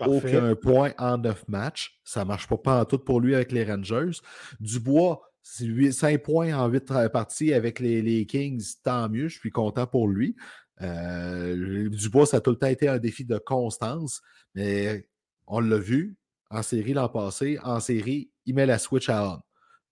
Aucun 0.00 0.54
point 0.54 0.92
en 0.98 1.18
neuf 1.18 1.44
matchs. 1.48 1.98
Ça 2.04 2.20
ne 2.20 2.28
marche 2.28 2.48
pas, 2.48 2.56
pas 2.56 2.80
en 2.80 2.84
tout 2.84 2.98
pour 2.98 3.20
lui 3.20 3.34
avec 3.34 3.52
les 3.52 3.64
Rangers. 3.64 4.18
Dubois, 4.60 5.20
5 5.44 6.22
points 6.22 6.54
en 6.54 6.68
8 6.68 7.08
parties 7.12 7.52
avec 7.52 7.78
les, 7.78 8.26
Kings, 8.26 8.64
tant 8.82 9.08
mieux, 9.08 9.28
je 9.28 9.38
suis 9.38 9.50
content 9.50 9.86
pour 9.86 10.08
lui. 10.08 10.34
Euh, 10.80 11.88
Dubois, 11.90 12.26
ça 12.26 12.38
a 12.38 12.40
tout 12.40 12.50
le 12.50 12.56
temps 12.56 12.66
été 12.66 12.88
un 12.88 12.98
défi 12.98 13.24
de 13.24 13.38
constance, 13.38 14.22
mais 14.54 15.06
on 15.46 15.60
l'a 15.60 15.78
vu 15.78 16.16
en 16.50 16.62
série 16.62 16.94
l'an 16.94 17.08
passé. 17.08 17.58
En 17.62 17.78
série, 17.78 18.30
il 18.46 18.54
met 18.54 18.66
la 18.66 18.78
switch 18.78 19.08
à 19.08 19.34
on. 19.34 19.40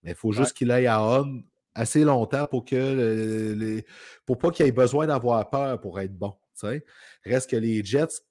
Mais 0.03 0.11
il 0.11 0.15
faut 0.15 0.33
juste 0.33 0.53
qu'il 0.53 0.71
aille 0.71 0.87
à 0.87 1.01
on 1.01 1.43
assez 1.75 2.03
longtemps 2.03 2.45
pour 2.47 2.65
que 2.65 3.81
pour 4.25 4.37
pas 4.37 4.51
qu'il 4.51 4.65
ait 4.65 4.71
besoin 4.71 5.07
d'avoir 5.07 5.49
peur 5.49 5.79
pour 5.79 5.99
être 5.99 6.15
bon. 6.15 6.33
Reste 7.25 7.49
que 7.49 7.55
les 7.55 7.83
Jets, 7.83 8.21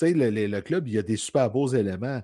le, 0.00 0.30
le, 0.30 0.60
club, 0.60 0.88
il 0.88 0.94
y 0.94 0.98
a 0.98 1.02
des 1.02 1.16
super 1.16 1.50
beaux 1.50 1.68
éléments. 1.68 2.22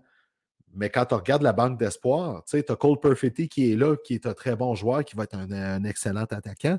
Mais 0.75 0.91
quand 0.91 1.07
tu 1.07 1.15
regardes 1.15 1.43
la 1.43 1.53
banque 1.53 1.79
d'espoir, 1.79 2.45
tu 2.45 2.57
as 2.57 2.77
Cole 2.77 2.99
Perfetti 2.99 3.49
qui 3.49 3.73
est 3.73 3.77
là, 3.77 3.97
qui 3.97 4.15
est 4.15 4.27
un 4.27 4.35
très 4.35 4.57
bon 4.57 4.75
joueur, 4.75 5.05
qui 5.05 5.17
va 5.17 5.25
être 5.25 5.37
un, 5.37 5.85
excellent 5.85 6.25
attaquant. 6.25 6.79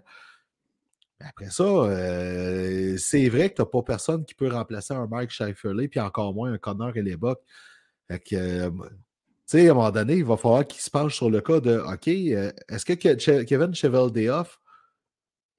après 1.20 1.50
ça, 1.50 1.64
euh, 1.64 2.98
c'est 2.98 3.30
vrai 3.30 3.50
que 3.50 3.56
tu 3.56 3.62
n'as 3.62 3.68
pas 3.68 3.84
personne 3.84 4.26
qui 4.26 4.34
peut 4.34 4.52
remplacer 4.52 4.94
un 4.94 5.08
Mike 5.08 5.32
Shifley, 5.32 5.88
puis 5.88 6.00
encore 6.00 6.34
moins 6.34 6.54
un 6.54 6.58
Connor 6.58 6.96
et 6.98 7.02
les. 7.02 7.18
Fait 8.10 8.34
euh, 8.34 8.70
à 9.54 9.58
un 9.58 9.74
moment 9.74 9.91
donné, 9.91 10.16
il 10.16 10.26
va 10.26 10.38
falloir 10.38 10.66
qu'il 10.66 10.82
se 10.82 10.89
penche 10.89 11.16
sur 11.16 11.30
le 11.30 11.41
cas 11.41 11.60
de 11.60 11.78
OK, 11.78 12.08
euh, 12.08 12.52
est-ce 12.70 12.86
que 12.86 13.44
Kevin 13.44 13.76
Cheveldayoff 13.76 14.60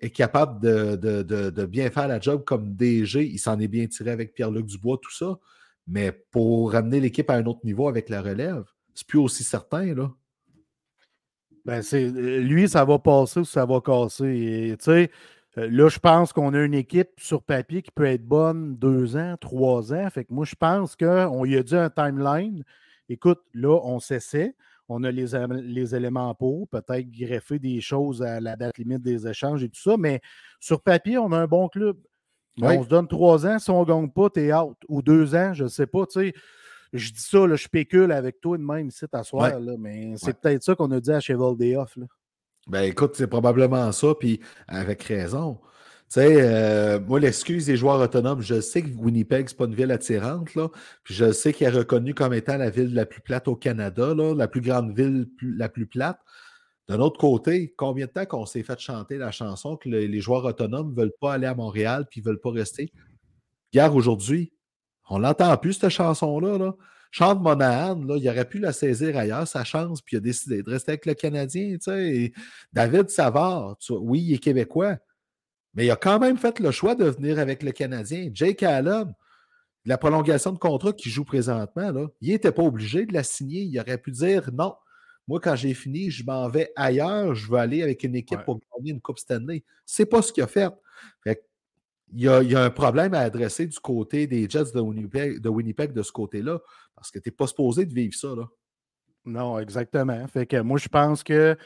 est 0.01 0.11
capable 0.11 0.61
de, 0.61 1.65
bien 1.67 1.91
faire 1.91 2.09
la 2.09 2.21
job 2.21 2.45
comme 2.45 2.75
DG? 2.75 3.25
Il 3.25 3.39
s'en 3.39 3.59
est 3.61 3.69
bien 3.69 3.87
tiré 3.87 4.11
avec 4.11 4.35
Pierre-Luc 4.35 4.67
Dubois, 4.67 4.99
tout 5.01 5.13
ça. 5.13 5.39
Mais 5.87 6.13
pour 6.13 6.73
ramener 6.73 7.01
l'équipe 7.01 7.29
à 7.31 7.35
un 7.35 7.45
autre 7.47 7.65
niveau 7.65 7.89
avec 7.89 8.09
la 8.09 8.23
relève, 8.23 8.65
c'est 8.95 9.07
plus 9.07 9.19
aussi 9.19 9.45
certain, 9.45 9.95
là. 9.95 10.11
Ben, 11.65 11.81
c'est, 11.81 12.11
lui, 12.11 12.69
ça 12.69 12.85
va 12.85 12.99
passer 12.99 13.41
ou 13.41 13.45
ça 13.45 13.65
va 13.65 13.81
casser. 13.81 14.77
Euh, 15.57 15.69
là, 15.71 15.89
je 15.89 15.99
pense 15.99 16.33
qu'on 16.33 16.53
a 16.53 16.63
une 16.63 16.75
équipe 16.75 17.11
sur 17.19 17.43
papier 17.43 17.81
qui 17.81 17.91
peut 17.91 18.05
être 18.05 18.25
bonne 18.27 18.77
deux 18.77 19.17
ans, 19.17 19.37
trois 19.41 19.95
ans. 19.95 20.09
Fait 20.11 20.25
que 20.25 20.33
moi, 20.35 20.45
je 20.45 20.55
pense 20.57 20.97
qu'on 20.97 21.45
lui 21.45 21.57
a 21.57 21.63
dit 21.63 21.77
un 21.77 21.91
timeline. 21.91 22.65
Écoute, 23.09 23.41
là, 23.55 23.81
on 23.85 23.99
s'essaie. 24.01 24.55
On 24.89 25.03
a 25.05 25.11
les, 25.11 25.29
les 25.63 25.95
éléments 25.95 26.35
pour, 26.35 26.69
peut-être 26.69 27.11
greffer 27.11 27.59
des 27.59 27.81
choses 27.81 28.23
à 28.23 28.41
la 28.41 28.57
date 28.57 28.77
limite 28.77 29.01
des 29.01 29.27
échanges 29.27 29.65
et 29.65 29.71
tout 29.71 29.81
ça. 29.81 29.97
Mais 29.97 30.21
sur 30.61 30.83
papier, 30.83 31.17
on 31.17 31.33
a 31.33 31.39
un 31.39 31.47
bon 31.47 31.69
club. 31.69 31.97
On 32.61 32.83
se 32.83 32.89
donne 32.89 33.09
trois 33.09 33.47
ans, 33.47 33.59
si 33.59 33.71
on 33.71 33.81
ne 33.81 33.87
gagne 33.87 34.11
pas, 34.11 34.31
t'es 34.31 34.53
out. 34.55 34.77
Ou 34.89 35.03
deux 35.03 35.35
ans, 35.35 35.53
je 35.55 35.65
ne 35.65 35.69
sais 35.69 35.87
pas. 35.87 36.07
Tu 36.07 36.21
sais, 36.21 36.35
je 36.93 37.13
dis 37.13 37.21
ça, 37.21 37.47
je 37.49 37.57
spécule 37.57 38.13
avec 38.13 38.41
toi 38.41 38.57
de 38.57 38.63
même 38.63 38.89
ici 38.89 39.05
t'asseoir, 39.11 39.59
là, 39.59 39.73
mais 39.79 40.15
c'est 40.17 40.39
peut-être 40.39 40.63
ça 40.63 40.75
qu'on 40.75 40.91
a 40.93 41.01
dit 41.01 41.11
à 41.11 41.21
Cheval 41.21 41.57
Day 41.57 41.77
Off. 41.77 41.97
Là. 41.97 42.07
Ben 42.69 42.83
écoute, 42.83 43.15
c'est 43.17 43.27
probablement 43.27 43.91
ça, 43.93 44.15
puis 44.19 44.41
avec 44.69 45.03
raison. 45.03 45.59
Tu 46.09 46.21
sais, 46.21 46.37
euh, 46.39 47.01
moi, 47.01 47.19
l'excuse 47.19 47.67
des 47.67 47.77
joueurs 47.77 48.01
autonomes, 48.01 48.43
je 48.43 48.61
sais 48.61 48.83
que 48.83 48.91
Winnipeg, 48.97 49.49
c'est 49.49 49.57
pas 49.57 49.65
une 49.65 49.75
ville 49.75 49.91
attirante, 49.91 50.55
là, 50.55 50.69
puis 51.03 51.15
je 51.15 51.33
sais 51.33 51.53
qu'il 51.53 51.67
est 51.67 51.71
reconnu 51.71 52.15
comme 52.15 52.33
étant 52.33 52.57
la 52.57 52.71
ville 52.71 52.95
la 52.95 53.07
plus 53.07 53.21
plate 53.21 53.49
au 53.49 53.57
Canada, 53.57 54.15
là, 54.15 54.35
la 54.35 54.47
plus 54.47 54.61
grande 54.61 54.97
ville 54.97 55.29
la 55.43 55.69
plus 55.69 55.87
plate. 55.87 56.21
D'un 56.89 57.01
autre 57.01 57.19
côté, 57.19 57.73
combien 57.77 58.07
de 58.07 58.11
temps 58.11 58.27
qu'on 58.27 58.45
s'est 58.45 58.63
fait 58.63 58.79
chanter 58.79 59.17
la 59.17 59.31
chanson 59.31 59.77
que 59.77 59.89
les 59.89 60.21
joueurs 60.21 60.45
autonomes 60.45 60.91
ne 60.91 60.97
veulent 60.97 61.15
pas 61.21 61.33
aller 61.35 61.47
à 61.47 61.55
Montréal 61.55 62.07
puis 62.11 62.21
ne 62.21 62.27
veulent 62.27 62.41
pas 62.41 62.51
rester? 62.51 62.93
Hier, 63.73 63.95
aujourd'hui, 63.95 64.53
on 65.09 65.19
l'entend 65.19 65.57
plus, 65.57 65.75
cette 65.75 65.91
chanson-là. 65.91 66.59
Là. 66.59 66.75
Chante 67.11 67.41
Monahan, 67.41 68.03
là, 68.05 68.17
il 68.17 68.29
aurait 68.29 68.49
pu 68.49 68.59
la 68.59 68.73
saisir 68.73 69.17
ailleurs, 69.17 69.47
sa 69.47 69.65
chance, 69.65 70.03
puis 70.03 70.17
il 70.17 70.19
a 70.19 70.21
décidé 70.21 70.63
de 70.63 70.71
rester 70.71 70.93
avec 70.93 71.07
le 71.07 71.15
Canadien. 71.15 71.77
David 72.73 73.09
Savard, 73.09 73.77
oui, 73.91 74.21
il 74.21 74.35
est 74.35 74.39
québécois, 74.39 74.97
mais 75.75 75.87
il 75.87 75.91
a 75.91 75.97
quand 75.97 76.19
même 76.19 76.37
fait 76.37 76.59
le 76.61 76.71
choix 76.71 76.95
de 76.95 77.05
venir 77.05 77.39
avec 77.39 77.63
le 77.63 77.73
Canadien. 77.73 78.31
Jake 78.33 78.63
Allen, 78.63 79.15
la 79.87 79.97
prolongation 79.99 80.53
de 80.53 80.59
contrat 80.59 80.93
qu'il 80.93 81.13
joue 81.13 81.25
présentement, 81.25 81.93
là, 81.93 82.09
il 82.21 82.31
n'était 82.31 82.53
pas 82.53 82.63
obligé 82.63 83.07
de 83.07 83.13
la 83.15 83.23
signer. 83.23 83.63
Il 83.63 83.79
aurait 83.81 83.99
pu 83.99 84.11
dire 84.11 84.51
non, 84.53 84.75
moi, 85.27 85.41
quand 85.41 85.57
j'ai 85.57 85.75
fini, 85.75 86.11
je 86.11 86.25
m'en 86.25 86.49
vais 86.49 86.73
ailleurs, 86.77 87.35
je 87.35 87.51
veux 87.51 87.59
aller 87.59 87.83
avec 87.83 88.03
une 88.05 88.15
équipe 88.15 88.43
pour 88.45 88.61
gagner 88.77 88.93
une 88.93 89.01
Coupe 89.01 89.19
Stanley. 89.19 89.65
C'est 89.87 90.07
pas 90.07 90.21
ce 90.21 90.33
qu'il 90.33 90.43
a 90.43 90.47
fait. 90.47 90.71
il, 91.27 92.23
y 92.23 92.29
a, 92.29 92.65
un 92.65 92.71
problème 92.71 93.15
à 93.15 93.21
adresser 93.21 93.67
du 93.67 93.79
côté 93.79 94.27
des 94.27 94.49
Jets 94.49 94.73
de 94.75 94.81
Winnipeg 94.81 95.41
de, 95.41 95.49
Winnipeg 95.49 95.93
de 95.93 96.03
ce 96.03 96.13
côté-là, 96.13 96.61
parce 96.95 97.11
que 97.11 97.19
tu 97.19 97.29
n'es 97.29 97.33
pas 97.33 97.47
supposé 97.47 97.87
de 97.87 97.95
vivre 97.95 98.15
ça. 98.15 98.35
Là. 98.37 98.49
Non, 99.25 99.59
exactement. 99.59 100.27
Fait 100.29 100.47
que 100.47 100.61
moi, 100.61 100.79
je 100.79 100.89
pense 100.89 101.23
que 101.23 101.57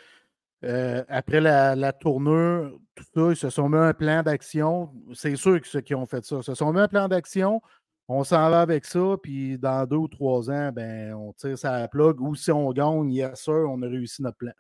euh, 0.65 1.05
après 1.09 1.41
la, 1.41 1.75
la, 1.75 1.93
tournure, 1.93 2.79
tout 2.95 3.05
ça, 3.15 3.31
ils 3.31 3.37
se 3.37 3.51
sont 3.51 3.69
mis 3.69 3.79
un 3.79 3.93
plan 3.93 4.23
d'action. 4.23 4.91
C'est 5.15 5.35
sûr 5.35 5.61
que 5.61 5.67
ceux 5.67 5.81
qui 5.81 5.97
ont 5.97 6.07
fait 6.07 6.25
ça, 6.25 6.43
se 6.43 6.55
sont 6.55 6.73
mis 6.73 6.81
un 6.81 6.89
plan 6.89 7.09
d'action 7.09 7.61
on 8.09 8.25
s'en 8.25 8.49
va 8.51 8.63
avec 8.63 8.87
ça, 8.87 9.17
puis 9.23 9.59
dans 9.59 9.87
deux 9.87 9.97
ou 9.97 10.09
trois 10.09 10.51
ans, 10.51 10.73
ben, 10.73 11.13
on 11.15 11.33
tire 11.35 11.59
ça 11.59 11.75
à 11.75 11.81
la 11.81 11.89
plug, 11.89 12.21
ou 12.21 12.35
si 12.35 12.51
on 12.51 12.73
gagne, 12.73 13.13
yes 13.13 13.43
sir, 13.43 13.67
on 13.69 13.83
a 13.83 13.87
réussi 13.87 14.23
notre 14.23 14.39
plan. 14.39 14.53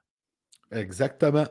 Exactement. 0.71 1.47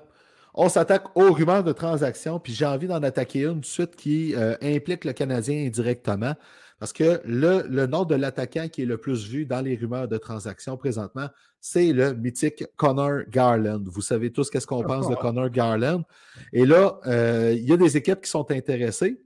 On 0.54 0.70
s'attaque 0.70 1.16
aux 1.16 1.32
rumeurs 1.32 1.64
de 1.64 1.72
transactions, 1.72 2.40
puis 2.40 2.54
j'ai 2.54 2.66
envie 2.66 2.88
d'en 2.88 3.02
attaquer 3.02 3.46
une 3.46 3.62
de 3.62 3.66
suite 3.66 3.96
qui 3.96 4.36
euh, 4.36 4.56
implique 4.62 5.06
le 5.06 5.14
Canadien 5.14 5.66
indirectement, 5.66 6.36
parce 6.80 6.94
que 6.94 7.20
le, 7.26 7.64
le 7.68 7.88
nom 7.88 8.06
de 8.06 8.14
l'attaquant 8.14 8.68
qui 8.68 8.84
est 8.84 8.86
le 8.86 8.98
plus 8.98 9.28
vu 9.28 9.48
dans 9.48 9.62
les 9.62 9.76
rumeurs 9.76 10.08
de 10.08 10.18
transactions 10.18 10.78
présentement, 10.78 11.30
c'est 11.60 11.92
le 11.94 12.14
mythique 12.14 12.64
Connor 12.76 13.22
Garland. 13.30 13.84
Vous 13.86 14.02
savez 14.02 14.32
tous 14.32 14.52
qu'est-ce 14.52 14.68
qu'on 14.68 14.84
pense 14.84 15.10
de 15.10 15.16
Connor 15.22 15.50
Garland. 15.50 16.04
Et 16.54 16.66
là, 16.66 17.00
euh, 17.08 17.54
il 17.58 17.68
y 17.68 17.74
a 17.74 17.78
des 17.78 17.98
équipes 17.98 18.22
qui 18.22 18.30
sont 18.30 18.52
intéressées. 18.52 19.20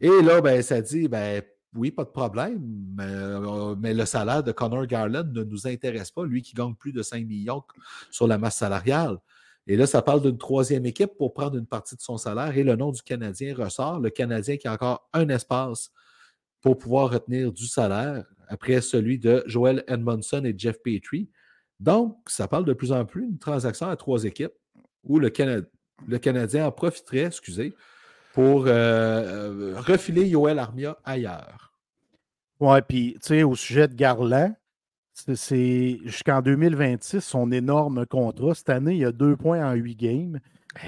Et 0.00 0.22
là, 0.22 0.40
ben, 0.40 0.60
ça 0.62 0.80
dit, 0.80 1.06
ben, 1.06 1.42
oui, 1.74 1.90
pas 1.90 2.04
de 2.04 2.10
problème, 2.10 2.96
euh, 3.00 3.74
mais, 3.78 3.94
le 3.94 4.04
salaire 4.04 4.42
de 4.42 4.52
Connor 4.52 4.86
Garland 4.86 5.24
ne 5.32 5.42
nous 5.42 5.66
intéresse 5.66 6.10
pas, 6.10 6.24
lui 6.24 6.42
qui 6.42 6.54
gagne 6.54 6.74
plus 6.74 6.92
de 6.92 7.02
5 7.02 7.26
millions 7.26 7.62
sur 8.10 8.26
la 8.26 8.36
masse 8.36 8.56
salariale. 8.56 9.18
Et 9.66 9.76
là, 9.76 9.86
ça 9.86 10.02
parle 10.02 10.20
d'une 10.22 10.36
troisième 10.36 10.84
équipe 10.86 11.12
pour 11.16 11.32
prendre 11.32 11.56
une 11.56 11.66
partie 11.66 11.96
de 11.96 12.00
son 12.00 12.18
salaire 12.18 12.56
et 12.56 12.64
le 12.64 12.76
nom 12.76 12.90
du 12.90 13.00
Canadien 13.00 13.54
ressort. 13.54 14.00
Le 14.00 14.10
Canadien 14.10 14.56
qui 14.56 14.68
a 14.68 14.72
encore 14.72 15.08
un 15.12 15.28
espace 15.28 15.90
pour 16.60 16.76
pouvoir 16.76 17.10
retenir 17.10 17.52
du 17.52 17.66
salaire 17.66 18.24
après 18.48 18.80
celui 18.80 19.18
de 19.18 19.42
Joel 19.46 19.84
Edmondson 19.86 20.42
et 20.44 20.54
Jeff 20.56 20.82
Petrie. 20.82 21.30
Donc, 21.80 22.18
ça 22.26 22.48
parle 22.48 22.64
de 22.64 22.72
plus 22.72 22.92
en 22.92 23.04
plus 23.04 23.26
d'une 23.26 23.38
transaction 23.38 23.88
à 23.88 23.96
trois 23.96 24.24
équipes 24.24 24.52
où 25.04 25.18
le, 25.18 25.32
le 26.06 26.18
Canadien 26.18 26.66
en 26.66 26.72
profiterait, 26.72 27.26
excusez, 27.26 27.74
pour 28.32 28.66
euh, 28.66 28.70
euh, 28.70 29.74
refiler 29.78 30.26
Yoel 30.26 30.58
Armia 30.58 30.96
ailleurs. 31.04 31.72
Ouais, 32.60 32.80
puis, 32.82 33.14
tu 33.14 33.28
sais, 33.28 33.42
au 33.42 33.54
sujet 33.54 33.88
de 33.88 33.94
Garland, 33.94 34.54
c'est 35.12 35.98
jusqu'en 36.04 36.40
2026 36.40 37.20
son 37.20 37.50
énorme 37.52 38.06
contrat. 38.06 38.54
Cette 38.54 38.70
année, 38.70 38.92
il 38.92 38.98
y 38.98 39.04
a 39.04 39.12
deux 39.12 39.36
points 39.36 39.64
en 39.64 39.74
huit 39.74 39.96
games. 39.96 40.40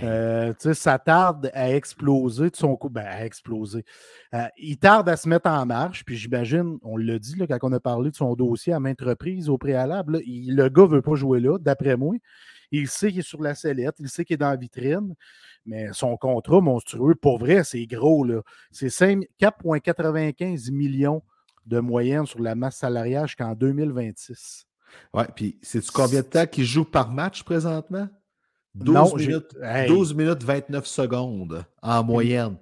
Euh, 0.03 0.55
ça 0.59 0.99
tarde 0.99 1.51
à 1.53 1.74
exploser 1.74 2.49
de 2.51 2.57
son 2.57 2.76
coup. 2.76 2.88
Ben, 2.88 3.05
à 3.07 3.24
exploser. 3.24 3.84
Euh, 4.34 4.47
il 4.57 4.78
tarde 4.78 5.09
à 5.09 5.16
se 5.16 5.28
mettre 5.28 5.51
en 5.51 5.66
marche. 5.66 6.05
Puis 6.05 6.16
j'imagine, 6.16 6.78
on 6.82 6.97
l'a 6.97 7.18
dit 7.18 7.36
là, 7.36 7.47
quand 7.47 7.59
on 7.62 7.72
a 7.72 7.80
parlé 7.80 8.11
de 8.11 8.16
son 8.16 8.34
dossier 8.34 8.72
à 8.72 8.80
maintes 8.80 9.03
reprises 9.03 9.49
au 9.49 9.59
préalable, 9.59 10.22
le 10.26 10.68
gars 10.68 10.82
ne 10.82 10.88
veut 10.88 11.03
pas 11.03 11.14
jouer 11.14 11.40
là, 11.40 11.59
d'après 11.59 11.97
moi. 11.97 12.14
Il 12.70 12.88
sait 12.88 13.11
qu'il 13.11 13.20
est 13.20 13.22
sur 13.22 13.42
la 13.42 13.55
sellette, 13.55 13.97
il 13.99 14.09
sait 14.09 14.24
qu'il 14.24 14.34
est 14.34 14.38
dans 14.38 14.51
la 14.51 14.57
vitrine. 14.57 15.14
Mais 15.66 15.88
son 15.92 16.16
contrat 16.16 16.60
monstrueux, 16.60 17.14
pour 17.14 17.38
vrai, 17.38 17.64
c'est 17.64 17.86
gros. 17.86 18.26
C'est 18.70 18.88
4,95 18.88 20.70
millions 20.72 21.22
de 21.66 21.80
moyenne 21.80 22.26
sur 22.26 22.40
la 22.40 22.54
masse 22.54 22.76
salariale 22.76 23.26
jusqu'en 23.26 23.54
2026. 23.54 24.66
Ouais, 25.12 25.26
puis 25.34 25.58
sais-tu 25.62 25.90
combien 25.90 26.20
de 26.20 26.26
temps 26.26 26.46
qu'il 26.46 26.64
joue 26.64 26.84
par 26.84 27.10
match 27.10 27.42
présentement? 27.42 28.08
12, 28.74 29.14
minutes, 29.14 29.56
12 29.86 30.14
minutes 30.14 30.42
29 30.42 30.86
secondes 30.86 31.64
en 31.80 32.02
moyenne. 32.02 32.56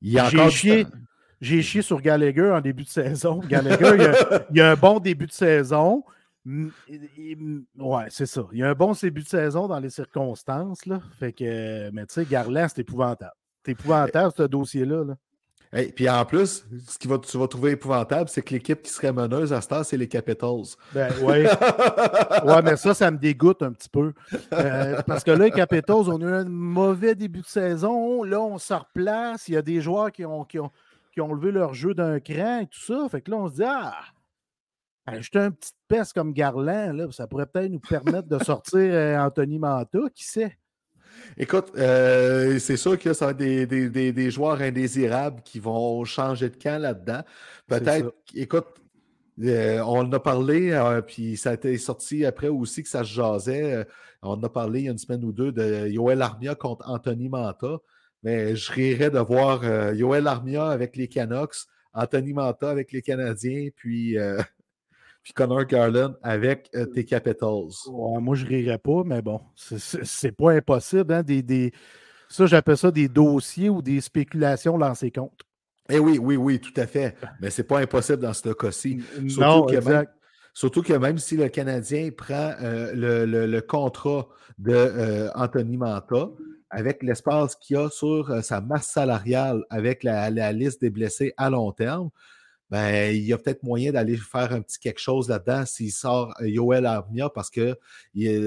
J'ai 0.00 0.50
chié, 0.50 0.86
chié, 1.62 1.82
sur 1.82 2.00
Gallagher 2.00 2.50
en 2.50 2.60
début 2.60 2.84
de 2.84 2.88
saison. 2.88 3.40
Gallagher, 3.40 4.14
il, 4.50 4.56
y 4.56 4.60
a, 4.60 4.70
un 4.70 4.76
bon 4.76 4.98
début 4.98 5.26
de 5.26 5.32
saison. 5.32 6.04
Ouais, 6.46 8.04
c'est 8.08 8.26
ça. 8.26 8.46
Il 8.52 8.58
y 8.58 8.62
a 8.62 8.70
un 8.70 8.74
bon 8.74 8.92
début 8.92 9.22
de 9.22 9.28
saison 9.28 9.66
dans 9.66 9.80
les 9.80 9.90
circonstances. 9.90 10.86
Là. 10.86 11.00
Fait 11.18 11.32
que, 11.32 11.90
mais 11.90 12.06
tu 12.06 12.14
sais, 12.14 12.24
Garland, 12.24 12.66
c'est 12.68 12.82
épouvantable. 12.82 13.34
C'est 13.64 13.72
épouvantable, 13.72 14.32
ce 14.36 14.44
dossier-là. 14.44 15.04
Là. 15.04 15.16
Et 15.72 15.92
puis 15.92 16.08
en 16.08 16.24
plus, 16.24 16.64
ce 16.86 16.98
que 16.98 17.16
tu 17.26 17.38
vas 17.38 17.48
trouver 17.48 17.72
épouvantable, 17.72 18.28
c'est 18.28 18.42
que 18.42 18.54
l'équipe 18.54 18.80
qui 18.82 18.90
serait 18.90 19.12
meneuse 19.12 19.52
à 19.52 19.60
ce 19.60 19.68
temps, 19.68 19.82
c'est 19.82 19.96
les 19.96 20.08
Capitals. 20.08 20.76
Ben 20.94 21.12
oui. 21.20 21.44
ouais, 22.44 22.62
mais 22.62 22.76
ça, 22.76 22.94
ça 22.94 23.10
me 23.10 23.18
dégoûte 23.18 23.62
un 23.62 23.72
petit 23.72 23.88
peu. 23.88 24.12
Euh, 24.52 25.02
parce 25.06 25.24
que 25.24 25.32
là, 25.32 25.46
les 25.46 25.50
Capitals, 25.50 26.08
on 26.08 26.22
a 26.22 26.24
eu 26.24 26.32
un 26.32 26.44
mauvais 26.44 27.14
début 27.14 27.40
de 27.40 27.46
saison. 27.46 28.22
Là, 28.22 28.40
on 28.40 28.58
se 28.58 28.72
replace. 28.72 29.48
Il 29.48 29.54
y 29.54 29.56
a 29.56 29.62
des 29.62 29.80
joueurs 29.80 30.12
qui 30.12 30.24
ont, 30.24 30.44
qui 30.44 30.60
ont, 30.60 30.70
qui 31.12 31.20
ont 31.20 31.34
levé 31.34 31.50
leur 31.50 31.74
jeu 31.74 31.92
d'un 31.92 32.20
cran 32.20 32.60
et 32.60 32.66
tout 32.66 32.80
ça. 32.80 33.08
Fait 33.10 33.20
que 33.20 33.30
là, 33.32 33.36
on 33.36 33.48
se 33.48 33.54
dit, 33.54 33.64
ah, 33.64 33.94
ajouter 35.06 35.38
un 35.38 35.50
petit 35.50 35.72
peste 35.88 36.12
comme 36.12 36.32
Garland, 36.32 36.92
là, 36.92 37.06
ça 37.10 37.26
pourrait 37.26 37.46
peut-être 37.46 37.70
nous 37.70 37.80
permettre 37.80 38.28
de 38.28 38.42
sortir 38.42 38.78
euh, 38.80 39.18
Anthony 39.18 39.58
Manta, 39.58 40.00
qui 40.14 40.24
sait? 40.24 40.58
Écoute, 41.36 41.72
euh, 41.76 42.58
c'est 42.58 42.76
sûr 42.76 42.98
que 42.98 43.12
ça 43.12 43.26
va 43.26 43.30
être 43.32 43.38
des, 43.38 44.30
joueurs 44.30 44.60
indésirables 44.60 45.42
qui 45.42 45.60
vont 45.60 46.04
changer 46.04 46.50
de 46.50 46.56
camp 46.56 46.80
là-dedans. 46.80 47.22
Peut-être, 47.66 48.14
écoute, 48.34 48.66
euh, 49.42 49.80
on 49.80 50.00
en 50.00 50.12
a 50.12 50.20
parlé, 50.20 50.72
euh, 50.72 51.02
puis 51.02 51.36
ça 51.36 51.50
a 51.50 51.54
été 51.54 51.76
sorti 51.78 52.24
après 52.24 52.48
aussi 52.48 52.82
que 52.82 52.88
ça 52.88 53.04
se 53.04 53.12
jasait. 53.12 53.86
on 54.22 54.30
en 54.30 54.42
a 54.42 54.48
parlé 54.48 54.80
il 54.80 54.84
y 54.86 54.88
a 54.88 54.92
une 54.92 54.98
semaine 54.98 55.24
ou 55.24 55.32
deux 55.32 55.52
de 55.52 55.88
Yoel 55.88 56.22
Armia 56.22 56.54
contre 56.54 56.88
Anthony 56.88 57.28
Manta. 57.28 57.78
Mais 58.22 58.56
je 58.56 58.72
rirais 58.72 59.10
de 59.10 59.18
voir 59.18 59.64
Yoel 59.94 60.26
Armia 60.26 60.68
avec 60.68 60.96
les 60.96 61.06
Canucks, 61.06 61.66
Anthony 61.92 62.32
Manta 62.32 62.70
avec 62.70 62.92
les 62.92 63.02
Canadiens, 63.02 63.68
puis 63.76 64.16
puis 65.26 65.32
Connor 65.32 65.64
Garland 65.64 66.14
avec 66.22 66.70
euh, 66.76 66.86
tes 66.86 67.04
Capitals. 67.04 67.72
moi, 67.90 68.36
je 68.36 68.46
rirais 68.46 68.78
pas, 68.78 69.02
mais 69.04 69.20
bon, 69.22 69.40
c'est 69.56 70.30
pas 70.30 70.52
impossible. 70.52 71.12
Hein, 71.12 71.24
des, 71.24 71.72
Ça, 72.28 72.46
j'appelle 72.46 72.76
ça 72.76 72.92
des 72.92 73.08
dossiers 73.08 73.68
ou 73.68 73.82
des 73.82 74.00
spéculations 74.00 74.78
lancées 74.78 75.10
contre. 75.10 75.44
Eh 75.88 75.98
oui, 75.98 76.20
oui, 76.22 76.36
oui, 76.36 76.60
tout 76.60 76.80
à 76.80 76.86
fait. 76.86 77.16
Mais 77.40 77.50
c'est 77.50 77.64
pas 77.64 77.80
impossible 77.80 78.20
dans 78.20 78.32
ce 78.32 78.50
cas-ci. 78.50 79.00
Surtout, 79.26 79.66
que 79.66 79.84
même, 79.84 80.06
surtout 80.54 80.82
que 80.82 80.92
même 80.92 81.18
si 81.18 81.36
le 81.36 81.48
Canadien 81.48 82.10
prend 82.16 82.52
euh, 82.62 82.92
le, 82.94 83.60
contrat 83.62 84.28
de 84.58 84.74
euh, 84.74 85.28
Anthony 85.34 85.76
Manta, 85.76 86.28
avec 86.70 87.02
l'espace 87.02 87.56
qu'il 87.56 87.78
a 87.78 87.90
sur 87.90 88.44
sa 88.44 88.60
masse 88.60 88.92
salariale, 88.92 89.64
avec 89.70 90.04
la, 90.04 90.30
la, 90.30 90.52
liste 90.52 90.80
des 90.82 90.90
blessés 90.90 91.34
à 91.36 91.50
long 91.50 91.72
terme, 91.72 92.10
ben, 92.70 93.14
il 93.14 93.22
y 93.22 93.32
a 93.32 93.38
peut-être 93.38 93.62
moyen 93.62 93.92
d'aller 93.92 94.16
faire 94.16 94.52
un 94.52 94.60
petit 94.60 94.78
quelque 94.80 94.98
chose 94.98 95.28
là-dedans 95.28 95.64
s'il 95.66 95.92
sort 95.92 96.34
euh, 96.40 96.48
Yoel 96.48 96.84
Armia 96.84 97.30
parce 97.30 97.48
que 97.48 97.78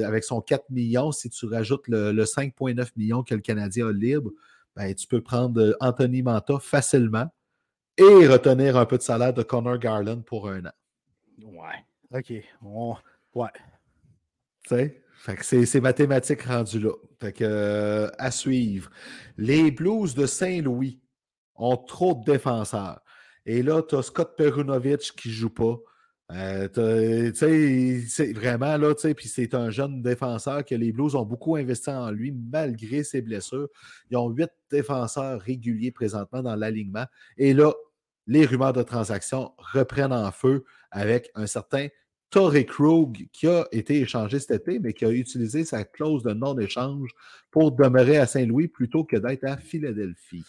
avec 0.03 0.23
son 0.25 0.41
4 0.41 0.69
millions, 0.71 1.11
si 1.11 1.29
tu 1.29 1.45
rajoutes 1.45 1.87
le, 1.87 2.11
5,9 2.11 2.89
millions 2.97 3.23
que 3.23 3.33
le 3.33 3.41
Canadien 3.41 3.87
a 3.87 3.93
libre, 3.93 4.31
ben, 4.75 4.93
tu 4.93 5.07
peux 5.07 5.21
prendre 5.21 5.61
euh, 5.61 5.73
Anthony 5.79 6.21
Manta 6.21 6.59
facilement 6.59 7.27
et 7.97 8.27
retenir 8.27 8.77
un 8.77 8.85
peu 8.85 8.97
de 8.97 9.03
salaire 9.03 9.33
de 9.33 9.43
Connor 9.43 9.77
Garland 9.77 10.21
pour 10.21 10.49
un 10.49 10.65
an. 10.65 10.71
Ouais. 11.41 11.85
OK. 12.13 12.33
Ouais. 13.33 13.49
Tu 14.63 14.75
sais? 15.43 15.65
c'est 15.65 15.81
mathématique 15.81 16.43
rendu 16.43 16.79
là. 16.79 16.91
Fait 17.19 17.33
que, 17.33 17.43
euh, 17.43 18.09
à 18.17 18.31
suivre. 18.31 18.89
Les 19.37 19.71
Blues 19.71 20.15
de 20.15 20.25
Saint-Louis 20.25 21.01
ont 21.55 21.77
trop 21.77 22.15
de 22.15 22.23
défenseurs. 22.31 23.01
Et 23.49 23.63
là, 23.63 23.81
tu 23.81 23.95
as 23.95 24.03
Scott 24.03 24.35
Perunovic 24.37 25.15
qui 25.15 25.29
ne 25.29 25.33
joue 25.33 25.49
pas. 25.49 25.79
Euh, 26.31 27.31
c'est 27.33 28.31
vraiment 28.31 28.77
là, 28.77 28.93
puis 28.93 29.27
c'est 29.27 29.55
un 29.55 29.71
jeune 29.71 30.03
défenseur 30.03 30.63
que 30.63 30.75
les 30.75 30.91
Blues 30.91 31.15
ont 31.15 31.25
beaucoup 31.25 31.55
investi 31.55 31.89
en 31.89 32.11
lui 32.11 32.31
malgré 32.31 33.03
ses 33.03 33.23
blessures. 33.23 33.67
Ils 34.11 34.17
ont 34.17 34.29
huit 34.29 34.51
défenseurs 34.69 35.41
réguliers 35.41 35.89
présentement 35.89 36.43
dans 36.43 36.55
l'alignement. 36.55 37.05
Et 37.39 37.55
là, 37.55 37.73
les 38.27 38.45
rumeurs 38.45 38.73
de 38.73 38.83
transaction 38.83 39.51
reprennent 39.57 40.13
en 40.13 40.31
feu 40.31 40.63
avec 40.91 41.31
un 41.33 41.47
certain 41.47 41.87
Torrey 42.29 42.65
Krug 42.65 43.29
qui 43.33 43.47
a 43.47 43.65
été 43.71 43.99
échangé 44.01 44.37
cet 44.37 44.61
été, 44.61 44.77
mais 44.77 44.93
qui 44.93 45.05
a 45.05 45.09
utilisé 45.09 45.65
sa 45.65 45.85
clause 45.85 46.21
de 46.21 46.33
non-échange 46.33 47.09
pour 47.49 47.71
demeurer 47.71 48.17
à 48.17 48.27
Saint-Louis 48.27 48.67
plutôt 48.67 49.05
que 49.05 49.17
d'être 49.17 49.45
à 49.45 49.57
Philadelphie. 49.57 50.45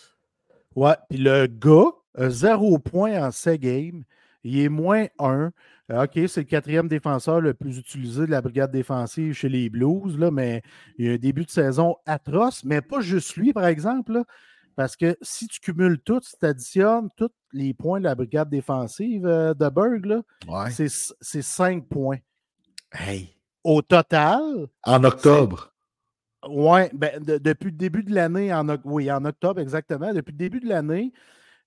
Ouais, 0.76 0.96
puis 1.08 1.18
le 1.18 1.46
gars, 1.46 1.90
zéro 2.18 2.78
point 2.78 3.22
en 3.22 3.30
7 3.30 3.60
games. 3.60 4.04
Il 4.42 4.58
est 4.58 4.68
moins 4.68 5.06
1. 5.18 5.52
Euh, 5.90 6.04
OK, 6.04 6.12
c'est 6.28 6.40
le 6.40 6.44
quatrième 6.44 6.88
défenseur 6.88 7.40
le 7.40 7.54
plus 7.54 7.78
utilisé 7.78 8.26
de 8.26 8.30
la 8.30 8.40
brigade 8.40 8.70
défensive 8.70 9.34
chez 9.34 9.48
les 9.48 9.68
Blues, 9.68 10.18
là, 10.18 10.30
mais 10.30 10.62
il 10.98 11.06
y 11.06 11.10
a 11.10 11.12
un 11.12 11.18
début 11.18 11.44
de 11.44 11.50
saison 11.50 11.96
atroce, 12.06 12.64
mais 12.64 12.80
pas 12.80 13.00
juste 13.00 13.36
lui, 13.36 13.52
par 13.52 13.66
exemple. 13.66 14.22
parce 14.76 14.96
que 14.96 15.16
si 15.20 15.46
tu 15.46 15.60
cumules 15.60 16.00
tout, 16.00 16.20
si 16.22 16.38
tu 16.38 16.46
additionnes 16.46 17.10
tous 17.16 17.32
les 17.52 17.74
points 17.74 17.98
de 17.98 18.04
la 18.04 18.14
brigade 18.14 18.48
défensive 18.48 19.26
euh, 19.26 19.52
de 19.52 19.68
Berg, 19.68 20.22
c'est 20.70 21.42
5 21.42 21.86
points. 21.86 22.18
Hey. 22.92 23.36
Au 23.62 23.82
total. 23.82 24.68
En 24.84 25.04
octobre. 25.04 25.74
Oui, 26.48 26.80
ben, 26.94 27.22
depuis 27.22 27.66
le 27.66 27.76
début 27.76 28.02
de 28.02 28.14
l'année, 28.14 28.54
en, 28.54 28.66
oui, 28.84 29.12
en 29.12 29.24
octobre 29.26 29.60
exactement, 29.60 30.14
depuis 30.14 30.32
le 30.32 30.38
début 30.38 30.60
de 30.60 30.68
l'année, 30.68 31.12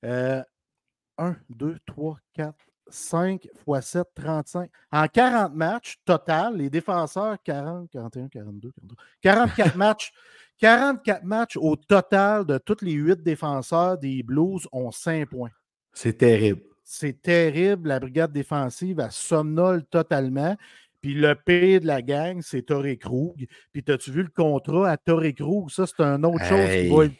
1, 0.03 1.35
2, 1.49 1.77
3, 1.85 2.17
4, 2.33 2.55
5 2.89 3.45
x 3.45 3.85
7, 3.87 4.07
35. 4.15 4.69
En 4.91 5.07
40 5.07 5.55
matchs 5.55 5.97
total, 6.05 6.57
les 6.57 6.69
défenseurs, 6.69 7.37
40, 7.43 7.89
41, 7.89 8.27
42, 8.27 8.71
43, 8.71 8.97
44 9.21 9.75
matchs. 9.77 10.13
44 10.59 11.23
matchs 11.23 11.57
au 11.57 11.75
total 11.75 12.45
de 12.45 12.57
tous 12.57 12.81
les 12.81 12.93
8 12.93 13.23
défenseurs 13.23 13.97
des 13.97 14.23
Blues 14.23 14.67
ont 14.71 14.91
5 14.91 15.29
points. 15.29 15.49
C'est 15.93 16.17
terrible. 16.19 16.61
C'est 16.83 17.21
terrible. 17.21 17.89
La 17.89 17.99
brigade 17.99 18.31
défensive, 18.31 18.99
elle 18.99 19.11
somnole 19.11 19.83
totalement. 19.85 20.55
Puis 21.01 21.15
le 21.15 21.35
pire 21.35 21.81
de 21.81 21.87
la 21.87 22.01
gang, 22.01 22.41
c'est 22.41 22.61
Torrey 22.61 22.97
Krug. 22.97 23.47
Puis 23.71 23.83
as-tu 23.87 24.11
vu 24.11 24.23
le 24.23 24.29
contrat 24.29 24.91
à 24.91 24.97
Torrey 24.97 25.33
Krug? 25.33 25.69
Ça, 25.69 25.85
c'est 25.85 25.99
une 25.99 26.25
autre 26.25 26.45
chose 26.45 26.69
qui 26.69 26.89
va 26.89 27.05
être 27.05 27.13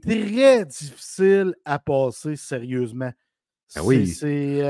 très 0.00 0.64
difficile 0.64 1.54
à 1.64 1.78
passer 1.78 2.36
sérieusement. 2.36 3.12
Ah 3.76 3.84
oui. 3.84 4.06
C'est 4.08 4.62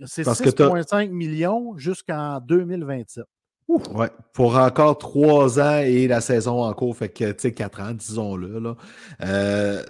6,5 0.00 1.08
euh, 1.08 1.10
millions 1.10 1.76
jusqu'en 1.76 2.40
2027. 2.40 3.24
Ouais, 3.68 4.10
pour 4.32 4.56
encore 4.56 4.96
trois 4.96 5.58
ans 5.58 5.78
et 5.78 6.06
la 6.06 6.20
saison 6.20 6.62
en 6.62 6.72
cours, 6.72 6.96
fait 6.96 7.08
que, 7.08 7.32
tu 7.32 7.40
sais, 7.40 7.52
quatre 7.52 7.80
ans, 7.80 7.92
disons-le. 7.92 8.60
Là. 8.60 8.76
Euh, 9.22 9.82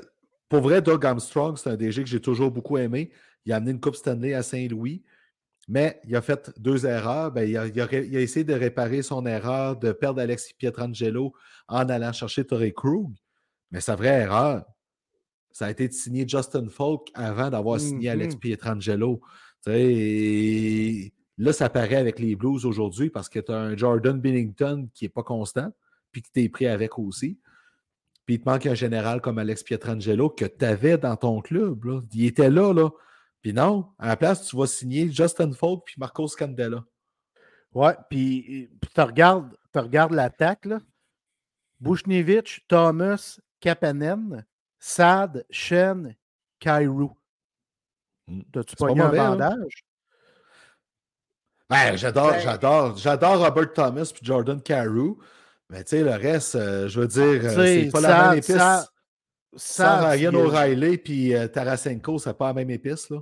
pour 0.48 0.60
vrai, 0.60 0.80
Doug 0.80 1.04
Armstrong, 1.04 1.58
c'est 1.58 1.68
un 1.68 1.76
DG 1.76 2.02
que 2.02 2.08
j'ai 2.08 2.20
toujours 2.20 2.50
beaucoup 2.50 2.78
aimé. 2.78 3.10
Il 3.44 3.52
a 3.52 3.56
amené 3.56 3.72
une 3.72 3.80
Coupe 3.80 3.96
Stanley 3.96 4.32
à 4.32 4.42
Saint-Louis, 4.42 5.04
mais 5.68 6.00
il 6.04 6.16
a 6.16 6.22
fait 6.22 6.50
deux 6.58 6.86
erreurs. 6.86 7.32
Ben, 7.32 7.46
il, 7.46 7.58
a, 7.58 7.66
essayé 8.20 8.44
de 8.44 8.54
réparer 8.54 9.02
son 9.02 9.26
erreur 9.26 9.76
de 9.76 9.92
perdre 9.92 10.22
Alexis 10.22 10.54
Pietrangelo 10.54 11.34
en 11.68 11.88
allant 11.90 12.12
chercher 12.12 12.44
Torrey 12.46 12.72
Krug. 12.72 13.12
Mais 13.70 13.80
sa 13.80 13.94
vraie 13.94 14.20
erreur, 14.22 14.64
ça 15.56 15.64
a 15.64 15.70
été 15.70 15.88
de 15.88 15.94
signer 15.94 16.28
Justin 16.28 16.68
Falk 16.68 17.08
avant 17.14 17.48
d'avoir 17.48 17.80
signé 17.80 18.10
Alex 18.10 18.34
mm-hmm. 18.34 18.38
Pietrangelo. 18.40 19.22
Là, 19.64 21.52
ça 21.54 21.70
paraît 21.70 21.96
avec 21.96 22.18
les 22.18 22.36
Blues 22.36 22.66
aujourd'hui 22.66 23.08
parce 23.08 23.30
que 23.30 23.38
tu 23.38 23.52
as 23.52 23.58
un 23.58 23.74
Jordan 23.74 24.20
Bennington 24.20 24.90
qui 24.92 25.06
n'est 25.06 25.08
pas 25.08 25.22
constant, 25.22 25.72
puis 26.12 26.20
que 26.20 26.28
tu 26.30 26.42
es 26.42 26.50
pris 26.50 26.66
avec 26.66 26.98
aussi. 26.98 27.40
Puis 28.26 28.34
il 28.34 28.40
te 28.42 28.46
manque 28.46 28.66
un 28.66 28.74
général 28.74 29.22
comme 29.22 29.38
Alex 29.38 29.62
Pietrangelo 29.62 30.28
que 30.28 30.44
tu 30.44 30.62
avais 30.62 30.98
dans 30.98 31.16
ton 31.16 31.40
club. 31.40 31.86
Là. 31.86 32.02
Il 32.12 32.26
était 32.26 32.50
là, 32.50 32.74
là. 32.74 32.90
Puis 33.40 33.54
non, 33.54 33.86
à 33.98 34.08
la 34.08 34.16
place, 34.18 34.46
tu 34.46 34.58
vas 34.58 34.66
signer 34.66 35.10
Justin 35.10 35.52
Falk 35.52 35.84
puis 35.86 35.94
Marcos 35.96 36.28
Candela. 36.38 36.84
Ouais, 37.72 37.94
puis 38.10 38.68
tu 38.94 39.00
regardes, 39.00 39.56
regardes 39.74 40.12
l'attaque, 40.12 40.66
là. 40.66 40.80
Bushnevich, 41.80 42.66
Thomas, 42.68 43.38
Kapanen, 43.60 44.44
Sad, 44.78 45.44
Shen, 45.50 46.14
Kairu. 46.60 47.10
Hmm. 48.28 48.42
T'as-tu 48.52 48.76
pas 48.76 48.90
un 48.90 48.94
bandage? 48.94 49.84
Ben, 51.68 51.96
j'adore, 51.96 52.38
j'adore, 52.38 52.96
j'adore 52.96 53.44
Robert 53.44 53.72
Thomas 53.72 54.10
puis 54.14 54.24
Jordan 54.24 54.60
Carew. 54.60 55.18
Mais 55.68 55.82
tu 55.82 55.90
sais, 55.90 56.04
le 56.04 56.12
reste, 56.12 56.54
euh, 56.54 56.88
je 56.88 57.00
veux 57.00 57.08
dire, 57.08 57.40
euh, 57.42 57.54
c'est 57.56 57.90
pas 57.90 58.00
la 58.00 58.28
même 58.28 58.38
épice. 58.38 58.56
Ça, 58.56 58.86
ça, 59.56 60.10
Ryan 60.10 60.34
O'Reilly 60.34 60.98
puis 60.98 61.34
euh, 61.34 61.48
Tarasenko, 61.48 62.18
c'est 62.18 62.36
pas 62.36 62.48
la 62.48 62.54
même 62.54 62.70
épice, 62.70 63.10
là. 63.10 63.18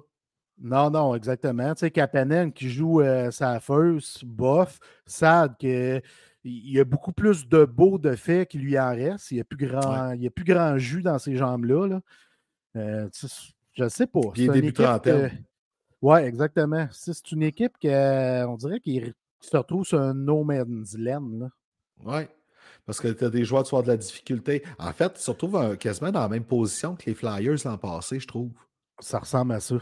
Non, 0.60 0.90
non, 0.90 1.14
exactement. 1.14 1.74
Tu 1.74 1.80
sais, 1.80 1.90
Kapanen 1.90 2.52
qui 2.52 2.70
joue 2.70 3.02
sa 3.32 3.58
first, 3.58 4.24
bof, 4.24 4.78
Sad, 5.04 5.56
que, 5.58 6.00
il 6.44 6.72
y 6.72 6.78
a 6.78 6.84
beaucoup 6.84 7.12
plus 7.12 7.48
de 7.48 7.64
beau 7.64 7.98
de 7.98 8.14
fait 8.14 8.46
qu'il 8.46 8.60
lui 8.60 8.78
en 8.78 8.90
reste. 8.90 9.30
Il 9.30 9.36
n'y 9.36 9.40
a, 9.40 9.44
plus 9.44 9.66
grand, 9.66 10.12
il 10.12 10.22
y 10.22 10.26
a 10.26 10.30
plus 10.30 10.44
grand 10.44 10.76
jus 10.78 11.02
dans 11.02 11.18
ces 11.18 11.36
jambes-là. 11.36 11.88
Là. 11.88 12.00
je 12.74 13.84
ne 13.84 13.88
sais 13.88 14.06
pas. 14.06 14.20
Puis 14.32 14.44
il 14.44 14.52
début 14.52 14.72
trentaine. 14.72 15.44
Oui, 16.02 16.20
exactement. 16.20 16.86
C'est 16.92 17.32
une 17.32 17.42
équipe 17.42 17.78
qu'on 17.80 18.56
dirait 18.58 18.80
qu'il 18.80 19.14
se 19.40 19.56
retrouve 19.56 19.86
sur 19.86 19.98
un 19.98 20.12
no 20.12 20.44
man's 20.44 20.96
land. 20.98 21.48
Oui. 22.04 22.22
Parce 22.84 23.00
que 23.00 23.08
tu 23.08 23.24
as 23.24 23.30
des 23.30 23.44
joueurs 23.46 23.64
qui 23.64 23.72
ont 23.72 23.80
de 23.80 23.88
la 23.88 23.96
difficulté. 23.96 24.62
En 24.78 24.92
fait, 24.92 25.12
ils 25.16 25.22
se 25.22 25.30
retrouvent 25.30 25.78
quasiment 25.78 26.12
dans 26.12 26.20
la 26.20 26.28
même 26.28 26.44
position 26.44 26.94
que 26.94 27.06
les 27.06 27.14
Flyers 27.14 27.56
l'an 27.64 27.78
passé, 27.78 28.20
je 28.20 28.26
trouve. 28.26 28.50
Ça 29.00 29.18
ressemble 29.18 29.54
à 29.54 29.60
ça. 29.60 29.76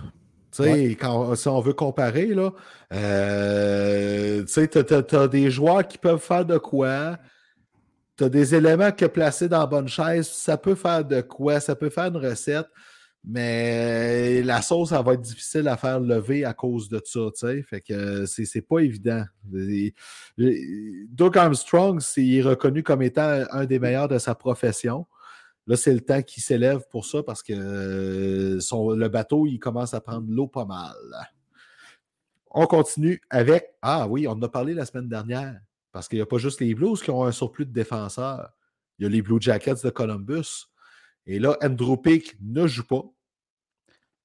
Quand, 0.58 1.34
si 1.34 1.48
on 1.48 1.60
veut 1.60 1.72
comparer, 1.72 2.26
là, 2.26 2.50
euh, 2.92 4.44
tu 4.44 5.16
as, 5.16 5.28
des 5.28 5.50
joueurs 5.50 5.86
qui 5.86 5.98
peuvent 5.98 6.20
faire 6.20 6.44
de 6.44 6.58
quoi. 6.58 7.18
Tu 8.18 8.24
as 8.24 8.28
des 8.28 8.54
éléments 8.54 8.92
que 8.92 9.06
placer 9.06 9.48
dans 9.48 9.60
la 9.60 9.66
bonne 9.66 9.88
chaise, 9.88 10.28
ça 10.28 10.58
peut 10.58 10.74
faire 10.74 11.04
de 11.04 11.22
quoi, 11.22 11.60
ça 11.60 11.74
peut 11.74 11.90
faire 11.90 12.06
une 12.06 12.18
recette. 12.18 12.66
Mais 13.24 14.42
la 14.42 14.60
sauce, 14.62 14.88
ça 14.88 15.00
va 15.00 15.14
être 15.14 15.20
difficile 15.20 15.68
à 15.68 15.76
faire 15.76 16.00
lever 16.00 16.44
à 16.44 16.52
cause 16.52 16.88
de 16.88 17.00
ça, 17.04 17.20
tu 17.32 17.46
sais. 17.46 17.62
Fait 17.62 17.80
que 17.80 18.26
c'est 18.26 18.62
pas 18.62 18.80
évident. 18.80 19.24
Doug 21.08 21.38
Armstrong, 21.38 22.02
il 22.16 22.38
est 22.38 22.42
reconnu 22.42 22.82
comme 22.82 23.00
étant 23.02 23.44
un 23.50 23.64
des 23.64 23.78
meilleurs 23.78 24.08
de 24.08 24.18
sa 24.18 24.34
profession. 24.34 25.06
Là, 25.66 25.76
c'est 25.76 25.94
le 25.94 26.00
temps 26.00 26.22
qu'il 26.22 26.42
s'élève 26.42 26.82
pour 26.90 27.06
ça 27.06 27.22
parce 27.22 27.42
que 27.42 27.52
le 27.52 29.08
bateau, 29.08 29.46
il 29.46 29.58
commence 29.58 29.94
à 29.94 30.00
prendre 30.00 30.26
l'eau 30.28 30.48
pas 30.48 30.64
mal. 30.64 30.96
On 32.50 32.66
continue 32.66 33.20
avec. 33.30 33.74
Ah 33.80 34.06
oui, 34.08 34.26
on 34.26 34.32
en 34.32 34.42
a 34.42 34.48
parlé 34.48 34.74
la 34.74 34.84
semaine 34.84 35.08
dernière. 35.08 35.60
Parce 35.92 36.08
qu'il 36.08 36.18
n'y 36.18 36.22
a 36.22 36.26
pas 36.26 36.38
juste 36.38 36.60
les 36.60 36.74
Blues 36.74 37.02
qui 37.02 37.10
ont 37.10 37.24
un 37.24 37.32
surplus 37.32 37.66
de 37.66 37.72
défenseurs. 37.72 38.50
Il 38.98 39.04
y 39.04 39.06
a 39.06 39.08
les 39.08 39.22
Blue 39.22 39.40
Jackets 39.40 39.82
de 39.84 39.90
Columbus. 39.90 40.66
Et 41.26 41.38
là, 41.38 41.56
Andrew 41.62 41.96
Peak 41.96 42.36
ne 42.40 42.66
joue 42.66 42.86
pas. 42.86 43.04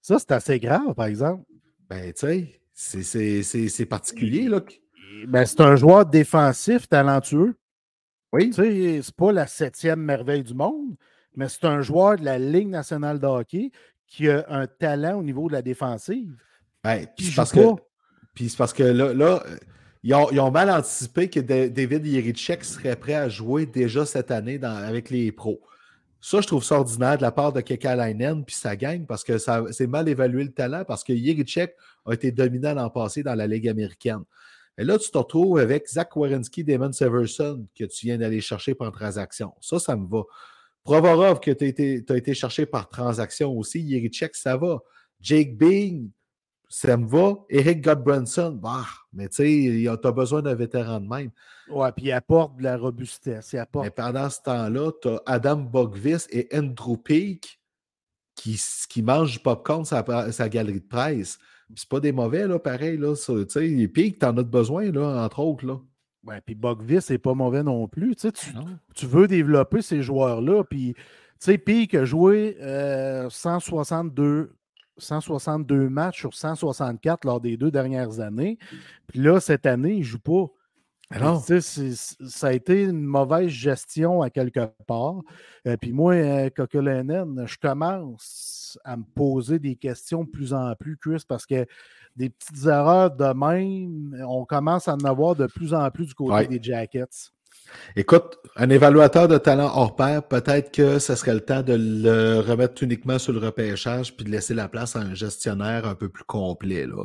Ça, 0.02 0.18
c'est 0.20 0.32
assez 0.32 0.60
grave, 0.60 0.94
par 0.96 1.06
exemple. 1.06 1.44
Ben, 1.90 2.14
tu 2.14 2.48
sais, 2.74 3.44
c'est 3.44 3.86
particulier. 3.86 4.48
Là. 4.48 4.62
Ben, 5.28 5.46
c'est 5.46 5.62
un 5.62 5.76
joueur 5.76 6.06
défensif 6.06 6.88
talentueux. 6.90 7.56
Oui. 8.34 8.50
Tu 8.50 8.54
sais, 8.54 9.02
c'est 9.04 9.16
pas 9.16 9.32
la 9.32 9.48
septième 9.48 10.02
merveille 10.02 10.44
du 10.44 10.54
monde, 10.54 10.96
mais 11.38 11.48
c'est 11.48 11.66
un 11.66 11.82
joueur 11.82 12.18
de 12.18 12.26
la 12.26 12.38
Ligue 12.38 12.68
nationale 12.68 13.20
de 13.20 13.28
hockey 13.28 13.72
qui 14.08 14.28
a 14.28 14.46
un 14.50 14.68
talent 14.68 15.20
au 15.20 15.24
niveau 15.24 15.48
de 15.48 15.54
la 15.54 15.62
défensive. 15.62 16.36
Ben, 16.84 17.06
puis 17.16 17.28
c'est 17.28 17.36
parce, 17.36 17.52
que, 17.52 18.58
parce 18.58 18.74
que 18.74 18.84
là, 18.84 19.14
là 19.14 19.44
ils, 20.04 20.14
ont, 20.14 20.52
mal 20.52 20.70
anticipé 20.70 21.30
que 21.30 21.40
David 21.40 22.06
Yerichek 22.06 22.64
serait 22.64 22.96
prêt 22.96 23.14
à 23.14 23.30
jouer 23.30 23.66
déjà 23.66 24.06
cette 24.06 24.32
année 24.32 24.58
dans, 24.58 24.76
avec 24.76 25.10
les 25.10 25.32
pros. 25.32 25.62
Ça, 26.22 26.42
je 26.42 26.48
trouve 26.48 26.64
ça 26.64 26.80
ordinaire 26.80 27.18
de 27.18 27.22
la 27.22 27.32
part 27.32 27.54
de 27.54 27.62
Kekalainen 27.62 28.44
puis 28.44 28.56
ça 28.56 28.76
gagne 28.76 29.06
parce 29.06 29.24
que 29.24 29.38
c'est 29.38 29.88
mal 29.88 30.10
évalué 30.10 30.44
le 30.44 30.52
talent 30.52 30.84
parce 30.86 31.04
que 31.04 31.14
Yerichek 31.14 31.76
a 32.06 32.14
été 32.14 32.32
dominant 32.32 32.74
l'an 32.74 32.90
passé 32.90 33.22
dans 33.22 33.36
la 33.36 33.46
Ligue 33.46 33.68
américaine. 33.68 34.24
Et 34.80 34.84
là, 34.84 34.98
tu 34.98 35.12
te 35.12 35.18
retrouves 35.18 35.60
avec 35.60 35.88
Zach 35.88 36.16
Wierenski, 36.16 36.64
Damon 36.64 36.92
Severson 36.92 37.66
que 37.78 37.84
tu 37.86 38.08
viens 38.08 38.18
d'aller 38.18 38.42
chercher 38.42 38.76
par 38.76 38.92
transaction. 38.92 39.54
Ça, 39.60 39.80
ça 39.80 39.96
me 39.96 40.08
va. 40.08 40.24
Provorov, 40.88 41.42
que 41.42 41.52
tu 41.52 41.66
as, 41.66 42.16
été 42.16 42.34
cherché 42.34 42.66
par 42.66 42.88
transaction 42.88 43.52
aussi. 43.58 43.82
Yerichek, 43.82 44.34
ça 44.36 44.56
va. 44.56 44.80
Jake 45.20 45.58
Bing, 45.58 46.12
ça 46.70 46.96
me 46.96 47.06
va. 47.06 47.44
Eric 47.50 47.82
Godbranson, 47.82 48.52
bah, 48.52 48.86
mais 49.12 49.28
tu 49.28 49.36
sais, 49.36 49.98
tu 50.02 50.08
as 50.08 50.12
besoin 50.12 50.42
d'un 50.42 50.56
vétéran 50.56 51.02
de 51.02 51.08
même. 51.08 51.32
Ouais, 51.70 51.92
puis 51.92 52.06
il 52.06 52.12
apporte 52.14 52.56
de 52.56 52.64
la 52.64 52.78
robustesse. 52.78 53.52
Il 53.52 53.58
apporte... 53.58 53.84
Mais 53.84 53.92
pendant 53.92 54.30
ce 54.30 54.42
temps-là, 54.44 54.92
tu 55.02 55.10
as 55.10 55.22
Adam 55.26 55.58
Bogvis 55.58 56.26
et 56.30 56.48
Andrew 56.56 56.96
Peak 56.96 57.60
qui, 58.34 58.58
qui 58.88 59.02
mangent 59.02 59.34
du 59.34 59.40
popcorn 59.40 59.84
sa, 59.84 60.32
sa 60.32 60.48
galerie 60.48 60.80
de 60.80 60.88
presse. 60.88 61.38
C'est 61.76 61.90
pas 61.90 62.00
des 62.00 62.14
mauvais, 62.14 62.48
là, 62.48 62.60
pareil. 62.60 62.98
Là, 62.98 63.14
tu 63.14 63.46
sais, 63.50 63.88
Peak, 63.90 64.20
t'en 64.20 64.38
as 64.38 64.44
besoin, 64.44 64.90
là, 64.90 65.26
entre 65.26 65.40
autres. 65.40 65.66
Là. 65.66 65.82
Ouais, 66.28 66.42
puis 66.46 66.56
Bogvis, 66.56 67.02
c'est 67.02 67.18
pas 67.18 67.34
mauvais 67.34 67.64
non 67.64 67.88
plus. 67.88 68.16
Tu, 68.16 68.30
tu 68.94 69.06
veux 69.06 69.28
développer 69.28 69.82
ces 69.82 70.02
joueurs-là. 70.02 70.66
Puis, 70.66 70.94
tu 70.94 71.02
sais, 71.40 71.58
Peak 71.58 71.96
a 71.96 72.04
joué 72.04 72.58
162 73.30 74.24
euh, 74.24 74.54
162 74.98 75.90
matchs 75.90 76.20
sur 76.20 76.34
164 76.34 77.24
lors 77.26 77.40
des 77.40 77.56
deux 77.56 77.72
dernières 77.72 78.20
années. 78.20 78.58
Puis 79.08 79.20
là, 79.20 79.40
cette 79.40 79.66
année, 79.66 79.94
il 79.94 80.00
ne 80.00 80.04
joue 80.04 80.20
pas. 80.20 80.48
Alors, 81.10 81.42
ça 81.42 82.48
a 82.48 82.52
été 82.52 82.84
une 82.84 83.04
mauvaise 83.04 83.48
gestion 83.48 84.22
à 84.22 84.30
quelque 84.30 84.70
part. 84.88 85.22
Euh, 85.66 85.78
puis 85.78 85.94
moi, 85.94 86.16
euh, 86.16 86.50
je 86.58 87.58
commence 87.58 88.78
à 88.84 88.98
me 88.98 89.04
poser 89.16 89.60
des 89.60 89.78
questions 89.78 90.26
de 90.26 90.30
plus 90.30 90.54
en 90.54 90.76
plus, 90.76 90.98
Chris, 90.98 91.24
parce 91.26 91.46
que 91.46 91.66
des 92.18 92.30
petites 92.30 92.66
erreurs 92.66 93.12
de 93.12 93.34
même, 93.34 94.26
on 94.28 94.44
commence 94.46 94.88
à 94.88 94.96
en 94.96 95.06
avoir 95.06 95.36
de 95.36 95.46
plus 95.46 95.74
en 95.74 95.90
plus 95.92 96.08
du 96.08 96.14
côté 96.14 96.48
des 96.48 96.60
Jackets. 96.62 97.32
Écoute, 97.96 98.40
un 98.56 98.70
évaluateur 98.70 99.28
de 99.28 99.38
talent 99.38 99.72
hors 99.74 99.96
pair, 99.96 100.24
peut-être 100.24 100.72
que 100.72 101.00
ce 101.00 101.16
serait 101.16 101.34
le 101.34 101.42
temps 101.42 101.62
de 101.62 101.74
le 101.74 102.40
remettre 102.40 102.82
uniquement 102.82 103.20
sur 103.20 103.34
le 103.34 103.40
repêchage 103.40 104.16
puis 104.16 104.26
de 104.26 104.32
laisser 104.32 104.54
la 104.54 104.68
place 104.68 104.96
à 104.96 105.00
un 105.00 105.14
gestionnaire 105.14 105.86
un 105.86 105.96
peu 105.96 106.10
plus 106.10 106.24
complet. 106.24 106.88
Là. 106.88 107.04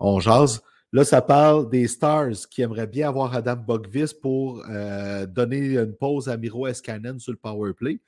on 0.00 0.20
jase. 0.20 0.62
Là, 0.94 1.04
ça 1.04 1.22
parle 1.22 1.70
des 1.70 1.88
Stars 1.88 2.48
qui 2.50 2.60
aimeraient 2.60 2.86
bien 2.86 3.08
avoir 3.08 3.34
Adam 3.34 3.56
Bogvis 3.56 4.12
pour 4.20 4.62
euh, 4.68 5.26
donner 5.26 5.78
une 5.78 5.94
pause 5.94 6.28
à 6.28 6.36
Miro 6.36 6.66
Escanen 6.66 7.18
sur 7.18 7.32
le 7.32 7.38
power 7.38 7.72
play. 7.72 8.00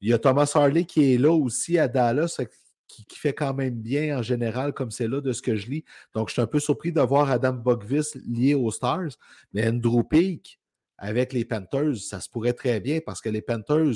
Il 0.00 0.08
y 0.08 0.12
a 0.12 0.18
Thomas 0.18 0.50
Harley 0.54 0.84
qui 0.84 1.14
est 1.14 1.18
là 1.18 1.32
aussi 1.32 1.78
à 1.78 1.86
Dallas, 1.86 2.38
qui, 2.86 3.04
fait 3.16 3.32
quand 3.32 3.54
même 3.54 3.74
bien 3.74 4.18
en 4.18 4.22
général, 4.22 4.72
comme 4.72 4.90
c'est 4.90 5.08
là 5.08 5.20
de 5.20 5.32
ce 5.32 5.42
que 5.42 5.56
je 5.56 5.68
lis. 5.68 5.84
Donc, 6.14 6.28
je 6.28 6.34
suis 6.34 6.42
un 6.42 6.46
peu 6.46 6.60
surpris 6.60 6.92
de 6.92 7.00
voir 7.00 7.30
Adam 7.30 7.52
Bogvis 7.52 8.12
lié 8.26 8.54
aux 8.54 8.70
Stars. 8.70 9.10
Mais 9.52 9.68
Andrew 9.68 10.02
Peak, 10.02 10.60
avec 10.98 11.32
les 11.32 11.44
Panthers, 11.44 11.96
ça 11.96 12.20
se 12.20 12.28
pourrait 12.28 12.52
très 12.52 12.80
bien 12.80 13.00
parce 13.04 13.20
que 13.20 13.28
les 13.28 13.42
Panthers, 13.42 13.94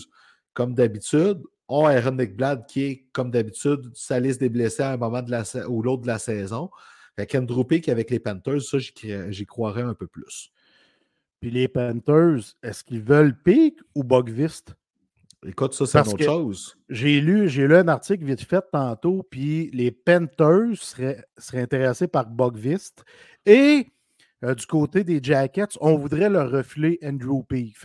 comme 0.55 0.75
d'habitude, 0.75 1.43
ont 1.69 1.87
Aaron 1.87 2.17
Blad 2.17 2.67
qui 2.67 2.85
est, 2.85 3.07
comme 3.13 3.31
d'habitude, 3.31 3.91
sa 3.95 4.19
liste 4.19 4.41
des 4.41 4.49
blessés 4.49 4.83
à 4.83 4.93
un 4.93 4.97
moment 4.97 5.23
de 5.23 5.31
la, 5.31 5.45
ou 5.69 5.83
l'autre 5.83 6.03
de 6.03 6.07
la 6.09 6.19
saison. 6.19 6.71
Fait 7.17 7.37
Andrew 7.37 7.65
Peak 7.65 7.89
avec 7.89 8.11
les 8.11 8.21
Panthers, 8.21 8.63
ça, 8.63 8.79
j'y 8.79 9.47
croirais 9.47 9.83
un 9.83 9.95
peu 9.95 10.07
plus. 10.07 10.53
Puis 11.41 11.51
les 11.51 11.69
Panthers, 11.69 12.55
est-ce 12.63 12.83
qu'ils 12.83 13.03
veulent 13.03 13.37
Peak 13.43 13.81
ou 13.95 14.03
Bogvist? 14.03 14.75
Écoute, 15.47 15.73
ça, 15.73 15.87
c'est 15.87 16.01
autre 16.01 16.25
chose. 16.25 16.77
J'ai 16.89 17.21
lu, 17.21 17.49
j'ai 17.49 17.69
lu 17.69 17.77
un 17.77 17.89
article 17.89 18.25
vite 18.25 18.43
fait 18.43 18.65
tantôt, 18.73 19.25
puis 19.31 19.71
les 19.73 19.93
Panthers 19.93 20.77
seraient, 20.77 21.25
seraient 21.37 21.63
intéressés 21.63 22.09
par 22.09 22.27
Bogvist. 22.27 23.05
Et 23.47 23.87
euh, 24.45 24.55
du 24.55 24.67
côté 24.67 25.05
des 25.05 25.21
Jackets, 25.23 25.79
on 25.81 25.97
voudrait 25.97 26.29
leur 26.29 26.51
refiler 26.51 26.99
Andrew 27.05 27.45
Peak. 27.45 27.77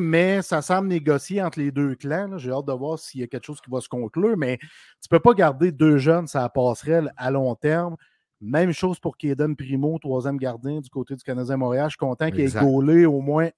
mais 0.00 0.40
ça 0.40 0.62
semble 0.62 0.88
négocier 0.88 1.42
entre 1.42 1.58
les 1.58 1.70
deux 1.70 1.94
clans. 1.94 2.38
J'ai 2.38 2.50
hâte 2.50 2.66
de 2.66 2.72
voir 2.72 2.98
s'il 2.98 3.20
y 3.20 3.24
a 3.24 3.26
quelque 3.26 3.44
chose 3.44 3.60
qui 3.60 3.70
va 3.70 3.80
se 3.80 3.88
conclure, 3.88 4.36
mais 4.38 4.56
tu 4.56 4.66
ne 5.10 5.16
peux 5.16 5.20
pas 5.20 5.34
garder 5.34 5.72
deux 5.72 5.98
jeunes, 5.98 6.26
ça 6.26 6.48
passerelle 6.48 7.12
à 7.18 7.30
long 7.30 7.54
terme. 7.54 7.96
Même 8.40 8.72
chose 8.72 8.98
pour 8.98 9.16
Kaden 9.16 9.56
Primo, 9.56 9.98
troisième 9.98 10.36
gardien 10.36 10.80
du 10.80 10.90
côté 10.90 11.16
du 11.16 11.22
Canadien 11.22 11.56
Montréal. 11.56 11.86
Je 11.86 11.92
suis 11.92 11.98
content 11.98 12.30
qu'il 12.30 12.40
ait 12.40 12.60
gaulé 12.60 13.06
au 13.06 13.20
moins 13.20 13.50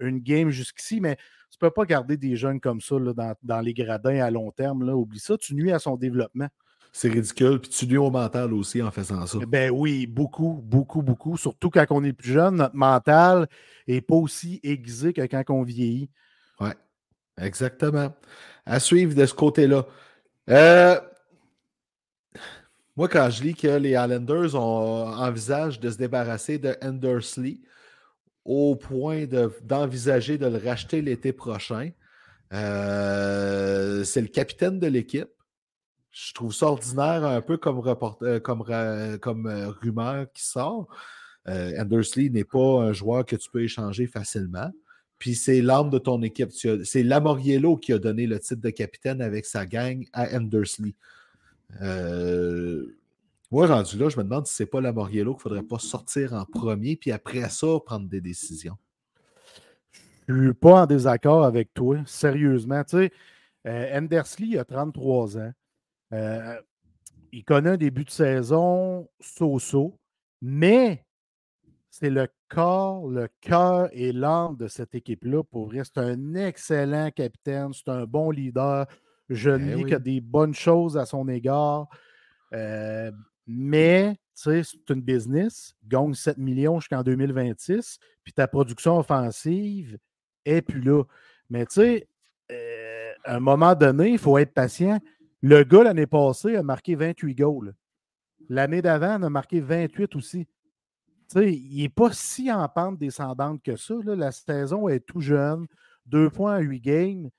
une 0.00 0.18
game 0.18 0.50
jusqu'ici, 0.50 1.00
mais 1.00 1.16
tu 1.54 1.64
ne 1.64 1.68
peux 1.68 1.72
pas 1.72 1.84
garder 1.84 2.16
des 2.16 2.34
jeunes 2.34 2.58
comme 2.58 2.80
ça 2.80 2.96
dans, 3.42 3.60
les 3.60 3.74
gradins 3.74 4.20
à 4.20 4.28
long 4.28 4.50
terme. 4.50 4.84
Là. 4.84 4.96
Oublie 4.96 5.20
ça, 5.20 5.38
tu 5.38 5.54
nuis 5.54 5.70
à 5.70 5.78
son 5.78 5.96
développement. 5.96 6.48
C'est 6.90 7.08
ridicule. 7.08 7.60
Puis 7.60 7.70
tu 7.70 7.86
nuis 7.86 7.96
au 7.96 8.10
mental 8.10 8.52
aussi 8.52 8.82
en 8.82 8.90
faisant 8.90 9.24
ça. 9.24 9.38
Ben 9.46 9.70
oui, 9.70 10.08
beaucoup, 10.08 10.60
beaucoup, 10.64 11.00
beaucoup. 11.00 11.36
Surtout 11.36 11.70
quand 11.70 11.86
on 11.90 12.02
est 12.02 12.12
plus 12.12 12.32
jeune, 12.32 12.56
notre 12.56 12.74
mental 12.74 13.46
n'est 13.86 14.00
pas 14.00 14.16
aussi 14.16 14.58
aiguisé 14.64 15.12
que 15.12 15.22
quand 15.22 15.44
on 15.50 15.62
vieillit. 15.62 16.10
Oui, 16.58 16.70
exactement. 17.40 18.12
À 18.66 18.80
suivre 18.80 19.14
de 19.14 19.24
ce 19.24 19.34
côté-là. 19.34 19.86
Euh, 20.50 21.00
moi, 22.96 23.08
quand 23.08 23.30
je 23.30 23.44
lis 23.44 23.54
que 23.54 23.68
les 23.68 23.90
Islanders 23.90 24.56
ont, 24.56 25.06
envisagent 25.06 25.78
de 25.78 25.90
se 25.90 25.98
débarrasser 25.98 26.58
de 26.58 26.76
Endersley 26.82 27.60
au 28.44 28.76
point 28.76 29.26
d'envisager 29.62 30.38
de, 30.38 30.46
le 30.46 30.58
racheter 30.58 31.00
l'été 31.02 31.32
prochain, 31.32 31.90
euh, 32.52 34.04
c'est 34.04 34.20
le 34.20 34.28
capitaine 34.28 34.78
de 34.78 34.86
l'équipe. 34.86 35.28
Je 36.10 36.32
trouve 36.32 36.54
ça 36.54 36.66
ordinaire 36.66 37.24
un 37.24 37.40
peu 37.40 37.56
comme, 37.56 37.82
euh, 38.22 38.38
comme, 38.38 39.46
euh, 39.46 39.68
rumeur 39.80 40.26
qui 40.32 40.44
sort. 40.44 40.88
Endersley 41.46 42.30
n'est 42.30 42.44
pas 42.44 42.82
un 42.82 42.92
joueur 42.94 43.26
que 43.26 43.36
tu 43.36 43.50
peux 43.50 43.64
échanger 43.64 44.06
facilement. 44.06 44.70
Puis 45.18 45.34
c'est 45.34 45.60
l'âme 45.60 45.90
de 45.90 45.98
ton 45.98 46.22
équipe. 46.22 46.50
C'est 46.52 47.02
Lamoriello 47.02 47.76
qui 47.76 47.92
a 47.92 47.98
donné 47.98 48.26
le 48.26 48.38
titre 48.40 48.62
de 48.62 48.70
capitaine 48.70 49.20
avec 49.20 49.44
sa 49.44 49.66
gang 49.66 50.06
à 50.14 50.34
Endersley. 50.36 50.94
Moi, 53.54 53.68
rendu 53.68 53.96
là, 53.98 54.08
je 54.08 54.18
me 54.18 54.24
demande 54.24 54.48
si 54.48 54.54
c'est 54.54 54.66
pas 54.66 54.80
la 54.80 54.92
Moriello 54.92 55.30
qu'il 55.34 55.38
ne 55.38 55.42
faudrait 55.42 55.62
pas 55.62 55.78
sortir 55.78 56.32
en 56.32 56.44
premier, 56.44 56.96
puis 56.96 57.12
après 57.12 57.48
ça, 57.50 57.68
prendre 57.86 58.08
des 58.08 58.20
décisions. 58.20 58.76
Je 60.26 60.34
ne 60.34 60.44
suis 60.46 60.54
pas 60.54 60.82
en 60.82 60.86
désaccord 60.86 61.44
avec 61.44 61.72
toi, 61.72 61.98
sérieusement. 62.04 62.82
Tu 62.82 62.96
sais, 62.96 63.12
euh, 63.68 63.96
Endersley 63.96 64.58
a 64.58 64.64
33 64.64 65.38
ans. 65.38 65.52
Euh, 66.14 66.60
il 67.30 67.44
connaît 67.44 67.70
un 67.70 67.76
début 67.76 68.02
de 68.02 68.10
saison 68.10 69.08
so-so, 69.20 70.00
mais 70.42 71.06
c'est 71.90 72.10
le 72.10 72.26
corps, 72.48 73.08
le 73.08 73.28
cœur 73.40 73.88
et 73.92 74.10
l'âme 74.10 74.56
de 74.56 74.66
cette 74.66 74.96
équipe-là. 74.96 75.44
Pour 75.44 75.66
vrai, 75.66 75.82
c'est 75.84 76.00
un 76.00 76.34
excellent 76.34 77.12
capitaine, 77.12 77.72
c'est 77.72 77.88
un 77.88 78.04
bon 78.04 78.32
leader. 78.32 78.88
Je 79.28 79.50
lis 79.50 79.82
qu'il 79.82 79.90
y 79.90 79.94
a 79.94 80.00
des 80.00 80.20
bonnes 80.20 80.54
choses 80.54 80.96
à 80.96 81.06
son 81.06 81.28
égard. 81.28 81.86
Euh, 82.52 83.12
mais, 83.46 84.14
tu 84.34 84.42
sais, 84.42 84.62
c'est 84.62 84.94
une 84.94 85.02
business, 85.02 85.74
gagne 85.86 86.14
7 86.14 86.38
millions 86.38 86.80
jusqu'en 86.80 87.02
2026, 87.02 87.98
puis 88.22 88.32
ta 88.32 88.48
production 88.48 88.98
offensive 88.98 89.98
est 90.44 90.62
plus 90.62 90.80
là. 90.80 91.04
Mais, 91.50 91.66
tu 91.66 91.74
sais, 91.74 92.08
euh, 92.50 93.12
à 93.24 93.36
un 93.36 93.40
moment 93.40 93.74
donné, 93.74 94.10
il 94.10 94.18
faut 94.18 94.38
être 94.38 94.52
patient. 94.52 94.98
Le 95.42 95.62
gars, 95.62 95.84
l'année 95.84 96.06
passée, 96.06 96.56
a 96.56 96.62
marqué 96.62 96.94
28 96.94 97.34
goals. 97.34 97.74
L'année 98.48 98.82
d'avant, 98.82 99.18
il 99.18 99.24
a 99.24 99.30
marqué 99.30 99.60
28 99.60 100.16
aussi. 100.16 100.46
Tu 100.46 101.40
sais, 101.40 101.52
il 101.52 101.82
n'est 101.82 101.88
pas 101.88 102.12
si 102.12 102.50
en 102.52 102.68
pente 102.68 102.98
descendante 102.98 103.62
que 103.62 103.76
ça. 103.76 103.94
La 104.04 104.32
saison 104.32 104.88
est 104.88 105.00
tout 105.00 105.20
jeune. 105.20 105.66
Deux 106.06 106.28
points 106.28 106.56
à 106.56 106.60
8 106.60 106.80
games. 106.80 107.30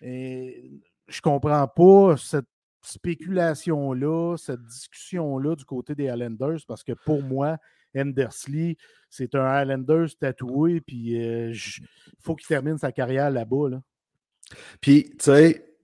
Je 0.00 1.20
comprends 1.22 1.66
pas 1.68 2.16
cette 2.16 2.48
spéculation-là, 2.86 4.36
cette 4.36 4.62
discussion-là 4.64 5.56
du 5.56 5.64
côté 5.64 5.94
des 5.94 6.04
Islanders, 6.04 6.60
parce 6.66 6.82
que 6.82 6.92
pour 6.92 7.22
moi, 7.22 7.58
Endersley, 7.96 8.76
c'est 9.10 9.34
un 9.34 9.62
Islanders 9.62 10.16
tatoué, 10.18 10.80
puis 10.80 11.12
il 11.12 11.22
euh, 11.22 11.54
faut 12.20 12.34
qu'il 12.34 12.46
termine 12.46 12.78
sa 12.78 12.92
carrière 12.92 13.30
là-bas. 13.30 13.80
Puis, 14.80 15.10
tu 15.10 15.16
sais, 15.20 15.74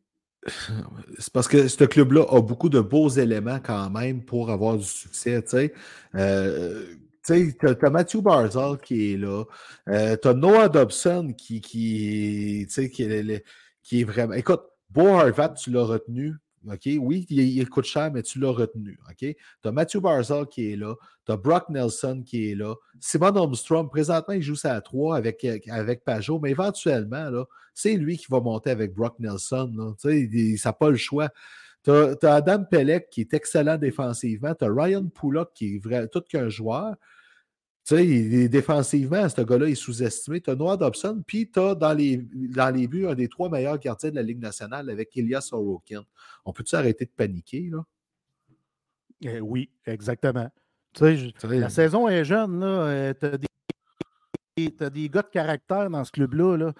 c'est 1.18 1.32
parce 1.32 1.48
que 1.48 1.68
ce 1.68 1.84
club-là 1.84 2.24
a 2.30 2.40
beaucoup 2.40 2.68
de 2.68 2.80
beaux 2.80 3.08
éléments 3.08 3.60
quand 3.60 3.90
même 3.90 4.24
pour 4.24 4.50
avoir 4.50 4.76
du 4.76 4.84
succès. 4.84 5.42
Tu 5.42 5.50
sais, 5.50 5.74
euh, 6.14 6.94
tu 7.24 7.54
as, 7.62 7.90
Matthew 7.90 8.18
Barzal 8.18 8.78
qui 8.78 9.12
est 9.12 9.16
là. 9.16 9.44
Euh, 9.88 10.16
tu 10.20 10.28
as 10.28 10.34
Noah 10.34 10.68
Dobson 10.68 11.34
qui, 11.36 11.60
qui, 11.60 12.62
est, 12.62 12.90
qui 12.90 14.00
est 14.00 14.04
vraiment. 14.04 14.34
Écoute, 14.34 14.62
Bo 14.88 15.08
Harvat, 15.08 15.50
tu 15.50 15.70
l'as 15.70 15.84
retenu. 15.84 16.34
Oui, 16.64 17.26
il, 17.30 17.68
coûte 17.68 17.86
cher, 17.86 18.12
mais 18.12 18.22
tu 18.22 18.38
l'as 18.38 18.50
retenu. 18.50 18.98
Tu 19.18 19.34
as 19.64 19.72
Matthew 19.72 19.98
Barzal 19.98 20.46
qui 20.46 20.72
est 20.72 20.76
là. 20.76 20.94
Tu 21.24 21.32
as 21.32 21.36
Brock 21.36 21.68
Nelson 21.70 22.22
qui 22.24 22.50
est 22.50 22.54
là. 22.54 22.74
Simon 22.98 23.34
Armstrong, 23.34 23.88
présentement, 23.88 24.34
il 24.34 24.42
joue 24.42 24.56
ça 24.56 24.74
à 24.74 24.80
3 24.80 25.16
avec, 25.16 25.46
avec 25.68 26.04
Pajot, 26.04 26.38
mais 26.38 26.50
éventuellement, 26.50 27.30
c'est 27.74 27.96
lui 27.96 28.18
qui 28.18 28.26
va 28.28 28.40
monter 28.40 28.70
avec 28.70 28.94
Brock 28.94 29.14
Nelson. 29.18 29.72
Là. 29.74 30.12
Il 30.12 30.58
n'a 30.62 30.72
pas 30.72 30.90
le 30.90 30.96
choix. 30.96 31.30
Tu 31.82 31.90
as, 31.90 32.34
Adam 32.34 32.64
Pelec 32.64 33.08
qui 33.08 33.22
est 33.22 33.32
excellent 33.32 33.78
défensivement. 33.78 34.54
Tu 34.54 34.64
as 34.64 34.70
Ryan 34.70 35.06
Pullock 35.06 35.52
qui 35.54 35.76
est 35.76 35.78
vrai, 35.78 36.08
tout 36.08 36.22
qu'un 36.28 36.50
joueur. 36.50 36.94
Tu 37.84 37.96
sais, 37.96 38.48
défensivement, 38.48 39.28
ce 39.28 39.40
gars-là 39.40 39.68
est 39.68 39.74
sous-estimé. 39.74 40.40
Tu 40.40 40.50
as 40.50 40.54
Noah 40.54 40.76
Dobson, 40.76 41.22
puis 41.26 41.50
tu 41.50 41.58
as 41.58 41.74
dans 41.74 41.94
les, 41.94 42.18
dans 42.18 42.74
les 42.74 42.86
buts 42.86 43.06
un 43.06 43.14
des 43.14 43.28
trois 43.28 43.48
meilleurs 43.48 43.78
gardiens 43.78 44.10
de 44.10 44.16
la 44.16 44.22
Ligue 44.22 44.40
nationale 44.40 44.90
avec 44.90 45.16
Elias 45.16 45.40
Sorokin. 45.40 46.04
On 46.44 46.52
peut-tu 46.52 46.76
arrêter 46.76 47.06
de 47.06 47.10
paniquer, 47.10 47.70
là? 47.72 47.84
Eh 49.22 49.40
oui, 49.40 49.70
exactement. 49.86 50.50
Tu 50.92 51.32
sais, 51.38 51.48
la 51.48 51.68
saison 51.68 52.08
est 52.08 52.24
jeune, 52.24 52.60
là. 52.60 52.66
Euh, 52.66 53.14
tu 54.56 54.72
as, 54.80 54.90
des 54.90 55.08
gars 55.08 55.22
de 55.22 55.28
caractère 55.28 55.88
dans 55.90 56.04
ce 56.04 56.10
club-là. 56.10 56.56
Là. 56.56 56.72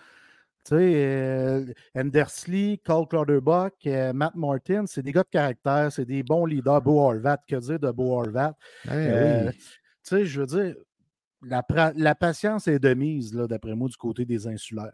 Tu 0.64 0.76
sais, 0.76 0.92
euh, 0.96 1.64
Endersley, 1.96 2.80
Cole 2.84 3.06
Clutterbuck, 3.08 3.74
euh, 3.86 4.12
Matt 4.12 4.34
Martin, 4.34 4.84
c'est 4.86 5.02
des 5.02 5.12
gars 5.12 5.22
de 5.22 5.28
caractère, 5.30 5.92
c'est 5.92 6.04
des 6.04 6.22
bons 6.22 6.44
leaders. 6.44 6.82
Beau 6.82 7.00
Horvat, 7.00 7.38
que 7.48 7.56
dire 7.56 7.78
de 7.78 7.90
Beau 7.90 8.18
Horvat? 8.18 8.54
Eh 8.90 9.50
tu 10.02 10.16
sais, 10.16 10.24
je 10.24 10.40
veux 10.40 10.46
dire, 10.46 10.74
la, 11.42 12.14
patience 12.14 12.68
est 12.68 12.78
de 12.78 12.94
mise, 12.94 13.32
d'après 13.32 13.74
moi, 13.74 13.88
du 13.88 13.96
côté 13.96 14.24
des 14.24 14.46
insulaires. 14.46 14.92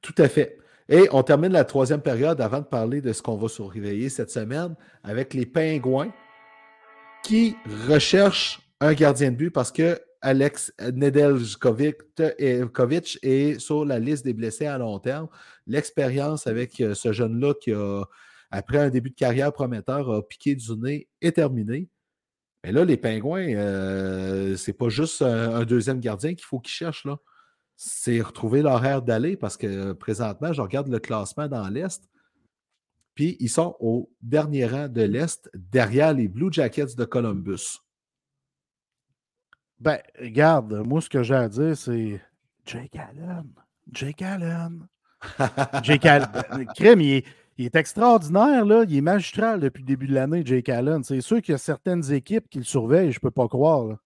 Tout 0.00 0.14
à 0.18 0.28
fait. 0.28 0.58
Et 0.88 1.08
on 1.10 1.22
termine 1.22 1.52
la 1.52 1.64
troisième 1.64 2.00
période 2.00 2.40
avant 2.40 2.60
de 2.60 2.66
parler 2.66 3.00
de 3.00 3.12
ce 3.12 3.20
qu'on 3.20 3.36
va 3.36 3.48
surveiller 3.48 4.08
cette 4.08 4.30
semaine 4.30 4.76
avec 5.02 5.34
les 5.34 5.44
Pingouins 5.44 6.12
qui 7.24 7.56
recherchent 7.88 8.60
un 8.80 8.92
gardien 8.92 9.32
de 9.32 9.36
but 9.36 9.50
parce 9.50 9.72
que 9.72 10.00
Alex 10.22 10.72
Nedeljkovic 10.80 11.98
est 13.22 13.58
sur 13.58 13.84
la 13.84 13.98
liste 13.98 14.24
des 14.24 14.32
blessés 14.32 14.66
à 14.66 14.78
long 14.78 14.98
terme. 14.98 15.28
L'expérience 15.66 16.46
avec 16.46 16.80
euh, 16.80 16.94
ce 16.94 17.12
jeune-là 17.12 17.54
qui 17.60 17.72
a, 17.72 18.04
après 18.50 18.78
un 18.78 18.90
début 18.90 19.10
de 19.10 19.14
carrière 19.14 19.52
prometteur, 19.52 20.10
a 20.10 20.22
piqué 20.26 20.54
du 20.54 20.76
nez 20.76 21.08
est 21.20 21.32
terminée. 21.32 21.88
Mais 22.66 22.72
là, 22.72 22.84
les 22.84 22.96
Pingouins, 22.96 23.54
euh, 23.54 24.56
c'est 24.56 24.72
pas 24.72 24.88
juste 24.88 25.22
un, 25.22 25.64
deuxième 25.64 26.00
gardien 26.00 26.34
qu'il 26.34 26.44
faut 26.44 26.58
qu'ils 26.58 26.72
cherchent. 26.72 27.04
là. 27.04 27.16
C'est 27.76 28.20
retrouver 28.20 28.60
l'horaire 28.60 29.02
d'aller 29.02 29.36
parce 29.36 29.56
que 29.56 29.92
présentement, 29.92 30.52
je 30.52 30.60
regarde 30.60 30.88
le 30.88 30.98
classement 30.98 31.46
dans 31.46 31.68
l'Est. 31.68 32.02
Puis 33.14 33.36
ils 33.38 33.50
sont 33.50 33.76
au 33.78 34.10
dernier 34.20 34.66
rang 34.66 34.88
de 34.88 35.02
l'Est, 35.02 35.48
derrière 35.54 36.12
les 36.12 36.26
Blue 36.26 36.52
Jackets 36.52 36.96
de 36.96 37.04
Columbus. 37.04 37.78
Ben, 39.78 40.00
regarde, 40.18 40.82
moi, 40.84 41.00
ce 41.00 41.08
que 41.08 41.22
j'ai 41.22 41.36
à 41.36 41.48
dire, 41.48 41.76
c'est 41.76 42.20
Jake 42.64 42.96
Allen. 42.96 43.46
Jake 43.92 44.22
Allen. 44.22 44.88
Jake 45.84 46.04
Allen. 46.04 46.66
Crème, 46.74 47.00
il 47.00 47.12
est 47.18 47.26
il 47.58 47.66
est 47.66 47.76
extraordinaire, 47.76 48.64
là. 48.64 48.84
Il 48.88 48.96
est 48.96 49.00
magistral 49.02 49.60
depuis 49.60 49.82
le 49.82 49.86
début 49.86 50.06
de 50.06 50.14
l'année, 50.14 50.42
Jake 50.44 50.68
Allen. 50.68 51.02
C'est 51.02 51.20
sûr 51.20 51.40
qu'il 51.40 51.52
y 51.52 51.54
a 51.54 51.58
certaines 51.58 52.12
équipes 52.12 52.48
qui 52.48 52.58
le 52.58 52.64
surveillent, 52.64 53.12
je 53.12 53.18
ne 53.18 53.22
peux 53.22 53.30
pas 53.30 53.48
croire. 53.48 53.96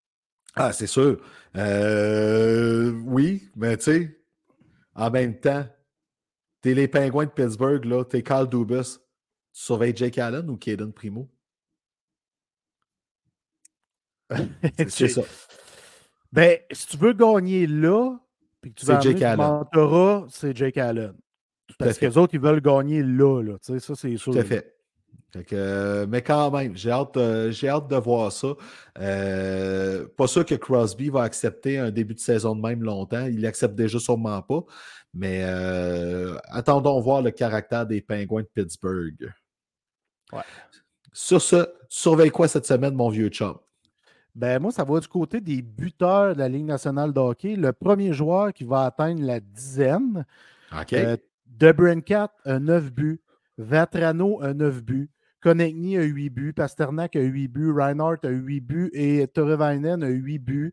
Ah, 0.54 0.72
c'est 0.72 0.86
sûr. 0.86 1.20
Euh, 1.56 2.92
oui, 3.04 3.50
mais 3.56 3.76
tu 3.76 3.84
sais, 3.84 4.20
en 4.94 5.10
même 5.10 5.38
temps, 5.38 5.64
t'es 6.60 6.74
les 6.74 6.88
Pingouins 6.88 7.26
de 7.26 7.30
Pittsburgh, 7.30 7.84
là, 7.84 8.04
t'es 8.04 8.22
Carl 8.22 8.48
Dubus. 8.48 8.98
Tu 9.52 9.62
surveilles 9.62 9.96
Jake 9.96 10.18
Allen 10.18 10.48
ou 10.48 10.56
Caden 10.56 10.92
Primo? 10.92 11.28
c'est 14.88 15.08
ça. 15.08 15.22
Ben, 16.32 16.58
si 16.70 16.86
tu 16.86 16.96
veux 16.96 17.12
gagner 17.12 17.66
là, 17.66 18.16
puis 18.60 18.72
que 18.72 18.80
tu 18.80 18.86
vas 18.86 19.00
Jake 19.00 19.22
Allen. 19.22 19.64
c'est 20.30 20.56
Jake 20.56 20.76
Allen. 20.76 21.14
Parce 21.78 21.98
que 21.98 22.06
les 22.06 22.18
autres, 22.18 22.34
ils 22.34 22.40
veulent 22.40 22.60
gagner 22.60 23.02
là. 23.02 23.42
là 23.42 23.56
ça, 23.60 23.78
c'est 23.78 24.16
sûr. 24.16 24.32
Tout 24.32 24.38
à 24.38 24.44
fait. 24.44 24.76
Euh, 25.52 26.06
mais 26.08 26.22
quand 26.22 26.50
même, 26.50 26.76
j'ai 26.76 26.90
hâte, 26.90 27.16
euh, 27.16 27.52
hâte 27.64 27.88
de 27.88 27.96
voir 27.96 28.32
ça. 28.32 28.48
Euh, 28.98 30.06
pas 30.16 30.26
sûr 30.26 30.44
que 30.44 30.54
Crosby 30.54 31.08
va 31.08 31.22
accepter 31.22 31.78
un 31.78 31.90
début 31.90 32.14
de 32.14 32.20
saison 32.20 32.56
de 32.56 32.60
même 32.60 32.82
longtemps. 32.82 33.26
Il 33.26 33.40
l'accepte 33.40 33.74
déjà 33.74 33.98
sûrement 33.98 34.42
pas. 34.42 34.64
Mais 35.12 35.42
attendons 36.50 37.00
voir 37.00 37.22
le 37.22 37.30
caractère 37.32 37.86
des 37.86 38.00
Pingouins 38.00 38.42
de 38.42 38.48
Pittsburgh. 38.54 39.32
Ouais. 40.32 40.42
Sur 41.12 41.42
ce, 41.42 41.64
tu 41.64 41.98
surveilles 41.98 42.30
quoi 42.30 42.46
cette 42.46 42.66
semaine, 42.66 42.94
mon 42.94 43.08
vieux 43.08 43.28
chum? 43.28 43.56
Ben, 44.36 44.60
moi, 44.60 44.70
ça 44.70 44.84
va 44.84 45.00
du 45.00 45.08
côté 45.08 45.40
des 45.40 45.60
buteurs 45.60 46.34
de 46.34 46.38
la 46.38 46.48
Ligue 46.48 46.64
nationale 46.64 47.12
de 47.12 47.18
hockey. 47.18 47.56
Le 47.56 47.72
premier 47.72 48.12
joueur 48.12 48.52
qui 48.52 48.62
va 48.62 48.84
atteindre 48.84 49.20
la 49.24 49.40
dizaine. 49.40 50.24
OK. 50.72 50.94
Debrincat, 51.58 52.30
un 52.44 52.60
9 52.60 52.92
buts. 52.92 53.20
Vatrano, 53.58 54.40
un 54.42 54.54
9 54.54 54.82
buts. 54.82 55.10
Konechny 55.42 55.96
a 55.96 56.02
8 56.02 56.28
buts, 56.30 56.52
Pasternak 56.52 57.16
a 57.16 57.20
8 57.20 57.48
buts, 57.48 57.72
Reinhardt 57.72 58.24
a 58.26 58.30
8 58.30 58.60
buts 58.60 58.90
et 58.92 59.26
Torrevainen 59.28 60.02
a 60.02 60.08
8 60.08 60.38
buts. 60.38 60.72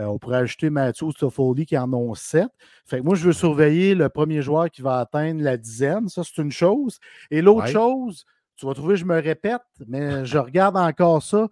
Euh, 0.00 0.04
on 0.06 0.18
pourrait 0.18 0.38
ajouter 0.38 0.70
Matthew 0.70 1.10
Stoffoli 1.10 1.66
qui 1.66 1.76
en 1.76 1.92
ont 1.92 2.14
7. 2.14 2.46
Fait 2.86 2.98
que 2.98 3.02
moi, 3.02 3.16
je 3.16 3.26
veux 3.26 3.32
surveiller 3.32 3.94
le 3.94 4.08
premier 4.08 4.42
joueur 4.42 4.70
qui 4.70 4.80
va 4.80 5.00
atteindre 5.00 5.42
la 5.42 5.56
dizaine. 5.56 6.08
Ça, 6.08 6.22
c'est 6.24 6.40
une 6.40 6.52
chose. 6.52 6.98
Et 7.30 7.42
l'autre 7.42 7.66
Ouais. 7.66 7.72
chose, 7.72 8.24
tu 8.56 8.64
vas 8.66 8.74
trouver, 8.74 8.96
je 8.96 9.04
me 9.04 9.20
répète, 9.20 9.60
mais 9.86 10.24
je 10.24 10.38
regarde 10.38 10.76
encore 10.76 11.22
ça. 11.22 11.48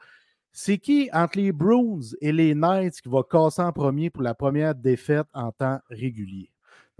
C'est 0.52 0.78
qui 0.78 1.10
entre 1.12 1.38
les 1.38 1.52
Bruins 1.52 2.00
et 2.20 2.32
les 2.32 2.54
Knights 2.54 3.00
qui 3.02 3.08
va 3.10 3.22
casser 3.22 3.62
en 3.62 3.72
premier 3.72 4.08
pour 4.10 4.22
la 4.22 4.34
première 4.34 4.74
défaite 4.74 5.26
en 5.34 5.52
temps 5.52 5.78
régulier? 5.90 6.50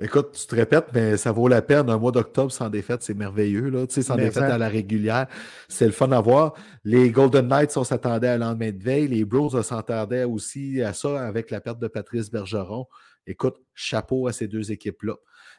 Écoute, 0.03 0.33
tu 0.33 0.47
te 0.47 0.55
répètes, 0.55 0.89
mais 0.93 1.17
ça 1.17 1.33
vaut 1.33 1.49
la 1.49 1.63
peine. 1.63 1.89
Un 1.89 1.97
mois 1.97 2.13
d'octobre 2.13 2.53
sans 2.53 2.69
défaite, 2.69 3.03
c'est 3.03 3.15
merveilleux. 3.15 3.71
Là. 3.71 3.87
Tu 3.87 3.95
sais, 3.95 4.03
sans 4.03 4.17
Mais 4.17 4.25
défaite 4.25 4.43
ça- 4.43 4.55
à 4.55 4.59
la 4.59 4.69
régulière, 4.69 5.27
c'est 5.69 5.87
le 5.87 5.93
fun 5.93 6.13
à 6.13 6.21
voir. 6.21 6.53
Les 6.85 7.11
Golden 7.11 7.49
Knights, 7.49 7.75
on 7.79 7.85
s'attendait 7.85 8.29
à 8.29 8.37
lendemain 8.37 8.73
de 8.73 8.83
veille. 8.83 9.09
Les 9.09 9.25
Bros, 9.25 9.55
on 9.57 9.63
s'attendait 9.63 10.25
aussi 10.25 10.83
à 10.83 10.93
ça 10.93 11.27
avec 11.27 11.51
la 11.51 11.63
perte 11.63 11.79
de 11.79 11.89
Patrice 11.89 12.31
Bergeron. 12.31 12.87
Écoute, 13.27 13.57
chapeau 13.75 14.27
à 14.29 14.33
ces 14.35 14.49
deux 14.49 14.71
équipes-là. 14.71 15.15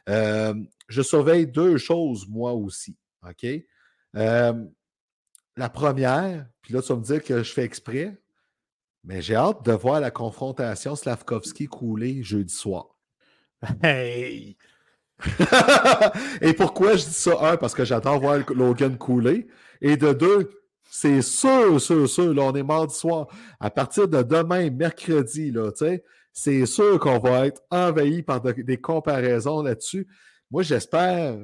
Euh, 0.08 0.54
je 0.86 1.02
surveille 1.02 1.48
deux 1.48 1.76
choses, 1.76 2.26
moi 2.28 2.52
aussi. 2.52 2.96
OK? 3.28 3.44
Euh, 4.16 4.64
la 5.56 5.68
première, 5.68 6.46
puis 6.62 6.72
là, 6.74 6.80
tu 6.80 6.88
vas 6.92 6.96
me 6.96 7.02
dire 7.04 7.24
que 7.24 7.42
je 7.42 7.52
fais 7.52 7.64
exprès, 7.64 8.16
mais 9.02 9.20
j'ai 9.20 9.34
hâte 9.34 9.64
de 9.64 9.72
voir 9.72 9.98
la 10.00 10.12
confrontation 10.12 10.94
Slavkovski-Coulé 10.94 12.22
jeudi 12.22 12.54
soir. 12.54 12.97
Hey! 13.82 14.56
Et 16.40 16.52
pourquoi 16.52 16.92
je 16.96 17.04
dis 17.04 17.12
ça? 17.12 17.32
Un, 17.52 17.56
parce 17.56 17.74
que 17.74 17.84
j'adore 17.84 18.20
voir 18.20 18.38
Logan 18.54 18.96
couler. 18.96 19.48
Et 19.80 19.96
de 19.96 20.12
deux, 20.12 20.50
c'est 20.90 21.22
sûr, 21.22 21.80
sûr, 21.80 22.08
sûr, 22.08 22.34
là, 22.34 22.42
on 22.42 22.54
est 22.54 22.62
mardi 22.62 22.94
soir. 22.94 23.26
À 23.60 23.70
partir 23.70 24.08
de 24.08 24.22
demain, 24.22 24.70
mercredi, 24.70 25.50
là, 25.50 25.70
tu 25.72 25.86
sais, 25.86 26.04
c'est 26.32 26.66
sûr 26.66 26.98
qu'on 27.00 27.18
va 27.18 27.46
être 27.46 27.62
envahi 27.70 28.22
par 28.22 28.40
de- 28.40 28.52
des 28.52 28.76
comparaisons 28.80 29.62
là-dessus. 29.62 30.06
Moi, 30.50 30.62
j'espère 30.62 31.36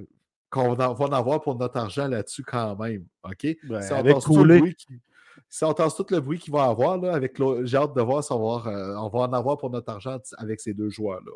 qu'on 0.51 0.74
va 0.74 0.91
en 0.91 1.12
avoir 1.12 1.41
pour 1.41 1.57
notre 1.59 1.77
argent 1.78 2.07
là-dessus 2.07 2.45
quand 2.45 2.77
même. 2.77 3.05
OK? 3.24 3.57
Ben, 3.65 3.81
Si 3.82 3.93
on 3.93 4.03
tout 4.20 4.45
le 4.45 4.55
bruit 4.61 4.74
qui- 4.77 5.01
si 5.49 5.65
on 5.65 5.73
tasse 5.73 5.97
tout 5.97 6.07
le 6.11 6.20
bruit 6.20 6.39
qu'il 6.39 6.53
va 6.53 6.65
avoir, 6.65 6.97
là, 6.99 7.12
avec 7.12 7.41
j'ai 7.65 7.77
hâte 7.77 7.95
de 7.95 8.03
voir 8.03 8.23
si 8.23 8.32
on 8.32 8.39
va, 8.61 8.70
euh, 8.70 8.95
on 8.99 9.09
va 9.09 9.19
en 9.20 9.32
avoir 9.32 9.59
pour 9.59 9.70
notre 9.70 9.91
argent 9.93 10.19
avec 10.39 10.61
ces 10.61 10.73
deux 10.74 10.91
joueurs-là. 10.91 11.32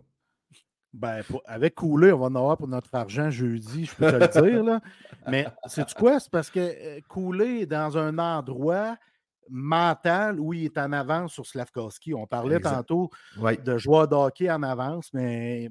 Ben, 0.95 1.23
pour- 1.25 1.43
avec 1.45 1.75
Coulé, 1.75 2.13
on 2.13 2.19
va 2.19 2.27
en 2.27 2.35
avoir 2.35 2.57
pour 2.57 2.69
notre 2.69 2.95
argent 2.95 3.31
jeudi, 3.31 3.85
je 3.85 3.95
peux 3.95 4.11
te 4.11 4.39
le 4.39 4.51
dire. 4.51 4.65
Là. 4.65 4.81
Mais 5.29 5.47
c'est 5.67 5.93
quoi? 5.95 6.19
C'est 6.19 6.31
parce 6.31 6.51
que 6.51 6.61
euh, 6.61 7.01
Coulé 7.09 7.61
est 7.61 7.67
dans 7.67 7.99
un 7.99 8.19
endroit 8.19 8.97
mental 9.51 10.41
où 10.41 10.53
il 10.53 10.65
est 10.65 10.79
en 10.79 10.93
avance 10.93 11.33
sur 11.33 11.47
Slavkovski. 11.47 12.15
On 12.15 12.27
parlait 12.27 12.57
Exact. 12.57 12.71
tantôt 12.77 13.11
Oui. 13.39 13.59
de 13.59 13.79
joueurs 13.79 14.09
de 14.09 14.15
hockey 14.15 14.51
en 14.51 14.63
avance, 14.63 15.13
mais 15.13 15.71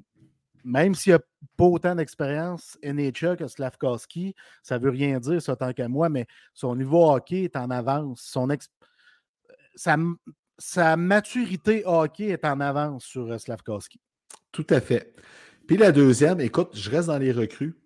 même 0.64 0.94
s'il 0.94 1.12
n'a 1.14 1.20
pas 1.56 1.64
autant 1.64 1.94
d'expérience 1.94 2.76
NHL 2.82 3.36
que 3.36 3.46
Slavkovski, 3.46 4.34
ça 4.62 4.78
ne 4.78 4.84
veut 4.84 4.90
rien 4.90 5.18
dire, 5.20 5.40
ça, 5.42 5.56
tant 5.56 5.72
qu'à 5.72 5.88
moi, 5.88 6.08
mais 6.08 6.26
son 6.54 6.74
niveau 6.76 7.10
hockey 7.10 7.42
est 7.44 7.56
en 7.56 7.70
avance. 7.70 8.20
Son 8.22 8.50
ex- 8.50 8.68
sa, 9.74 9.96
sa 10.58 10.96
maturité 10.96 11.82
hockey 11.86 12.26
est 12.28 12.44
en 12.44 12.58
avance 12.60 13.04
sur 13.04 13.30
euh, 13.30 13.38
Slavkovski. 13.38 14.00
Tout 14.52 14.66
à 14.70 14.80
fait. 14.80 15.14
Puis 15.66 15.76
la 15.76 15.92
deuxième, 15.92 16.40
écoute, 16.40 16.70
je 16.74 16.90
reste 16.90 17.08
dans 17.08 17.18
les 17.18 17.32
recrues, 17.32 17.76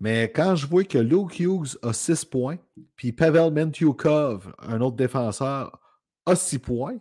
mais 0.00 0.30
quand 0.30 0.56
je 0.56 0.66
vois 0.66 0.84
que 0.84 0.98
Luke 0.98 1.38
Hughes 1.38 1.78
a 1.82 1.92
6 1.92 2.24
points, 2.26 2.58
puis 2.96 3.12
Pavel 3.12 3.52
Mentyukov, 3.52 4.52
un 4.58 4.80
autre 4.80 4.96
défenseur, 4.96 5.78
a 6.26 6.36
6 6.36 6.58
points, 6.58 6.98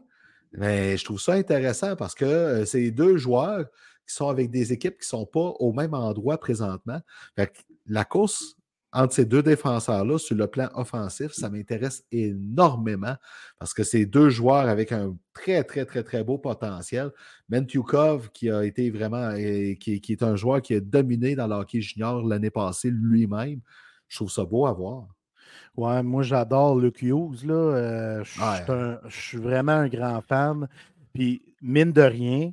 mais 0.54 0.98
je 0.98 1.06
trouve 1.06 1.20
ça 1.20 1.34
intéressant 1.34 1.96
parce 1.96 2.16
que 2.16 2.26
euh, 2.26 2.66
c'est 2.66 2.92
deux 2.92 3.18
joueurs 3.18 3.66
qui 4.08 4.16
sont 4.16 4.28
avec 4.28 4.50
des 4.52 4.74
équipes 4.74 4.98
qui 4.98 5.06
ne 5.06 5.20
sont 5.20 5.26
pas 5.26 5.54
au 5.60 5.74
même 5.74 5.94
endroit 5.94 6.38
présentement. 6.38 7.00
La 7.88 8.06
course 8.06 8.56
entre 8.94 9.14
ces 9.14 9.26
deux 9.26 9.42
défenseurs-là 9.42 10.18
sur 10.18 10.36
le 10.36 10.48
plan 10.48 10.70
offensif, 10.76 11.32
ça 11.32 11.50
m'intéresse 11.50 12.04
énormément 12.12 13.16
parce 13.58 13.74
que 13.74 13.84
c'est 13.84 14.06
deux 14.06 14.30
joueurs 14.30 14.68
avec 14.68 14.92
un 14.92 15.16
très, 15.34 15.64
très, 15.64 15.86
très, 15.86 16.04
très 16.04 16.24
beau 16.24 16.38
potentiel. 16.38 17.12
Mentyukov, 17.50 18.30
qui 18.32 18.50
a 18.50 18.64
été 18.66 18.90
vraiment, 18.90 19.34
qui, 19.80 20.02
qui 20.02 20.12
est 20.12 20.24
un 20.24 20.36
joueur 20.36 20.62
qui 20.62 20.76
a 20.76 20.80
dominé 20.82 21.36
dans 21.36 21.48
le 21.48 21.56
hockey 21.56 21.80
junior 21.82 22.22
l'année 22.28 22.50
passée 22.50 22.90
lui-même. 22.92 23.62
Je 24.10 24.18
trouve 24.18 24.32
ça 24.32 24.44
beau 24.44 24.66
à 24.66 24.74
voir. 24.74 25.08
Ouais, 25.78 26.04
moi 26.04 26.22
j'adore 26.24 26.78
Luke 26.78 27.02
Hughes. 27.02 27.46
Là. 27.46 27.54
Euh, 27.54 28.24
je, 28.26 28.32
suis 28.32 28.42
Ouais. 28.42 28.70
un- 28.72 29.00
je 29.08 29.22
suis 29.22 29.38
vraiment 29.38 29.72
un 29.72 29.88
grand 29.88 30.22
fan. 30.22 30.68
Puis, 31.14 31.42
mine 31.62 31.92
de 31.94 32.02
rien, 32.02 32.52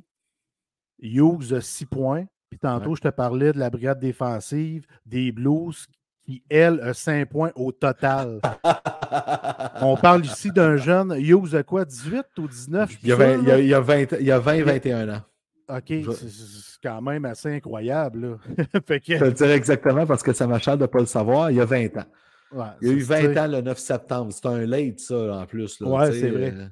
Hughes 1.01 1.53
a 1.53 1.61
6 1.61 1.85
points. 1.85 2.25
Puis 2.49 2.59
tantôt, 2.59 2.91
Ouais. 2.91 2.95
je 2.95 3.01
te 3.01 3.07
parlais 3.09 3.51
de 3.53 3.59
la 3.59 3.69
brigade 3.69 3.99
défensive 3.99 4.85
des 5.05 5.31
Blues 5.31 5.85
qui, 6.29 6.43
elle, 6.49 6.79
a 6.81 6.93
5 6.93 7.27
points 7.27 7.51
au 7.55 7.71
total. 7.71 8.39
On 9.81 9.95
parle 9.97 10.25
ici 10.25 10.51
d'un 10.51 10.77
jeune. 10.77 11.15
Hughes 11.17 11.55
a 11.55 11.63
quoi, 11.63 11.85
18 11.85 12.23
ou 12.37 12.47
19? 12.47 12.91
Je 12.91 12.97
suis 12.97 13.03
Il 13.03 13.09
y 13.09 13.11
a, 13.11 13.15
plus 13.15 13.25
20, 13.25 13.33
sûr, 13.33 13.41
il 13.41 13.47
y 13.47 13.51
a- 13.51 13.55
là? 13.55 13.61
il 13.61 13.67
y 13.67 13.73
a 13.73 13.79
20, 13.79 14.11
il 14.19 14.25
y 14.27 14.31
a 14.31 14.39
20, 14.39 14.63
21 14.63 15.09
ans. 15.09 15.21
OK, 15.69 15.83
je- 15.87 16.11
c'est- 16.11 16.79
quand 16.83 17.01
même 17.01 17.25
assez 17.25 17.49
incroyable. 17.55 18.21
Là. 18.21 18.55
fait 18.87 18.99
que, 18.99 19.13
Je 19.13 19.19
te 19.19 19.23
le 19.25 19.31
dirais 19.33 19.55
exactement 19.55 20.05
parce 20.05 20.23
que 20.23 20.33
ça 20.33 20.47
m'achale 20.47 20.77
de 20.77 20.83
ne 20.83 20.87
pas 20.87 20.99
le 20.99 21.05
savoir. 21.05 21.51
Il 21.51 21.57
y 21.57 21.61
a 21.61 21.65
20 21.65 21.97
ans. 21.97 22.05
ouais, 22.53 22.65
Il 22.81 22.87
y 22.87 22.91
a 22.91 22.93
eu 22.93 23.01
c'est- 23.01 23.27
20 23.33 23.37
ans 23.43 23.47
le 23.47 23.61
9 23.61 23.77
septembre. 23.79 24.31
C'est 24.31 24.45
un 24.45 24.65
late, 24.65 24.99
ça, 24.99 25.15
en 25.41 25.45
plus. 25.45 25.67
Sais, 25.67 25.85
c'est 26.13 26.29
vrai. 26.29 26.53
euh, 26.55 26.65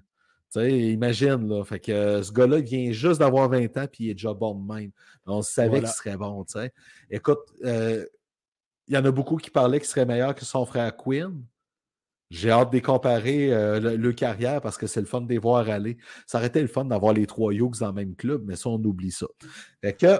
tu 0.53 0.59
sais, 0.61 0.71
imagine, 0.71 1.47
là. 1.49 1.63
Fait 1.65 1.79
que 1.79 1.91
euh, 1.91 2.23
ce 2.23 2.31
gars-là 2.31 2.59
vient 2.61 2.91
juste 2.91 3.19
d'avoir 3.19 3.49
20 3.49 3.75
ans, 3.77 3.85
puis 3.91 4.05
il 4.05 4.09
est 4.11 4.13
déjà 4.13 4.33
bon 4.33 4.55
de 4.55 4.73
même. 4.73 4.91
On 5.25 5.41
savait 5.41 5.67
Voilà. 5.69 5.87
qu'il 5.89 5.95
serait 5.97 6.15
bon, 6.17 6.43
tu 6.45 6.53
sais. 6.53 6.71
Écoute, 7.11 7.39
euh, 7.65 8.05
il 8.87 8.95
y 8.95 8.97
en 8.97 9.05
a 9.05 9.11
beaucoup 9.11 9.37
qui 9.37 9.49
parlaient 9.49 9.79
qu'il 9.79 9.87
serait 9.87 10.05
meilleur 10.05 10.33
que 10.35 10.45
son 10.45 10.65
frère 10.65 10.95
Quinn. 10.95 11.43
J'ai 12.29 12.51
hâte 12.51 12.73
de 12.73 12.79
comparer 12.79 13.53
euh, 13.53 13.79
le, 13.79 13.95
le 13.95 14.11
carrière 14.13 14.59
parce 14.61 14.77
que 14.77 14.85
c'est 14.85 14.99
le 14.99 15.05
fun 15.05 15.21
de 15.21 15.29
les 15.29 15.37
voir 15.37 15.69
aller. 15.69 15.97
Ça 16.25 16.37
aurait 16.39 16.47
été 16.47 16.61
le 16.61 16.67
fun 16.67 16.83
d'avoir 16.85 17.13
les 17.13 17.25
trois 17.25 17.53
Hughes 17.53 17.79
dans 17.79 17.87
le 17.87 17.93
même 17.93 18.15
club, 18.15 18.43
mais 18.45 18.57
ça, 18.57 18.69
on 18.69 18.83
oublie 18.83 19.11
ça. 19.11 19.27
Fait 19.81 19.93
que, 19.93 20.19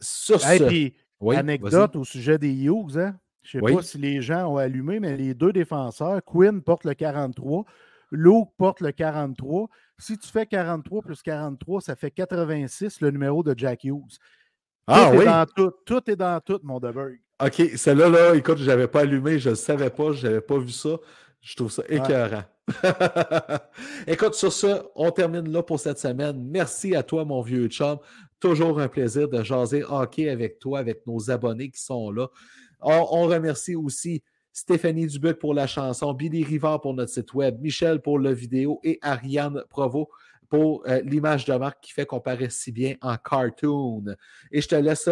sur 0.00 0.42
Hey, 0.46 0.58
ce... 0.58 0.64
puis, 0.64 0.94
Oui, 1.20 1.36
Anecdote 1.36 1.96
au 1.96 2.04
sujet 2.04 2.38
des 2.38 2.52
Hughes, 2.54 2.96
hein? 2.98 3.18
Je 3.42 3.58
ne 3.58 3.62
sais 3.62 3.66
Oui. 3.66 3.76
pas 3.76 3.82
si 3.82 3.98
les 3.98 4.20
gens 4.22 4.46
ont 4.52 4.56
allumé, 4.56 5.00
mais 5.00 5.16
les 5.16 5.34
deux 5.34 5.52
défenseurs, 5.52 6.22
Quinn 6.24 6.62
porte 6.62 6.84
le 6.84 6.94
43, 6.94 7.64
Luke 8.10 8.48
porte 8.56 8.80
le 8.80 8.92
43. 8.92 9.68
Si 9.98 10.16
tu 10.16 10.28
fais 10.28 10.46
43 10.46 11.02
plus 11.02 11.20
43, 11.22 11.80
ça 11.82 11.94
fait 11.94 12.10
86, 12.10 13.00
le 13.02 13.10
numéro 13.10 13.42
de 13.42 13.54
Jack 13.56 13.84
Hughes. 13.84 14.16
Ah 14.86 15.08
tout 15.10 15.18
oui? 15.18 15.22
est 15.24 15.26
dans 15.26 15.46
tout, 15.46 15.72
tout 15.84 16.10
est 16.10 16.16
dans 16.16 16.40
tout, 16.40 16.60
mon 16.62 16.80
Deberg. 16.80 17.20
OK, 17.40 17.62
celle-là, 17.76 18.08
là, 18.08 18.34
écoute, 18.34 18.58
je 18.58 18.64
n'avais 18.64 18.88
pas 18.88 19.00
allumé, 19.00 19.38
je 19.38 19.50
ne 19.50 19.54
savais 19.54 19.90
pas, 19.90 20.12
je 20.12 20.26
n'avais 20.26 20.40
pas 20.40 20.58
vu 20.58 20.70
ça. 20.70 20.98
Je 21.40 21.54
trouve 21.54 21.70
ça 21.70 21.84
écœurant. 21.88 22.42
écoute, 24.06 24.34
sur 24.34 24.52
ce, 24.52 24.82
on 24.96 25.10
termine 25.12 25.50
là 25.50 25.62
pour 25.62 25.78
cette 25.78 25.98
semaine. 25.98 26.44
Merci 26.50 26.96
à 26.96 27.02
toi, 27.02 27.24
mon 27.24 27.40
vieux 27.40 27.68
chum. 27.68 27.98
Toujours 28.40 28.80
un 28.80 28.88
plaisir 28.88 29.28
de 29.28 29.42
jaser 29.42 29.84
hockey 29.84 30.28
avec 30.28 30.58
toi, 30.58 30.80
avec 30.80 31.06
nos 31.06 31.30
abonnés 31.30 31.70
qui 31.70 31.80
sont 31.80 32.10
là. 32.10 32.28
On, 32.80 33.06
on 33.10 33.22
remercie 33.28 33.76
aussi 33.76 34.22
Stéphanie 34.52 35.06
Dubuc 35.06 35.38
pour 35.38 35.54
la 35.54 35.68
chanson, 35.68 36.12
Billy 36.12 36.42
Rivard 36.42 36.80
pour 36.80 36.92
notre 36.92 37.12
site 37.12 37.32
web, 37.34 37.60
Michel 37.60 38.00
pour 38.02 38.18
la 38.18 38.32
vidéo 38.32 38.80
et 38.82 38.98
Ariane 39.02 39.62
Provo 39.70 40.10
pour 40.48 40.82
euh, 40.88 41.00
l'image 41.02 41.44
de 41.44 41.54
marque 41.54 41.80
qui 41.82 41.92
fait 41.92 42.06
qu'on 42.06 42.20
paraît 42.20 42.50
si 42.50 42.72
bien 42.72 42.96
en 43.00 43.16
cartoon. 43.16 44.04
Et 44.50 44.60
je 44.60 44.68
te 44.68 44.74
laisse 44.74 45.08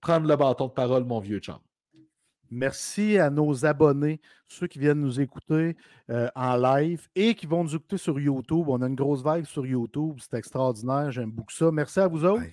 prendre 0.00 0.26
le 0.26 0.36
bâton 0.36 0.66
de 0.66 0.72
parole, 0.72 1.04
mon 1.04 1.20
vieux 1.20 1.38
chum. 1.38 1.58
Merci 2.52 3.16
à 3.18 3.30
nos 3.30 3.64
abonnés, 3.64 4.20
ceux 4.48 4.66
qui 4.66 4.80
viennent 4.80 5.00
nous 5.00 5.20
écouter 5.20 5.76
euh, 6.10 6.28
en 6.34 6.56
live 6.56 7.06
et 7.14 7.36
qui 7.36 7.46
vont 7.46 7.62
nous 7.62 7.76
écouter 7.76 7.96
sur 7.96 8.18
YouTube. 8.18 8.64
On 8.68 8.82
a 8.82 8.88
une 8.88 8.96
grosse 8.96 9.22
vibe 9.24 9.44
sur 9.44 9.64
YouTube. 9.64 10.16
C'est 10.18 10.36
extraordinaire. 10.36 11.12
J'aime 11.12 11.30
beaucoup 11.30 11.52
ça. 11.52 11.70
Merci 11.70 12.00
à 12.00 12.08
vous 12.08 12.24
autres. 12.24 12.42
Ouais. 12.42 12.52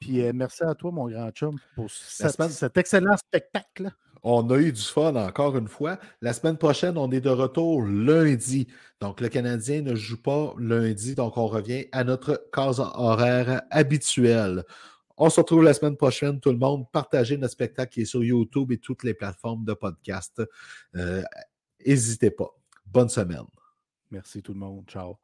Puis 0.00 0.20
euh, 0.22 0.32
merci 0.34 0.64
à 0.64 0.74
toi, 0.74 0.90
mon 0.90 1.08
grand 1.08 1.30
chum, 1.30 1.56
pour 1.76 1.88
cette- 1.88 2.32
semaine- 2.32 2.50
cet 2.50 2.76
excellent 2.76 3.16
spectacle. 3.16 3.90
On 4.24 4.50
a 4.50 4.58
eu 4.58 4.72
du 4.72 4.82
fun 4.82 5.14
encore 5.14 5.56
une 5.56 5.68
fois. 5.68 5.98
La 6.20 6.32
semaine 6.32 6.56
prochaine, 6.58 6.98
on 6.98 7.12
est 7.12 7.20
de 7.20 7.30
retour 7.30 7.82
lundi. 7.84 8.66
Donc, 9.00 9.20
le 9.20 9.28
Canadien 9.28 9.82
ne 9.82 9.94
joue 9.94 10.20
pas 10.20 10.52
lundi. 10.58 11.14
Donc, 11.14 11.36
on 11.36 11.46
revient 11.46 11.86
à 11.92 12.02
notre 12.02 12.48
case 12.52 12.80
horaire 12.80 13.62
habituelle. 13.70 14.64
On 15.16 15.30
se 15.30 15.40
retrouve 15.40 15.62
la 15.62 15.72
semaine 15.72 15.96
prochaine, 15.96 16.40
tout 16.40 16.50
le 16.50 16.58
monde. 16.58 16.86
Partagez 16.92 17.38
notre 17.38 17.52
spectacle 17.52 17.92
qui 17.92 18.02
est 18.02 18.06
sur 18.06 18.22
YouTube 18.22 18.70
et 18.72 18.78
toutes 18.78 19.02
les 19.02 19.14
plateformes 19.14 19.64
de 19.64 19.72
podcast. 19.72 20.42
Euh, 20.94 21.22
N'hésitez 21.86 22.30
pas. 22.30 22.50
Bonne 22.84 23.08
semaine. 23.08 23.46
Merci 24.10 24.42
tout 24.42 24.52
le 24.52 24.58
monde. 24.58 24.84
Ciao. 24.86 25.16